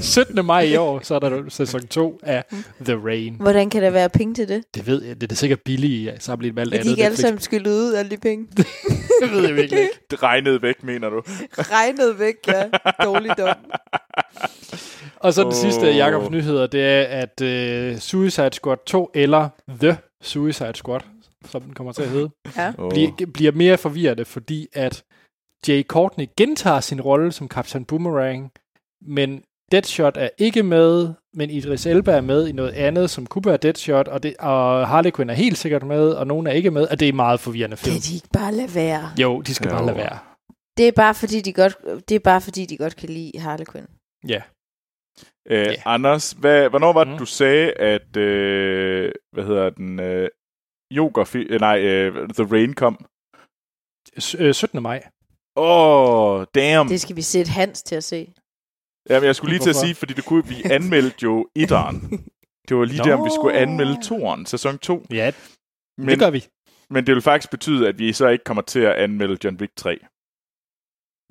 17. 0.00 0.44
maj 0.46 0.60
i 0.62 0.76
år, 0.76 1.00
så 1.02 1.14
er 1.14 1.18
der 1.18 1.42
sæson 1.48 1.86
2 1.86 2.20
af 2.22 2.44
The 2.84 2.94
Rain. 3.04 3.34
Hvordan 3.40 3.70
kan 3.70 3.82
der 3.82 3.90
være 3.90 4.08
penge 4.08 4.34
til 4.34 4.48
det? 4.48 4.64
Det 4.74 4.86
ved 4.86 5.02
jeg, 5.04 5.20
det 5.20 5.32
er 5.32 5.36
sikkert 5.36 5.60
billigt 5.64 6.22
sammenlignet 6.22 6.54
med 6.54 6.62
alt 6.62 6.68
Er 6.74 6.76
de 6.76 6.80
andet. 6.80 6.90
ikke 6.90 7.04
alle 7.04 7.16
sammen 7.16 7.40
skyllet 7.40 7.70
ud, 7.70 7.94
alle 7.94 8.10
de 8.10 8.16
penge? 8.16 8.46
Det 9.22 9.30
ved 9.32 9.46
jeg 9.46 9.56
virkelig 9.56 9.80
ikke. 9.82 10.00
Det 10.10 10.22
regnede 10.22 10.62
væk, 10.62 10.82
mener 10.84 11.08
du? 11.08 11.22
Regnet 11.74 12.18
væk, 12.18 12.34
ja. 12.46 12.64
Dårligdom. 13.04 13.56
Og 15.16 15.32
så 15.34 15.40
den 15.42 15.48
Åh. 15.48 15.54
sidste 15.54 15.88
af 15.88 15.96
Jacobs 15.96 16.30
nyheder, 16.30 16.66
det 16.66 16.82
er, 16.84 17.02
at 17.02 17.40
uh, 17.94 17.98
Suicide 17.98 18.52
Squad 18.52 18.76
2, 18.86 19.10
eller 19.14 19.48
The 19.68 19.98
Suicide 20.22 20.74
Squad, 20.74 21.00
som 21.44 21.62
den 21.62 21.74
kommer 21.74 21.92
til 21.92 22.02
at 22.02 22.08
hedde, 22.08 22.30
Ja. 22.56 22.72
Oh. 22.78 22.90
bliver, 22.90 23.10
bliver 23.34 23.52
mere 23.52 23.78
forvirrende, 23.78 24.24
fordi 24.24 24.66
at 24.72 25.04
Jay 25.68 25.82
Courtney 25.82 26.26
gentager 26.36 26.80
sin 26.80 27.00
rolle 27.00 27.32
som 27.32 27.48
Captain 27.48 27.84
Boomerang, 27.84 28.52
men 29.02 29.42
Deadshot 29.72 30.16
er 30.16 30.28
ikke 30.38 30.62
med, 30.62 31.14
men 31.34 31.50
Idris 31.50 31.86
Elba 31.86 32.12
er 32.16 32.20
med 32.20 32.48
i 32.48 32.52
noget 32.52 32.72
andet, 32.72 33.10
som 33.10 33.26
kunne 33.26 33.44
være 33.46 33.56
Deadshot, 33.56 34.08
og, 34.08 34.22
det, 34.22 34.36
og 34.36 34.88
Harley 34.88 35.10
Quinn 35.16 35.30
er 35.30 35.34
helt 35.34 35.58
sikkert 35.58 35.82
med, 35.86 36.10
og 36.12 36.26
nogen 36.26 36.46
er 36.46 36.52
ikke 36.52 36.70
med, 36.70 36.86
og 36.88 37.00
det 37.00 37.08
er 37.08 37.12
meget 37.12 37.40
forvirrende 37.40 37.76
film. 37.76 37.94
Kan 37.94 38.02
de 38.02 38.14
ikke 38.14 38.28
bare 38.32 38.52
lade 38.54 38.74
være? 38.74 39.10
Jo, 39.20 39.40
de 39.40 39.54
skal 39.54 39.68
Jo. 39.68 39.74
bare 39.76 39.86
lade 39.86 39.96
være. 39.96 40.18
Det 40.76 40.88
er 40.88 40.92
bare 40.92 41.14
fordi, 41.14 41.40
de 41.40 41.52
godt, 41.52 41.76
det 42.08 42.14
er 42.14 42.18
bare 42.20 42.40
fordi, 42.40 42.66
de 42.66 42.76
godt 42.76 42.96
kan 42.96 43.08
lide 43.08 43.38
Harley 43.38 43.66
Quinn. 43.72 43.86
Ja. 44.28 44.42
Øh, 45.50 45.66
Ja. 45.66 45.74
Anders, 45.84 46.30
hvad, 46.32 46.68
hvornår 46.68 46.92
var 46.92 47.04
det, 47.04 47.12
Mm. 47.12 47.18
du 47.18 47.24
sagde, 47.26 47.72
at, 47.72 48.16
øh, 48.16 49.12
hvad 49.32 49.44
hedder 49.44 49.70
den, 49.70 50.00
øh, 50.00 50.28
Joker, 50.90 51.36
øh, 51.50 51.60
nej, 51.60 51.78
øh, 51.80 52.28
The 52.28 52.44
Rain 52.54 52.74
kom? 52.74 53.06
S- 54.20 54.34
øh, 54.38 54.54
17. 54.54 54.82
maj. 54.82 55.02
Åh, 55.56 56.30
oh, 56.40 56.44
damn. 56.54 56.88
Det 56.88 57.00
skal 57.00 57.16
vi 57.16 57.22
sætte 57.22 57.50
Hans 57.50 57.82
til 57.82 57.96
at 57.96 58.04
se. 58.04 58.32
Jamen, 59.10 59.26
jeg 59.26 59.36
skulle 59.36 59.52
lige 59.52 59.62
til 59.62 59.70
at 59.70 59.76
sige, 59.76 59.94
fordi 59.94 60.12
det 60.14 60.24
kunne 60.24 60.46
vi 60.46 60.62
anmeldte 60.70 61.18
jo 61.22 61.48
etteren. 61.54 62.00
Det 62.68 62.76
var 62.76 62.84
lige 62.84 62.98
Nå. 62.98 63.04
der, 63.04 63.14
om 63.14 63.24
vi 63.24 63.30
skulle 63.34 63.56
anmelde 63.58 63.96
toeren, 64.04 64.46
sæson 64.46 64.78
2. 64.78 65.06
Ja, 65.10 65.24
men, 65.96 66.06
Men, 66.06 66.08
det 66.08 66.18
gør 66.18 66.30
vi. 66.30 66.44
men 66.90 67.06
det 67.06 67.14
vil 67.14 67.22
faktisk 67.22 67.50
betyde, 67.50 67.88
at 67.88 67.98
vi 67.98 68.12
så 68.12 68.28
ikke 68.28 68.44
kommer 68.44 68.62
til 68.62 68.80
at 68.80 68.92
anmelde 68.94 69.36
John 69.44 69.56
Wick 69.60 69.72
3. 69.76 69.98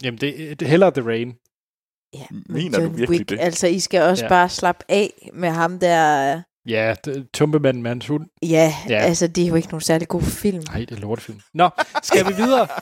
Jamen, 0.04 0.18
det, 0.22 0.60
det 0.60 0.66
er 0.66 0.70
hellere 0.70 0.92
The 0.92 1.08
Rain. 1.08 1.34
Ja, 2.14 2.26
Mener 2.50 2.80
du 2.80 2.90
virkelig 2.90 3.30
det? 3.30 3.40
Altså, 3.40 3.68
I 3.68 3.80
skal 3.80 4.02
også 4.02 4.24
Ja. 4.24 4.26
ja. 4.26 4.30
bare 4.40 4.50
slappe 4.50 4.86
af 4.90 5.30
med 5.34 5.50
ham 5.50 5.80
der... 5.80 6.42
Ja, 6.68 6.96
d- 7.08 7.24
Tumpemanden 7.34 7.84
med 7.84 7.92
hans 7.92 8.08
hund. 8.08 8.26
Ja, 8.44 8.48
Ja. 8.48 8.74
ja, 8.96 9.00
altså, 9.00 9.28
det 9.28 9.44
er 9.44 9.48
jo 9.48 9.56
ikke 9.56 9.68
nogen 9.68 9.82
særlig 9.82 10.08
god 10.08 10.22
film. 10.22 10.64
Nej, 10.68 10.80
det 10.80 10.92
er 10.92 10.96
lortefilm. 11.02 11.40
Nå, 11.54 11.70
skal 12.04 12.26
vi 12.28 12.34
videre? 12.36 12.68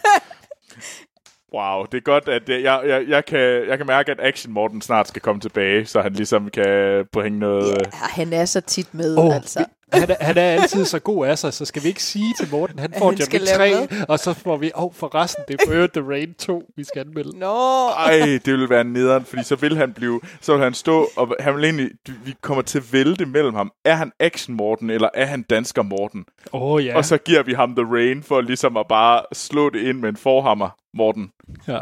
Wow, 1.55 1.85
det 1.91 1.97
er 1.97 2.01
godt, 2.01 2.27
at 2.27 2.47
det, 2.47 2.63
jeg, 2.63 2.81
jeg, 2.85 3.05
jeg, 3.07 3.25
kan, 3.25 3.67
jeg 3.67 3.77
kan 3.77 3.87
mærke, 3.87 4.11
at 4.11 4.19
Action 4.19 4.53
Morten 4.53 4.81
snart 4.81 5.07
skal 5.07 5.21
komme 5.21 5.41
tilbage, 5.41 5.85
så 5.85 6.01
han 6.01 6.13
ligesom 6.13 6.49
kan 6.49 7.05
bringe 7.11 7.39
noget... 7.39 7.77
Ja, 7.77 7.87
han 7.91 8.33
er 8.33 8.45
så 8.45 8.61
tit 8.61 8.93
med, 8.93 9.17
oh, 9.17 9.35
altså. 9.35 9.65
Han 9.93 10.09
er, 10.09 10.15
han 10.21 10.37
er 10.37 10.41
altid 10.41 10.85
så 10.85 10.99
god 10.99 11.27
af 11.27 11.37
sig, 11.37 11.53
så 11.53 11.65
skal 11.65 11.83
vi 11.83 11.87
ikke 11.87 12.03
sige 12.03 12.33
til 12.39 12.47
Morten, 12.51 12.79
han 12.79 12.93
får 12.97 13.05
han 13.05 13.17
John 13.17 13.25
skal 13.25 13.41
Wick 13.41 13.57
lave 13.57 13.87
3, 13.87 14.05
og 14.09 14.19
så 14.19 14.33
får 14.33 14.57
vi, 14.57 14.71
åh, 14.75 14.83
oh, 14.83 14.93
for 14.93 15.15
resten, 15.15 15.43
det 15.47 15.61
er 15.61 15.65
for 15.67 16.01
The 16.01 16.09
Rain 16.09 16.33
2, 16.33 16.63
vi 16.77 16.83
skal 16.83 16.99
anmelde. 16.99 17.39
Nå! 17.39 17.89
Ej, 17.89 18.39
det 18.45 18.47
ville 18.47 18.69
være 18.69 18.83
nederen, 18.83 19.25
fordi 19.25 19.43
så 19.43 19.55
vil 19.55 19.77
han 19.77 19.93
blive, 19.93 20.21
så 20.41 20.53
vil 20.53 20.63
han 20.63 20.73
stå, 20.73 21.07
og 21.15 21.35
han 21.39 21.55
vil 21.55 21.63
egentlig, 21.63 21.89
vi 22.25 22.33
kommer 22.41 22.61
til 22.61 22.77
at 22.77 22.93
vælte 22.93 23.25
mellem 23.25 23.53
ham. 23.53 23.71
Er 23.85 23.95
han 23.95 24.11
Action 24.19 24.55
Morten, 24.57 24.89
eller 24.89 25.09
er 25.13 25.25
han 25.25 25.41
Dansker 25.41 25.81
Morten? 25.81 26.25
Åh 26.53 26.61
oh, 26.61 26.85
ja. 26.85 26.91
Ja. 26.91 26.97
Og 26.97 27.05
så 27.05 27.17
giver 27.17 27.43
vi 27.43 27.53
ham 27.53 27.75
The 27.75 27.85
Rain, 27.85 28.23
for 28.23 28.41
ligesom 28.41 28.77
at 28.77 28.85
bare 28.89 29.21
slå 29.33 29.69
det 29.69 29.79
ind 29.79 29.99
med 29.99 30.09
en 30.09 30.17
forhammer, 30.17 30.69
Morten. 30.93 31.29
Ja. 31.67 31.79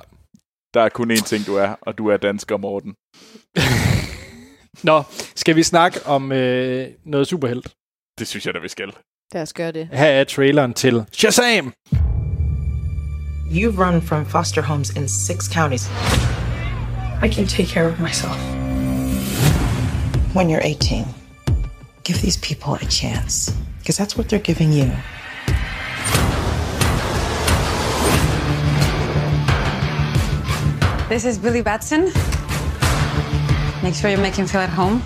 Der 0.74 0.82
er 0.82 0.90
kun 0.90 1.12
én 1.12 1.24
ting, 1.24 1.46
du 1.48 1.56
er, 1.56 1.76
og 1.82 1.98
du 1.98 2.08
er 2.08 2.18
Dansker 2.18 2.58
Morten. 2.58 2.96
Nå, 4.90 5.04
skal 5.36 5.56
vi 5.56 5.64
snakke 5.64 6.00
om 6.06 6.32
øh, 6.32 6.88
noget 7.06 7.28
superhelt? 7.28 7.74
Det 8.20 8.28
synes 8.28 8.46
jeg 8.46 8.54
da, 8.54 8.60
vi 8.60 8.68
skal. 8.68 8.92
Lad 9.34 9.42
os 9.42 9.54
gøre 9.54 9.72
det. 9.72 9.90
Her 9.92 10.06
er 10.08 10.24
traileren 10.24 10.74
til 10.74 11.06
Shazam! 11.12 11.74
You've 13.52 13.80
run 13.86 14.02
from 14.02 14.26
foster 14.26 14.62
homes 14.62 14.90
in 14.90 15.08
six 15.10 15.54
counties. 15.54 15.90
I 17.24 17.28
can 17.34 17.48
take 17.48 17.68
care 17.68 17.88
of 17.92 18.00
myself. 18.00 18.38
When 20.36 20.50
you're 20.50 20.66
18, 20.66 21.06
give 22.04 22.18
these 22.18 22.40
people 22.40 22.74
a 22.88 22.90
chance, 22.90 23.54
because 23.80 23.98
that's 24.04 24.18
what 24.18 24.26
they're 24.30 24.48
giving 24.52 24.74
you. 24.74 24.92
This 31.10 31.26
is 31.26 31.38
Billy 31.40 31.62
Batson. 31.62 32.02
Make 33.84 33.96
sure 33.96 34.10
you 34.10 34.18
make 34.18 34.36
him 34.36 34.48
feel 34.48 34.62
at 34.62 34.70
home. 34.70 35.02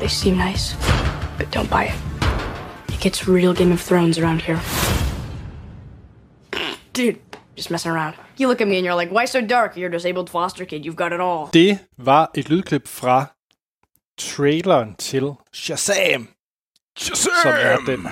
They 0.00 0.08
seem 0.08 0.36
nice, 0.36 0.74
but 1.38 1.50
don't 1.50 1.70
buy 1.70 1.84
it. 1.84 2.07
It 2.98 3.02
gets 3.04 3.28
real 3.28 3.54
Game 3.54 3.72
of 3.72 3.80
Thrones 3.80 4.18
around 4.18 4.42
here. 4.42 4.58
Dude, 6.96 7.16
just 7.56 7.70
messing 7.70 7.92
around. 7.92 8.14
You 8.40 8.48
look 8.48 8.60
at 8.60 8.68
me 8.68 8.76
and 8.76 8.84
you're 8.86 9.00
like, 9.00 9.12
why 9.12 9.26
so 9.26 9.40
dark? 9.40 9.76
You're 9.76 9.88
a 9.88 9.92
disabled 9.92 10.30
foster 10.30 10.64
kid. 10.64 10.84
You've 10.84 10.96
got 10.96 11.12
it 11.12 11.20
all. 11.20 11.46
Det 11.52 11.78
var 11.98 12.30
et 12.34 12.48
lydklip 12.48 12.88
fra 12.88 13.24
traileren 14.18 14.94
til 14.94 15.32
Shazam, 15.52 16.28
Shazam! 16.98 17.32
som 17.42 17.52
er 17.52 17.76
den... 17.86 18.02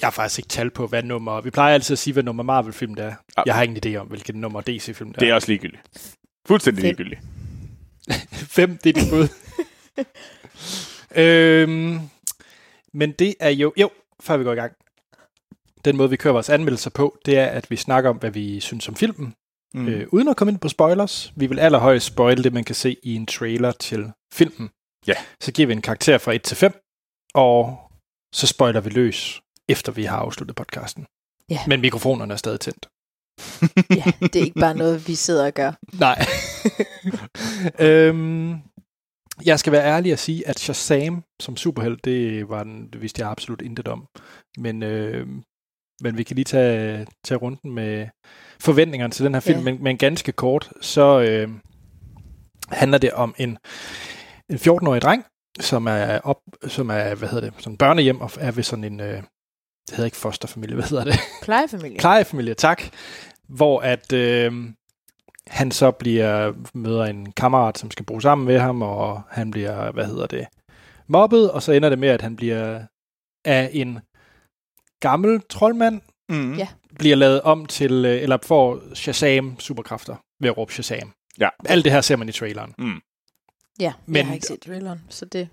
Jeg 0.00 0.06
har 0.06 0.10
faktisk 0.10 0.38
ikke 0.38 0.48
tal 0.48 0.70
på, 0.70 0.86
hvad 0.86 1.02
nummer... 1.02 1.40
Vi 1.40 1.50
plejer 1.50 1.74
altid 1.74 1.94
at 1.94 1.98
sige, 1.98 2.12
hvad 2.12 2.22
nummer 2.22 2.42
Marvel-film 2.42 2.94
det 2.94 3.04
er. 3.04 3.14
Ja. 3.36 3.42
Jeg 3.46 3.54
har 3.54 3.62
ingen 3.62 3.82
idé 3.86 3.96
om, 3.96 4.06
hvilket 4.06 4.34
nummer 4.34 4.60
DC-film 4.60 5.12
det 5.12 5.20
Det 5.20 5.26
er. 5.28 5.30
er 5.30 5.34
også 5.34 5.48
ligegyldigt. 5.48 5.82
Fuldstændig 6.46 6.82
Fedt. 6.82 6.98
ligegyldigt. 6.98 7.20
Fem, 8.56 8.78
det 8.84 8.96
er 8.96 9.00
dit 9.00 9.10
bud. 9.10 9.28
øhm, 11.22 12.00
men 12.94 13.12
det 13.12 13.34
er 13.40 13.50
jo... 13.50 13.72
Jo, 13.76 13.90
før 14.20 14.36
vi 14.36 14.44
går 14.44 14.52
i 14.52 14.56
gang. 14.56 14.72
Den 15.84 15.96
måde, 15.96 16.10
vi 16.10 16.16
kører 16.16 16.32
vores 16.32 16.48
anmeldelser 16.50 16.90
på, 16.90 17.18
det 17.26 17.38
er, 17.38 17.46
at 17.46 17.70
vi 17.70 17.76
snakker 17.76 18.10
om, 18.10 18.16
hvad 18.16 18.30
vi 18.30 18.60
synes 18.60 18.88
om 18.88 18.94
filmen, 18.94 19.34
Mm. 19.74 19.88
øh, 19.88 20.06
uden 20.12 20.28
at 20.28 20.36
komme 20.36 20.52
ind 20.52 20.58
på 20.60 20.68
spoilers. 20.68 21.32
Vi 21.36 21.46
vil 21.46 21.58
allerhøjst 21.58 22.06
spoil 22.06 22.44
det, 22.44 22.52
man 22.52 22.64
kan 22.64 22.74
se 22.74 22.96
i 23.02 23.14
en 23.14 23.26
trailer 23.26 23.72
til 23.72 24.12
filmen. 24.32 24.70
Ja. 25.06 25.14
Så 25.40 25.52
giver 25.52 25.66
vi 25.66 25.72
en 25.72 25.82
karakter 25.82 26.18
fra 26.18 26.32
1 26.32 26.42
til 26.42 26.56
5, 26.56 26.72
og 27.34 27.78
så 28.34 28.46
spoiler 28.46 28.80
vi 28.80 28.90
løs, 28.90 29.40
efter 29.68 29.92
vi 29.92 30.04
har 30.04 30.16
afsluttet 30.16 30.56
podcasten. 30.56 31.06
Ja. 31.50 31.58
Men 31.66 31.80
mikrofonerne 31.80 32.32
er 32.32 32.36
stadig 32.36 32.60
tændt. 32.60 32.88
Ja, 33.96 34.04
det 34.22 34.36
er 34.36 34.44
ikke 34.44 34.60
bare 34.60 34.74
noget, 34.74 35.08
vi 35.08 35.14
sidder 35.14 35.46
og 35.46 35.52
gør. 35.54 35.72
Nej. 35.98 36.26
øhm, 37.88 38.58
jeg 39.44 39.58
skal 39.58 39.72
være 39.72 39.84
ærlig 39.84 40.12
og 40.12 40.18
sige, 40.18 40.48
at 40.48 40.58
Shazam 40.58 41.24
som 41.40 41.56
superhelt, 41.56 42.04
det, 42.04 42.48
var 42.48 42.62
den, 42.64 42.88
det 42.92 43.02
vidste 43.02 43.22
jeg 43.22 43.30
absolut 43.30 43.62
intet 43.62 43.88
om. 43.88 44.06
Men, 44.58 44.82
øh, 44.82 45.26
men 46.02 46.16
vi 46.16 46.22
kan 46.22 46.36
lige 46.36 46.44
tage, 46.44 47.06
tage 47.24 47.38
runden 47.38 47.70
med 47.74 48.08
forventningerne 48.60 49.12
til 49.12 49.24
den 49.24 49.34
her 49.34 49.40
film. 49.40 49.58
Ja. 49.58 49.64
Men, 49.64 49.82
men 49.82 49.98
ganske 49.98 50.32
kort, 50.32 50.72
så 50.80 51.20
øh, 51.20 51.48
handler 52.68 52.98
det 52.98 53.10
om 53.12 53.34
en, 53.38 53.58
en 54.50 54.56
14-årig 54.56 55.02
dreng, 55.02 55.24
som 55.60 55.86
er, 55.86 56.18
op, 56.18 56.40
som 56.68 56.90
er 56.90 57.14
hvad 57.14 57.28
hedder 57.28 57.50
det, 57.50 57.62
sådan 57.62 57.76
børnehjem, 57.76 58.20
og 58.20 58.30
er 58.40 58.50
ved 58.50 58.62
sådan 58.62 58.84
en, 58.84 59.00
øh, 59.00 59.22
det 59.88 59.96
hedder 59.96 60.04
ikke 60.04 60.16
fosterfamilie, 60.16 60.74
hvad 60.78 60.84
hedder 60.84 61.04
det? 61.04 61.14
Plejefamilie. 61.42 61.98
plejefamilie, 61.98 62.54
tak, 62.54 62.82
hvor 63.48 63.80
at 63.80 64.12
øh, 64.12 64.52
han 65.50 65.70
så 65.70 65.90
bliver 65.90 66.52
møder 66.74 67.04
en 67.04 67.32
kammerat, 67.32 67.78
som 67.78 67.90
skal 67.90 68.04
bo 68.06 68.20
sammen 68.20 68.46
med 68.46 68.58
ham, 68.58 68.82
og 68.82 69.22
han 69.30 69.50
bliver, 69.50 69.92
hvad 69.92 70.06
hedder 70.06 70.26
det, 70.26 70.46
mobbet, 71.08 71.50
og 71.50 71.62
så 71.62 71.72
ender 71.72 71.88
det 71.88 71.98
med, 71.98 72.08
at 72.08 72.22
han 72.22 72.36
bliver 72.36 72.82
af 73.44 73.70
en 73.72 73.98
gammel 75.00 75.40
troldmand, 75.50 76.00
Mm. 76.28 76.54
Ja. 76.54 76.68
bliver 76.98 77.16
lavet 77.16 77.40
om 77.42 77.66
til, 77.66 78.04
øh, 78.04 78.22
eller 78.22 78.38
får 78.42 78.94
Shazam 78.94 79.56
superkræfter 79.60 80.16
ved 80.40 80.50
at 80.50 80.56
råbe 80.58 80.72
Shazam. 80.72 81.12
Ja. 81.40 81.48
Alt 81.64 81.84
det 81.84 81.92
her 81.92 82.00
ser 82.00 82.16
man 82.16 82.28
i 82.28 82.32
traileren. 82.32 82.74
Ja, 83.80 83.92
Men- 84.06 84.16
jeg 84.16 84.26
har 84.26 84.34
ikke 84.34 84.46
set 84.46 84.60
traileren, 84.60 85.00
så 85.08 85.24
det... 85.24 85.48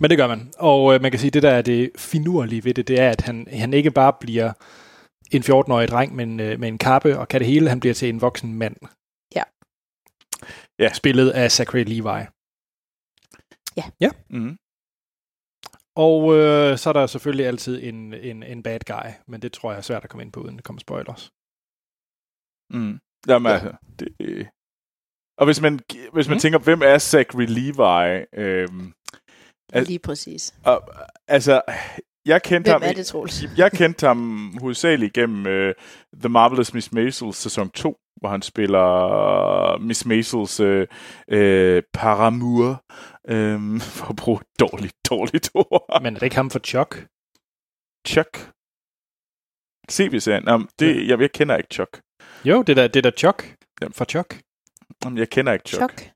Men 0.00 0.10
det 0.10 0.18
gør 0.18 0.26
man. 0.26 0.50
Og 0.58 0.94
øh, 0.94 1.02
man 1.02 1.10
kan 1.10 1.20
sige, 1.20 1.28
at 1.28 1.34
det 1.34 1.42
der 1.42 1.50
er 1.50 1.62
det 1.62 1.90
finurlige 1.98 2.64
ved 2.64 2.74
det, 2.74 2.88
det 2.88 3.00
er, 3.00 3.10
at 3.10 3.20
han, 3.20 3.46
han 3.52 3.74
ikke 3.74 3.90
bare 3.90 4.12
bliver 4.20 4.52
en 5.32 5.42
14-årig 5.42 5.88
dreng 5.88 6.14
med 6.16 6.24
en, 6.24 6.40
øh, 6.40 6.60
med 6.60 6.68
en 6.68 6.78
kappe 6.78 7.18
og 7.18 7.28
kan 7.28 7.40
det 7.40 7.46
hele, 7.48 7.68
han 7.68 7.80
bliver 7.80 7.94
til 7.94 8.08
en 8.08 8.20
voksen 8.20 8.54
mand. 8.54 8.76
Ja. 10.82 10.88
Ja. 10.88 10.92
Spillet 10.92 11.30
af 11.30 11.50
Zachary 11.52 11.84
Levi. 11.92 12.20
Mm. 14.30 14.56
Og 15.96 16.34
øh, 16.38 16.78
så 16.78 16.88
er 16.88 16.92
der 16.92 17.06
selvfølgelig 17.06 17.46
altid 17.46 17.82
en, 17.82 18.14
en, 18.14 18.42
en 18.42 18.62
bad 18.62 18.80
guy, 18.86 19.10
men 19.28 19.42
det 19.42 19.52
tror 19.52 19.70
jeg 19.70 19.78
er 19.78 19.82
svært 19.82 20.04
at 20.04 20.10
komme 20.10 20.22
ind 20.24 20.32
på, 20.32 20.40
uden 20.40 20.56
det 20.56 20.64
kommer 20.64 20.80
spoilers. 20.80 21.22
Mm. 22.70 22.98
Jamen, 23.28 23.50
Ja. 23.50 23.54
altså, 23.58 23.72
det... 23.98 24.08
Og 25.38 25.44
hvis 25.46 25.60
man, 25.60 25.80
hvis 26.12 26.28
man 26.28 26.36
Mm. 26.36 26.40
tænker, 26.40 26.58
hvem 26.58 26.82
er 26.82 26.98
Zachary 26.98 27.46
Levi? 27.58 28.26
Øhm, 28.32 28.92
Al- 29.72 29.84
Lige 29.84 29.98
præcis. 29.98 30.54
og, 30.64 30.88
altså, 31.28 31.62
jeg 32.26 32.42
kendte 32.42 32.70
Hvem 32.70 32.82
ham... 32.82 32.90
er 32.90 32.94
det, 32.94 33.06
Troels? 33.06 33.44
Jeg 33.58 33.72
kendte 33.72 34.06
ham 34.06 34.52
hovedsageligt 34.60 35.14
gennem 35.14 35.68
uh, 35.68 35.72
The 36.20 36.28
Marvelous 36.28 36.74
Miss 36.74 36.92
Maisel 36.92 37.34
sæson 37.34 37.70
2, 37.70 37.96
hvor 38.20 38.28
han 38.28 38.42
spiller 38.42 39.78
Miss 39.78 40.06
Maisels 40.06 40.60
uh, 40.60 40.80
uh, 41.32 41.82
paramour, 41.92 42.84
um, 43.32 43.80
for 43.96 44.06
at 44.10 44.16
bruge 44.16 44.40
et 44.40 44.60
dårligt, 44.60 44.94
dårligt 45.10 45.50
ord. 45.54 46.02
Men 46.02 46.14
er 46.14 46.18
det 46.18 46.26
ikke 46.26 46.36
ham 46.36 46.50
for 46.50 46.58
Chuck? 46.58 47.06
Chuck. 48.06 48.50
CV-serien. 49.90 50.48
Um, 50.48 50.68
det, 50.78 51.08
jeg, 51.08 51.20
jeg 51.20 51.32
kender 51.32 51.56
ikke 51.56 51.68
Chuck. 51.72 52.00
Jo, 52.44 52.62
det 52.62 52.68
er 52.68 52.74
da, 52.74 52.86
det 52.86 52.96
er 53.06 53.10
da 53.10 53.16
Chuck. 53.16 53.56
Jamen. 53.80 53.92
For 53.92 54.04
Chuck. 54.04 54.40
Um, 55.06 55.18
jeg 55.18 55.30
kender 55.30 55.52
ikke 55.52 55.68
Chuck. 55.68 56.00
Chok. 56.00 56.11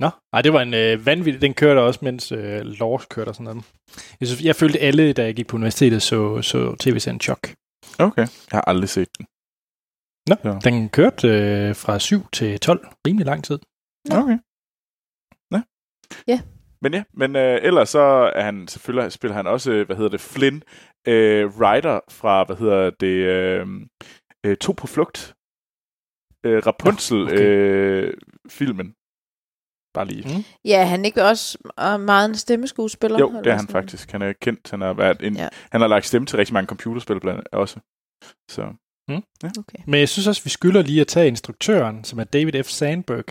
Nå, 0.00 0.10
nej, 0.32 0.42
det 0.42 0.52
var 0.52 0.62
en 0.62 0.74
øh, 0.74 1.06
vanvittig, 1.06 1.42
den 1.42 1.54
kørte 1.54 1.78
også, 1.78 2.00
mens 2.02 2.32
øh, 2.32 2.60
Lars 2.64 3.06
kørte 3.06 3.28
og 3.28 3.34
sådan 3.34 3.44
noget. 3.44 3.64
Jeg, 4.20 4.28
synes, 4.28 4.44
jeg 4.44 4.56
følte 4.56 4.78
alle, 4.78 5.12
da 5.12 5.24
jeg 5.24 5.34
gik 5.36 5.46
på 5.46 5.56
universitetet, 5.56 6.02
så, 6.02 6.42
så 6.42 6.76
tv-serien 6.80 7.20
Chuck. 7.20 7.54
Okay. 7.98 8.22
Jeg 8.22 8.56
har 8.58 8.60
aldrig 8.60 8.88
set 8.88 9.08
den. 9.18 9.26
Nå, 10.28 10.36
Ja. 10.44 10.58
den 10.70 10.88
kørte 10.88 11.28
øh, 11.28 11.76
fra 11.76 11.98
7 11.98 12.28
til 12.32 12.60
12, 12.60 12.86
rimelig 13.06 13.26
lang 13.26 13.44
tid. 13.44 13.58
Nå. 14.08 14.16
Okay. 14.16 14.38
Ja. 15.52 15.62
Ja. 16.28 16.40
Men 16.82 16.94
ja, 16.94 17.02
men 17.14 17.36
øh, 17.36 17.58
ellers 17.62 17.88
så 17.88 17.98
er 18.34 18.42
han 18.42 18.68
selvfølgelig 18.68 19.12
spiller 19.12 19.34
han 19.36 19.46
også, 19.46 19.72
øh, 19.72 19.86
hvad 19.86 19.96
hedder 19.96 20.10
det, 20.10 20.20
Flynn 20.20 20.62
øh, 21.08 21.60
Rider 21.60 22.00
fra, 22.10 22.44
hvad 22.44 22.56
hedder 22.56 22.90
det, 22.90 23.06
øh, 23.06 23.66
øh, 24.46 24.56
To 24.56 24.72
på 24.72 24.86
flugt. 24.86 25.34
Øh, 26.44 26.62
Rapunzel 26.66 27.18
Nå, 27.18 27.24
okay. 27.24 27.34
okay. 27.34 27.44
øh, 27.44 28.14
filmen. 28.48 28.94
Bare 29.94 30.04
lige. 30.06 30.36
Mm. 30.36 30.44
Ja, 30.64 30.84
han 30.84 31.00
er 31.00 31.04
ikke 31.04 31.24
også 31.24 31.58
meget 32.00 32.28
en 32.28 32.36
stemmeskuespiller? 32.36 33.18
Jo, 33.18 33.32
det 33.38 33.46
er 33.46 33.50
han 33.50 33.60
sådan? 33.60 33.72
faktisk. 33.72 34.10
Han 34.12 34.22
er 34.22 34.32
kendt. 34.42 34.70
Han 34.70 34.80
har, 34.80 34.92
været 34.92 35.22
en, 35.22 35.36
ja. 35.36 35.42
Ja. 35.42 35.48
han 35.72 35.80
har 35.80 35.88
lagt 35.88 36.06
stemme 36.06 36.26
til 36.26 36.36
rigtig 36.36 36.52
mange 36.54 36.66
computerspil 36.66 37.20
blandt 37.20 37.38
andet 37.38 37.48
også. 37.52 37.80
Så 38.50 38.62
Okay. 39.58 39.78
Men 39.86 40.00
jeg 40.00 40.08
synes 40.08 40.26
også, 40.26 40.44
vi 40.44 40.50
skylder 40.50 40.82
lige 40.82 41.00
at 41.00 41.06
tage 41.06 41.28
instruktøren, 41.28 42.04
som 42.04 42.18
er 42.18 42.24
David 42.24 42.62
F. 42.64 42.68
Sandberg. 42.68 43.24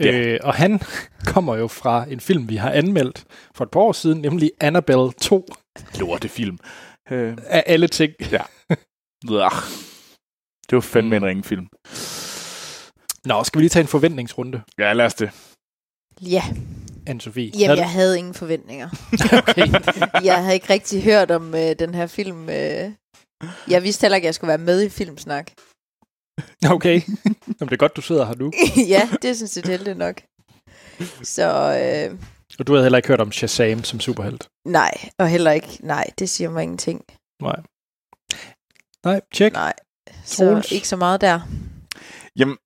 Ja. 0.00 0.18
Øh, 0.20 0.40
og 0.42 0.54
han 0.54 0.80
kommer 1.34 1.56
jo 1.56 1.68
fra 1.68 2.04
en 2.10 2.20
film, 2.20 2.48
vi 2.48 2.56
har 2.56 2.70
anmeldt 2.70 3.24
for 3.54 3.64
et 3.64 3.70
par 3.70 3.80
år 3.80 3.92
siden, 3.92 4.20
nemlig 4.20 4.50
Annabelle 4.60 5.12
2 5.12 5.46
Lortefilm. 5.98 6.58
Øh, 7.10 7.38
af 7.46 7.64
alle 7.66 7.88
ting. 7.88 8.12
Ugh. 9.30 9.52
det 10.70 10.72
var 10.76 10.80
fandme 10.80 11.18
Mm. 11.18 11.24
en 11.24 11.28
ringefilm. 11.28 11.66
Nå, 13.24 13.44
skal 13.44 13.58
vi 13.58 13.62
lige 13.62 13.70
tage 13.70 13.80
en 13.80 13.88
forventningsrunde, 13.88 14.62
Ja, 14.78 14.92
lad 14.92 15.06
os 15.06 15.14
det. 15.14 15.30
Ja, 16.22 16.42
Anne-Sophie? 17.10 17.58
jamen 17.58 17.78
jeg 17.78 17.90
havde 17.90 18.18
ingen 18.18 18.34
forventninger. 18.34 18.88
Okay. 19.38 19.66
jeg 20.28 20.42
havde 20.42 20.54
ikke 20.54 20.70
rigtig 20.70 21.02
hørt 21.02 21.30
om 21.30 21.54
øh, 21.54 21.74
den 21.78 21.94
her 21.94 22.06
film. 22.06 22.48
Øh. 22.48 22.90
Jeg 23.68 23.82
vidste 23.82 24.02
heller 24.04 24.16
ikke, 24.16 24.24
at 24.24 24.28
jeg 24.28 24.34
skulle 24.34 24.48
være 24.48 24.58
med 24.58 24.82
i 24.82 24.88
Filmsnak. 24.88 25.50
okay. 26.70 27.00
Jamen, 27.46 27.68
det 27.68 27.72
er 27.72 27.76
godt, 27.76 27.96
du 27.96 28.00
sidder 28.00 28.26
her 28.26 28.34
nu. 28.34 28.52
ja, 28.94 29.08
det 29.22 29.36
synes 29.36 29.56
jeg 29.56 29.64
heldigt 29.66 29.98
nok. 29.98 30.20
Så 31.22 31.46
øh, 32.10 32.18
Og 32.58 32.66
du 32.66 32.72
havde 32.72 32.84
heller 32.84 32.96
ikke 32.98 33.08
hørt 33.08 33.20
om 33.20 33.32
Shazam 33.32 33.84
som 33.84 34.00
superhelt. 34.00 34.48
nej, 34.66 34.92
og 35.18 35.28
heller 35.28 35.50
ikke, 35.50 35.78
nej, 35.80 36.04
det 36.18 36.28
siger 36.28 36.50
mig 36.50 36.62
ingenting. 36.62 37.04
Nej. 37.42 37.60
Nej, 39.04 39.20
tjek. 39.34 39.52
Nej, 39.52 39.72
så 40.24 40.44
Troels? 40.44 40.72
ikke 40.72 40.88
så 40.88 40.96
meget 40.96 41.20
der. 41.20 41.40
Jamen, 42.38 42.56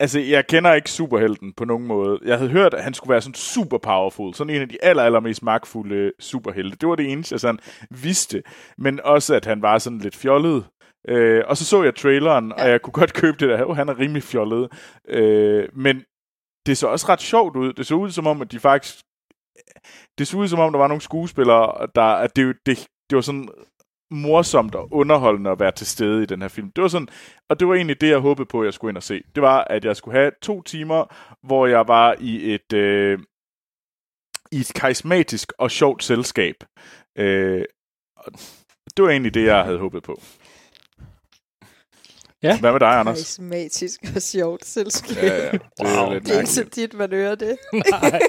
altså, 0.00 0.20
jeg 0.20 0.46
kender 0.46 0.72
ikke 0.72 0.90
superhelten 0.90 1.52
på 1.52 1.64
nogen 1.64 1.86
måde. 1.86 2.18
Jeg 2.24 2.38
havde 2.38 2.50
hørt, 2.50 2.74
at 2.74 2.84
han 2.84 2.94
skulle 2.94 3.10
være 3.10 3.22
sådan 3.22 3.34
super 3.34 3.78
powerful. 3.78 4.34
Sådan 4.34 4.54
en 4.54 4.62
af 4.62 4.68
de 4.68 4.84
aller, 4.84 5.02
allermest 5.02 5.42
magtfulde 5.42 6.12
superhelte. 6.20 6.76
Det 6.76 6.88
var 6.88 6.94
det 6.94 7.12
eneste, 7.12 7.32
jeg 7.32 7.40
sådan 7.40 7.60
vidste. 7.90 8.42
Men 8.78 9.00
også, 9.00 9.34
at 9.34 9.44
han 9.44 9.62
var 9.62 9.78
sådan 9.78 9.98
lidt 9.98 10.16
fjollet. 10.16 10.64
Øh, 11.08 11.44
og 11.46 11.56
så 11.56 11.64
så 11.64 11.82
jeg 11.82 11.94
traileren, 11.94 12.52
ja. 12.58 12.62
og 12.62 12.70
jeg 12.70 12.82
kunne 12.82 12.92
godt 12.92 13.14
købe 13.14 13.36
det 13.40 13.48
der. 13.48 13.64
Oh, 13.64 13.76
han 13.76 13.88
er 13.88 13.98
rimelig 13.98 14.22
fjollet. 14.22 14.68
Øh, 15.08 15.68
men 15.72 16.04
det 16.66 16.78
så 16.78 16.86
også 16.86 17.06
ret 17.08 17.20
sjovt 17.20 17.56
ud. 17.56 17.72
Det 17.72 17.86
så 17.86 17.94
ud 17.94 18.10
som 18.10 18.26
om, 18.26 18.42
at 18.42 18.52
de 18.52 18.58
faktisk... 18.58 18.96
Det 20.18 20.26
så 20.26 20.36
ud 20.36 20.48
som 20.48 20.60
om, 20.60 20.72
der 20.72 20.78
var 20.78 20.88
nogle 20.88 21.00
skuespillere, 21.00 21.88
der... 21.94 22.02
At 22.02 22.36
det, 22.36 22.56
det, 22.66 22.86
det 23.10 23.16
var 23.16 23.22
sådan 23.22 23.48
morsomt 24.10 24.74
og 24.74 24.88
underholdende 24.92 25.50
at 25.50 25.60
være 25.60 25.72
til 25.72 25.86
stede 25.86 26.22
i 26.22 26.26
den 26.26 26.42
her 26.42 26.48
film. 26.48 26.72
Det 26.72 26.82
var 26.82 26.88
sådan, 26.88 27.08
og 27.48 27.60
det 27.60 27.68
var 27.68 27.74
egentlig 27.74 28.00
det, 28.00 28.08
jeg 28.08 28.18
håbede 28.18 28.46
på, 28.46 28.60
at 28.60 28.64
jeg 28.64 28.74
skulle 28.74 28.90
ind 28.90 28.96
og 28.96 29.02
se. 29.02 29.22
Det 29.34 29.42
var, 29.42 29.64
at 29.64 29.84
jeg 29.84 29.96
skulle 29.96 30.18
have 30.18 30.30
to 30.42 30.62
timer, 30.62 31.14
hvor 31.46 31.66
jeg 31.66 31.88
var 31.88 32.16
i 32.20 32.54
et, 32.54 32.72
øh, 32.72 33.18
i 34.52 34.56
et 34.56 34.72
karismatisk 34.74 35.52
og 35.58 35.70
sjovt 35.70 36.04
selskab. 36.04 36.54
Øh, 37.18 37.64
det 38.96 39.04
var 39.04 39.10
egentlig 39.10 39.34
det, 39.34 39.44
jeg 39.44 39.64
havde 39.64 39.78
håbet 39.78 40.02
på. 40.02 40.20
Ja. 42.42 42.60
Hvad 42.60 42.72
med 42.72 42.80
dig, 42.80 42.88
Anders? 42.88 43.16
Karismatisk 43.16 44.00
og 44.16 44.22
sjovt 44.22 44.64
selskab. 44.64 45.16
Ja, 45.22 45.44
ja. 45.44 45.50
Det 45.50 45.60
er 45.78 46.02
Wow. 46.02 46.12
lidt 46.12 46.24
Det 46.26 46.34
er 46.34 46.38
ikke 46.40 46.50
så 46.50 46.64
tit, 46.72 46.94
man 46.94 47.10
hører 47.12 47.34
det. 47.34 47.56
Nej. 47.90 48.20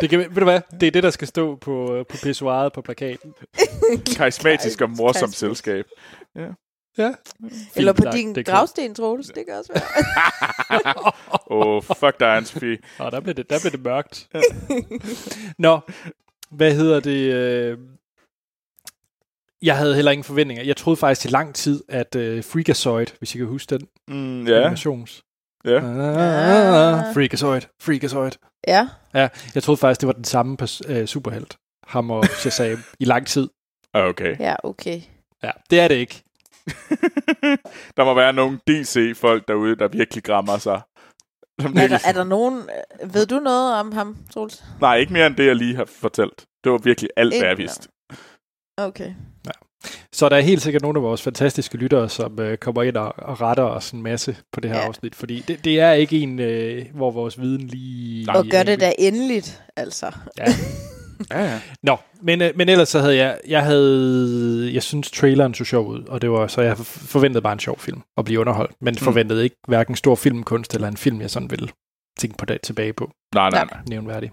Det 0.00 0.10
kan, 0.10 0.18
ved 0.18 0.28
du 0.28 0.44
hvad? 0.44 0.60
Det 0.80 0.86
er 0.86 0.90
det, 0.90 1.02
der 1.02 1.10
skal 1.10 1.28
stå 1.28 1.56
på, 1.56 2.04
på 2.08 2.16
pissoiret 2.22 2.72
på 2.72 2.82
plakaten. 2.82 3.32
Karismatisk 4.16 4.80
og 4.80 4.90
morsomt 4.90 5.14
Karismatisk. 5.14 5.38
selskab. 5.38 5.84
Ja. 6.98 7.12
Eller 7.76 7.92
på 7.92 8.04
din 8.12 8.34
det 8.34 8.46
gravsten, 8.46 8.94
Troels. 8.94 9.26
Det 9.26 9.44
kan 9.46 9.54
også 9.54 9.72
være. 9.72 11.12
Åh, 11.50 11.76
oh, 11.76 11.82
fuck 11.82 12.20
dig, 12.20 12.38
Anne-Sophie. 12.38 12.76
Og 12.98 13.12
der 13.12 13.20
blev 13.20 13.34
det, 13.34 13.50
der 13.50 13.58
blev 13.62 13.72
det 13.72 13.82
mørkt. 13.82 14.28
Nå, 15.58 15.80
hvad 16.50 16.74
hedder 16.74 17.00
det? 17.00 17.78
Øh, 19.62 19.66
Jeg 19.66 19.76
havde 19.76 19.94
heller 19.94 20.10
ingen 20.12 20.24
forventninger. 20.24 20.64
Jeg 20.64 20.76
troede 20.76 20.96
faktisk 20.96 21.26
i 21.26 21.30
lang 21.30 21.54
tid, 21.54 21.82
at 21.88 22.14
uh, 22.16 22.22
Freakazoid, 22.44 23.06
hvis 23.18 23.34
I 23.34 23.38
kan 23.38 23.46
huske 23.46 23.78
den 23.78 23.88
Mm, 24.08 24.46
ja. 24.46 24.52
ja, 24.52 24.60
animations. 24.60 25.22
ja. 25.64 25.76
Ah, 25.76 27.14
Freakazoid, 27.14 27.60
Freakazoid. 27.82 28.32
ja. 28.66 28.88
Jeg 29.54 29.62
troede 29.62 29.76
faktisk, 29.78 30.00
det 30.00 30.06
var 30.06 30.12
den 30.12 30.24
samme 30.24 30.56
pers- 30.62 31.00
uh, 31.00 31.04
superhelt. 31.06 31.56
Ham 31.86 32.10
og 32.10 32.24
Shazam 32.24 32.82
i 33.00 33.04
lang 33.04 33.26
tid. 33.26 33.48
Okay. 33.94 34.36
Ja, 34.40 34.54
okay. 34.64 35.00
Ja, 35.42 35.50
det 35.70 35.80
er 35.80 35.88
det 35.88 35.94
ikke. 35.94 36.22
der 37.96 38.04
må 38.04 38.14
være 38.14 38.32
nogle 38.32 38.58
DC-folk 38.68 39.48
derude, 39.48 39.76
der 39.76 39.88
virkelig 39.88 40.24
grammer 40.24 40.58
sig. 40.58 40.80
Som 41.60 41.76
Er 41.76 41.88
der, 41.88 41.98
er 42.06 42.12
der 42.12 42.24
nogen... 42.24 42.58
øh, 43.02 43.14
Ved 43.14 43.26
du 43.26 43.38
noget 43.38 43.74
om 43.74 43.92
ham, 43.92 44.16
Troels? 44.34 44.64
Nej, 44.80 44.96
ikke 44.96 45.12
mere 45.12 45.26
end 45.26 45.36
det, 45.36 45.46
jeg 45.46 45.56
lige 45.56 45.76
har 45.76 45.84
fortalt. 45.84 46.44
Det 46.64 46.72
var 46.72 46.78
virkelig 46.78 47.10
alt, 47.16 47.38
hvad 47.38 47.48
jeg 47.48 47.58
vidste. 47.58 47.88
Okay. 48.76 49.14
Så 50.12 50.28
der 50.28 50.36
er 50.36 50.40
helt 50.40 50.62
sikkert 50.62 50.82
nogle 50.82 50.98
af 50.98 51.02
vores 51.02 51.22
fantastiske 51.22 51.76
lyttere, 51.76 52.08
som 52.08 52.40
øh, 52.40 52.58
kommer 52.58 52.82
ind 52.82 52.96
og, 52.96 53.14
og 53.18 53.40
retter 53.40 53.62
os 53.62 53.90
en 53.90 54.02
masse 54.02 54.36
på 54.52 54.60
det 54.60 54.70
her 54.70 54.76
Ja. 54.76 54.82
ja. 54.82 54.88
afsnit. 54.88 55.14
Fordi 55.14 55.40
det, 55.48 55.64
det 55.64 55.80
er 55.80 55.92
ikke 55.92 56.20
en, 56.20 56.38
øh, 56.38 56.86
hvor 56.94 57.10
vores 57.10 57.40
viden 57.40 57.60
lige... 57.60 58.30
Og 58.30 58.44
gør 58.50 58.62
det 58.62 58.80
da 58.80 58.92
endeligt, 58.98 59.62
altså. 59.76 60.12
Ja. 60.38 60.44
Ja, 61.30 61.44
ja. 61.44 61.60
Nå, 61.82 61.96
men, 62.22 62.42
øh, 62.42 62.50
men 62.56 62.68
ellers 62.68 62.88
så 62.88 62.98
havde 63.00 63.16
jeg... 63.16 63.40
Jeg 63.48 63.62
havde... 63.64 64.70
Jeg 64.74 64.82
synes, 64.82 65.10
traileren 65.10 65.54
så 65.54 65.64
sjov 65.64 65.86
ud, 65.88 66.04
og 66.04 66.22
det 66.22 66.30
var 66.30 66.46
så 66.46 66.60
jeg 66.62 66.76
forventede 66.78 67.42
bare 67.42 67.52
en 67.52 67.58
sjov 67.60 67.78
film 67.78 68.02
at 68.16 68.24
blive 68.24 68.40
underholdt. 68.40 68.72
Men 68.80 68.96
forventede 68.96 69.44
ikke 69.44 69.56
hverken 69.68 69.96
stor 69.96 70.14
filmkunst 70.14 70.74
eller 70.74 70.88
en 70.88 70.96
film, 70.96 71.20
jeg 71.20 71.30
sådan 71.30 71.50
ville 71.50 71.68
tænke 72.18 72.36
på 72.36 72.44
det 72.44 72.60
tilbage 72.62 72.92
på. 72.92 73.10
Nej, 73.34 73.50
nej, 73.50 73.64
Nej. 73.64 73.68
nej. 73.72 73.82
Nævnværdig. 73.88 74.30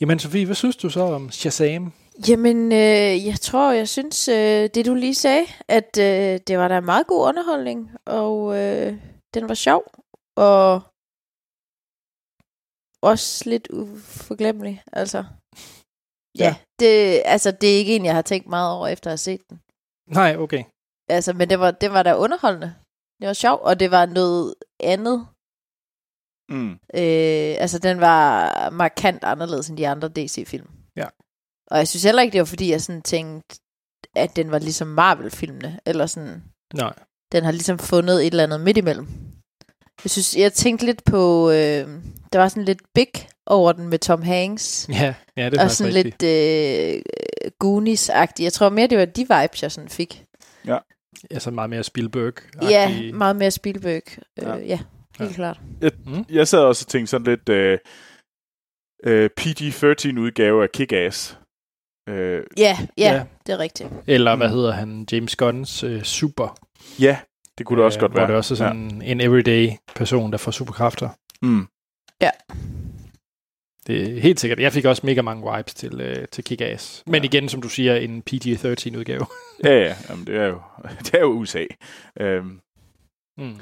Jamen, 0.00 0.18
Sofie, 0.18 0.44
hvad 0.46 0.54
synes 0.54 0.76
du 0.76 0.90
så 0.90 1.00
om 1.00 1.30
Shazam? 1.30 1.92
Jamen, 2.28 2.72
øh, 2.72 3.26
jeg 3.26 3.38
tror, 3.40 3.72
jeg 3.72 3.88
synes, 3.88 4.28
øh, 4.28 4.70
det 4.74 4.86
du 4.86 4.94
lige 4.94 5.14
sagde, 5.14 5.46
at 5.68 5.98
øh, 5.98 6.40
det 6.46 6.58
var 6.58 6.68
da 6.68 6.78
en 6.78 6.84
meget 6.84 7.06
god 7.06 7.28
underholdning, 7.28 7.90
og 8.06 8.36
øh, 8.58 8.98
den 9.34 9.48
var 9.48 9.54
sjov, 9.54 9.82
og 10.36 10.82
også 13.02 13.50
lidt 13.50 13.68
uforglemmelig, 13.70 14.82
altså. 14.92 15.24
Ja, 16.38 16.44
Ja. 16.44 16.54
det, 16.80 17.22
altså, 17.24 17.50
det 17.50 17.72
er 17.74 17.78
ikke 17.78 17.96
en, 17.96 18.04
jeg 18.04 18.14
har 18.14 18.22
tænkt 18.22 18.48
meget 18.48 18.76
over, 18.76 18.86
efter 18.88 19.10
at 19.10 19.12
have 19.12 19.18
set 19.18 19.40
den. 19.50 19.60
Nej, 20.08 20.36
okay. 20.36 20.64
Altså, 21.08 21.32
men 21.32 21.50
det 21.50 21.60
var, 21.60 21.70
det 21.70 21.90
var 21.92 22.02
da 22.02 22.16
underholdende. 22.16 22.74
Det 23.20 23.26
var 23.26 23.32
sjovt, 23.32 23.62
og 23.62 23.80
det 23.80 23.90
var 23.90 24.06
noget 24.06 24.54
andet. 24.80 25.26
Mm. 26.48 26.72
Øh, 26.72 27.54
altså, 27.64 27.78
den 27.78 28.00
var 28.00 28.70
markant 28.70 29.24
anderledes 29.24 29.68
end 29.68 29.76
de 29.78 29.88
andre 29.88 30.08
DC-film. 30.08 30.68
Ja. 30.96 31.08
Og 31.70 31.78
jeg 31.78 31.88
synes 31.88 32.02
heller 32.04 32.22
ikke, 32.22 32.32
det 32.32 32.38
var 32.38 32.44
fordi, 32.44 32.70
jeg 32.70 32.82
sådan 32.82 33.02
tænkte, 33.02 33.56
at 34.16 34.36
den 34.36 34.50
var 34.50 34.58
ligesom 34.58 34.88
Marvel-filmene, 34.88 35.78
eller 35.86 36.06
sådan, 36.06 36.42
Nej. 36.74 36.92
den 37.32 37.44
har 37.44 37.52
ligesom 37.52 37.78
fundet 37.78 38.20
et 38.20 38.26
eller 38.26 38.42
andet 38.44 38.60
midt 38.60 38.76
imellem. 38.76 39.06
Jeg 40.04 40.10
synes, 40.10 40.36
jeg 40.36 40.52
tænkte 40.52 40.86
lidt 40.86 41.04
på, 41.04 41.50
øh, 41.50 41.88
der 42.32 42.38
var 42.38 42.48
sådan 42.48 42.64
lidt 42.64 42.82
big 42.94 43.08
over 43.46 43.72
den 43.72 43.88
med 43.88 43.98
Tom 43.98 44.22
Hanks, 44.22 44.86
Ja, 44.88 45.14
ja 45.36 45.50
det 45.50 45.58
er 45.58 45.64
og 45.64 45.70
sådan 45.70 45.94
rigtigt. 45.94 46.22
lidt 46.22 46.96
øh, 46.96 47.50
Goonies-agtigt. 47.64 48.42
Jeg 48.44 48.52
tror 48.52 48.68
mere, 48.68 48.86
det 48.86 48.98
var 48.98 49.04
de 49.04 49.20
vibes, 49.20 49.62
jeg 49.62 49.72
sådan 49.72 49.90
fik. 49.90 50.24
Altså 51.30 51.50
meget 51.50 51.70
mere 51.70 51.82
Spielberg. 51.82 52.32
Ja, 52.62 53.12
meget 53.12 53.36
mere 53.36 53.50
Spielberg. 53.50 54.02
Øh, 54.18 54.44
Ja. 54.44 54.54
ja. 54.54 54.64
ja, 54.66 54.78
helt 55.18 55.30
Ja. 55.30 55.34
klart. 55.34 55.60
Mm. 56.06 56.24
Jeg 56.30 56.48
sad 56.48 56.58
også 56.58 56.84
og 56.84 56.88
tænkte 56.88 57.10
sådan 57.10 57.26
lidt 57.26 57.48
øh, 57.48 57.78
øh, 59.04 59.30
PG-13 59.40 60.18
udgave 60.20 60.62
af 60.62 60.68
Kick-Ass. 60.76 61.36
Øh, 62.08 62.42
Ja, 62.56 62.62
ja, 62.62 62.86
Ja. 62.98 63.12
ja, 63.14 63.24
det 63.46 63.52
er 63.52 63.58
rigtigt. 63.58 63.88
Eller 64.06 64.36
hvad 64.36 64.48
Mm. 64.48 64.54
hedder 64.54 64.72
han? 64.72 65.06
James 65.12 65.36
Gunns 65.36 65.82
øh, 65.84 66.02
Super. 66.02 66.58
ja, 67.00 67.18
det 67.58 67.66
kunne 67.66 67.76
det 67.76 67.84
også 67.84 67.98
øh, 67.98 68.00
godt 68.00 68.12
hvor 68.12 68.20
være. 68.20 68.28
det 68.28 68.36
også 68.36 68.54
er 68.54 68.56
sådan 68.56 69.02
ja. 69.02 69.10
en 69.10 69.20
everyday 69.20 69.70
person, 69.94 70.32
der 70.32 70.38
får 70.38 70.50
superkræfter. 70.50 71.08
Ja. 71.42 71.46
Mm. 71.48 71.66
Det 73.86 74.16
er 74.16 74.20
helt 74.20 74.40
sikkert. 74.40 74.60
Jeg 74.60 74.72
fik 74.72 74.84
også 74.84 75.02
mega 75.06 75.22
mange 75.22 75.56
vibes 75.56 75.74
til, 75.74 76.00
øh, 76.00 76.28
til 76.28 76.42
Kick-Ass. 76.52 77.02
Men 77.06 77.22
Ja. 77.22 77.28
igen, 77.28 77.48
som 77.48 77.62
du 77.62 77.68
siger, 77.68 77.96
en 77.96 78.22
PG-13 78.30 78.96
udgave. 78.98 79.26
Ja, 79.64 79.70
ja, 79.78 79.94
jamen, 80.08 80.26
det 80.26 80.36
er 80.36 80.46
jo, 80.46 80.60
det 81.04 81.14
er 81.14 81.20
jo 81.20 81.26
USA. 81.32 81.64
Øhm, 82.20 82.60
Mm. 83.38 83.56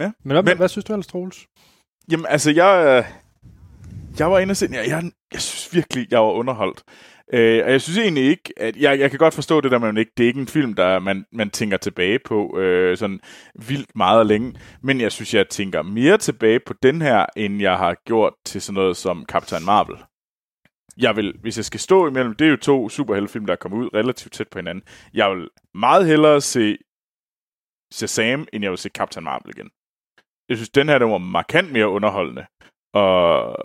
Ja. 0.00 0.12
Men, 0.24 0.32
hvad, 0.34 0.42
Men- 0.42 0.56
hvad 0.56 0.68
synes 0.68 0.84
du 0.84 0.92
ellers, 0.92 1.06
Troels? 1.06 1.46
Jamen, 2.10 2.26
altså, 2.28 2.50
jeg, 2.50 2.84
øh, 2.86 3.12
jeg 4.18 4.30
var 4.30 4.38
inde 4.38 4.52
og 4.52 4.56
se. 4.56 4.68
Jeg, 4.72 4.88
jeg, 4.88 5.10
jeg 5.32 5.40
synes 5.40 5.74
virkelig, 5.74 6.06
jeg 6.10 6.20
var 6.20 6.30
underholdt. 6.30 6.82
Øh, 7.34 7.64
og 7.64 7.70
jeg 7.72 7.80
synes 7.80 7.98
egentlig 7.98 8.24
ikke, 8.24 8.52
at 8.56 8.76
jeg, 8.76 8.98
jeg 8.98 9.10
kan 9.10 9.18
godt 9.18 9.34
forstå 9.34 9.60
det 9.60 9.70
der, 9.70 9.78
man 9.78 9.96
ikke, 9.96 10.12
det 10.16 10.24
er 10.24 10.28
ikke 10.28 10.40
en 10.40 10.46
film, 10.46 10.74
der 10.74 10.98
man, 10.98 11.24
man 11.32 11.50
tænker 11.50 11.76
tilbage 11.76 12.18
på 12.18 12.58
øh, 12.58 12.96
sådan 12.96 13.20
vildt 13.68 13.96
meget 13.96 14.18
og 14.18 14.26
længe. 14.26 14.60
Men 14.82 15.00
jeg 15.00 15.12
synes, 15.12 15.34
jeg 15.34 15.48
tænker 15.48 15.82
mere 15.82 16.18
tilbage 16.18 16.60
på 16.60 16.74
den 16.82 17.02
her, 17.02 17.26
end 17.36 17.60
jeg 17.60 17.78
har 17.78 17.96
gjort 18.06 18.34
til 18.44 18.62
sådan 18.62 18.74
noget 18.74 18.96
som 18.96 19.24
Captain 19.28 19.64
Marvel. 19.64 19.96
Jeg 20.96 21.16
vil, 21.16 21.34
hvis 21.40 21.56
jeg 21.56 21.64
skal 21.64 21.80
stå 21.80 22.08
imellem, 22.08 22.34
det 22.34 22.46
er 22.46 22.50
jo 22.50 22.56
to 22.56 22.88
superheltefilm, 22.88 23.46
der 23.46 23.52
er 23.52 23.56
kommet 23.56 23.78
ud 23.78 23.94
relativt 23.94 24.32
tæt 24.32 24.48
på 24.48 24.58
hinanden. 24.58 24.84
Jeg 25.14 25.30
vil 25.30 25.48
meget 25.74 26.06
hellere 26.06 26.40
se 26.40 26.78
Shazam, 27.92 28.46
end 28.52 28.62
jeg 28.62 28.70
vil 28.70 28.78
se 28.78 28.88
Captain 28.88 29.24
Marvel 29.24 29.54
igen. 29.56 29.70
Jeg 30.48 30.56
synes, 30.56 30.70
den 30.70 30.88
her, 30.88 30.98
den 30.98 31.10
var 31.10 31.18
markant 31.18 31.72
mere 31.72 31.88
underholdende 31.88 32.46
og, 32.92 33.56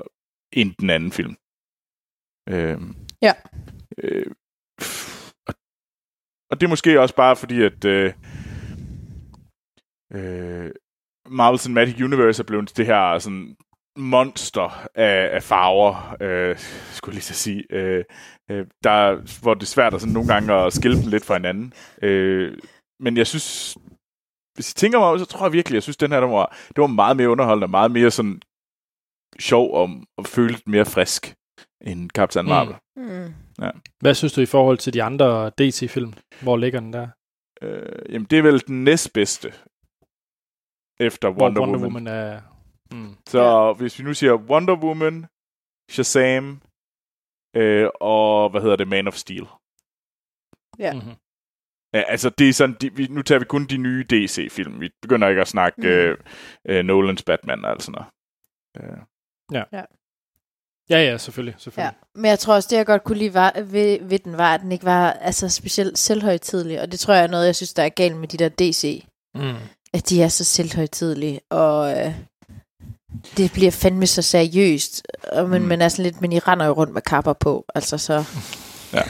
end 0.54 0.76
den 0.80 0.90
anden 0.90 1.12
film. 1.12 1.36
Øh. 2.50 3.09
Ja. 3.22 3.34
Øh, 3.98 4.32
og 5.48 5.54
og 6.52 6.62
det 6.62 6.68
er 6.68 6.70
måske 6.70 7.02
også 7.02 7.16
bare 7.16 7.36
fordi, 7.36 7.62
at 7.64 7.86
øh, 7.86 8.14
øh, 10.14 10.72
Marvel 11.30 11.60
Cinematic 11.60 12.02
Universe 12.02 12.44
er 12.44 12.48
blevet 12.48 12.78
det 12.78 12.86
her 12.86 13.20
sådan 13.20 13.56
monster 13.98 14.88
af, 14.96 15.36
af 15.36 15.44
farver, 15.44 16.16
øh, 16.22 16.58
skulle 16.92 17.14
jeg 17.14 17.16
lige 17.16 17.24
så 17.24 17.34
sige, 17.34 17.64
øh, 17.70 18.04
øh, 18.52 18.66
der, 18.84 19.16
hvor 19.42 19.54
det 19.54 19.62
er 19.62 19.76
svært 19.76 19.94
at 19.94 20.02
sådan 20.02 20.14
nogle 20.14 20.34
gange 20.34 20.54
at 20.54 20.74
skille 20.74 21.02
dem 21.02 21.10
lidt 21.10 21.26
fra 21.26 21.34
hinanden. 21.34 21.74
Øh, 22.02 22.58
men 23.00 23.18
jeg 23.18 23.28
synes, 23.28 23.78
hvis 24.56 24.72
I 24.72 24.76
tænker 24.76 25.00
mig 25.00 25.08
om, 25.08 25.20
så 25.20 25.26
tror 25.26 25.46
jeg 25.46 25.54
virkelig, 25.54 25.76
jeg 25.76 25.84
synes, 25.84 25.98
den 25.98 26.12
her, 26.12 26.20
den 26.20 26.32
var, 26.32 26.58
det 26.68 26.82
var 26.82 26.88
meget 26.88 27.18
mere 27.18 27.30
underholdende, 27.30 27.68
meget 27.68 27.92
mere 27.92 28.12
sådan 28.12 28.42
sjov 29.40 29.74
og, 29.74 29.90
og 30.18 30.26
føle 30.26 30.52
lidt 30.52 30.68
mere 30.68 30.86
frisk 30.86 31.36
end 31.82 32.10
Captain 32.10 32.46
Mm. 32.46 32.50
Marvel. 32.50 32.76
Mm. 32.96 33.34
Hvad 34.00 34.14
synes 34.14 34.34
du 34.34 34.42
i 34.42 34.46
forhold 34.46 34.78
til 34.78 34.94
de 34.94 35.04
andre 35.04 35.50
DC-film? 35.50 36.14
Hvor 36.44 36.58
ligger 36.58 36.80
den 36.80 36.94
der? 36.94 37.08
Øh, 37.62 38.14
jamen, 38.14 38.26
det 38.26 38.38
er 38.40 38.44
vel 38.44 38.68
den 38.68 38.84
næstbedste 38.84 39.54
efter 41.00 41.30
Wonder, 41.30 41.62
Wonder 41.62 41.80
Woman. 41.80 41.82
Woman 41.84 42.08
er... 42.08 42.42
Mm. 42.92 43.16
Så 43.28 43.42
ja. 43.42 43.74
hvis 43.74 44.00
vi 44.00 44.04
nu 44.04 44.14
siger 44.14 44.34
Wonder 44.36 44.76
Woman, 44.76 45.26
Shazam, 45.92 46.62
øh, 47.56 47.90
og 48.02 48.50
hvad 48.50 48.62
hedder 48.62 48.76
det, 48.76 48.88
Man 48.88 49.08
of 49.08 49.14
Steel. 49.14 49.48
Ja. 50.80 50.94
Mm-hmm. 50.94 51.16
Ja, 51.94 52.02
altså 52.02 52.30
det 52.30 52.50
er 52.50 52.54
sådan, 52.54 52.76
de, 52.82 52.96
vi, 52.96 53.08
nu 53.08 53.22
tager 53.22 53.40
vi 53.40 53.46
kun 53.46 53.66
de 53.66 53.78
nye 53.78 54.04
DC-film. 54.10 54.80
Vi 54.82 54.90
begynder 55.02 55.28
ikke 55.28 55.42
at 55.42 55.48
snakke 55.48 55.82
Mm. 55.82 55.88
øh, 55.88 56.18
øh, 56.66 56.86
Nolans 56.86 57.24
Batman 57.24 57.66
og 57.66 57.72
alt 57.72 57.84
sådan 57.84 57.94
noget. 57.98 58.10
Øh, 58.92 59.00
Ja, 59.52 59.64
ja, 59.72 59.84
selvfølgelig. 60.90 61.54
Ja, 61.54 61.60
selvfølgelig. 61.60 61.96
men 62.16 62.26
jeg 62.30 62.40
tror 62.40 62.54
også, 62.56 62.68
det 62.72 62.78
jeg 62.78 62.86
godt 62.86 63.04
kunne 63.04 63.18
lide 63.18 63.34
var, 63.34 63.54
ved, 63.66 63.98
ved 64.02 64.20
den, 64.20 64.38
var, 64.38 64.54
at 64.54 64.62
den 64.62 64.72
ikke 64.72 64.86
var 64.86 65.12
altså, 65.12 65.50
specielt 65.50 65.98
selvhøjtidlig. 66.00 66.82
Og 66.82 66.92
det 66.92 67.00
tror 67.00 67.14
jeg 67.14 67.24
er 67.24 67.28
noget, 67.28 67.46
jeg 67.46 67.56
synes, 67.56 67.74
der 67.74 67.84
er 67.84 67.90
galt 67.90 68.18
med 68.18 68.28
de 68.28 68.38
der 68.38 68.50
DC. 68.50 69.06
Ja. 69.36 69.42
Mm. 69.52 69.58
At 69.94 70.10
de 70.10 70.24
er 70.24 70.28
så 70.28 70.44
selvhøjtidlige. 70.44 71.40
Og 71.52 71.92
øh, 71.98 72.14
det 73.38 73.52
bliver 73.54 73.72
fandme 73.72 74.08
så 74.08 74.22
seriøst. 74.22 75.08
Og, 75.32 75.50
men, 75.50 75.62
Mm. 75.62 75.68
men, 75.68 75.82
er 75.82 75.90
sådan 75.90 76.04
lidt, 76.04 76.22
men 76.22 76.32
I 76.32 76.40
render 76.40 76.66
jo 76.66 76.72
rundt 76.74 76.94
med 76.94 77.02
kapper 77.02 77.34
på. 77.34 77.66
Altså 77.76 77.98
så... 77.98 78.24
Ja. 78.94 79.02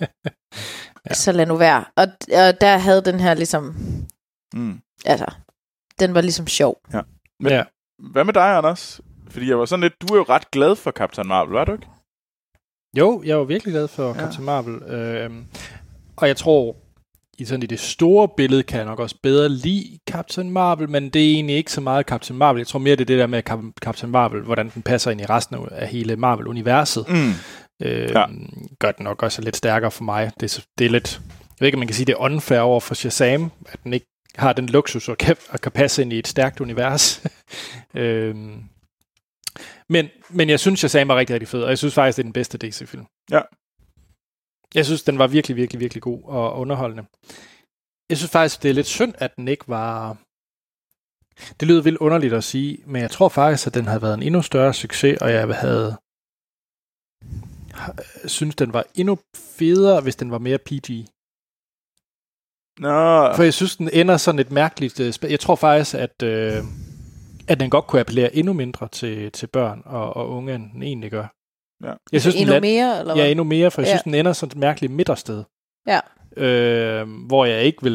ja. 1.08 1.14
Så 1.14 1.32
lad 1.32 1.46
nu 1.46 1.56
være. 1.56 1.84
Og, 1.96 2.06
og 2.32 2.60
der 2.60 2.78
havde 2.78 3.02
den 3.04 3.20
her 3.20 3.34
ligesom... 3.34 3.76
mm. 4.54 4.80
Altså, 5.06 5.26
den 6.00 6.14
var 6.14 6.20
ligesom 6.20 6.46
sjov. 6.46 6.80
Men- 7.40 7.52
ja. 7.52 7.64
Hvad 8.12 8.24
med 8.24 8.32
dig, 8.34 8.56
Anders? 8.56 9.00
Fordi 9.30 9.48
jeg 9.48 9.58
var 9.58 9.64
sådan 9.64 9.80
lidt, 9.82 9.94
du 10.08 10.14
er 10.14 10.18
jo 10.18 10.24
ret 10.28 10.50
glad 10.50 10.76
for 10.76 10.90
Captain 10.90 11.28
Marvel, 11.28 11.52
var 11.52 11.64
du 11.64 11.72
ikke? 11.72 11.86
Jo, 12.98 13.22
jeg 13.24 13.38
var 13.38 13.44
virkelig 13.44 13.72
glad 13.72 13.88
for 13.88 14.08
Ja. 14.08 14.14
Captain 14.14 14.44
Marvel. 14.44 14.82
Øhm, 14.82 15.44
og 16.16 16.28
jeg 16.28 16.36
tror, 16.36 16.76
i 17.38 17.44
sådan 17.44 17.62
i 17.62 17.66
det 17.66 17.80
store 17.80 18.28
billede, 18.36 18.62
kan 18.62 18.76
jeg 18.78 18.86
nok 18.86 18.98
også 18.98 19.16
bedre 19.22 19.48
lide 19.48 19.98
Captain 20.10 20.50
Marvel, 20.50 20.90
men 20.90 21.10
det 21.10 21.26
er 21.30 21.34
egentlig 21.34 21.56
ikke 21.56 21.72
så 21.72 21.80
meget 21.80 22.06
Captain 22.06 22.38
Marvel. 22.38 22.58
Jeg 22.60 22.66
tror 22.66 22.78
mere, 22.78 22.96
det 22.96 23.00
er 23.00 23.04
det 23.06 23.18
der 23.18 23.26
med 23.26 23.42
Cap- 23.50 23.72
Captain 23.82 24.12
Marvel, 24.12 24.42
hvordan 24.42 24.70
den 24.74 24.82
passer 24.82 25.10
ind 25.10 25.20
i 25.20 25.26
resten 25.26 25.56
af- 25.70 25.88
hele 25.88 26.16
Marvel-universet. 26.16 27.04
Mm. 27.08 27.30
Øh, 27.82 28.10
Ja. 28.10 28.24
Gør 28.80 28.90
den 28.92 29.04
nok 29.04 29.22
også 29.22 29.42
lidt 29.42 29.56
stærkere 29.56 29.90
for 29.90 30.04
mig. 30.04 30.30
Det 30.40 30.56
er, 30.56 30.64
det 30.78 30.84
er 30.86 30.90
lidt, 30.90 31.20
jeg 31.24 31.56
ved 31.60 31.66
ikke, 31.68 31.76
om 31.76 31.78
man 31.78 31.88
kan 31.88 31.94
sige, 31.94 32.06
det 32.06 32.12
er 32.12 32.16
unfair 32.20 32.60
over 32.60 32.80
for 32.80 32.94
Shazam, 32.94 33.50
at 33.68 33.80
den 33.84 33.92
ikke 33.92 34.06
har 34.36 34.52
den 34.52 34.66
luksus 34.68 35.08
og 35.08 35.18
kan, 35.18 35.36
og 35.50 35.60
kan 35.60 35.72
passe 35.72 36.02
ind 36.02 36.12
i 36.12 36.18
et 36.18 36.28
stærkt 36.28 36.60
univers. 36.60 37.22
øhm, 37.94 38.62
men, 39.88 40.08
men 40.30 40.48
jeg 40.48 40.60
synes, 40.60 40.78
Shazam 40.80 41.08
var 41.08 41.16
rigtig, 41.16 41.34
rigtig 41.34 41.48
fed, 41.48 41.62
og 41.62 41.68
jeg 41.70 41.78
synes 41.78 41.94
faktisk, 41.94 42.16
det 42.16 42.22
er 42.22 42.26
den 42.26 42.32
bedste 42.32 42.58
DC-film. 42.58 43.06
Ja. 43.30 43.40
Jeg 44.74 44.84
synes, 44.86 45.02
den 45.02 45.18
var 45.18 45.26
virkelig, 45.26 45.56
virkelig, 45.56 45.80
virkelig 45.80 46.02
god 46.02 46.22
og 46.24 46.58
underholdende. 46.58 47.04
Jeg 48.10 48.16
synes 48.18 48.30
faktisk, 48.30 48.62
det 48.62 48.68
er 48.70 48.74
lidt 48.74 48.86
synd, 48.86 49.14
at 49.18 49.36
den 49.36 49.48
ikke 49.48 49.68
var... 49.68 50.16
Det 51.60 51.68
lyder 51.68 51.82
vildt 51.82 51.98
underligt 51.98 52.34
at 52.34 52.44
sige, 52.44 52.78
men 52.86 53.02
jeg 53.02 53.10
tror 53.10 53.28
faktisk, 53.28 53.66
at 53.66 53.74
den 53.74 53.84
havde 53.86 54.02
været 54.02 54.14
en 54.14 54.22
endnu 54.22 54.42
større 54.42 54.74
succes, 54.74 55.18
og 55.22 55.30
jeg 55.32 55.56
havde 55.56 55.96
synes, 58.26 58.54
den 58.56 58.72
var 58.72 58.84
endnu 58.94 59.18
federe, 59.58 60.00
hvis 60.00 60.16
den 60.16 60.30
var 60.30 60.38
mere 60.38 60.58
PG. 60.58 60.88
Nå, 62.80 63.34
For 63.36 63.42
jeg 63.42 63.54
synes, 63.54 63.76
den 63.76 63.90
ender 63.92 64.16
sådan 64.16 64.38
et 64.38 64.50
mærkeligt... 64.50 65.00
øh, 65.00 65.12
Jeg 65.30 65.40
tror 65.40 65.56
faktisk, 65.56 65.94
at, 65.94 66.22
øh, 66.22 66.62
at 67.48 67.60
den 67.60 67.70
godt 67.70 67.86
kunne 67.86 68.00
appellere 68.00 68.36
endnu 68.36 68.52
mindre 68.52 68.88
til, 68.88 69.32
til 69.32 69.46
børn 69.46 69.82
og, 69.84 70.16
og 70.16 70.28
unge, 70.30 70.54
end 70.54 70.70
den 70.72 70.82
egentlig 70.82 71.10
gør. 71.10 71.26
Ja. 71.84 71.92
Jeg 72.12 72.20
synes, 72.20 72.34
den 72.34 72.42
Endnu 72.42 72.52
land- 72.52 72.62
mere, 72.62 72.98
eller 73.00 73.14
hvad? 73.14 73.24
Ja, 73.24 73.30
endnu 73.30 73.44
mere, 73.44 73.70
for 73.70 73.82
jeg 73.82 73.86
Ja. 73.86 73.92
synes, 73.92 74.02
den 74.02 74.14
ender 74.14 74.32
sådan 74.32 74.56
et 74.56 74.60
mærkeligt 74.60 74.92
midtersted. 74.92 75.44
Ja. 75.86 76.00
Øh, 76.36 77.08
hvor 77.26 77.44
jeg 77.44 77.62
ikke 77.62 77.82
vil... 77.82 77.94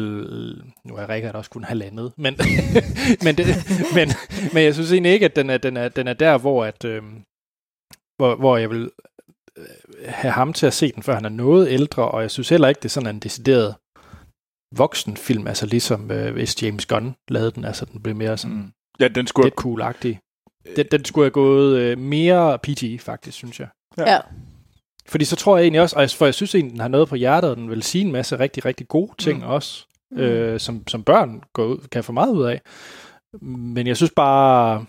Nu 0.84 0.94
er 0.96 1.08
Rikard 1.08 1.34
også 1.34 1.50
kun 1.50 1.64
halvandet, 1.64 2.12
men, 2.16 2.34
men, 3.24 3.36
det, 3.36 3.46
men, 3.94 4.08
men 4.52 4.62
jeg 4.62 4.74
synes 4.74 4.92
egentlig 4.92 5.12
ikke, 5.12 5.24
at 5.26 5.36
den 5.36 5.50
er, 5.50 5.58
den 5.58 5.76
er, 5.76 5.88
den 5.88 6.08
er 6.08 6.12
der, 6.12 6.38
hvor, 6.38 6.64
at, 6.64 6.84
øh, 6.84 7.02
hvor, 8.16 8.34
hvor 8.36 8.56
jeg 8.56 8.70
vil 8.70 8.90
øh, 9.58 9.64
have 10.06 10.32
ham 10.32 10.52
til 10.52 10.66
at 10.66 10.72
se 10.74 10.92
den, 10.92 11.02
før 11.02 11.14
han 11.14 11.24
er 11.24 11.28
noget 11.28 11.68
ældre, 11.70 12.10
og 12.10 12.22
jeg 12.22 12.30
synes 12.30 12.48
heller 12.48 12.68
ikke, 12.68 12.78
det 12.78 12.84
er 12.84 12.88
sådan 12.88 13.14
en 13.16 13.20
decideret 13.20 13.74
voksenfilm, 14.76 15.46
altså 15.46 15.66
ligesom 15.66 16.10
øh, 16.10 16.32
hvis 16.32 16.62
James 16.62 16.86
Gunn 16.86 17.14
lavede 17.28 17.50
den, 17.50 17.64
altså 17.64 17.84
den 17.84 18.02
blev 18.02 18.16
mere 18.16 18.36
sådan 18.38 18.56
mm. 18.56 18.72
Ja, 19.00 19.08
den 19.08 19.26
skulle 19.26 19.46
lidt 19.46 19.54
cool-agtig. 19.60 20.18
Den, 20.76 20.86
den 20.90 21.04
skulle 21.04 21.24
have 21.24 21.30
gået 21.30 21.78
øh, 21.78 21.98
mere 21.98 22.58
PG, 22.58 23.00
faktisk, 23.00 23.36
synes 23.36 23.60
jeg. 23.60 23.68
Ja. 23.98 24.12
Ja. 24.12 24.20
Fordi 25.08 25.24
så 25.24 25.36
tror 25.36 25.56
jeg 25.56 25.62
egentlig 25.62 25.80
også, 25.80 25.96
og 25.96 26.02
jeg- 26.02 26.10
for 26.10 26.24
jeg 26.24 26.34
synes 26.34 26.54
egentlig, 26.54 26.72
den 26.72 26.80
har 26.80 26.88
noget 26.88 27.08
på 27.08 27.14
hjertet, 27.14 27.50
og 27.50 27.56
den 27.56 27.70
vil 27.70 27.82
sige 27.82 28.04
en 28.04 28.12
masse 28.12 28.38
rigtig, 28.38 28.64
rigtig 28.64 28.88
gode 28.88 29.12
ting 29.18 29.38
Mm. 29.38 29.44
mm. 29.44 29.50
også, 29.50 29.86
øh, 30.12 30.60
som, 30.60 30.88
som 30.88 31.04
børn 31.04 31.42
går 31.52 31.64
ud, 31.64 31.78
kan 31.92 32.04
få 32.04 32.12
meget 32.12 32.32
ud 32.32 32.44
af. 32.44 32.60
Men 33.42 33.86
jeg 33.86 33.96
synes 33.96 34.12
bare, 34.16 34.86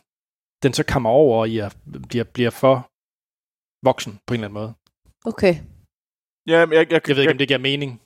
den 0.64 0.74
så 0.74 0.84
kommer 0.84 1.10
over 1.10 1.46
i 1.46 1.58
at 1.58 1.78
bliver, 2.10 2.24
bliver 2.24 2.50
for 2.50 2.88
voksen 3.86 4.20
på 4.28 4.34
en 4.34 4.40
eller 4.40 4.48
anden 4.48 4.62
måde. 4.62 4.74
Okay. 5.26 5.56
Ja, 6.48 6.66
men 6.66 6.74
jeg, 6.78 6.92
jeg, 6.92 7.02
Jeg 7.08 7.16
ved 7.16 7.24
ikke, 7.24 7.32
om 7.32 7.38
det 7.38 7.48
giver 7.48 7.60
mening. 7.60 8.02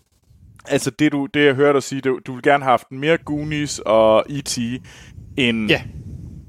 Altså, 0.70 0.91
det, 0.91 1.12
du, 1.12 1.26
det 1.26 1.46
jeg 1.46 1.56
hørte 1.56 1.74
dig 1.74 1.84
sige, 1.84 2.02
det, 2.02 2.28
du 2.28 2.34
vil 2.34 2.44
gerne 2.44 2.64
have 2.64 2.72
haft 2.72 2.91
mere 2.91 3.18
Goonies 3.18 3.80
og 3.86 4.26
E.T., 4.30 4.58
end, 5.38 5.70
Ja. 5.70 5.84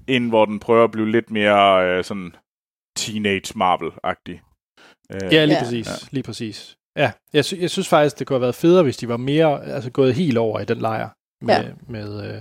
end 0.09 0.29
hvor 0.29 0.45
den 0.45 0.59
prøver 0.59 0.85
at 0.85 0.91
blive 0.91 1.11
lidt 1.11 1.31
mere 1.31 1.89
øh, 1.89 2.05
sådan 2.05 2.33
teenage 2.97 3.53
Marvel-agtig. 3.59 4.41
Øh, 5.15 5.33
Ja, 5.33 5.45
lige 5.45 5.57
Ja. 5.57 5.63
præcis. 5.65 6.13
Lige 6.13 6.23
præcis. 6.23 6.77
Ja, 6.97 7.13
jeg, 7.33 7.45
sy- 7.45 7.55
jeg 7.61 7.71
synes 7.71 7.89
faktisk, 7.89 8.19
det 8.19 8.27
kunne 8.27 8.35
have 8.35 8.41
været 8.43 8.55
federe, 8.55 8.83
hvis 8.83 8.97
de 8.97 9.09
var 9.09 9.17
mere, 9.17 9.65
altså 9.65 9.91
gået 9.91 10.15
helt 10.15 10.39
over 10.39 10.61
i 10.61 10.65
den 10.65 10.79
lejr 10.79 11.09
med, 11.45 11.55
Ja. 11.55 11.63
ja. 11.63 11.73
med 11.89 12.35
øh, 12.35 12.41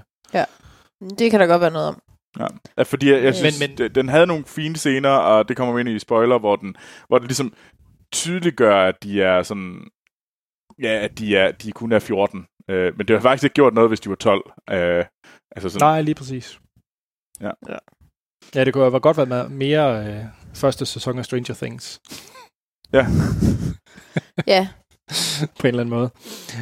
Det 1.20 1.32
kan 1.32 1.40
der 1.40 1.48
godt 1.48 1.62
være 1.62 1.72
noget 1.72 1.88
om. 1.88 2.02
Ja. 2.40 2.46
Ja, 2.78 2.84
fordi 2.84 3.12
jeg, 3.12 3.24
jeg 3.24 3.36
synes, 3.36 3.60
men, 3.60 3.70
Men- 3.80 3.96
den 3.96 4.10
havde 4.10 4.28
nogle 4.28 4.46
fine 4.46 4.76
scener, 4.76 5.10
og 5.10 5.48
det 5.50 5.58
kommer 5.58 5.74
vi 5.74 5.80
ind 5.80 5.90
i 5.90 6.00
spoiler, 6.00 6.40
hvor 6.40 6.56
den, 6.56 6.76
hvor 7.08 7.18
det 7.18 7.28
ligesom 7.28 7.54
tydeliggør, 8.14 8.76
at 8.82 8.96
de 9.04 9.22
er 9.22 9.44
sådan, 9.44 9.88
ja, 10.82 10.90
at 11.04 11.18
de, 11.20 11.36
er, 11.38 11.52
de 11.52 11.72
kun 11.72 11.92
er 11.92 12.00
14. 12.00 12.46
Øh, 12.70 12.98
men 12.98 13.08
det 13.08 13.16
har 13.16 13.22
faktisk 13.22 13.44
ikke 13.44 13.54
gjort 13.54 13.74
noget, 13.74 13.90
hvis 13.90 14.00
de 14.00 14.10
var 14.10 14.16
12. 14.16 14.52
Øh, 14.70 15.06
altså 15.56 15.70
sådan, 15.70 15.86
Nej, 15.86 16.02
lige 16.02 16.16
præcis. 16.16 16.60
Ja. 17.42 17.52
Ja. 17.70 17.78
Ja, 18.56 18.66
det 18.66 18.74
kunne 18.74 18.84
have 18.90 19.00
godt 19.00 19.18
været 19.18 19.30
med 19.30 19.50
mere 19.50 20.06
øh, 20.08 20.24
første 20.56 20.86
sæson 20.86 21.20
af 21.20 21.26
Stranger 21.26 21.54
Things, 21.56 22.00
ja. 22.94 23.06
Ja, 24.48 24.68
på 25.60 25.68
en 25.68 25.68
eller 25.68 25.80
anden 25.84 25.90
måde. 25.96 26.10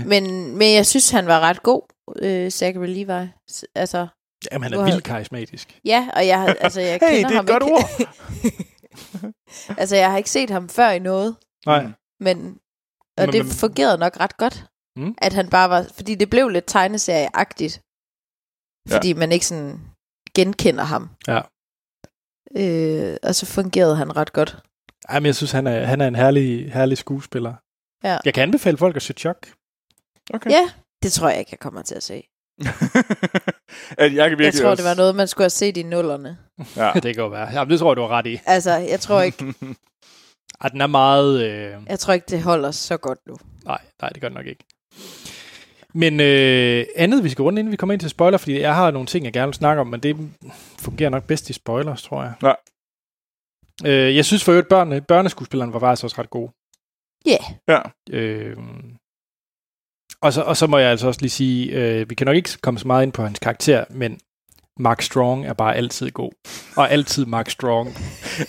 men, 0.06 0.56
men 0.58 0.74
jeg 0.76 0.86
synes, 0.86 1.10
han 1.12 1.28
var 1.28 1.40
ret 1.40 1.64
god, 1.64 1.82
øh, 2.22 2.52
Zachary 2.52 2.86
Levi. 2.88 3.30
Altså, 3.76 4.08
Jamen, 4.52 4.64
han 4.64 4.74
er 4.80 4.84
vildt 4.86 5.04
karismatisk. 5.04 5.80
ja, 5.86 6.10
og 6.16 6.28
jeg, 6.28 6.40
har- 6.40 6.56
altså, 6.62 6.82
jeg 6.82 7.00
Hey, 7.02 7.16
kender 7.16 7.30
det 7.30 7.36
er 7.36 7.36
ham 7.36 7.46
et 7.46 7.52
godt 7.52 7.64
ikke. 7.64 9.34
altså, 9.82 9.96
jeg 9.96 10.10
har 10.12 10.18
ikke 10.18 10.30
set 10.30 10.50
ham 10.50 10.70
før 10.70 10.90
i 10.90 11.00
noget, 11.00 11.36
Nej, 11.66 11.84
Mm. 11.84 11.94
men, 12.20 12.58
og 13.18 13.26
Men- 13.26 13.34
det 13.34 13.46
men- 13.46 13.54
fungerede 13.54 13.98
nok 13.98 14.20
ret 14.20 14.38
godt. 14.38 14.66
Mm. 14.98 15.16
At 15.18 15.34
han 15.34 15.50
bare 15.50 15.70
var, 15.70 15.86
fordi 15.96 16.16
det 16.16 16.30
blev 16.30 16.50
lidt 16.50 16.66
tegneserieagtigt. 16.68 17.82
Ja. 18.90 18.96
Fordi 18.96 19.14
man 19.14 19.32
ikke 19.32 19.46
sådan 19.46 19.80
genkender 20.36 20.84
ham. 20.84 21.10
Ja. 21.28 21.42
Øh, 22.58 23.18
og 23.24 23.36
så 23.36 23.46
fungerede 23.46 23.96
han 23.96 24.16
ret 24.18 24.34
godt. 24.34 24.58
Ej, 25.10 25.20
men 25.20 25.26
jeg 25.26 25.36
synes, 25.36 25.52
han 25.52 25.68
er, 25.68 25.86
han 25.86 26.02
er 26.02 26.08
en 26.08 26.16
herlig, 26.16 26.74
herlig 26.74 26.98
skuespiller. 26.98 27.54
Ja. 28.04 28.18
Jeg 28.26 28.34
kan 28.34 28.44
anbefale 28.44 28.78
folk 28.78 28.96
at 28.96 29.02
se 29.02 29.14
Chuck. 29.14 29.54
Okay. 30.34 30.50
Ja, 30.52 30.70
det 31.04 31.12
tror 31.14 31.30
jeg 31.30 31.40
ikke, 31.40 31.50
jeg 31.52 31.60
kommer 31.60 31.82
til 31.82 31.96
at 31.96 32.04
se. 32.04 32.24
jeg 34.00 34.10
kan 34.30 34.38
virkelig 34.38 34.46
Jeg 34.46 34.54
tror, 34.54 34.70
også, 34.70 34.84
det 34.84 34.90
var 34.90 34.96
noget, 34.96 35.16
man 35.16 35.28
skulle 35.28 35.44
have 35.44 35.50
set 35.50 35.78
i 35.78 35.84
nullerne. 35.84 36.38
Ja. 36.76 36.92
det 37.04 37.16
kan 37.16 37.24
jo 37.24 37.28
være. 37.28 37.50
Jamen, 37.54 37.72
det 37.72 37.80
tror 37.80 37.92
jeg, 37.92 37.98
du 37.98 38.02
har 38.02 38.10
ret 38.10 38.28
i. 38.28 38.40
Altså, 38.46 38.72
jeg 38.72 39.00
tror 39.00 39.22
ikke, 39.22 39.38
Ej, 40.62 40.70
den 40.70 40.82
er 40.82 40.88
meget... 40.88 41.44
Øh... 41.44 41.76
jeg 41.88 42.00
tror 42.00 42.14
ikke 42.14 42.26
det 42.30 42.42
holder 42.44 42.72
så 42.72 42.98
godt 42.98 43.20
nu. 43.28 43.36
Nej, 43.66 43.82
nej, 44.02 44.10
det 44.10 44.22
gør 44.22 44.30
det 44.30 44.36
nok 44.38 44.46
ikke. 44.46 44.66
Men 45.94 46.20
øh, 46.20 46.86
andet, 46.96 47.24
vi 47.24 47.30
skal 47.30 47.44
runde, 47.44 47.60
inden 47.60 47.72
vi 47.72 47.78
kommer 47.78 47.94
ind 47.94 48.00
til 48.00 48.10
spoiler, 48.10 48.38
fordi 48.38 48.60
jeg 48.60 48.76
har 48.76 48.92
nogle 48.92 49.08
ting, 49.08 49.26
jeg 49.26 49.34
gerne 49.34 49.48
vil 49.48 49.54
snakke 49.54 49.82
om, 49.82 49.88
men 49.88 50.00
det 50.00 50.18
fungerer 50.80 51.10
nok 51.10 51.24
bedst 51.24 51.50
i 51.50 51.54
spoilers, 51.54 52.04
tror 52.04 52.24
jeg. 52.24 52.34
Ja. 52.44 52.54
Øh, 53.86 54.16
jeg 54.16 54.26
synes 54.26 54.44
for 54.44 54.52
øvrigt, 54.52 54.70
børne, 54.70 55.02
børneskuespilleren 55.02 55.74
var 55.74 55.80
faktisk 55.80 56.04
også 56.04 56.16
ret 56.22 56.30
god. 56.30 56.50
Ja. 57.26 57.38
Ja. 57.68 57.82
Øh, 58.10 58.58
Og 60.22 60.34
så, 60.34 60.42
og 60.42 60.58
så 60.58 60.68
må 60.68 60.78
jeg 60.78 60.92
altså 60.92 61.08
også 61.08 61.22
lige 61.22 61.30
sige, 61.30 61.72
øh, 61.72 62.10
vi 62.10 62.16
kan 62.16 62.26
nok 62.26 62.36
ikke 62.36 62.58
komme 62.62 62.80
så 62.80 62.88
meget 62.88 63.04
ind 63.04 63.14
på 63.14 63.24
hans 63.24 63.40
karakter, 63.40 63.86
men 63.90 64.20
Mark 64.80 65.02
Strong 65.02 65.46
er 65.46 65.54
bare 65.54 65.76
altid 65.76 66.12
god. 66.12 66.32
Og 66.78 66.92
altid 66.92 67.26
Mark 67.26 67.50
Strong. 67.50 67.90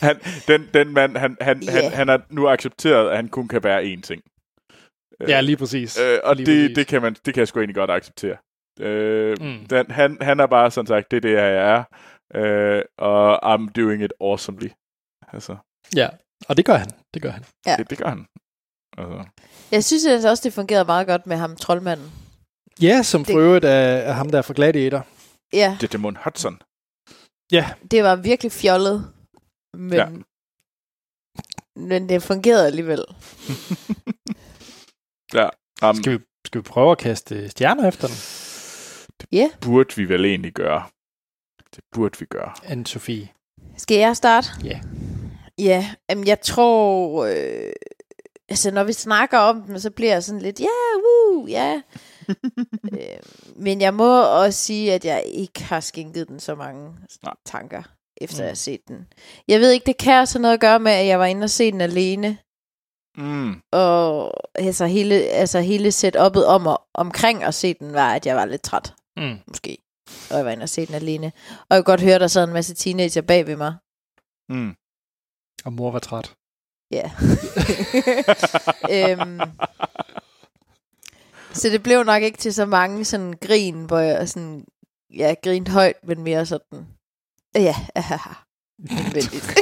Han, 0.01 0.17
den, 0.49 0.69
den 0.75 0.93
mand, 0.95 1.17
han, 1.17 1.37
han, 1.41 1.63
Ja. 1.63 1.71
han, 1.83 1.93
han 1.93 2.09
har 2.09 2.23
nu 2.31 2.49
accepteret, 2.49 3.11
at 3.11 3.17
han 3.17 3.29
kun 3.29 3.49
kan 3.49 3.65
være 3.65 3.83
én 3.83 4.01
ting. 4.01 4.23
Ja, 5.29 5.41
lige 5.41 5.57
præcis. 5.57 5.99
Øh, 6.01 6.19
og 6.25 6.37
lige 6.37 6.47
det, 6.47 6.65
præcis. 6.65 6.75
det, 6.77 6.87
kan 6.87 7.03
man, 7.03 7.17
det 7.27 7.35
kan 7.35 7.41
jeg 7.41 7.49
sgu 7.49 7.59
egentlig 7.61 7.75
godt 7.75 7.91
acceptere. 7.91 8.37
Øh, 8.81 9.37
Mm. 9.41 9.67
den, 9.71 9.91
han, 9.91 10.19
han 10.21 10.41
er 10.41 10.47
bare 10.47 10.71
sådan 10.71 10.87
sagt, 10.87 11.11
det 11.11 11.17
er 11.17 11.21
det, 11.21 11.33
jeg 11.33 11.53
er. 11.55 11.85
Øh, 12.35 12.83
og 12.99 13.55
I'm 13.55 13.69
doing 13.77 14.05
it 14.05 14.13
awesomely. 14.21 14.69
Altså, 15.33 15.57
Ja, 15.97 16.09
og 16.49 16.57
det 16.57 16.65
gør 16.65 16.75
han. 16.75 16.91
Det 17.15 17.23
gør 17.23 17.31
han. 17.31 17.45
Ja. 17.67 17.77
det, 17.79 17.91
det 17.91 17.99
gør 17.99 18.09
han. 18.09 18.27
Altså, 18.99 19.25
Jeg 19.73 19.85
synes 19.85 20.07
altså 20.07 20.29
også, 20.31 20.43
det 20.45 20.53
fungerede 20.53 20.85
meget 20.85 21.07
godt 21.07 21.27
med 21.27 21.37
ham, 21.37 21.57
troldmanden. 21.57 22.11
Ja, 22.83 23.03
som 23.03 23.25
for 23.25 23.33
Det- 23.33 23.41
øvrigt 23.41 23.65
er, 23.65 23.71
er 23.71 24.13
ham, 24.13 24.31
der 24.31 24.39
er 24.39 24.43
fra 24.43 24.55
Gladiator. 24.57 25.07
Ja, 25.53 25.77
det 25.81 25.87
er 25.87 25.91
Demon 25.91 26.17
Hudson. 26.25 26.63
Ja, 27.53 27.71
det 27.91 28.05
var 28.05 28.17
virkelig 28.17 28.53
fjollet. 28.53 29.13
Men, 29.75 29.93
Ja. 29.93 30.09
ja. 30.09 30.17
men 31.77 32.09
det 32.09 32.23
fungerede 32.23 32.67
alligevel. 32.67 33.05
Um, 35.85 35.95
skal 35.95 36.13
vi, 36.13 36.19
skal 36.47 36.59
vi 36.59 36.63
prøve 36.63 36.93
at 36.93 36.99
kaste 36.99 37.49
stjerner 37.49 37.89
efter 37.89 38.07
den? 38.09 38.17
Ja. 39.33 39.51
burde 39.61 39.97
vi 39.97 40.09
vel 40.09 40.25
egentlig 40.25 40.53
gøre. 40.53 40.83
Det 41.77 41.85
burde 41.93 42.19
vi 42.19 42.25
gøre. 42.27 42.53
Anne-Sophie. 42.65 43.27
Skal 43.77 43.97
jeg 43.97 44.17
starte? 44.17 44.49
Ja. 44.65 44.81
Ja, 45.59 45.91
jamen 46.11 46.27
jeg 46.27 46.41
tror... 46.41 47.25
Øh, 47.25 47.73
altså, 48.49 48.71
når 48.71 48.85
vi 48.85 48.93
snakker 48.93 49.39
om 49.39 49.63
den, 49.63 49.81
så 49.81 49.91
bliver 49.91 50.13
jeg 50.13 50.25
sådan 50.25 50.43
lidt, 50.43 50.61
ja, 50.61 50.65
yeah, 50.65 51.03
woo, 51.05 51.47
ja. 51.47 51.83
øh, 52.93 53.19
men 53.57 53.81
jeg 53.81 53.95
må 53.95 54.23
også 54.45 54.59
sige, 54.59 54.95
at 54.95 55.05
jeg 55.05 55.23
ikke 55.27 55.65
har 55.65 55.81
skænket 55.81 56.29
den 56.29 56.41
så 56.41 56.55
mange 56.55 56.93
Nej. 57.25 57.35
tanker, 57.47 57.83
efter 58.21 58.37
Mm. 58.39 58.43
jeg 58.43 58.51
har 58.51 58.55
set 58.55 58.81
den. 58.89 59.07
Jeg 59.49 59.61
ved 59.61 59.71
ikke, 59.71 59.87
det 59.87 59.97
kan 59.97 60.21
også 60.21 60.39
have 60.39 60.43
noget 60.43 60.55
at 60.55 60.61
gøre 60.61 60.81
med, 60.81 60.93
at 60.93 61.07
jeg 61.07 61.19
var 61.19 61.27
inde 61.27 61.45
og 61.45 61.51
se 61.51 61.73
den 61.73 61.81
alene. 61.81 62.39
Mm. 63.17 63.55
Og 63.73 64.33
altså 64.55 64.87
hele, 64.87 65.15
altså 65.15 65.61
hele 65.61 65.89
setup'et 65.89 66.45
om 66.45 66.67
og, 66.67 66.83
omkring 66.95 67.45
at 67.45 67.55
se 67.55 67.75
den, 67.75 67.93
var, 67.93 68.15
at 68.15 68.27
jeg 68.27 68.37
var 68.37 68.45
lidt 68.45 68.63
træt, 68.63 68.95
Mm. 69.17 69.37
måske. 69.49 69.79
Og 70.31 70.37
jeg 70.37 70.45
var 70.45 70.51
inde 70.51 70.63
og 70.63 70.69
se 70.69 70.87
den 70.87 70.95
alene. 70.95 71.33
Og 71.71 71.77
jeg 71.77 71.85
kunne 71.85 71.93
godt 71.93 72.01
høre, 72.03 72.19
der 72.19 72.27
sad 72.27 72.45
en 72.45 72.53
masse 72.53 72.75
teenager 72.75 73.23
bag 73.23 73.47
ved 73.47 73.57
mig. 73.57 73.75
Mm. 74.49 74.75
Og 75.65 75.73
mor 75.73 75.91
var 75.91 75.99
træt. 75.99 76.35
Ja. 76.91 77.11
øhm, 78.95 79.41
så 81.59 81.69
det 81.69 81.83
blev 81.83 82.05
nok 82.05 82.23
ikke 82.23 82.39
til 82.39 82.55
så 82.55 82.67
mange 82.67 83.05
sådan 83.05 83.35
grin, 83.47 83.85
hvor 83.85 83.99
jeg 83.99 84.29
sådan, 84.29 84.65
ja, 85.17 85.35
grinte 85.43 85.73
højt, 85.73 85.97
men 86.03 86.23
mere 86.23 86.47
sådan, 86.47 86.87
ja, 87.55 87.75
nødvendigt. 88.79 89.59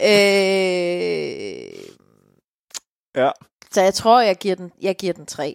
øh, 0.10 1.84
Ja. 3.16 3.30
Så 3.70 3.80
jeg 3.82 3.94
tror, 3.94 4.20
jeg 4.20 4.36
giver 4.36 4.54
den, 4.54 4.72
jeg 4.82 4.96
giver 4.96 5.12
den 5.12 5.26
tre. 5.26 5.54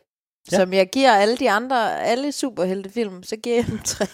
Ja. 0.51 0.57
Som 0.57 0.73
jeg 0.73 0.89
giver 0.89 1.11
alle 1.11 1.37
de 1.37 1.51
andre, 1.51 2.01
alle 2.03 2.31
superheltefilm, 2.31 3.23
så 3.23 3.35
giver 3.35 3.55
jeg 3.55 3.65
den 3.65 3.79
tre. 3.79 4.05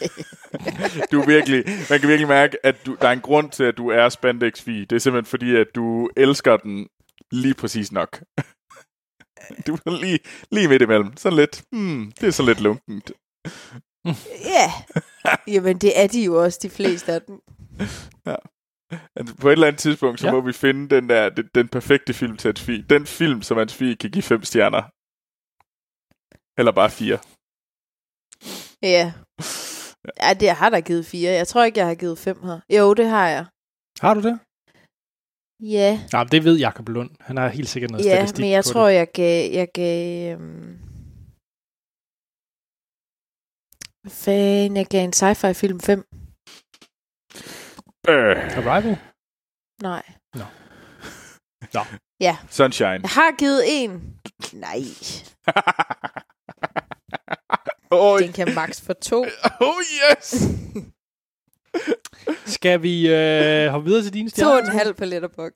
Du 1.11 1.21
er 1.21 1.25
virkelig, 1.25 1.63
man 1.89 1.99
kan 1.99 2.09
virkelig 2.09 2.27
mærke, 2.27 2.57
at 2.65 2.75
du, 2.85 2.97
der 3.01 3.07
er 3.07 3.11
en 3.11 3.21
grund 3.21 3.51
til, 3.51 3.63
at 3.63 3.77
du 3.77 3.89
er 3.89 4.09
spandex 4.09 4.59
-fi. 4.59 4.71
Det 4.71 4.91
er 4.91 4.99
simpelthen 4.99 5.29
fordi, 5.29 5.55
at 5.55 5.67
du 5.75 6.09
elsker 6.17 6.57
den 6.57 6.87
lige 7.31 7.53
præcis 7.53 7.91
nok. 7.91 8.21
Du 9.67 9.73
er 9.85 10.01
lige, 10.01 10.19
lige 10.51 10.67
midt 10.67 10.81
imellem. 10.81 11.17
Så 11.17 11.29
lidt, 11.29 11.63
hmm, 11.71 12.11
det 12.19 12.27
er 12.27 12.31
så 12.31 12.43
lidt 12.43 12.61
lunkent. 12.61 13.11
ja, 14.53 14.71
jamen 15.47 15.77
det 15.77 15.99
er 16.01 16.07
de 16.07 16.23
jo 16.23 16.43
også, 16.43 16.59
de 16.61 16.69
fleste 16.69 17.13
af 17.13 17.21
dem. 17.21 17.41
Altså, 19.15 19.35
på 19.35 19.47
et 19.47 19.51
eller 19.51 19.67
andet 19.67 19.79
tidspunkt, 19.79 20.19
så 20.19 20.27
Ja. 20.27 20.33
ja. 20.33 20.39
må 20.39 20.45
vi 20.45 20.53
finde 20.53 20.95
den 20.95 21.09
der, 21.09 21.29
den, 21.29 21.49
den 21.55 21.67
perfekte 21.67 22.13
film 22.13 22.37
til 22.37 22.47
Anne 22.47 22.83
Den 22.89 23.05
film, 23.05 23.41
som 23.41 23.57
Anne 23.57 23.95
kan 23.95 24.11
give 24.11 24.21
fem 24.21 24.43
stjerner. 24.43 24.83
Eller 26.59 26.71
bare 26.71 26.89
fire. 26.89 27.19
Ja. 28.81 29.13
Ja, 30.21 30.33
det 30.33 30.49
har 30.51 30.69
der 30.69 30.81
givet 30.81 31.05
fire. 31.05 31.31
Jeg 31.31 31.47
tror 31.47 31.63
ikke, 31.63 31.79
jeg 31.79 31.87
har 31.87 31.95
givet 31.95 32.17
fem 32.19 32.43
her. 32.43 32.59
Jo, 32.69 32.93
det 32.93 33.07
har 33.07 33.27
jeg. 33.27 33.45
Har 34.01 34.13
du 34.13 34.21
det? 34.21 34.39
Ja, 35.59 35.99
Nej, 36.11 36.23
men 36.23 36.31
det 36.31 36.43
ved 36.43 36.57
Jakob 36.57 36.89
Lund. 36.89 37.09
Han 37.19 37.37
har 37.37 37.47
helt 37.47 37.69
sikkert 37.69 37.91
noget 37.91 38.05
ja 38.05 38.15
statistik 38.15 38.43
men 38.43 38.51
jeg 38.51 38.63
på 38.63 38.69
tror, 38.69 38.87
det. 38.87 38.95
jeg 38.95 39.07
gav... 39.13 39.51
Jeg 39.51 39.67
gav 39.73 40.31
øhm... 40.33 40.79
Hvad 44.01 44.11
fanden, 44.11 44.77
jeg 44.77 44.85
gav 44.85 45.03
en 45.03 45.13
sci-fi 45.13 45.53
film 45.53 45.79
5. 45.79 45.99
Øh, 48.09 48.57
Arrival? 48.57 48.97
Nej. 49.81 50.03
Sunshine. 52.49 52.89
Jeg 52.89 53.09
har 53.09 53.37
givet 53.37 53.63
en. 53.67 54.19
Nej, 54.53 54.79
oh, 58.01 58.19
den 58.19 58.33
kan 58.33 58.53
max 58.55 58.81
for 58.81 58.93
to. 58.93 59.25
oh 59.67 59.81
yes! 60.01 60.33
Skal 62.45 62.83
vi 62.83 63.07
øh, 63.09 63.67
hoppe 63.67 63.85
videre 63.89 64.03
til 64.03 64.13
dine 64.13 64.29
To 64.29 64.33
stjerner? 64.35 64.53
og 64.53 64.59
en 64.59 64.79
halv 64.79 64.93
på 64.93 65.05
letterbox. 65.05 65.51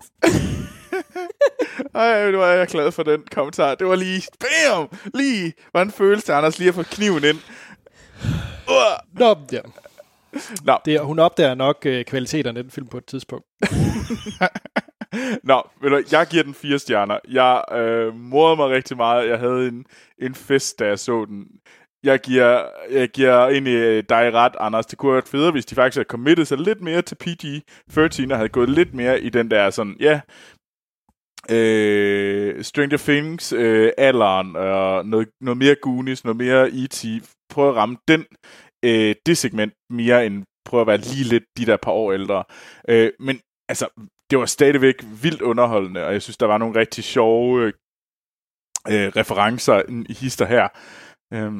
Ej, 1.96 2.32
nu 2.32 2.42
er 2.42 2.48
jeg 2.48 2.68
glad 2.68 2.92
for 2.92 3.04
den 3.04 3.22
kommentar. 3.32 3.76
Det 3.76 3.88
var 3.88 3.96
lige, 3.96 4.24
bam! 4.40 4.88
Lige, 5.14 5.54
hvordan 5.72 5.92
føles 5.92 6.24
det, 6.24 6.34
Anders, 6.34 6.60
lige 6.60 6.70
at 6.70 6.76
få 6.76 6.84
kniven 6.84 7.24
ind? 7.24 7.38
Uh. 8.68 9.20
Nå, 9.20 9.36
ja. 9.52 9.60
Nå. 10.64 10.78
Det, 10.86 11.00
hun 11.00 11.20
opdager 11.20 11.56
nok 11.56 11.78
øh, 11.86 12.06
kvaliteterne 12.06 12.60
af 12.60 12.64
den 12.64 12.72
film 12.72 12.88
på 12.88 12.98
et 12.98 13.06
tidspunkt. 13.06 13.46
Nå, 15.44 15.70
ved 15.82 15.90
du, 15.90 16.02
jeg 16.12 16.28
giver 16.28 16.44
den 16.44 16.54
fire 16.54 16.80
stjerner. 16.80 17.20
Jeg 17.30 17.64
øh, 17.72 18.16
morede 18.16 18.56
mig 18.56 18.70
rigtig 18.70 18.98
meget. 18.98 19.30
Jeg 19.30 19.40
havde 19.40 19.68
en, 19.68 19.86
en 20.22 20.36
fest, 20.36 20.80
da 20.80 20.86
jeg 20.86 21.00
så 21.00 21.26
den. 21.26 21.46
Jeg 22.04 22.20
giver, 22.20 22.70
jeg 22.92 23.10
giver 23.10 23.48
egentlig 23.48 23.76
øh, 23.76 24.04
dig 24.10 24.34
ret, 24.34 24.56
Anders. 24.60 24.86
Det 24.86 24.98
kunne 24.98 25.12
have 25.12 25.16
været 25.16 25.28
federe, 25.28 25.52
hvis 25.52 25.66
de 25.66 25.76
faktisk 25.76 25.98
havde 25.98 26.08
committet 26.08 26.48
sig 26.48 26.58
lidt 26.58 26.82
mere 26.82 27.02
til 27.02 27.18
PG-13 27.24 28.32
og 28.32 28.38
havde 28.38 28.50
gået 28.50 28.70
lidt 28.70 28.94
mere 28.94 29.22
i 29.22 29.30
den 29.30 29.52
der 29.52 29.70
sådan, 29.70 29.96
ja, 30.00 30.22
øh, 31.52 32.64
Stranger 32.64 32.98
Things, 32.98 33.54
øh, 33.54 33.92
alderen, 33.98 34.56
og 34.56 35.06
noget, 35.06 35.30
noget 35.42 35.58
mere 35.58 35.76
Goonies, 35.76 36.24
noget 36.24 36.38
mere 36.38 36.70
E.T. 36.70 37.06
Prøv 37.50 37.70
at 37.70 37.76
ramme 37.76 37.98
den, 38.08 38.26
øh, 38.86 39.16
det 39.26 39.38
segment 39.38 39.74
mere 39.90 40.26
end 40.26 40.44
prøve 40.66 40.82
at 40.82 40.88
være 40.88 40.98
lige 40.98 41.24
lidt 41.24 41.44
de 41.58 41.66
der 41.66 41.78
par 41.78 41.92
år 41.92 42.14
ældre. 42.14 42.44
Øh, 42.90 43.12
men 43.20 43.40
altså, 43.70 43.88
det 44.30 44.40
var 44.40 44.46
stadigvæk 44.46 44.96
vildt 45.24 45.42
underholdende, 45.42 46.06
og 46.06 46.14
jeg 46.14 46.22
synes, 46.22 46.38
der 46.38 46.46
var 46.46 46.58
nogle 46.58 46.80
rigtig 46.80 47.04
sjove 47.04 47.62
øh, 47.62 47.74
øh 48.88 49.08
referencer 49.16 49.82
i 50.10 50.14
hister 50.14 50.46
her, 50.46 50.68
øh, 51.34 51.52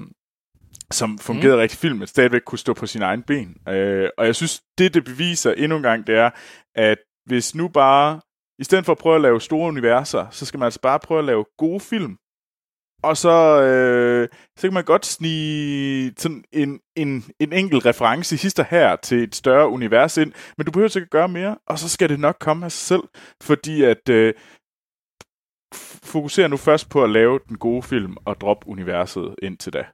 som 0.92 1.18
fungerede 1.18 1.56
mm. 1.56 1.62
rigtig 1.62 1.80
fint, 1.80 1.98
men 1.98 2.08
stadigvæk 2.08 2.42
kunne 2.46 2.60
stå 2.60 2.74
på 2.74 2.86
sine 2.86 3.06
egne 3.06 3.24
ben. 3.24 3.58
Øh, 3.68 4.10
og 4.18 4.26
jeg 4.26 4.36
synes, 4.36 4.62
det 4.78 4.94
det 4.94 5.06
beviser 5.06 5.52
endnu 5.52 5.78
en 5.78 5.84
gang, 5.84 6.08
det 6.08 6.16
er, 6.16 6.30
at 6.76 6.98
hvis 7.26 7.56
nu 7.56 7.68
bare, 7.68 8.22
i 8.60 8.64
stedet 8.64 8.86
for 8.86 8.92
at 8.92 8.98
prøve 8.98 9.16
at 9.16 9.22
lave 9.22 9.42
store 9.42 9.68
universer, 9.68 10.30
så 10.30 10.46
skal 10.46 10.58
man 10.58 10.66
altså 10.66 10.82
bare 10.82 11.00
prøve 11.00 11.20
at 11.20 11.26
lave 11.26 11.46
gode 11.58 11.80
film. 11.80 12.18
Og 13.04 13.18
så, 13.18 13.62
øh, 13.62 14.28
så 14.58 14.68
kan 14.68 14.74
man 14.74 14.84
godt 14.84 15.06
snige 15.06 16.14
sådan 16.18 16.44
en, 16.52 16.80
en, 16.96 17.24
en 17.40 17.54
enkelt 17.54 17.86
reference 17.86 18.36
hister 18.36 18.64
her 18.64 18.96
til 18.96 19.24
et 19.24 19.36
større 19.36 19.70
univers 19.70 20.18
ind, 20.18 20.34
men 20.58 20.66
du 20.66 20.72
behøver 20.72 20.98
ikke 20.98 21.06
at 21.06 21.10
gøre 21.10 21.28
mere, 21.28 21.58
og 21.68 21.80
så 21.80 21.90
skal 21.90 22.10
det 22.10 22.20
nok 22.20 22.38
komme 22.40 22.66
af 22.66 22.72
sig 22.72 22.88
selv, 22.88 23.04
fordi 23.44 23.84
at 23.84 24.10
øh, 24.10 24.34
f- 25.76 26.00
fokuser 26.04 26.48
nu 26.48 26.58
først 26.58 26.90
på 26.90 27.04
at 27.04 27.10
lave 27.10 27.40
den 27.48 27.58
gode 27.58 27.84
film 27.84 28.18
og 28.26 28.42
droppe 28.42 28.68
universet 28.68 29.36
indtil 29.42 29.74
da. 29.74 29.86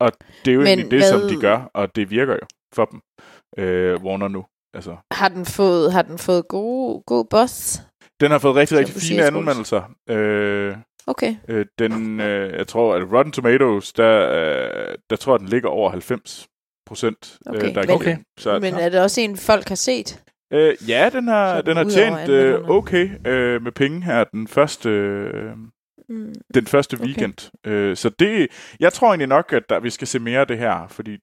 Og 0.00 0.12
det 0.44 0.50
er 0.50 0.54
jo 0.54 0.60
Men 0.60 0.66
egentlig 0.66 0.90
det, 0.90 0.98
hvad- 0.98 1.08
som 1.20 1.28
de 1.28 1.36
gør, 1.40 1.70
og 1.74 1.96
det 1.96 2.10
virker 2.10 2.32
jo 2.32 2.46
for 2.74 2.84
dem, 2.84 3.00
øh, 3.64 4.02
Warner 4.04 4.28
nu. 4.28 4.44
Altså, 4.74 4.96
Har 5.12 5.28
den 5.28 5.46
fået, 5.46 5.92
har 5.92 6.02
den 6.02 6.18
fået 6.18 6.48
god, 6.48 7.02
god 7.06 7.24
boss? 7.30 7.82
den 8.20 8.30
har 8.30 8.38
fået 8.38 8.56
rigtig, 8.56 8.78
rigtig 8.78 9.02
fine 9.02 9.24
anmeldelser. 9.24 9.82
Øh, 10.10 10.76
Okay. 11.06 11.36
Øh, 11.48 11.66
den, 11.78 12.20
øh, 12.20 12.52
jeg 12.58 12.66
tror, 12.66 12.94
at 12.94 13.12
Rotten 13.12 13.32
Tomatoes, 13.32 13.92
der, 13.92 14.30
øh, 14.30 14.94
der 15.10 15.16
tror 15.16 15.32
jeg, 15.34 15.40
den 15.40 15.48
ligger 15.48 15.68
over 15.68 15.90
90 15.90 16.46
procent. 16.86 17.38
Okay, 17.46 17.68
øh, 17.68 17.74
der 17.74 17.80
er 17.82 17.94
okay. 17.94 18.16
Så, 18.38 18.58
Men 18.58 18.74
er 18.74 18.88
det 18.88 19.00
også 19.00 19.20
en, 19.20 19.36
folk 19.36 19.68
har 19.68 19.74
set? 19.74 20.22
øh, 20.52 20.74
ja, 20.88 21.10
den 21.12 21.28
har, 21.28 21.60
den 21.60 21.76
har 21.76 21.84
tjent 21.84 22.28
øh, 22.28 22.68
okay 22.70 23.08
øh, 23.26 23.62
med 23.62 23.72
penge 23.72 24.02
her 24.02 24.24
den 24.24 24.48
første, 24.48 24.88
øh, 24.88 25.52
Mm. 26.10 26.34
den 26.54 26.66
første 26.66 26.94
Okay. 26.94 27.04
weekend. 27.04 27.50
Øh, 27.66 27.96
så 27.96 28.08
det, 28.08 28.48
jeg 28.80 28.92
tror 28.92 29.08
egentlig 29.08 29.28
nok, 29.28 29.52
at 29.52 29.62
der, 29.68 29.80
vi 29.80 29.90
skal 29.90 30.06
se 30.08 30.18
mere 30.18 30.40
af 30.40 30.46
det 30.46 30.58
her, 30.58 30.86
fordi 30.88 31.18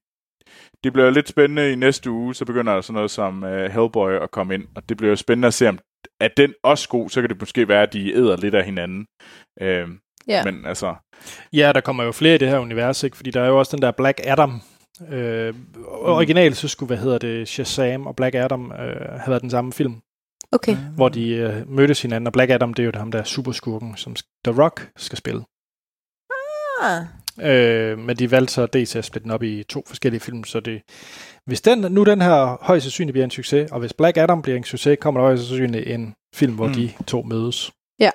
det 0.84 0.92
bliver 0.92 1.10
lidt 1.10 1.28
spændende 1.28 1.72
i 1.72 1.74
næste 1.74 2.10
uge, 2.10 2.34
så 2.34 2.44
begynder 2.44 2.74
der 2.74 2.80
sådan 2.80 2.94
noget 2.94 3.10
som 3.10 3.44
øh, 3.44 3.70
Hellboy 3.70 4.12
at 4.12 4.30
komme 4.30 4.54
ind, 4.54 4.64
og 4.76 4.88
det 4.88 4.96
bliver 4.96 5.10
jo 5.10 5.16
spændende 5.16 5.48
at 5.48 5.54
se, 5.54 5.68
om 5.68 5.78
er 6.20 6.28
den 6.36 6.54
også 6.62 6.88
god, 6.88 7.08
så 7.10 7.20
kan 7.20 7.30
det 7.30 7.40
måske 7.40 7.68
være, 7.68 7.82
at 7.82 7.92
de 7.92 8.12
æder 8.14 8.36
lidt 8.36 8.54
af 8.54 8.64
hinanden. 8.64 9.06
Øh, 9.60 9.88
Ja. 10.28 10.44
Men 10.44 10.66
altså, 10.66 10.94
Ja, 11.52 11.72
der 11.74 11.80
kommer 11.80 12.04
jo 12.04 12.12
flere 12.12 12.34
i 12.34 12.38
det 12.38 12.48
her 12.48 12.58
univers, 12.58 13.02
ikke? 13.02 13.16
Fordi 13.16 13.30
der 13.30 13.40
er 13.42 13.46
jo 13.48 13.58
også 13.58 13.76
den 13.76 13.82
der 13.82 13.90
Black 13.90 14.20
Adam. 14.24 14.60
Øh, 15.12 15.54
originalt 15.86 16.56
så 16.56 16.68
skulle, 16.68 16.86
hvad 16.86 16.96
hedder 16.96 17.18
det, 17.18 17.48
Shazam 17.48 18.06
og 18.06 18.16
Black 18.16 18.34
Adam 18.34 18.72
øh, 18.72 18.78
have 19.00 19.28
været 19.28 19.42
den 19.42 19.50
samme 19.50 19.72
film, 19.72 19.94
Okay. 20.52 20.76
hvor 20.76 21.08
de 21.08 21.30
øh, 21.30 21.70
mødtes 21.70 22.02
hinanden. 22.02 22.26
Og 22.26 22.32
Black 22.32 22.50
Adam, 22.50 22.74
det 22.74 22.82
er 22.82 22.86
jo 22.86 22.92
ham 22.98 23.10
der 23.10 23.24
superskurken, 23.24 23.96
som 23.96 24.16
The 24.44 24.62
Rock 24.62 24.90
skal 24.96 25.18
spille. 25.18 25.44
Ah, 26.82 27.04
Øh, 27.40 27.98
men 27.98 28.16
de 28.16 28.30
valgte 28.30 28.52
så 28.52 28.66
dels 28.66 28.96
at 28.96 29.04
splitte 29.04 29.24
den 29.24 29.30
op 29.30 29.42
i 29.42 29.62
to 29.68 29.84
forskellige 29.86 30.20
film, 30.20 30.44
så 30.44 30.60
det, 30.60 30.82
hvis 31.46 31.60
den, 31.60 31.92
nu 31.92 32.04
den 32.04 32.20
her 32.20 32.64
højst 32.64 32.84
sandsynligt 32.84 33.12
bliver 33.12 33.24
en 33.24 33.30
succes, 33.30 33.72
og 33.72 33.80
hvis 33.80 33.92
Black 33.92 34.16
Adam 34.16 34.42
bliver 34.42 34.56
en 34.56 34.64
succes, 34.64 34.98
kommer 35.00 35.20
der 35.20 35.26
højst 35.26 35.42
sandsynligt 35.48 35.86
en 35.86 36.14
film, 36.34 36.54
hvor 36.54 36.64
Mm. 36.66 36.70
mm. 36.70 36.74
de 36.76 36.92
to 37.06 37.22
mødes. 37.22 37.72
Ja. 38.00 38.10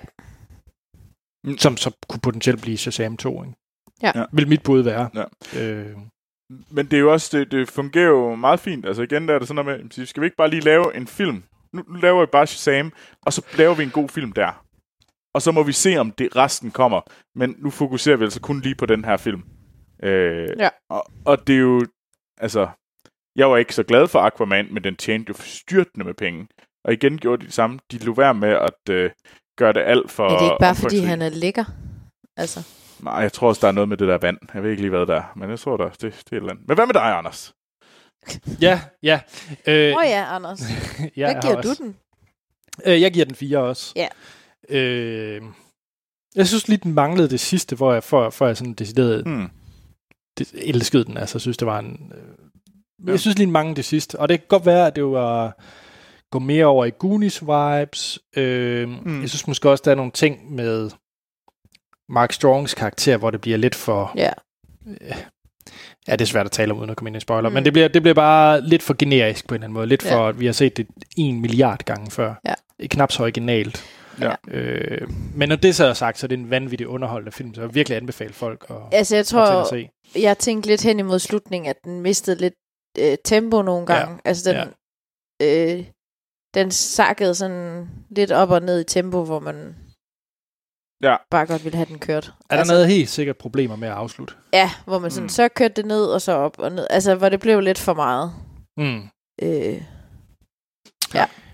Mm. 1.44 1.58
Som 1.58 1.78
så 1.78 1.92
kunne 2.10 2.20
potentielt 2.24 2.62
blive 2.62 2.78
Shazam 2.78 3.18
2, 3.18 3.44
ikke? 3.44 3.56
Ja. 4.02 4.12
Ja. 4.16 4.26
Vil 4.34 4.48
mit 4.48 4.64
bud 4.64 4.82
være. 4.82 5.10
Ja. 5.16 5.62
Øh, 5.64 5.98
Men 6.72 6.86
det 6.86 6.94
er 6.94 7.02
jo 7.02 7.12
også, 7.14 7.38
det, 7.38 7.52
det 7.52 7.70
fungerer 7.70 8.08
jo 8.10 8.36
meget 8.36 8.60
fint. 8.60 8.86
Altså 8.86 9.02
igen, 9.02 9.28
der 9.28 9.34
er 9.36 9.40
det 9.40 9.48
sådan 9.48 9.66
noget 9.66 9.86
med, 9.98 10.06
skal 10.06 10.22
vi 10.22 10.26
ikke 10.26 10.38
bare 10.38 10.50
lige 10.50 10.62
lave 10.62 10.96
en 10.98 11.08
film? 11.08 11.44
Nu, 11.74 11.84
laver 12.02 12.20
vi 12.22 12.26
bare 12.32 12.48
Shazam, 12.48 12.94
og 13.26 13.34
så 13.34 13.46
laver 13.58 13.76
vi 13.76 13.84
en 13.84 13.90
god 13.90 14.10
film 14.10 14.32
der. 14.32 14.64
Og 15.36 15.42
så 15.42 15.52
må 15.52 15.64
vi 15.64 15.72
se, 15.72 15.98
om 15.98 16.12
det 16.12 16.36
resten 16.36 16.72
kommer. 16.72 17.02
Men 17.36 17.56
nu 17.60 17.70
fokuserer 17.70 18.18
vi 18.18 18.24
altså 18.24 18.42
kun 18.42 18.60
lige 18.60 18.76
på 18.76 18.86
den 18.86 19.06
her 19.06 19.18
film. 19.18 19.44
Øh, 20.04 20.48
Ja. 20.60 20.70
og, 20.90 21.06
og 21.26 21.48
det 21.48 21.56
er 21.56 21.60
jo, 21.60 21.86
altså, 22.38 22.68
jeg 23.36 23.50
var 23.50 23.58
ikke 23.58 23.76
så 23.76 23.84
glad 23.84 24.08
for 24.08 24.20
Aquaman, 24.20 24.68
men 24.74 24.84
den 24.84 24.96
tjente 24.96 25.30
jo 25.30 25.34
styrtende 25.40 26.06
med 26.06 26.14
penge. 26.14 26.48
Og 26.86 26.94
igen 26.94 27.18
gjorde 27.18 27.42
de 27.42 27.46
det 27.46 27.54
samme. 27.54 27.80
De 27.92 27.98
lå 27.98 28.14
være 28.14 28.34
med 28.34 28.50
at 28.50 28.90
øh, 28.90 29.12
gøre 29.58 29.74
det 29.74 29.80
alt 29.82 30.12
for... 30.12 30.26
er 30.30 30.38
det 30.38 30.46
ikke 30.46 30.58
bare, 30.60 30.76
fordi 30.76 31.00
han 31.00 31.22
er 31.22 31.30
lækker? 31.30 31.66
Altså, 32.38 32.60
Nej, 33.04 33.14
jeg 33.14 33.34
tror 33.34 33.48
også, 33.48 33.62
der 33.62 33.68
er 33.68 33.72
noget 33.72 33.90
med 33.90 33.98
det 33.98 34.08
der 34.08 34.18
vand. 34.18 34.38
Jeg 34.54 34.64
ved 34.64 34.70
ikke 34.70 34.82
lige, 34.82 34.90
hvad 34.90 35.06
der 35.06 35.16
er, 35.16 35.24
men 35.36 35.50
jeg 35.50 35.60
tror, 35.60 35.78
der, 35.78 35.90
det, 35.90 36.02
det 36.02 36.12
er 36.12 36.16
et 36.18 36.34
eller 36.34 36.50
andet. 36.50 36.68
Men 36.68 36.78
hvad 36.78 36.86
med 36.86 36.94
dig, 36.94 37.18
Anders? 37.18 37.54
Ja, 38.62 38.82
ja. 39.04 39.20
Øh, 39.68 39.96
oh, 39.98 40.04
ja, 40.06 40.36
Anders. 40.36 40.62
ja, 41.18 41.32
Hvad 41.34 41.42
giver 41.42 41.56
også- 41.56 41.76
du 41.80 41.84
den? 41.84 41.96
Øh, 42.86 43.02
jeg 43.02 43.14
giver 43.14 43.26
den 43.26 43.36
fire 43.36 43.58
også. 43.60 43.94
Ja. 43.96 44.08
Øh, 44.70 45.42
jeg 46.36 46.48
synes 46.48 46.68
lige, 46.68 46.78
den 46.84 46.94
manglede 46.94 47.30
det 47.30 47.40
sidste, 47.40 47.76
hvor 47.76 47.94
jeg, 47.94 48.04
for, 48.04 48.30
for 48.30 48.48
jeg 48.48 48.58
sådan 48.58 48.74
decideret 48.74 49.24
Hmm. 49.26 49.50
det, 50.38 50.52
elskede 50.54 51.06
den. 51.06 51.18
Altså, 51.18 51.36
jeg 51.36 51.42
synes, 51.42 51.58
det 51.58 51.66
var 51.66 51.80
en... 51.80 52.12
Øh, 52.16 52.24
Ja. 53.08 53.12
Jeg 53.12 53.20
synes 53.20 53.38
lige, 53.38 53.46
den 53.46 53.52
manglede 53.54 53.76
det 53.76 53.86
sidste. 53.86 54.20
Og 54.20 54.30
det 54.30 54.40
kan 54.40 54.48
godt 54.48 54.66
være, 54.66 54.88
at 54.88 54.96
det 54.96 55.04
var 55.06 55.62
gå 56.32 56.40
mere 56.40 56.66
over 56.66 56.86
i 56.86 56.92
Goonies-vibes. 57.04 58.18
Øh, 58.42 58.90
Mm. 58.90 59.00
mm. 59.06 59.22
Jeg 59.22 59.30
synes 59.30 59.48
måske 59.48 59.70
også, 59.70 59.82
der 59.86 59.92
er 59.92 59.96
nogle 59.96 60.12
ting 60.12 60.52
med 60.56 60.92
Mark 62.10 62.32
Strongs 62.34 62.74
karakter, 62.74 63.18
hvor 63.18 63.32
det 63.32 63.42
bliver 63.42 63.58
lidt 63.58 63.76
for... 63.76 64.12
Ja. 64.16 64.32
Ja, 66.08 66.12
det 66.12 66.22
er 66.22 66.26
svært 66.26 66.46
at 66.46 66.52
tale 66.52 66.72
om, 66.72 66.78
uden 66.80 66.90
at 66.90 66.98
komme 66.98 67.10
ind 67.10 67.18
i 67.18 67.20
spoiler. 67.20 67.50
Mm. 67.50 67.54
Men 67.54 67.66
det 67.66 67.74
bliver, 67.74 67.88
det 67.88 68.02
bliver 68.02 68.14
bare 68.16 68.62
lidt 68.62 68.84
for 68.84 68.96
generisk 69.00 69.48
på 69.48 69.54
en 69.56 69.58
eller 69.58 69.66
anden 69.66 69.74
måde. 69.74 69.88
Lidt 69.88 70.06
Ja. 70.06 70.16
for, 70.16 70.28
at 70.28 70.40
vi 70.40 70.46
har 70.46 70.54
set 70.54 70.78
det 70.78 70.88
en 71.18 71.42
milliard 71.42 71.84
gange 71.86 72.12
før. 72.12 72.34
Ja. 72.48 72.54
Knap 72.88 73.12
så 73.12 73.24
originalt. 73.24 73.84
Ja. 74.22 74.34
Øh, 74.48 75.08
men 75.36 75.50
når 75.50 75.56
det 75.56 75.76
så 75.76 75.86
er 75.86 75.94
sagt, 75.94 76.20
så 76.20 76.26
er 76.26 76.28
det 76.28 76.40
en 76.40 76.50
vanvittig 76.50 76.88
underholdende 76.88 77.32
film, 77.32 77.54
så 77.54 77.62
jeg 77.62 77.68
vil 77.70 77.76
virkelig 77.76 77.98
anbefale 77.98 78.34
folk 78.34 78.66
at, 78.70 78.76
Altså, 78.92 79.16
jeg 79.16 79.20
at 79.20 79.26
tror, 79.26 79.42
og 79.42 79.68
se. 79.68 79.90
jeg 80.16 80.38
tænkte 80.38 80.70
lidt 80.70 80.84
hen 80.84 81.00
imod 81.00 81.20
slutningen, 81.20 81.70
at 81.70 81.76
den 81.84 82.02
mistede 82.02 82.40
lidt 82.42 82.54
øh, 83.00 83.18
tempo 83.26 83.62
nogle 83.62 83.86
Ja. 83.94 84.00
gange. 84.00 84.20
Altså, 84.26 84.52
den, 84.52 84.68
øh, 85.80 85.86
den 86.54 86.72
sakkede 86.72 87.36
sådan 87.36 87.88
lidt 88.10 88.32
op 88.32 88.50
og 88.50 88.62
ned 88.62 88.80
i 88.82 88.84
tempo, 88.84 89.24
hvor 89.24 89.40
man 89.40 89.76
Ja. 91.04 91.16
bare 91.32 91.46
godt 91.46 91.64
ville 91.64 91.76
have 91.76 91.86
den 91.90 92.00
kørt. 92.00 92.28
Er 92.28 92.32
der 92.50 92.58
altså, 92.58 92.74
noget 92.74 92.88
helt 92.88 93.10
sikkert 93.10 93.38
problemer 93.38 93.76
med 93.76 93.88
at 93.88 93.94
afslutte? 93.94 94.34
Ja, 94.54 94.72
hvor 94.86 95.00
man 95.00 95.12
sådan, 95.12 95.24
Mm. 95.26 95.30
så 95.30 95.48
kørte 95.48 95.74
det 95.74 95.86
ned 95.86 96.06
og 96.06 96.22
så 96.22 96.32
op 96.32 96.60
og 96.60 96.72
ned. 96.72 96.88
Altså, 96.90 97.16
hvor 97.16 97.30
det 97.30 97.40
blev 97.40 97.60
lidt 97.60 97.78
for 97.80 97.94
meget. 97.94 98.32
Mm. 98.78 99.02
Øh, 99.42 99.82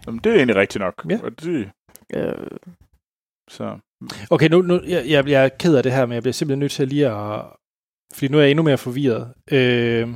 Jamen, 0.07 0.19
det 0.23 0.31
er 0.31 0.35
egentlig 0.35 0.55
rigtigt 0.55 0.81
nok. 0.81 1.05
Ja. 1.09 1.19
Og 1.23 1.31
det, 1.41 1.69
øh, 2.13 2.47
så. 3.49 3.77
Okay, 4.29 4.47
nu, 4.49 4.61
nu 4.61 4.81
jeg, 4.87 5.05
jeg, 5.09 5.27
jeg 5.29 5.45
er 5.45 5.49
ked 5.49 5.75
af 5.75 5.83
det 5.83 5.91
her, 5.91 6.05
men 6.05 6.13
jeg 6.13 6.23
bliver 6.23 6.33
simpelthen 6.33 6.59
nødt 6.59 6.71
til 6.71 6.87
lige 6.87 7.07
at... 7.09 7.45
Fordi 8.13 8.27
nu 8.27 8.37
er 8.37 8.41
jeg 8.41 8.51
endnu 8.51 8.63
mere 8.63 8.77
forvirret. 8.77 9.33
Øh, 9.51 10.09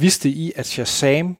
vidste 0.00 0.28
I, 0.28 0.52
at 0.56 0.66
Shazam 0.66 1.36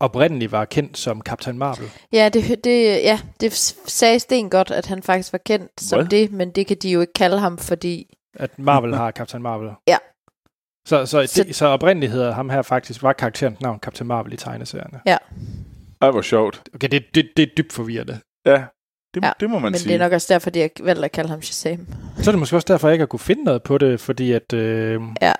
oprindeligt 0.00 0.52
var 0.52 0.64
kendt 0.64 0.98
som 0.98 1.20
Captain 1.20 1.58
Marvel? 1.58 1.90
ja, 2.12 2.28
det, 2.28 2.64
det, 2.64 2.86
ja, 2.86 3.20
det 3.40 3.52
sagde 3.86 4.20
Sten 4.20 4.50
godt, 4.50 4.70
at 4.70 4.86
han 4.86 5.02
faktisk 5.02 5.32
var 5.32 5.38
kendt 5.46 5.80
som 5.80 5.98
Hvad? 5.98 6.08
det, 6.08 6.32
men 6.32 6.50
det 6.50 6.66
kan 6.66 6.76
de 6.82 6.90
jo 6.90 7.00
ikke 7.00 7.12
kalde 7.12 7.38
ham, 7.38 7.58
fordi... 7.58 8.14
At 8.36 8.58
Marvel 8.58 8.94
har 8.94 9.10
Captain 9.10 9.42
Marvel? 9.42 9.70
Ja. 9.86 9.96
Så, 10.88 11.06
så, 11.06 11.26
Så- 11.26 11.44
det, 11.44 11.54
så 11.56 11.66
oprindeligt 11.66 12.12
hedder 12.12 12.32
ham 12.32 12.50
her 12.50 12.62
faktisk, 12.62 13.02
var 13.02 13.12
karakterens 13.12 13.60
navn 13.60 13.78
Captain 13.78 14.08
Marvel 14.08 14.32
i 14.32 14.36
tegneserierne? 14.36 15.00
Ej, 16.00 16.10
hvor 16.10 16.22
sjovt. 16.22 16.62
Okay, 16.74 16.88
det, 16.88 17.04
det, 17.14 17.28
det 17.36 17.42
er 17.42 17.46
dybt 17.56 17.72
forvirrende. 17.72 18.20
Ja, 18.46 18.64
det, 19.14 19.24
Ja, 19.24 19.32
det 19.40 19.50
må 19.50 19.58
man 19.58 19.72
Men 19.72 19.78
sige. 19.78 19.88
det 19.88 19.94
er 19.94 19.98
nok 19.98 20.12
også 20.12 20.34
derfor, 20.34 20.50
de 20.50 20.60
har 20.60 20.68
valgt 20.82 21.04
at 21.04 21.12
kalde 21.12 21.30
ham 21.30 21.42
Shazam. 21.42 21.86
Så 22.18 22.30
er 22.30 22.32
det 22.32 22.38
måske 22.38 22.56
også 22.56 22.66
derfor, 22.72 22.88
jeg 22.88 22.94
ikke 22.94 23.02
har 23.02 23.06
kunne 23.06 23.20
finde 23.20 23.44
noget 23.44 23.62
på 23.62 23.78
det, 23.78 24.00
fordi 24.00 24.32
at... 24.32 24.52
Øh, 24.52 25.00
Ja. 25.22 25.32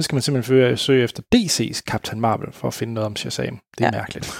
Så 0.00 0.04
skal 0.04 0.14
man 0.14 0.22
simpelthen 0.22 0.48
søge, 0.48 0.76
søge 0.76 1.04
efter 1.04 1.22
DC's 1.34 1.80
Captain 1.80 2.20
Marvel 2.20 2.52
for 2.52 2.68
at 2.68 2.74
finde 2.74 2.94
noget 2.94 3.06
om 3.06 3.16
Shazam. 3.16 3.60
Det 3.78 3.84
er 3.84 3.86
Ja. 3.86 3.90
mærkeligt. 3.90 4.26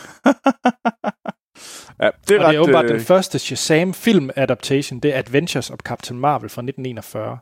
ja, 2.02 2.10
det 2.28 2.36
er 2.36 2.40
og 2.40 2.44
ret, 2.44 2.50
det 2.50 2.56
er 2.56 2.58
åbenbart 2.58 2.84
øh, 2.84 2.90
den 2.90 3.00
første 3.00 3.38
Shazam-film 3.38 4.30
adaptation, 4.36 5.00
det 5.00 5.14
er 5.14 5.18
Adventures 5.18 5.70
of 5.70 5.78
Captain 5.78 6.20
Marvel 6.20 6.48
fra 6.50 6.62
1941. 6.62 7.38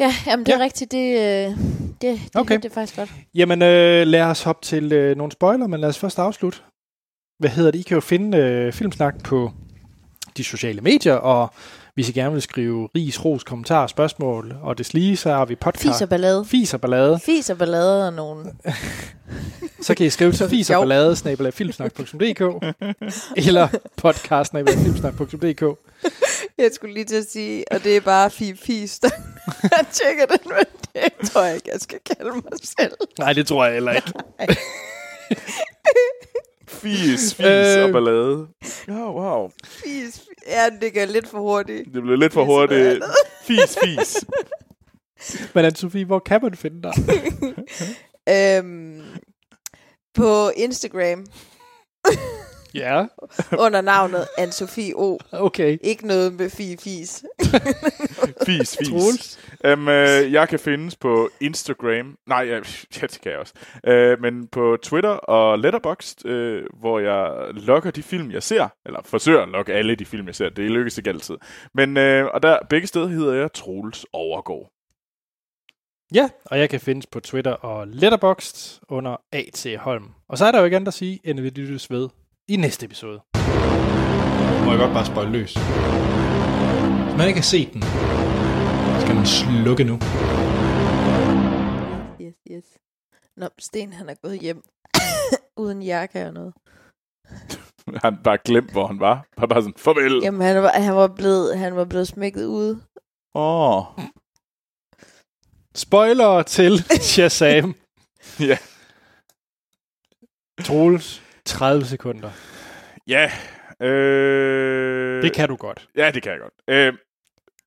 Ja, 0.00 0.12
jamen 0.26 0.46
det 0.46 0.52
er 0.54 0.58
Ja. 0.58 0.64
rigtigt. 0.64 0.92
Det, 0.92 1.18
øh, 1.18 1.56
det, 2.00 2.02
det, 2.02 2.36
Okay. 2.36 2.56
det 2.56 2.64
er 2.64 2.70
faktisk 2.74 2.96
godt. 2.96 3.12
Jamen, 3.34 3.62
øh, 3.62 4.06
lad 4.06 4.22
os 4.22 4.42
hoppe 4.42 4.64
til 4.64 4.92
øh, 4.92 5.16
nogle 5.16 5.32
spoiler, 5.32 5.66
men 5.66 5.80
lad 5.80 5.88
os 5.88 5.98
først 5.98 6.18
afslutte. 6.18 6.58
Hvad 7.38 7.50
hedder 7.50 7.70
det? 7.70 7.78
I 7.78 7.82
kan 7.82 7.94
jo 7.94 8.00
finde 8.00 8.38
øh, 8.38 8.72
Filmsnak 8.72 9.14
på 9.24 9.52
de 10.36 10.44
sociale 10.44 10.80
medier, 10.80 11.14
og 11.14 11.50
hvis 11.98 12.08
I 12.08 12.12
gerne 12.12 12.32
vil 12.32 12.42
skrive 12.42 12.88
ris, 12.96 13.24
ros, 13.24 13.44
kommentarer, 13.44 13.86
spørgsmål 13.86 14.54
og 14.62 14.78
deslige, 14.78 15.16
så 15.16 15.30
har 15.30 15.44
vi 15.44 15.54
podcast. 15.54 15.82
Fis 15.94 16.02
og 16.02 16.08
ballade. 16.08 16.44
Fis 16.44 16.74
og 16.74 16.80
ballade. 16.80 17.20
Fis 17.24 17.50
og 17.50 17.58
ballade 17.58 18.06
og 18.06 18.12
nogen. 18.12 18.46
Så 19.82 19.94
kan 19.94 20.06
I 20.06 20.10
skrive 20.10 20.32
til 20.32 20.48
fis 20.50 20.70
og 20.70 20.80
ballade, 20.80 21.10
eller 23.46 23.68
podcast. 23.96 24.52
Jeg 26.58 26.70
skulle 26.72 26.94
lige 26.94 27.04
til 27.04 27.16
at 27.16 27.30
sige, 27.30 27.64
og 27.72 27.84
det 27.84 27.96
er 27.96 28.00
bare 28.00 28.30
fi 28.30 28.54
fis, 28.54 28.98
der 28.98 29.08
jeg 29.62 29.86
tjekker 29.92 30.26
den, 30.26 30.38
men 30.44 30.64
det 31.02 31.30
tror 31.30 31.42
jeg 31.44 31.54
ikke, 31.54 31.70
jeg 31.72 31.80
skal 31.80 31.98
kalde 32.16 32.30
mig 32.32 32.42
selv. 32.78 32.92
Nej, 33.18 33.32
det 33.32 33.46
tror 33.46 33.64
jeg 33.64 33.74
heller 33.74 33.92
ikke. 33.92 34.12
Fis, 36.68 37.34
fis 37.34 37.46
Øh. 37.46 37.84
og 37.84 37.92
ballade. 37.92 38.46
Ja, 38.88 39.10
wow. 39.10 39.50
Fis. 39.64 40.27
Ja, 40.48 40.70
det 40.80 40.94
går 40.94 41.04
lidt 41.12 41.28
for 41.28 41.38
hurtigt. 41.38 41.94
Det 41.94 42.02
blev 42.02 42.16
lidt 42.16 42.32
for 42.32 42.44
hurtigt. 42.44 43.04
Fis, 43.42 43.78
fis. 43.84 44.24
Men 45.54 45.64
Anne-Sophie, 45.64 46.04
hvor 46.04 46.18
kan 46.18 46.40
man 46.42 46.54
finde 46.56 46.82
dig? 46.82 46.92
Øhm, 48.28 49.02
på 50.14 50.50
Instagram 50.56 51.26
ja, 52.74 53.06
under 53.66 53.80
navnet 53.80 54.26
Anne-Sophie 54.38 54.92
O. 54.94 55.18
okay. 55.32 55.78
Ikke 55.80 56.06
noget 56.06 56.34
med 56.34 56.50
fi 56.50 56.76
fis. 56.76 57.24
Fis, 58.46 58.76
fis. 58.78 58.88
Troels? 58.88 59.38
Um, 59.72 59.88
øh, 59.88 60.32
jeg 60.32 60.48
kan 60.48 60.58
findes 60.58 60.96
på 60.96 61.30
Instagram. 61.40 62.18
Nej, 62.26 62.38
ja, 62.38 62.54
ja, 63.00 63.06
det 63.06 63.18
kan 63.22 63.32
jeg 63.32 63.38
også. 63.38 63.54
Uh, 63.88 64.22
men 64.22 64.46
på 64.46 64.76
Twitter 64.82 65.10
og 65.10 65.58
Letterboxd, 65.58 66.24
uh, 66.24 66.62
hvor 66.80 66.98
jeg 66.98 67.54
logger 67.54 67.90
de 67.90 68.02
film, 68.02 68.30
jeg 68.30 68.42
ser. 68.42 68.68
Eller 68.86 69.00
forsøger 69.04 69.42
at 69.42 69.48
logge 69.48 69.74
alle 69.74 69.94
de 69.94 70.04
film, 70.04 70.26
jeg 70.26 70.34
ser. 70.34 70.48
Det 70.48 70.70
lykkes 70.70 70.98
ikke 70.98 71.10
altid. 71.10 71.36
Men, 71.74 71.96
uh, 71.96 72.26
og 72.34 72.42
der 72.42 72.58
begge 72.70 72.86
steder 72.86 73.06
hedder 73.08 73.34
jeg 73.34 73.52
Troels 73.52 74.06
Overgaard. 74.12 74.72
Ja, 76.14 76.28
og 76.44 76.58
jeg 76.58 76.70
kan 76.70 76.80
findes 76.80 77.06
på 77.06 77.20
Twitter 77.20 77.52
og 77.52 77.88
Letterboxd 77.88 78.80
under 78.88 79.16
A.T. 79.32 79.66
Holm. 79.78 80.10
Og 80.28 80.38
så 80.38 80.44
er 80.44 80.52
der 80.52 80.58
jo 80.58 80.64
ikke 80.64 80.76
andet 80.76 80.88
at 80.88 80.94
sige, 80.94 81.20
end 81.24 81.38
at 81.38 81.44
vi 81.44 81.48
lyttes 81.48 81.90
ved 81.90 82.08
i 82.48 82.56
næste 82.56 82.86
episode. 82.86 83.20
Må 84.64 84.70
jeg 84.70 84.78
godt 84.78 84.92
bare 84.92 85.06
spøjle 85.06 85.32
løs. 85.32 85.54
Hvis 87.04 87.16
man 87.18 87.28
ikke 87.28 87.38
har 87.40 87.50
set 87.54 87.72
den, 87.72 87.82
skal 89.02 89.14
man 89.14 89.26
slukke 89.26 89.84
nu. 89.84 89.94
Yes, 92.24 92.36
yes. 92.50 92.64
Nå, 93.36 93.48
Sten 93.58 93.92
han 93.92 94.08
er 94.08 94.14
gået 94.22 94.38
hjem. 94.40 94.62
Uden 95.62 95.82
jakke 95.82 96.26
og 96.26 96.32
noget. 96.32 96.54
Han 98.04 98.16
bare 98.24 98.38
glemt, 98.44 98.72
hvor 98.72 98.86
han 98.86 99.00
var. 99.00 99.26
Bare, 99.36 99.48
bare 99.48 99.62
sådan, 99.62 99.74
farvel. 99.78 100.20
Jamen, 100.22 100.40
han 100.40 100.62
var, 100.62 100.68
han 100.70 100.94
var, 100.96 101.06
blevet, 101.08 101.58
han 101.58 101.76
var 101.76 101.84
blevet 101.84 102.08
smækket 102.08 102.44
ude. 102.46 102.80
Åh, 103.34 103.76
oh, 103.78 103.84
Spoiler 105.74 106.42
til 106.42 106.78
Shazam. 107.10 107.74
ja. 108.40 108.58
Troels, 110.64 111.22
30 111.48 111.84
sekunder. 111.84 112.30
Ja, 113.06 113.30
Øh, 113.82 115.22
Det 115.22 115.32
kan 115.32 115.48
du 115.48 115.56
godt. 115.56 115.86
Ja, 115.96 116.10
det 116.10 116.22
kan 116.22 116.32
jeg 116.32 116.40
godt. 116.40 116.52
Øh, 116.68 116.92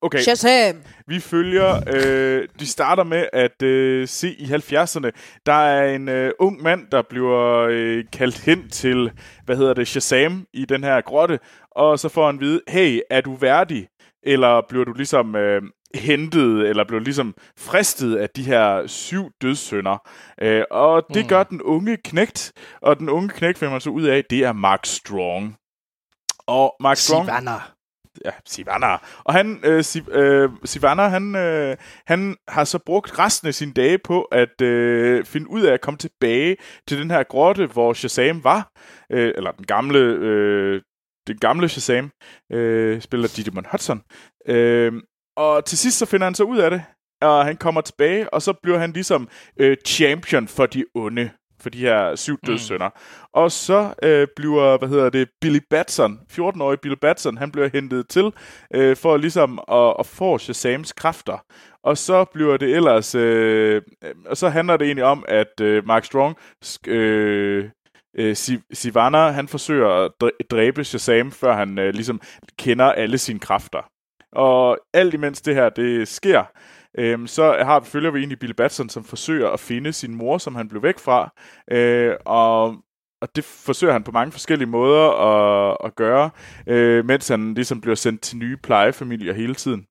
okay, 0.01 0.19
Shazam! 0.19 0.75
vi 1.07 1.19
følger... 1.19 1.83
Øh, 1.95 2.47
de 2.59 2.67
starter 2.67 3.03
med 3.03 3.25
at 3.33 3.61
øh, 3.63 4.07
se 4.07 4.35
i 4.39 4.43
70'erne. 4.43 5.09
Der 5.45 5.53
er 5.53 5.95
en 5.95 6.09
øh, 6.09 6.31
ung 6.39 6.61
mand, 6.61 6.87
der 6.91 7.01
bliver 7.01 7.67
øh, 7.69 8.03
kaldt 8.13 8.39
hen 8.39 8.69
til, 8.69 9.11
hvad 9.45 9.57
hedder 9.57 9.73
det, 9.73 9.87
Shazam 9.87 10.47
i 10.53 10.65
den 10.65 10.83
her 10.83 11.01
grotte. 11.01 11.39
Og 11.71 11.99
så 11.99 12.09
får 12.09 12.25
han 12.25 12.35
at 12.35 12.41
vide, 12.41 12.61
hey, 12.67 12.99
er 13.09 13.21
du 13.21 13.35
værdig? 13.35 13.87
Eller 14.23 14.61
bliver 14.69 14.85
du 14.85 14.93
ligesom 14.93 15.35
øh, 15.35 15.61
hentet, 15.95 16.69
eller 16.69 16.83
bliver 16.83 17.01
ligesom 17.01 17.35
fristet 17.57 18.15
af 18.15 18.29
de 18.29 18.43
her 18.43 18.87
syv 18.87 19.31
dødssynder. 19.41 19.97
Øh, 20.41 20.63
og 20.71 21.05
det 21.13 21.25
mm. 21.25 21.29
gør 21.29 21.43
den 21.43 21.61
unge 21.61 21.97
knægt, 21.97 22.51
og 22.81 22.99
den 22.99 23.09
unge 23.09 23.29
knægt 23.29 23.57
finder 23.57 23.71
man 23.71 23.81
så 23.81 23.89
ud 23.89 24.03
af, 24.03 24.23
det 24.29 24.39
er 24.39 24.53
Mark 24.53 24.85
Strong. 24.85 25.55
Og 26.47 26.75
Mark 26.79 26.97
Strong... 26.97 27.25
Sivana. 27.25 27.55
Ja, 28.25 28.31
Sivana. 28.45 28.97
Og 29.23 29.33
han, 29.33 29.59
øh, 29.63 29.83
Siv, 29.83 30.03
øh, 30.11 30.49
Sivana, 30.65 31.07
han, 31.07 31.35
øh, 31.35 31.77
han 32.07 32.35
har 32.47 32.63
så 32.63 32.79
brugt 32.85 33.19
resten 33.19 33.47
af 33.47 33.53
sine 33.53 33.73
dage 33.73 33.97
på 33.97 34.21
at 34.21 34.61
øh, 34.61 35.25
finde 35.25 35.49
ud 35.49 35.61
af 35.61 35.73
at 35.73 35.81
komme 35.81 35.97
tilbage 35.97 36.57
til 36.87 36.97
den 36.97 37.11
her 37.11 37.23
grotte, 37.23 37.65
hvor 37.65 37.93
Shazam 37.93 38.43
var. 38.43 38.71
Øh, 39.11 39.33
eller 39.35 39.51
den 39.51 39.65
gamle, 39.65 39.99
øh, 39.99 40.81
den 41.27 41.37
gamle 41.37 41.69
Shazam, 41.69 42.11
øh, 42.51 43.01
spiller 43.01 43.27
Digimon 43.35 43.65
Hudson. 43.71 44.01
Øh, 44.47 44.93
og 45.41 45.65
til 45.65 45.77
sidst 45.77 45.97
så 45.97 46.05
finder 46.05 46.25
han 46.25 46.35
så 46.35 46.43
ud 46.43 46.57
af 46.57 46.69
det, 46.69 46.83
og 47.21 47.45
han 47.45 47.57
kommer 47.57 47.81
tilbage, 47.81 48.33
og 48.33 48.41
så 48.41 48.53
bliver 48.63 48.77
han 48.77 48.91
ligesom 48.91 49.27
øh, 49.59 49.77
champion 49.87 50.47
for 50.47 50.65
de 50.65 50.85
onde, 50.95 51.29
for 51.61 51.69
de 51.69 51.77
her 51.79 52.15
syv 52.15 52.37
dødssynder. 52.45 52.89
Mm. 52.89 53.29
Og 53.33 53.51
så 53.51 53.93
øh, 54.03 54.27
bliver, 54.35 54.77
hvad 54.77 54.89
hedder 54.89 55.09
det, 55.09 55.29
Billy 55.41 55.59
Batson, 55.69 56.19
14-årig 56.31 56.79
Billy 56.79 56.95
Batson, 57.01 57.37
han 57.37 57.51
bliver 57.51 57.69
hentet 57.73 58.07
til, 58.09 58.31
øh, 58.75 58.95
for 58.97 59.17
ligesom 59.17 59.59
at, 59.71 59.95
at 59.99 60.05
få 60.05 60.37
Shazams 60.37 60.93
kræfter. 60.93 61.45
Og 61.83 61.97
så 61.97 62.25
bliver 62.33 62.57
det 62.57 62.75
ellers, 62.75 63.15
øh, 63.15 63.81
og 64.25 64.37
så 64.37 64.49
handler 64.49 64.77
det 64.77 64.85
egentlig 64.85 65.05
om, 65.05 65.25
at 65.27 65.61
øh, 65.61 65.85
Mark 65.87 66.05
Strong, 66.05 66.35
øh, 66.87 67.69
øh, 68.17 68.35
Si- 68.35 68.63
Sivana, 68.73 69.29
han 69.31 69.47
forsøger 69.47 69.89
at 69.89 70.11
dræ- 70.23 70.47
dræbe 70.51 70.83
Shazam, 70.83 71.31
før 71.31 71.53
han 71.55 71.79
øh, 71.79 71.93
ligesom 71.93 72.21
kender 72.59 72.85
alle 72.91 73.17
sine 73.17 73.39
kræfter. 73.39 73.81
Og 74.31 74.77
alt 74.93 75.13
imens 75.13 75.41
det 75.41 75.55
her, 75.55 75.69
det 75.69 76.07
sker, 76.07 76.43
øhm, 76.97 77.27
så 77.27 77.57
har, 77.63 77.79
følger 77.79 78.11
vi 78.11 78.19
egentlig 78.19 78.39
Bill 78.39 78.53
Batson, 78.53 78.89
som 78.89 79.03
forsøger 79.03 79.49
at 79.49 79.59
finde 79.59 79.93
sin 79.93 80.15
mor, 80.15 80.37
som 80.37 80.55
han 80.55 80.67
blev 80.69 80.83
væk 80.83 80.99
fra. 80.99 81.33
Øh, 81.71 82.15
og, 82.25 82.65
og 83.21 83.35
det 83.35 83.43
forsøger 83.43 83.93
han 83.93 84.03
på 84.03 84.11
mange 84.11 84.31
forskellige 84.31 84.69
måder 84.69 85.09
at, 85.09 85.77
at 85.83 85.95
gøre, 85.95 86.29
øh, 86.67 87.05
mens 87.05 87.27
han 87.27 87.53
ligesom 87.53 87.81
bliver 87.81 87.95
sendt 87.95 88.21
til 88.21 88.37
nye 88.37 88.57
plejefamilier 88.57 89.33
hele 89.33 89.55
tiden. 89.55 89.85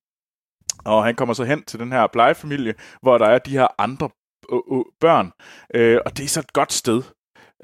Og 0.85 1.05
han 1.05 1.15
kommer 1.15 1.35
så 1.35 1.45
hen 1.45 1.63
til 1.63 1.81
den 1.81 1.93
her 1.93 2.07
plejefamilie, 2.07 2.75
hvor 3.03 3.19
der 3.19 3.27
er 3.27 3.39
de 3.39 3.51
her 3.51 3.67
andre 3.79 4.11
børn. 5.01 5.33
Øh, 5.75 5.99
og 6.07 6.17
det 6.17 6.25
er 6.25 6.29
så 6.29 6.41
et 6.41 6.53
godt 6.53 6.73
sted. 6.73 7.03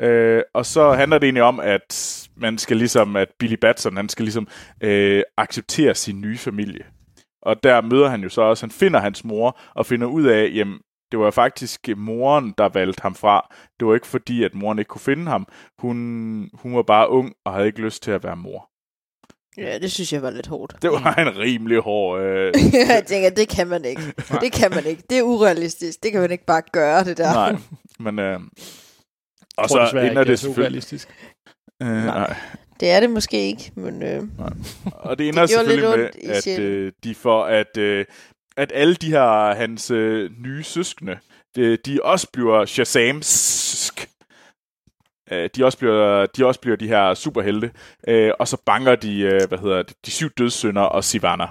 Øh, 0.01 0.43
og 0.55 0.67
så 0.67 0.93
handler 0.93 1.19
det 1.19 1.27
egentlig 1.27 1.43
om, 1.43 1.61
at 1.61 2.29
man 2.37 2.59
skal 2.59 2.77
ligesom, 2.77 3.17
at 3.17 3.29
Billy 3.39 3.57
Batson, 3.61 3.97
han 3.97 4.09
skal 4.09 4.23
ligesom 4.23 4.49
øh, 4.81 5.23
acceptere 5.37 5.95
sin 5.95 6.21
nye 6.21 6.39
familie. 6.39 6.85
Og 7.43 7.63
der 7.63 7.81
møder 7.81 8.09
han 8.09 8.23
jo 8.23 8.29
så 8.29 8.43
også, 8.43 8.67
han 8.67 8.71
finder 8.71 9.01
hans 9.01 9.25
mor, 9.25 9.59
og 9.75 9.87
finder 9.87 10.07
ud 10.07 10.25
af, 10.25 10.51
jamen, 10.55 10.79
det 11.13 11.19
var 11.19 11.31
faktisk 11.31 11.89
moren, 11.97 12.55
der 12.59 12.69
valgte 12.69 13.03
ham 13.03 13.15
fra. 13.15 13.55
Det 13.81 13.89
var 13.89 13.95
ikke 13.95 14.07
fordi, 14.07 14.45
at 14.45 14.55
moren 14.55 14.79
ikke 14.79 14.89
kunne 14.89 15.01
finde 15.01 15.27
ham. 15.27 15.47
Hun, 15.79 15.97
hun 16.55 16.77
var 16.77 16.83
bare 16.83 17.11
ung, 17.11 17.33
og 17.45 17.53
havde 17.53 17.67
ikke 17.67 17.81
lyst 17.81 18.03
til 18.03 18.11
at 18.11 18.25
være 18.25 18.37
mor. 18.37 18.71
Ja, 19.59 19.79
det 19.79 19.93
synes 19.93 20.13
jeg 20.13 20.23
var 20.23 20.31
lidt 20.31 20.47
hårdt. 20.47 20.77
Det 20.83 20.91
var 20.91 21.15
en 21.15 21.39
rimelig 21.39 21.81
hård... 21.81 22.21
Øh, 22.21 22.53
jeg 22.89 23.05
tænker, 23.07 23.31
det 23.31 23.49
kan 23.49 23.67
man 23.67 23.85
ikke. 23.85 24.03
Det 24.41 24.53
kan 24.53 24.71
man 24.71 24.85
ikke. 24.85 25.03
Det 25.11 25.19
er 25.19 25.23
urealistisk. 25.23 26.03
Det 26.03 26.13
kan 26.13 26.21
man 26.21 26.31
ikke 26.31 26.45
bare 26.45 26.63
gøre, 26.73 27.05
det 27.05 27.19
der. 27.19 27.33
nej, 27.35 27.57
men... 27.99 28.19
Øh, 28.19 28.41
og 29.57 29.63
Og 29.63 29.69
så 29.69 29.89
så 29.91 29.99
ender 29.99 30.25
det 30.25 30.33
er 30.33 30.37
selvfølgelig... 30.37 30.63
urealistisk. 30.63 31.09
Øh, 31.83 31.89
nej. 31.89 32.37
Det 32.81 32.91
er 32.91 33.01
det 33.01 33.11
måske 33.11 33.49
ikke, 33.49 33.73
men... 33.77 34.03
Øh, 34.03 34.23
Og 34.87 35.19
det 35.19 35.29
ender 35.29 35.41
Det 35.41 35.51
selvfølgelig 35.51 35.99
med, 35.99 36.11
at 36.25 36.59
øh, 36.59 36.93
de 37.05 37.15
får, 37.15 37.45
at, 37.45 37.77
øh, 37.77 38.05
at 38.57 38.73
alle 38.75 38.95
de 38.95 39.11
her 39.11 39.55
hans 39.55 39.91
øh, 39.91 40.31
nye 40.39 40.63
søskende, 40.63 41.19
de, 41.57 41.77
de 41.77 42.01
også 42.03 42.29
bliver 42.33 42.65
Shazamsk. 42.65 44.11
Øh, 45.31 45.51
de 45.57 45.65
også 45.65 45.79
bliver 45.79 46.27
de 46.27 46.47
også 46.47 46.61
bliver 46.61 46.77
de 46.77 46.89
her 46.89 47.15
superhelte, 47.15 47.71
øh, 48.09 48.33
og 48.39 48.49
så 48.49 48.57
banker 48.67 48.95
de, 48.97 49.21
øh, 49.21 49.41
hvad 49.49 49.59
hedder 49.59 49.83
det, 49.83 49.97
de 50.07 50.11
syv 50.11 50.31
dødssynder 50.31 50.83
og 50.83 51.05
Sivana. 51.05 51.47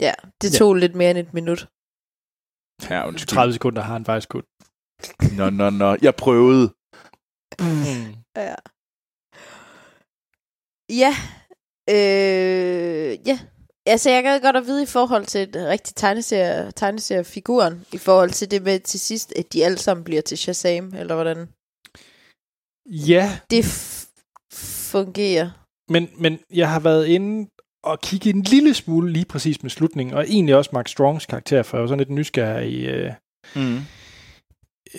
ja, 0.00 0.12
det 0.42 0.52
tog 0.52 0.74
lidt 0.74 0.94
mere 0.94 1.10
end 1.10 1.18
et 1.18 1.34
minut. 1.34 1.68
Ja, 2.90 3.08
undskyld. 3.08 3.28
30 3.28 3.52
sekunder 3.52 3.82
har 3.82 3.92
han 3.92 4.04
faktisk 4.04 4.28
kun. 4.28 4.42
Nå, 5.36 5.50
nå, 5.50 5.70
nå. 5.70 5.96
Jeg 6.02 6.14
prøvede. 6.14 6.74
Mm. 7.60 8.14
Ja. 8.36 8.54
Ja. 10.90 11.14
Øh, 11.90 13.18
ja. 13.28 13.38
Altså, 13.86 14.10
jeg 14.10 14.22
kan 14.22 14.40
godt 14.40 14.56
at 14.56 14.66
vide 14.66 14.82
i 14.82 14.86
forhold 14.86 15.26
til 15.26 15.40
et 15.40 15.56
rigtigt 15.56 15.96
tegneserie, 15.96 16.72
tegneseriefiguren, 16.72 17.84
i 17.92 17.98
forhold 17.98 18.30
til 18.30 18.50
det 18.50 18.62
med 18.62 18.80
til 18.80 19.00
sidst, 19.00 19.32
at 19.36 19.52
de 19.52 19.64
alle 19.64 19.78
sammen 19.78 20.04
bliver 20.04 20.22
til 20.22 20.38
Shazam, 20.38 20.94
eller 20.94 21.14
hvordan 21.14 21.48
Ja, 22.86 23.38
det 23.50 23.62
f- 23.64 24.06
fungerer. 24.90 25.50
men, 25.92 26.10
men 26.18 26.38
jeg 26.52 26.70
har 26.70 26.80
været 26.80 27.06
inde 27.06 27.50
og 27.82 28.00
kigge 28.00 28.30
en 28.30 28.42
lille 28.42 28.74
smule 28.74 29.12
lige 29.12 29.24
præcis 29.24 29.62
med 29.62 29.70
slutningen, 29.70 30.14
og 30.14 30.24
egentlig 30.28 30.56
også 30.56 30.70
Mark 30.72 30.88
Strongs 30.88 31.26
karakter, 31.26 31.62
for 31.62 31.76
jeg 31.76 31.82
var 31.82 31.88
sådan 31.88 31.98
lidt 31.98 32.10
nysgerrig 32.10 32.70
i, 32.72 32.86
øh, 32.86 33.12
Mm. 33.56 33.78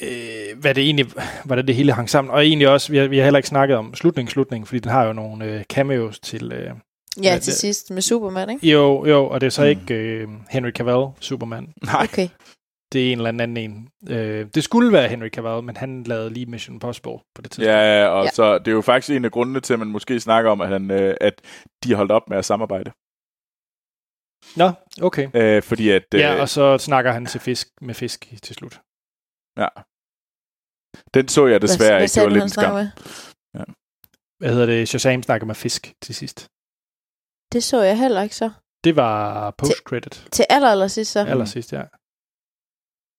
Øh, 0.01 0.59
hvad 0.59 0.73
det 0.75 0.83
egentlig, 0.83 1.05
hvordan 1.45 1.67
det 1.67 1.75
hele 1.75 1.93
hang 1.93 2.09
sammen. 2.09 2.31
Og 2.33 2.45
egentlig 2.45 2.69
også, 2.69 2.91
vi 2.91 2.97
har, 2.97 3.07
vi 3.07 3.17
har 3.17 3.23
heller 3.23 3.37
ikke 3.37 3.49
snakket 3.49 3.77
om 3.77 3.93
slutningen, 3.95 4.31
slutningen, 4.31 4.65
fordi 4.67 4.79
den 4.79 4.91
har 4.91 5.03
jo 5.05 5.13
nogle 5.13 5.45
øh, 5.45 5.63
cameos 5.63 6.19
til... 6.19 6.51
Øh, 6.51 6.71
Ja, 7.23 7.29
Ja, 7.33 7.37
til 7.39 7.45
det- 7.51 7.59
sidst 7.59 7.91
med 7.91 8.01
Superman, 8.01 8.49
ikke? 8.49 8.67
jo, 8.67 9.05
jo, 9.05 9.25
og 9.29 9.41
det 9.41 9.47
er 9.47 9.51
så 9.51 9.61
Mm. 9.61 9.67
ikke 9.67 9.93
øh, 9.95 10.27
Henry 10.49 10.71
Cavill, 10.71 11.05
Superman. 11.19 11.73
Nej. 11.83 12.03
Okay. 12.03 12.27
Det 12.93 13.07
er 13.07 13.11
en 13.11 13.17
eller 13.17 13.27
anden 13.29 13.57
en. 13.57 13.89
Øh, 14.09 14.45
det 14.55 14.63
skulle 14.63 14.91
være 14.93 15.07
Henry 15.07 15.29
Cavill, 15.29 15.63
men 15.63 15.77
han 15.77 16.03
lavede 16.03 16.29
lige 16.29 16.45
Mission 16.45 16.75
Impossible 16.75 17.11
på 17.35 17.41
det 17.41 17.51
tidspunkt. 17.51 17.67
Ja, 17.75 18.01
ja, 18.01 18.07
og 18.07 18.23
Ja. 18.25 18.29
så 18.31 18.57
det 18.57 18.67
er 18.67 18.71
jo 18.71 18.81
faktisk 18.81 19.15
en 19.15 19.25
af 19.25 19.31
grundene 19.31 19.59
til, 19.59 19.73
at 19.73 19.79
man 19.79 19.87
måske 19.87 20.19
snakker 20.19 20.51
om, 20.51 20.61
at, 20.61 20.67
han, 20.69 20.91
øh, 20.91 21.15
at 21.21 21.41
de 21.83 21.89
har 21.89 21.95
holdt 21.95 22.11
op 22.11 22.29
med 22.29 22.37
at 22.37 22.45
samarbejde. 22.45 22.91
Nå, 24.55 24.71
okay. 25.01 25.27
Øh, 25.33 25.63
fordi 25.63 25.89
at... 25.89 26.03
Øh, 26.13 26.19
Ja, 26.19 26.41
og 26.41 26.49
så 26.49 26.77
snakker 26.77 27.11
han 27.11 27.25
til 27.25 27.39
fisk 27.41 27.67
med 27.81 27.93
fisk 27.93 28.33
til 28.43 28.55
slut. 28.55 28.79
Ja. 29.57 29.67
Den 31.13 31.27
så 31.27 31.47
jeg 31.47 31.61
desværre 31.61 31.91
hvad 31.91 31.97
ikke. 31.99 32.03
Det 32.03 32.09
sagde 32.11 32.27
var 32.27 32.33
lidt 32.33 32.43
en 32.43 32.49
skam. 32.49 32.73
med? 32.73 32.89
Hvad 34.39 34.49
hedder 34.49 34.65
det? 34.65 34.89
Shazam 34.89 35.23
snakker 35.23 35.47
med 35.47 35.55
fisk 35.55 35.93
til 36.01 36.15
sidst. 36.15 36.47
Det 37.53 37.63
så 37.63 37.81
jeg 37.81 37.97
heller 37.99 38.21
ikke 38.21 38.35
så. 38.35 38.49
Det 38.83 38.95
var 38.95 39.51
post-credit. 39.51 40.27
Til 40.31 40.45
aller, 40.49 40.69
aller 40.69 40.87
sidst 40.87 41.11
så. 41.11 41.19
Aller 41.19 41.45
sidst, 41.45 41.73
ja. 41.73 41.83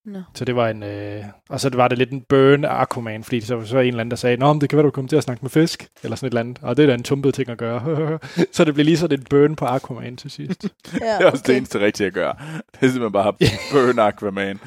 Nå. 0.05 0.23
Så 0.35 0.45
det 0.45 0.57
var 0.57 0.69
en... 0.69 0.83
Øh, 0.83 1.25
og 1.49 1.61
så 1.61 1.71
var 1.75 1.89
det 1.89 1.99
lidt 1.99 2.11
en 2.11 2.23
burn 2.29 2.65
af 2.65 2.71
Aquaman, 2.81 3.25
fordi 3.25 3.41
så 3.41 3.57
var 3.57 3.65
så 3.65 3.79
en 3.79 3.87
eller 3.87 4.01
anden, 4.01 4.11
der 4.11 4.17
sagde, 4.17 4.37
Nå, 4.37 4.53
men 4.53 4.61
det 4.61 4.71
kan 4.71 4.77
være, 4.77 4.87
du 4.87 4.91
kommer 4.91 5.09
til 5.09 5.17
at 5.17 5.23
snakke 5.23 5.43
med 5.43 5.51
fisk, 5.51 5.89
eller 6.03 6.17
sådan 6.17 6.27
et 6.27 6.31
eller 6.31 6.41
andet. 6.41 6.59
Og 6.63 6.77
det 6.77 6.83
er 6.83 6.87
da 6.87 6.95
en 6.95 7.03
tumpet 7.03 7.35
ting 7.35 7.49
at 7.49 7.59
gøre. 7.59 8.19
så 8.53 8.65
det 8.65 8.75
blev 8.75 8.85
lige 8.85 8.97
sådan 8.99 9.19
en 9.19 9.27
burn 9.31 9.57
på 9.57 9.65
Aquaman 9.65 10.17
til 10.17 10.31
sidst. 10.31 10.63
Ja, 11.01 11.19
Det 11.19 11.27
er 11.27 11.31
også 11.31 11.45
det 11.47 11.57
eneste 11.57 11.81
rigtige 11.81 12.07
at 12.07 12.13
gøre. 12.13 12.35
Det 12.57 12.79
er 12.81 12.87
simpelthen 12.87 13.13
bare 13.13 13.33
burn 13.73 13.99
Aquaman. 13.99 14.61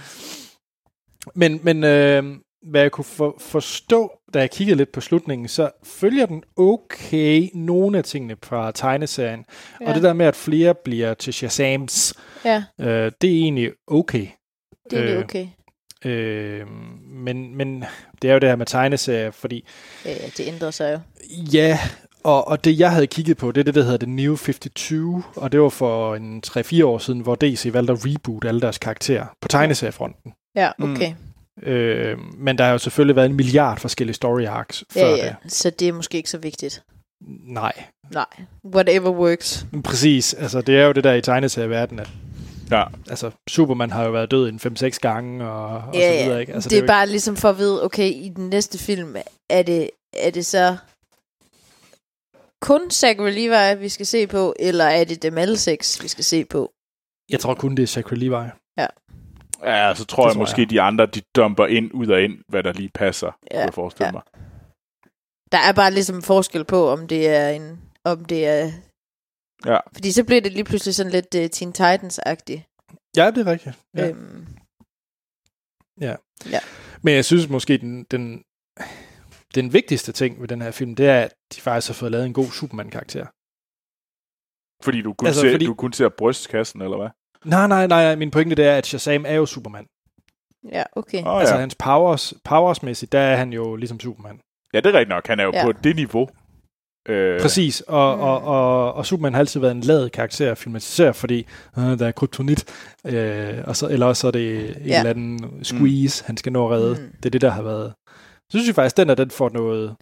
Men, 1.35 1.59
men 1.63 1.83
øh, 1.83 2.23
hvad 2.69 2.81
jeg 2.81 2.91
kunne 2.91 3.05
for, 3.05 3.35
forstå, 3.39 4.11
da 4.33 4.39
jeg 4.39 4.51
kiggede 4.51 4.77
lidt 4.77 4.91
på 4.91 5.01
slutningen, 5.01 5.47
så 5.47 5.69
følger 5.83 6.25
den 6.25 6.43
okay 6.57 7.49
nogle 7.53 7.97
af 7.97 8.03
tingene 8.03 8.35
fra 8.43 8.71
tegneserien. 8.71 9.45
Ja. 9.81 9.87
Og 9.89 9.95
det 9.95 10.03
der 10.03 10.13
med, 10.13 10.25
at 10.25 10.35
flere 10.35 10.75
bliver 10.83 11.13
til 11.13 11.33
Shazams, 11.33 12.13
Ja, 12.45 12.63
øh, 12.79 13.11
det 13.21 13.29
er 13.29 13.41
egentlig 13.41 13.71
okay. 13.87 14.27
det 14.89 14.99
er 14.99 15.03
Øh, 15.03 15.17
øh, 15.17 15.23
okay. 15.23 15.47
Øh, 16.05 16.67
men, 17.11 17.55
men 17.55 17.83
det 18.21 18.29
er 18.29 18.33
jo 18.33 18.39
det 18.39 18.49
her 18.49 18.55
med 18.55 18.65
tegneserier, 18.65 19.31
fordi 19.31 19.65
Ja, 20.05 20.13
det 20.37 20.47
ændrer 20.47 20.71
sig 20.71 20.93
jo. 20.93 20.99
ja, 21.53 21.79
og, 22.23 22.47
og 22.47 22.63
det 22.63 22.79
jeg 22.79 22.91
havde 22.91 23.07
kigget 23.07 23.37
på, 23.37 23.51
det 23.51 23.59
er 23.59 23.63
det, 23.65 23.75
der 23.75 23.83
hedder 23.83 23.97
The 23.97 24.15
New 24.15 24.35
52, 24.35 25.25
og 25.35 25.51
det 25.51 25.61
var 25.61 25.69
for 25.69 26.15
en 26.15 26.43
3-4 26.47 26.85
år 26.85 26.97
siden, 26.97 27.19
hvor 27.19 27.35
DC 27.35 27.69
valgte 27.73 27.93
at 27.93 27.99
reboot 28.05 28.45
alle 28.45 28.61
deres 28.61 28.77
karakterer 28.77 29.25
på 29.41 29.47
tegneseriefronten. 29.47 30.31
Ja, 30.55 30.71
Mm. 30.79 30.93
okay. 30.93 31.13
Øh, 31.63 32.17
men 32.37 32.57
der 32.57 32.63
har 32.63 32.71
jo 32.71 32.77
selvfølgelig 32.77 33.15
været 33.15 33.29
en 33.29 33.35
milliard 33.35 33.79
forskellige 33.79 34.13
story 34.15 34.45
arcs 34.45 34.83
før 34.93 35.01
Ja, 35.01 35.15
ja. 35.15 35.35
det. 35.43 35.51
Så 35.53 35.69
det 35.69 35.87
er 35.87 35.93
måske 35.93 36.17
ikke 36.17 36.29
så 36.29 36.37
vigtigt. 36.37 36.83
Nej, 37.47 37.83
Nej. 38.13 38.25
Whatever 38.75 39.09
works. 39.11 39.65
men 39.71 39.83
præcis. 39.83 40.33
Altså, 40.33 40.61
det 40.61 40.77
er 40.79 40.85
jo 40.85 40.91
det 40.91 41.03
der 41.03 41.13
i 41.13 41.21
tegneserieverdenen, 41.21 41.99
at 41.99 42.09
Ja. 42.71 42.83
altså, 43.09 43.31
Superman 43.49 43.91
har 43.91 44.05
jo 44.05 44.11
været 44.11 44.31
død 44.31 44.49
en 44.49 44.59
5-6 44.59 44.99
gange, 44.99 45.45
og, 45.49 45.65
og 45.77 45.93
Ja, 45.95 45.99
så 46.11 46.23
videre, 46.23 46.33
ja. 46.35 46.39
ikke? 46.39 46.53
Altså, 46.53 46.69
det 46.69 46.77
er 46.77 46.81
jo 46.81 46.87
bare 46.87 47.07
ligesom 47.07 47.35
for 47.35 47.49
at 47.49 47.57
vide, 47.57 47.83
okay, 47.83 48.09
i 48.11 48.31
den 48.35 48.49
næste 48.49 48.77
film, 48.77 49.15
er 49.49 49.61
det, 49.61 49.89
er 50.13 50.29
det 50.31 50.45
så 50.45 50.77
kun 52.61 52.91
Zachary 52.91 53.31
Levi, 53.31 53.81
vi 53.81 53.89
skal 53.89 54.05
se 54.05 54.27
på, 54.27 54.55
eller 54.59 54.85
er 54.85 55.03
det 55.03 55.21
dem 55.23 55.37
alle 55.37 55.57
seks, 55.57 56.03
vi 56.03 56.07
skal 56.07 56.23
se 56.23 56.45
på? 56.45 56.71
Jeg 57.29 57.39
tror 57.39 57.53
kun, 57.53 57.75
det 57.75 57.83
er 57.83 57.87
Zachary 57.87 58.15
Levi. 58.15 58.49
Ja, 59.63 59.93
så 59.95 60.05
tror 60.05 60.23
Det 60.23 60.27
jeg 60.27 60.33
tror 60.33 60.39
måske, 60.41 60.61
jeg. 60.61 60.69
de 60.69 60.81
andre, 60.81 61.05
de 61.05 61.21
dumper 61.35 61.65
ind, 61.65 61.91
ud 61.93 62.07
og 62.07 62.21
ind, 62.21 62.43
hvad 62.47 62.63
der 62.63 62.73
lige 62.73 62.89
passer, 62.89 63.27
Ja, 63.27 63.55
kunne 63.55 63.59
jeg 63.65 63.73
forestille 63.73 64.05
ja. 64.07 64.11
mig. 64.11 64.21
Der 65.51 65.57
er 65.57 65.73
bare 65.73 65.91
ligesom 65.91 66.21
forskel 66.21 66.65
på, 66.65 66.89
om 66.89 67.07
det 67.07 67.27
er 67.29 67.49
en... 67.49 67.81
Om 68.03 68.25
det 68.25 68.47
er... 68.47 68.71
Ja. 69.65 69.77
Fordi 69.93 70.11
så 70.11 70.23
bliver 70.23 70.41
det 70.41 70.51
lige 70.51 70.63
pludselig 70.63 70.95
sådan 70.95 71.11
lidt 71.11 71.35
uh, 71.35 71.49
Teen 71.49 71.71
Titans-agtigt. 71.73 72.61
Ja, 73.17 73.31
det 73.31 73.47
er 73.47 73.51
rigtigt. 73.51 73.75
Ja. 73.95 74.05
Ja. 74.05 74.09
Øhm, 74.09 74.47
Men 77.03 77.13
jeg 77.15 77.25
synes 77.25 77.49
måske, 77.49 77.77
den, 77.77 78.03
den, 78.03 78.43
den 79.55 79.73
vigtigste 79.73 80.11
ting 80.11 80.41
ved 80.41 80.47
den 80.47 80.61
her 80.61 80.71
film, 80.71 80.95
det 80.95 81.07
er, 81.09 81.19
at 81.21 81.33
de 81.55 81.61
faktisk 81.61 81.89
har 81.89 81.93
fået 81.93 82.11
lavet 82.11 82.25
en 82.25 82.33
god 82.33 82.45
Superman-karakter. 82.51 83.25
Fordi 84.83 85.01
du 85.01 85.13
kun, 85.13 85.27
Altså, 85.27 85.41
ser, 85.41 85.51
fordi... 85.53 85.65
du 85.65 85.73
kun 85.73 85.93
ser 85.93 86.09
brystkassen, 86.09 86.81
eller 86.81 86.97
hvad? 86.97 87.09
Nej, 87.45 87.67
nej, 87.67 87.87
nej, 87.87 88.15
min 88.15 88.31
pointe 88.31 88.55
det 88.55 88.65
er, 88.65 88.75
at 88.75 88.85
Shazam 88.85 89.25
er 89.27 89.33
jo 89.33 89.45
Superman. 89.45 89.85
ja, 90.71 90.83
okay. 90.95 91.23
Åh, 91.25 91.39
Altså 91.39 91.55
ja. 91.55 91.59
hans 91.59 91.75
powers, 91.75 92.33
powersmæssigt, 92.43 93.11
der 93.11 93.19
er 93.19 93.35
han 93.35 93.53
jo 93.53 93.75
ligesom 93.75 93.99
Superman. 93.99 94.39
ja, 94.73 94.77
det 94.79 94.85
er 94.85 94.93
rigtigt 94.93 95.09
nok. 95.09 95.27
Han 95.27 95.39
er 95.39 95.43
jo 95.43 95.51
Ja. 95.53 95.63
på 95.65 95.71
det 95.71 95.95
niveau. 95.95 96.29
Øh, 97.09 97.41
Præcis, 97.41 97.81
og, 97.81 98.15
Mm. 98.17 98.21
og, 98.23 98.41
og, 98.43 98.93
og 98.93 99.05
Superman 99.05 99.33
har 99.33 99.39
altid 99.39 99.59
været 99.59 99.71
en 99.71 99.81
lad 99.81 100.09
karakter 100.09 100.51
at 100.51 100.57
filmatisere, 100.57 101.13
fordi 101.13 101.47
øh, 101.77 101.99
der 101.99 102.07
er 102.07 102.11
kryptonit, 102.11 102.65
øh, 103.05 103.57
og 103.67 103.75
så, 103.75 103.87
eller 103.87 104.05
også 104.05 104.27
er 104.27 104.31
det 104.31 104.69
en 104.69 104.83
eller 104.83 105.09
anden 105.09 105.63
squeeze, 105.63 106.23
mm. 106.23 106.25
han 106.27 106.37
skal 106.37 106.51
nå 106.51 106.65
at 106.65 106.71
redde. 106.71 106.95
Mm. 106.95 107.01
Mm. 107.01 107.11
Det 107.17 107.25
er 107.25 107.29
det, 107.29 107.41
der 107.41 107.49
har 107.49 107.61
været. 107.61 107.93
Så 108.39 108.49
synes 108.57 108.67
jeg 108.67 108.75
faktisk, 108.75 108.97
den 108.97 109.09
er 109.09 109.15
den 109.15 109.31
får 109.31 109.49
noget... 109.49 109.95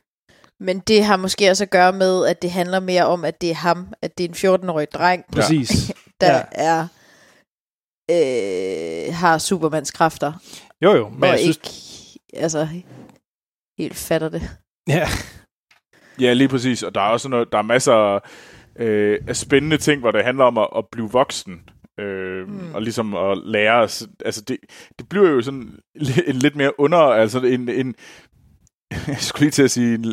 Men 0.60 0.80
det 0.80 1.04
har 1.06 1.18
måske 1.18 1.50
også 1.50 1.64
at 1.64 1.70
gøre 1.70 1.94
med, 1.94 2.26
at 2.26 2.42
det 2.42 2.52
handler 2.52 2.80
mere 2.80 3.06
om, 3.06 3.26
at 3.26 3.42
det 3.42 3.50
er 3.52 3.56
ham, 3.56 3.94
at 4.02 4.18
det 4.18 4.24
er 4.24 4.30
en 4.48 4.56
14-årig 4.64 4.88
dreng, 4.94 5.24
Præcis. 5.32 5.92
der 6.22 6.36
Ja. 6.36 6.42
er 6.52 6.88
øh, 8.12 9.14
har 9.14 9.38
Supermans 9.38 9.92
kræfter, 9.92 10.34
Jo, 10.82 10.92
jo, 10.96 11.10
men 11.10 11.24
og 11.24 11.30
jeg 11.30 11.40
synes... 11.40 11.58
ikke 11.58 12.44
altså, 12.44 12.68
helt 13.78 13.96
fatter 13.96 14.30
det. 14.30 14.42
Ja, 14.88 15.08
Ja, 16.22 16.34
lige 16.34 16.48
præcis. 16.48 16.84
Og 16.84 16.96
der 16.96 17.02
er 17.02 17.10
også 17.10 17.30
noget, 17.30 17.52
der 17.52 17.58
er 17.58 17.62
masser 17.62 18.20
øh, 18.76 19.20
af 19.28 19.36
spændende 19.36 19.78
ting, 19.78 20.00
hvor 20.02 20.12
det 20.12 20.24
handler 20.24 20.44
om 20.44 20.58
at, 20.58 20.68
at 20.78 20.86
blive 20.92 21.12
voksen. 21.12 21.70
Øh, 22.00 22.28
Mm. 22.48 22.76
Og 22.76 22.82
ligesom 22.82 23.16
at 23.16 23.38
lære 23.38 23.74
os. 23.74 24.08
Altså, 24.26 24.42
det, 24.42 24.58
det 25.00 25.10
bliver 25.10 25.30
jo 25.30 25.42
sådan 25.42 25.80
en 26.28 26.36
lidt 26.36 26.56
mere 26.56 26.80
under... 26.80 26.98
Altså, 26.98 27.40
en... 27.40 27.70
en 27.70 27.96
jeg 29.08 29.18
skulle 29.20 29.42
lige 29.46 29.52
til 29.52 29.64
at 29.64 29.72
sige... 29.72 29.96
En, 29.96 30.04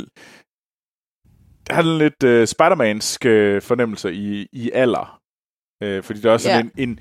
der 1.66 1.74
har 1.74 1.82
en 1.82 1.98
lidt 1.98 2.22
øh, 2.22 2.42
Spider-Mansk 2.48 3.26
øh, 3.26 3.62
fornemmelse 3.62 4.14
i, 4.14 4.46
i 4.52 4.70
alder. 4.70 5.20
Øh, 5.82 6.02
fordi 6.02 6.18
det 6.20 6.28
er 6.28 6.32
også 6.32 6.48
sådan 6.48 6.70
en, 6.76 6.88
en... 6.88 6.98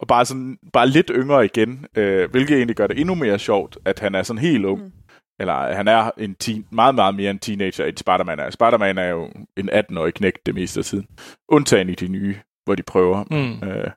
Og 0.00 0.08
bare, 0.08 0.24
sådan, 0.26 0.58
bare 0.72 0.88
lidt 0.88 1.10
yngre 1.14 1.44
igen, 1.44 1.86
øh, 1.96 2.30
hvilket 2.30 2.56
egentlig 2.56 2.76
gør 2.76 2.86
det 2.86 3.00
endnu 3.00 3.14
mere 3.14 3.38
sjovt, 3.38 3.78
at 3.84 3.98
han 3.98 4.14
er 4.14 4.22
sådan 4.22 4.42
helt 4.42 4.64
ung. 4.64 4.82
Mm. 4.82 4.92
Eller 5.40 5.74
han 5.74 5.88
er 5.88 6.10
en 6.18 6.34
teen, 6.34 6.66
meget, 6.72 6.94
meget 6.94 7.14
mere 7.14 7.30
en 7.30 7.38
teenager, 7.38 7.84
end 7.84 7.96
Spider-Man 7.96 8.38
er. 8.38 8.50
Spider-Man 8.50 8.98
er 8.98 9.06
jo 9.06 9.30
en 9.56 9.70
18-årig 9.70 10.14
knægt 10.14 10.46
det 10.46 10.54
meste 10.54 10.80
af 10.80 10.84
tiden. 10.84 11.06
Undtagen 11.48 11.88
i 11.88 11.94
de 11.94 12.08
nye, 12.08 12.36
hvor 12.64 12.74
de 12.74 12.82
prøver. 12.82 13.24
mm. 13.30 13.68
Øh, 13.68 13.90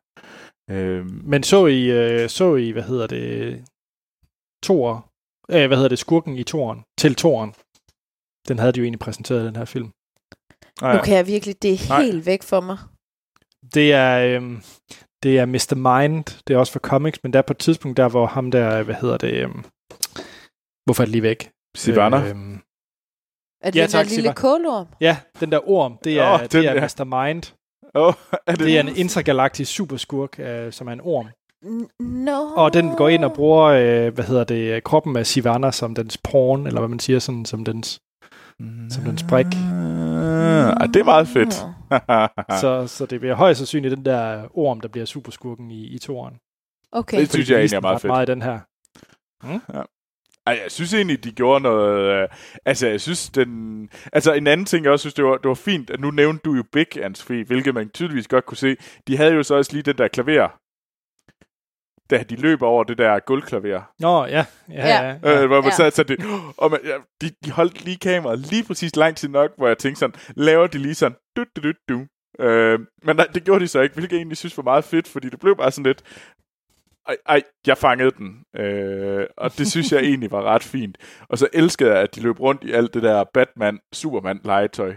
øh, 0.71 1.05
men 1.23 1.43
så 1.43 1.65
I, 1.65 1.91
øh, 1.91 2.29
så 2.29 2.55
I, 2.55 2.71
hvad 2.71 2.83
hedder 2.83 3.07
det, 3.07 3.63
Thor, 4.63 5.09
øh, 5.51 5.67
hvad 5.67 5.77
hedder 5.77 5.89
det, 5.89 5.99
skurken 5.99 6.35
i 6.37 6.43
Toren, 6.43 6.83
til 6.97 7.15
Toren. 7.15 7.53
Den 8.47 8.59
havde 8.59 8.71
de 8.71 8.79
jo 8.79 8.83
egentlig 8.83 8.99
præsenteret, 8.99 9.45
den 9.45 9.55
her 9.55 9.65
film. 9.65 9.89
nej, 10.81 10.95
Nu 10.95 11.01
kan 11.03 11.15
jeg 11.15 11.27
virkelig, 11.27 11.61
det 11.61 11.73
er 11.73 11.89
Nej. 11.89 12.01
helt 12.03 12.25
væk 12.25 12.43
for 12.43 12.61
mig. 12.61 12.77
Det 13.73 13.93
er, 13.93 14.35
øhm, 14.35 14.61
det 15.23 15.39
er 15.39 15.45
Mr. 15.45 15.75
Mind, 15.99 16.23
det 16.47 16.53
er 16.53 16.57
også 16.57 16.73
for 16.73 16.79
comics, 16.79 17.19
men 17.23 17.33
der 17.33 17.39
er 17.39 17.43
på 17.43 17.53
et 17.53 17.57
tidspunkt 17.57 17.97
der, 17.97 18.09
hvor 18.09 18.25
ham 18.27 18.51
der, 18.51 18.83
hvad 18.83 18.95
hedder 18.95 19.17
det, 19.17 19.33
øhm, 19.33 19.63
hvorfor 20.85 21.03
er 21.03 21.05
det 21.05 21.11
lige 21.11 21.21
væk? 21.23 21.49
Sivana. 21.75 22.27
Øhm, 22.29 22.59
Er 23.63 23.71
det 23.71 23.75
Ja, 23.79 23.81
den 23.81 23.89
tak, 23.91 24.05
der 24.05 24.15
lille 24.15 24.33
kålorm? 24.33 24.87
ja, 25.01 25.17
den 25.39 25.51
der 25.51 25.69
orm, 25.69 25.97
det 26.03 26.19
er, 26.19 26.33
oh, 26.33 26.39
den 26.39 26.49
det 26.51 26.65
er 26.65 26.73
der. 26.73 26.81
Mr. 26.81 27.03
Mind. 27.25 27.43
oh, 27.95 28.13
er 28.47 28.51
det, 28.55 28.59
Det 28.59 28.77
er 28.77 28.81
en 28.81 28.95
intergalaktisk 28.95 29.71
superskurk, 29.73 30.39
øh, 30.39 30.71
som 30.73 30.87
er 30.87 30.91
en 30.93 31.01
orm. 31.03 31.27
No. 31.99 32.39
Og 32.55 32.73
den 32.73 32.95
går 32.95 33.09
ind 33.09 33.25
og 33.25 33.33
bruger, 33.33 33.65
øh, 33.65 34.13
hvad 34.13 34.23
hedder 34.25 34.43
det, 34.43 34.75
øh, 34.75 34.81
kroppen 34.81 35.15
af 35.15 35.25
Sivana 35.27 35.71
som 35.71 35.95
dens 35.95 36.17
porn, 36.17 36.67
eller 36.67 36.79
hvad 36.81 36.89
man 36.89 36.99
siger, 36.99 37.19
sådan 37.19 37.45
som 37.45 37.65
dens, 37.65 37.99
som 38.89 39.03
dens 39.03 39.23
brik. 39.29 39.45
Ah, 39.45 40.87
det 40.87 40.95
er 40.95 41.03
meget 41.03 41.27
fedt. 41.27 41.65
så, 42.61 42.87
så 42.87 43.05
det 43.05 43.19
bliver 43.19 43.35
højst 43.35 43.57
sandsynligt 43.57 43.97
den 43.97 44.05
der 44.05 44.47
orm, 44.57 44.81
der 44.81 44.87
bliver 44.87 45.05
superskurken 45.05 45.71
i, 45.71 45.87
i 45.87 45.97
toren. 45.99 46.35
Okay. 46.91 47.19
Det 47.19 47.31
synes 47.31 47.49
jeg 47.49 47.57
egentlig 47.57 47.77
er 47.77 47.81
meget 47.81 48.01
fedt. 48.01 48.11
meget 48.11 48.29
i 48.29 48.31
den 48.31 48.41
her. 48.41 48.59
Ej, 50.47 50.59
jeg 50.63 50.71
synes 50.71 50.93
egentlig, 50.93 51.23
de 51.23 51.31
gjorde 51.31 51.63
noget... 51.63 52.21
Øh, 52.21 52.27
altså, 52.65 52.87
jeg 52.87 53.01
synes, 53.01 53.29
den... 53.29 53.89
Altså, 54.13 54.33
en 54.33 54.47
anden 54.47 54.65
ting, 54.65 54.83
jeg 54.83 54.91
også 54.91 55.03
synes, 55.03 55.13
det 55.13 55.25
var, 55.25 55.37
det 55.37 55.47
var 55.47 55.53
fint, 55.53 55.89
at 55.89 55.99
nu 55.99 56.11
nævnte 56.11 56.41
du 56.45 56.53
jo 56.53 56.63
Big, 56.71 56.97
Anne-Sophie, 56.97 57.45
hvilket 57.47 57.73
man 57.73 57.89
tydeligvis 57.89 58.27
godt 58.27 58.45
kunne 58.45 58.57
se. 58.57 58.75
De 59.07 59.17
havde 59.17 59.33
jo 59.33 59.43
så 59.43 59.55
også 59.55 59.73
lige 59.73 59.83
den 59.83 59.97
der 59.97 60.07
klaver, 60.07 60.59
da 62.09 62.23
de 62.29 62.35
løber 62.35 62.67
over 62.67 62.83
det 62.83 62.97
der 62.97 63.19
gulvklaver. 63.19 63.81
Nå, 63.99 64.25
ja. 64.25 64.45
Ja, 64.69 64.87
Ja. 64.87 65.17
ja. 65.23 65.41
Øh, 65.41 65.47
hvor 65.47 65.55
man 65.61 65.63
Ja. 65.63 65.67
ja. 65.67 65.71
sad 65.71 65.91
sådan 65.91 66.17
det, 66.17 66.25
og 66.57 66.71
man, 66.71 66.79
ja, 66.83 66.95
de, 67.21 67.31
de 67.45 67.51
holdt 67.51 67.85
lige 67.85 67.97
kameraet 67.97 68.39
lige 68.39 68.63
præcis 68.63 68.95
lang 68.95 69.17
tid 69.17 69.29
nok, 69.29 69.51
hvor 69.57 69.67
jeg 69.67 69.77
tænkte 69.77 69.99
sådan, 69.99 70.15
laver 70.35 70.67
de 70.67 70.77
lige 70.77 70.95
sådan, 70.95 71.17
du, 71.35 71.43
du, 71.55 71.61
du, 71.61 71.73
du. 71.89 72.05
Øh, 72.43 72.79
men 73.03 73.15
nej, 73.15 73.27
det 73.33 73.43
gjorde 73.43 73.59
de 73.61 73.67
så 73.67 73.79
ikke, 73.81 73.95
hvilket 73.95 74.11
jeg 74.11 74.17
egentlig 74.17 74.37
synes 74.37 74.57
var 74.57 74.63
meget 74.63 74.83
fedt, 74.83 75.07
fordi 75.07 75.29
det 75.29 75.39
blev 75.39 75.55
bare 75.57 75.71
sådan 75.71 75.85
lidt, 75.85 76.03
ej, 77.07 77.17
ej 77.27 77.41
jeg 77.67 77.77
fangede 77.77 78.11
den. 78.11 78.61
Øh, 78.61 79.25
og 79.37 79.57
det 79.57 79.67
synes 79.71 79.91
jeg 79.91 79.99
egentlig 80.09 80.31
var 80.31 80.43
ret 80.43 80.63
fint. 80.63 80.97
Og 81.29 81.37
så 81.37 81.47
elskede 81.53 81.91
jeg, 81.91 81.99
at 82.01 82.15
de 82.15 82.21
løb 82.21 82.39
rundt 82.39 82.63
i 82.63 82.71
alt 82.71 82.93
det 82.93 83.03
der 83.03 83.23
Batman-Superman-legetøj. 83.33 84.95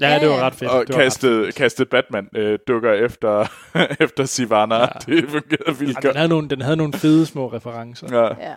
Ja, 0.00 0.18
det 0.20 0.28
var 0.28 0.40
ret 0.40 0.54
fedt. 0.54 0.70
og 0.70 0.86
kastede, 0.86 1.52
kastede 1.52 1.88
Batman-dukker 1.88 2.92
efter, 2.92 3.46
efter 4.04 4.24
Sivana. 4.24 4.74
Ja. 4.74 4.86
Det 4.86 5.30
fungerede 5.30 5.78
vildt 5.78 6.04
Ja, 6.04 6.08
den, 6.08 6.16
havde 6.16 6.28
nogle, 6.28 6.48
den 6.48 6.60
havde 6.60 6.76
nogle 6.76 6.92
fede 6.92 7.26
små 7.26 7.52
referencer. 7.52 8.06
Ja. 8.18 8.48
Ja. 8.48 8.54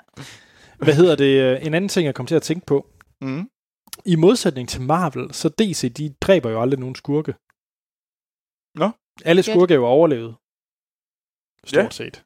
Hvad 0.78 0.94
hedder 0.94 1.16
det? 1.16 1.42
øh, 1.42 1.66
En 1.66 1.74
anden 1.74 1.90
ting, 1.90 2.06
jeg 2.06 2.16
kom 2.16 2.26
til 2.26 2.36
at 2.36 2.42
tænke 2.42 2.66
på. 2.66 2.88
Mm. 3.22 3.50
I 4.06 4.16
modsætning 4.16 4.70
til 4.70 4.82
Marvel, 4.82 5.34
så 5.34 5.50
DC, 5.50 5.94
de 5.94 6.14
dræber 6.22 6.50
jo 6.50 6.62
aldrig 6.62 6.80
nogen 6.80 6.96
skurke. 6.96 7.34
Nå. 8.76 8.90
Alle 9.26 9.44
skurke 9.44 9.74
er 9.74 9.76
jo 9.78 9.86
overlevet. 9.86 10.36
Stort 11.66 11.84
Ja. 11.86 11.90
set. 11.90 12.24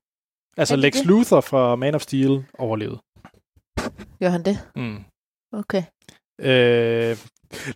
Altså 0.57 0.75
Lex 0.75 0.93
det? 0.93 1.05
Luthor 1.05 1.41
fra 1.41 1.75
Man 1.75 1.95
of 1.95 2.01
Steel 2.01 2.45
overlevede. 2.59 2.99
Gør 4.19 4.29
han 4.29 4.45
det? 4.45 4.57
Mm. 4.75 5.03
Okay. 5.51 5.83
Øh, 6.39 7.17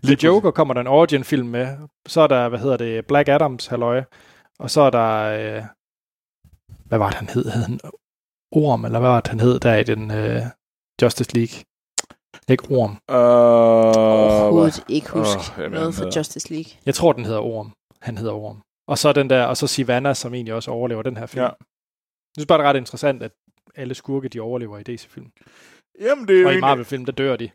The 0.04 0.18
Joker 0.24 0.52
kommer 0.52 0.74
der 0.74 0.82
en 0.82 0.88
origin-film 0.88 1.48
med. 1.48 1.78
Så 2.08 2.22
er 2.22 2.28
der, 2.28 2.50
hvad 2.50 2.60
hedder 2.60 2.78
det, 2.78 3.06
Black 3.06 3.30
Adams, 3.30 3.68
halløj. 3.68 4.04
Og 4.60 4.72
så 4.72 4.82
er 4.82 4.90
der, 4.90 5.24
øh, 5.58 5.64
hvad 6.86 6.98
var 6.98 7.10
det, 7.10 7.18
han 7.18 7.30
hed? 7.30 7.44
Hed 7.44 7.62
han 7.62 7.80
Orm, 8.52 8.86
eller 8.86 9.00
hvad 9.00 9.10
var 9.10 9.22
det, 9.22 9.28
han 9.28 9.40
hed 9.40 9.60
der 9.60 9.76
i 9.76 9.84
den 9.84 10.12
øh, 10.12 10.42
Justice 11.02 11.36
League? 11.36 11.64
Ikke 12.50 12.64
Orm. 12.72 12.92
Uh, 12.92 13.16
Overhovedet 14.44 14.84
ikke 14.90 15.10
huske 15.10 15.42
jamen, 15.58 15.72
noget 15.72 15.96
fra 15.96 16.04
han 16.04 16.14
Justice 16.14 16.54
League. 16.54 16.72
Jeg 16.86 16.96
tror, 16.96 17.14
den 17.14 17.26
hedder 17.26 17.40
Orm. 17.40 17.74
Han 18.02 18.18
hedder 18.18 18.34
Orm. 18.34 18.62
Og 18.88 18.98
så 18.98 19.14
den 19.14 19.30
der, 19.30 19.44
og 19.44 19.58
så 19.58 19.68
Sivana, 19.68 20.14
som 20.14 20.34
egentlig 20.34 20.54
også 20.54 20.72
overlever 20.72 21.02
den 21.02 21.18
her 21.18 21.26
film. 21.26 21.44
Ja. 21.44 21.48
Jeg 21.48 22.38
synes 22.38 22.48
bare, 22.48 22.58
det 22.58 22.66
er 22.66 22.70
ret 22.70 22.78
interessant, 22.78 23.24
at 23.24 23.32
alle 23.76 23.94
skurke, 23.96 24.30
de 24.30 24.40
overlever 24.40 24.78
i 24.78 24.84
DC-film. 24.84 25.32
Jamen, 26.02 26.28
det 26.28 26.38
er 26.38 26.42
jo 26.42 26.48
Og 26.48 26.52
i 26.52 26.56
egentlig, 26.56 26.62
Marvel-film, 26.62 27.06
der 27.06 27.12
dør 27.12 27.36
de. 27.36 27.50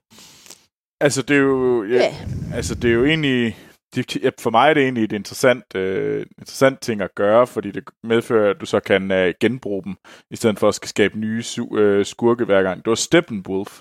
Altså, 1.03 1.23
det 1.23 1.37
er 1.37 1.41
jo, 1.41 1.85
ja, 1.85 1.95
Ja. 1.97 2.15
altså, 2.55 2.75
det 2.75 2.91
er 2.91 2.95
jo 2.95 3.05
egentlig, 3.05 3.57
det, 3.95 4.33
for 4.41 4.51
mig 4.51 4.71
er 4.71 4.75
det 4.75 4.83
egentlig 4.83 5.05
et 5.05 5.13
interessant, 5.13 5.77
øh, 5.77 6.27
interessant 6.39 6.81
ting 6.81 7.01
at 7.01 7.15
gøre, 7.17 7.47
fordi 7.47 7.71
det 7.71 7.85
medfører, 8.05 8.51
at 8.51 8.61
du 8.61 8.67
så 8.67 8.81
kan 8.81 9.11
øh, 9.13 9.35
genbruge 9.41 9.83
dem, 9.85 9.95
i 10.31 10.37
stedet 10.37 10.59
for 10.59 10.69
at 10.69 10.75
skal 10.75 10.89
skabe 10.89 11.19
nye 11.19 11.41
su- 11.43 11.77
øh, 11.79 12.05
skurke 12.07 12.45
hver 12.45 12.63
gang. 12.63 12.79
Det 12.85 12.87
var 12.91 12.95
Steppenwolf, 12.95 13.81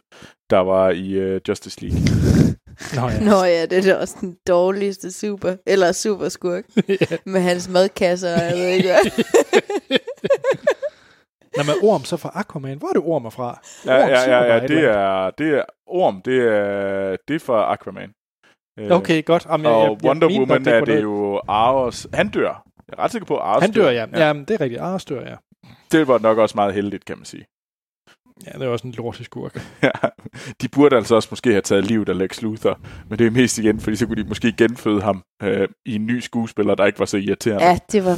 der 0.50 0.60
var 0.60 0.90
i 0.90 1.12
øh, 1.12 1.42
Justice 1.48 1.82
League. 1.82 2.00
Nå 2.96 3.08
ja. 3.10 3.20
Nå 3.20 3.44
ja, 3.44 3.66
det 3.66 3.78
er 3.78 3.82
da 3.82 3.96
også 3.96 4.16
den 4.22 4.38
dårligste 4.48 5.12
super, 5.12 5.56
eller 5.66 5.92
super 5.92 6.30
skurk, 6.30 6.64
med 7.26 7.42
hans 7.42 7.70
madkasser, 7.70 8.30
jeg 8.30 8.54
ved 8.58 8.68
ikke 8.68 8.90
hvad. 8.90 9.24
Nå, 11.58 11.64
men 11.64 11.76
Orm 11.90 12.04
så 12.04 12.18
fra 12.18 12.32
Aquaman. 12.36 12.78
Hvor 12.78 12.88
er 12.88 12.94
det 12.94 13.02
Orm 13.06 13.26
er 13.26 13.30
fra? 13.30 13.60
Ja, 13.86 14.04
Orm 14.04 14.10
ja, 14.10 14.32
ja, 14.38 14.44
ja 14.54 14.64
et 14.64 14.70
det, 14.70 14.84
er, 14.84 15.30
det 15.30 15.50
er 15.58 15.64
Orm, 15.88 16.22
det 16.22 16.38
er, 16.48 17.16
det 17.28 17.36
er 17.36 17.40
fra 17.40 17.74
Aquaman. 17.74 18.12
Øh, 18.80 18.92
Okay, 18.92 19.26
godt. 19.26 19.46
Jamen, 19.50 19.66
jeg- 19.66 19.74
og 19.74 19.82
jeg- 19.84 19.98
jeg 20.02 20.08
Wonder 20.08 20.30
nok, 20.30 20.40
Woman 20.40 20.66
det 20.66 20.74
er 20.74 20.80
var 20.80 20.86
det 20.86 21.02
jo 21.02 21.42
Aros. 21.48 22.08
Han 22.14 22.30
dør. 22.30 22.64
Jeg 22.88 22.94
er 22.98 23.04
ret 23.04 23.12
sikker 23.12 23.26
på, 23.26 23.36
at 23.38 23.42
Aros 23.44 23.62
Han 23.64 23.72
dør, 23.72 23.90
ja. 23.90 24.06
ja. 24.14 24.26
Jamen, 24.28 24.46
det 24.46 24.54
er 24.54 24.62
rigtigt. 24.62 24.82
Ars 24.82 25.06
dør, 25.06 25.22
ja. 25.30 25.36
Det 25.92 26.08
var 26.08 26.20
nok 26.20 26.38
også 26.38 26.56
meget 26.56 26.74
heldigt, 26.74 27.06
kan 27.06 27.18
man 27.18 27.26
sige. 27.26 27.46
Ja, 28.46 28.52
det 28.60 28.62
er 28.62 28.68
også 28.70 28.88
en 28.88 28.94
lorteskurk. 28.94 29.62
Ja, 29.84 29.90
de 30.62 30.68
burde 30.70 30.96
altså 30.96 31.16
også 31.16 31.28
måske 31.32 31.50
have 31.52 31.62
taget 31.62 31.86
livet 31.86 32.10
af 32.10 32.18
Lex 32.18 32.42
Luthor, 32.42 32.80
men 33.10 33.20
det 33.20 33.28
er 33.28 33.32
mest 33.32 33.58
igen, 33.58 33.80
fordi 33.80 33.96
så 33.96 34.08
kunne 34.08 34.24
de 34.24 34.28
måske 34.30 34.54
genføde 34.58 35.02
ham 35.02 35.24
øh, 35.44 35.68
i 35.86 35.96
en 35.96 36.06
ny 36.06 36.20
skuespiller, 36.20 36.76
der 36.76 36.86
ikke 36.86 37.00
var 37.00 37.06
så 37.06 37.18
irriterende. 37.18 37.64
Ja, 37.66 37.78
det 37.92 38.06
var 38.06 38.16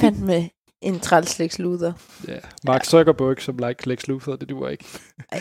fandme 0.00 0.48
en 0.82 1.00
træls 1.00 1.38
Lex 1.38 1.58
Luthor. 1.58 1.94
Ja. 2.28 2.38
Mark 2.64 2.84
Zuckerberg 2.84 3.40
som 3.42 3.58
like 3.58 3.88
Lex 3.88 4.06
Luthor, 4.06 4.36
det 4.36 4.48
duer 4.50 4.68
ikke. 4.68 4.84
Ej, 5.32 5.40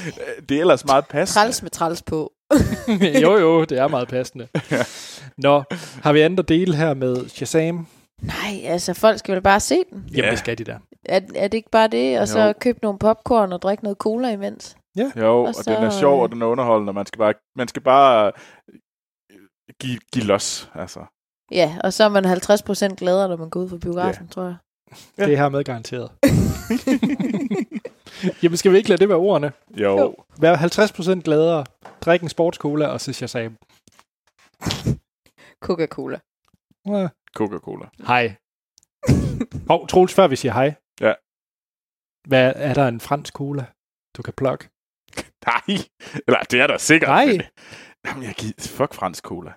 Det 0.49 0.57
er 0.57 0.61
ellers 0.61 0.85
meget 0.85 1.07
passende. 1.07 1.39
træls 1.41 1.61
med 1.61 1.71
træls 1.71 2.01
på. 2.01 2.33
jo, 3.23 3.37
jo, 3.37 3.63
det 3.63 3.77
er 3.79 3.87
meget 3.87 4.07
passende. 4.07 4.47
Nå, 5.37 5.63
har 6.03 6.13
vi 6.13 6.21
andre 6.21 6.43
dele 6.43 6.75
her 6.75 6.93
med 6.93 7.29
Shazam? 7.29 7.87
Nej, 8.21 8.61
altså 8.63 8.93
folk 8.93 9.19
skal 9.19 9.33
vel 9.35 9.41
bare 9.41 9.59
se 9.59 9.75
den. 9.91 10.03
Jamen, 10.11 10.25
Ja. 10.25 10.31
det 10.31 10.39
skal 10.39 10.57
de 10.57 10.63
da. 10.63 10.77
Er, 11.05 11.19
er 11.35 11.47
det 11.47 11.57
ikke 11.57 11.69
bare 11.71 11.87
det? 11.87 12.19
Og 12.19 12.27
så 12.27 12.39
Jo. 12.39 12.53
købe 12.61 12.79
nogle 12.83 12.99
popcorn 12.99 13.53
og 13.53 13.61
drikke 13.61 13.83
noget 13.83 13.97
cola 13.97 14.31
imens? 14.31 14.75
Jo, 14.99 15.05
og, 15.15 15.39
Og 15.39 15.41
og 15.47 15.55
så, 15.55 15.63
den 15.75 15.83
er 15.83 15.89
sjov, 15.89 16.15
øh, 16.17 16.21
og 16.21 16.31
den 16.31 16.41
er 16.41 16.45
underholdende. 16.45 16.93
Man 16.93 17.05
skal 17.05 17.17
bare, 17.17 17.33
man 17.55 17.67
skal 17.67 17.81
bare 17.81 18.31
øh, 18.69 19.35
give, 19.81 19.99
give 20.13 20.25
los, 20.25 20.69
altså. 20.75 20.99
Ja, 21.51 21.77
og 21.83 21.93
så 21.93 22.03
er 22.03 22.09
man 22.09 22.25
50% 22.25 22.95
gladere, 22.95 23.29
når 23.29 23.37
man 23.37 23.49
går 23.49 23.59
ud 23.59 23.69
fra 23.69 23.77
biografen, 23.77 24.27
tror 24.27 24.43
jeg. 24.43 24.55
Ja. 25.17 25.25
Det 25.25 25.33
er 25.33 25.37
her 25.37 25.49
med 25.49 25.63
garanteret. 25.63 26.11
Jamen, 28.43 28.57
skal 28.57 28.71
vi 28.71 28.77
ikke 28.77 28.89
lade 28.89 28.99
det 28.99 29.09
være 29.09 29.17
ordene? 29.17 29.51
Jo. 29.77 29.97
Jo. 29.99 30.15
Vær 30.39 30.55
50% 31.17 31.21
gladere, 31.21 31.65
drik 32.01 32.21
en 32.21 32.29
sportscola 32.29 32.87
og 32.87 33.01
se 33.01 33.13
Shazam. 33.13 33.57
Coca-Cola. 35.63 36.19
Ja. 36.85 37.07
Coca-Cola. 37.35 37.85
Hej. 38.07 38.35
Hov, 39.69 39.87
Troels, 39.87 40.13
før 40.13 40.27
vi 40.27 40.35
siger 40.35 40.53
hej. 40.53 40.73
Ja. 41.01 41.13
Hvad, 42.27 42.53
er 42.55 42.73
der 42.73 42.87
en 42.87 42.99
fransk 42.99 43.33
cola, 43.33 43.65
du 44.17 44.21
kan 44.21 44.33
plukke? 44.37 44.69
Nej, 45.45 45.77
eller 46.27 46.39
det 46.51 46.61
er 46.61 46.67
der 46.67 46.77
sikkert. 46.77 47.09
Nej. 47.09 47.25
men- 47.25 47.41
Jamen, 48.05 48.23
jeg 48.23 48.33
gider, 48.37 48.67
fuck 48.77 48.93
fransk 48.93 49.23
cola. 49.23 49.51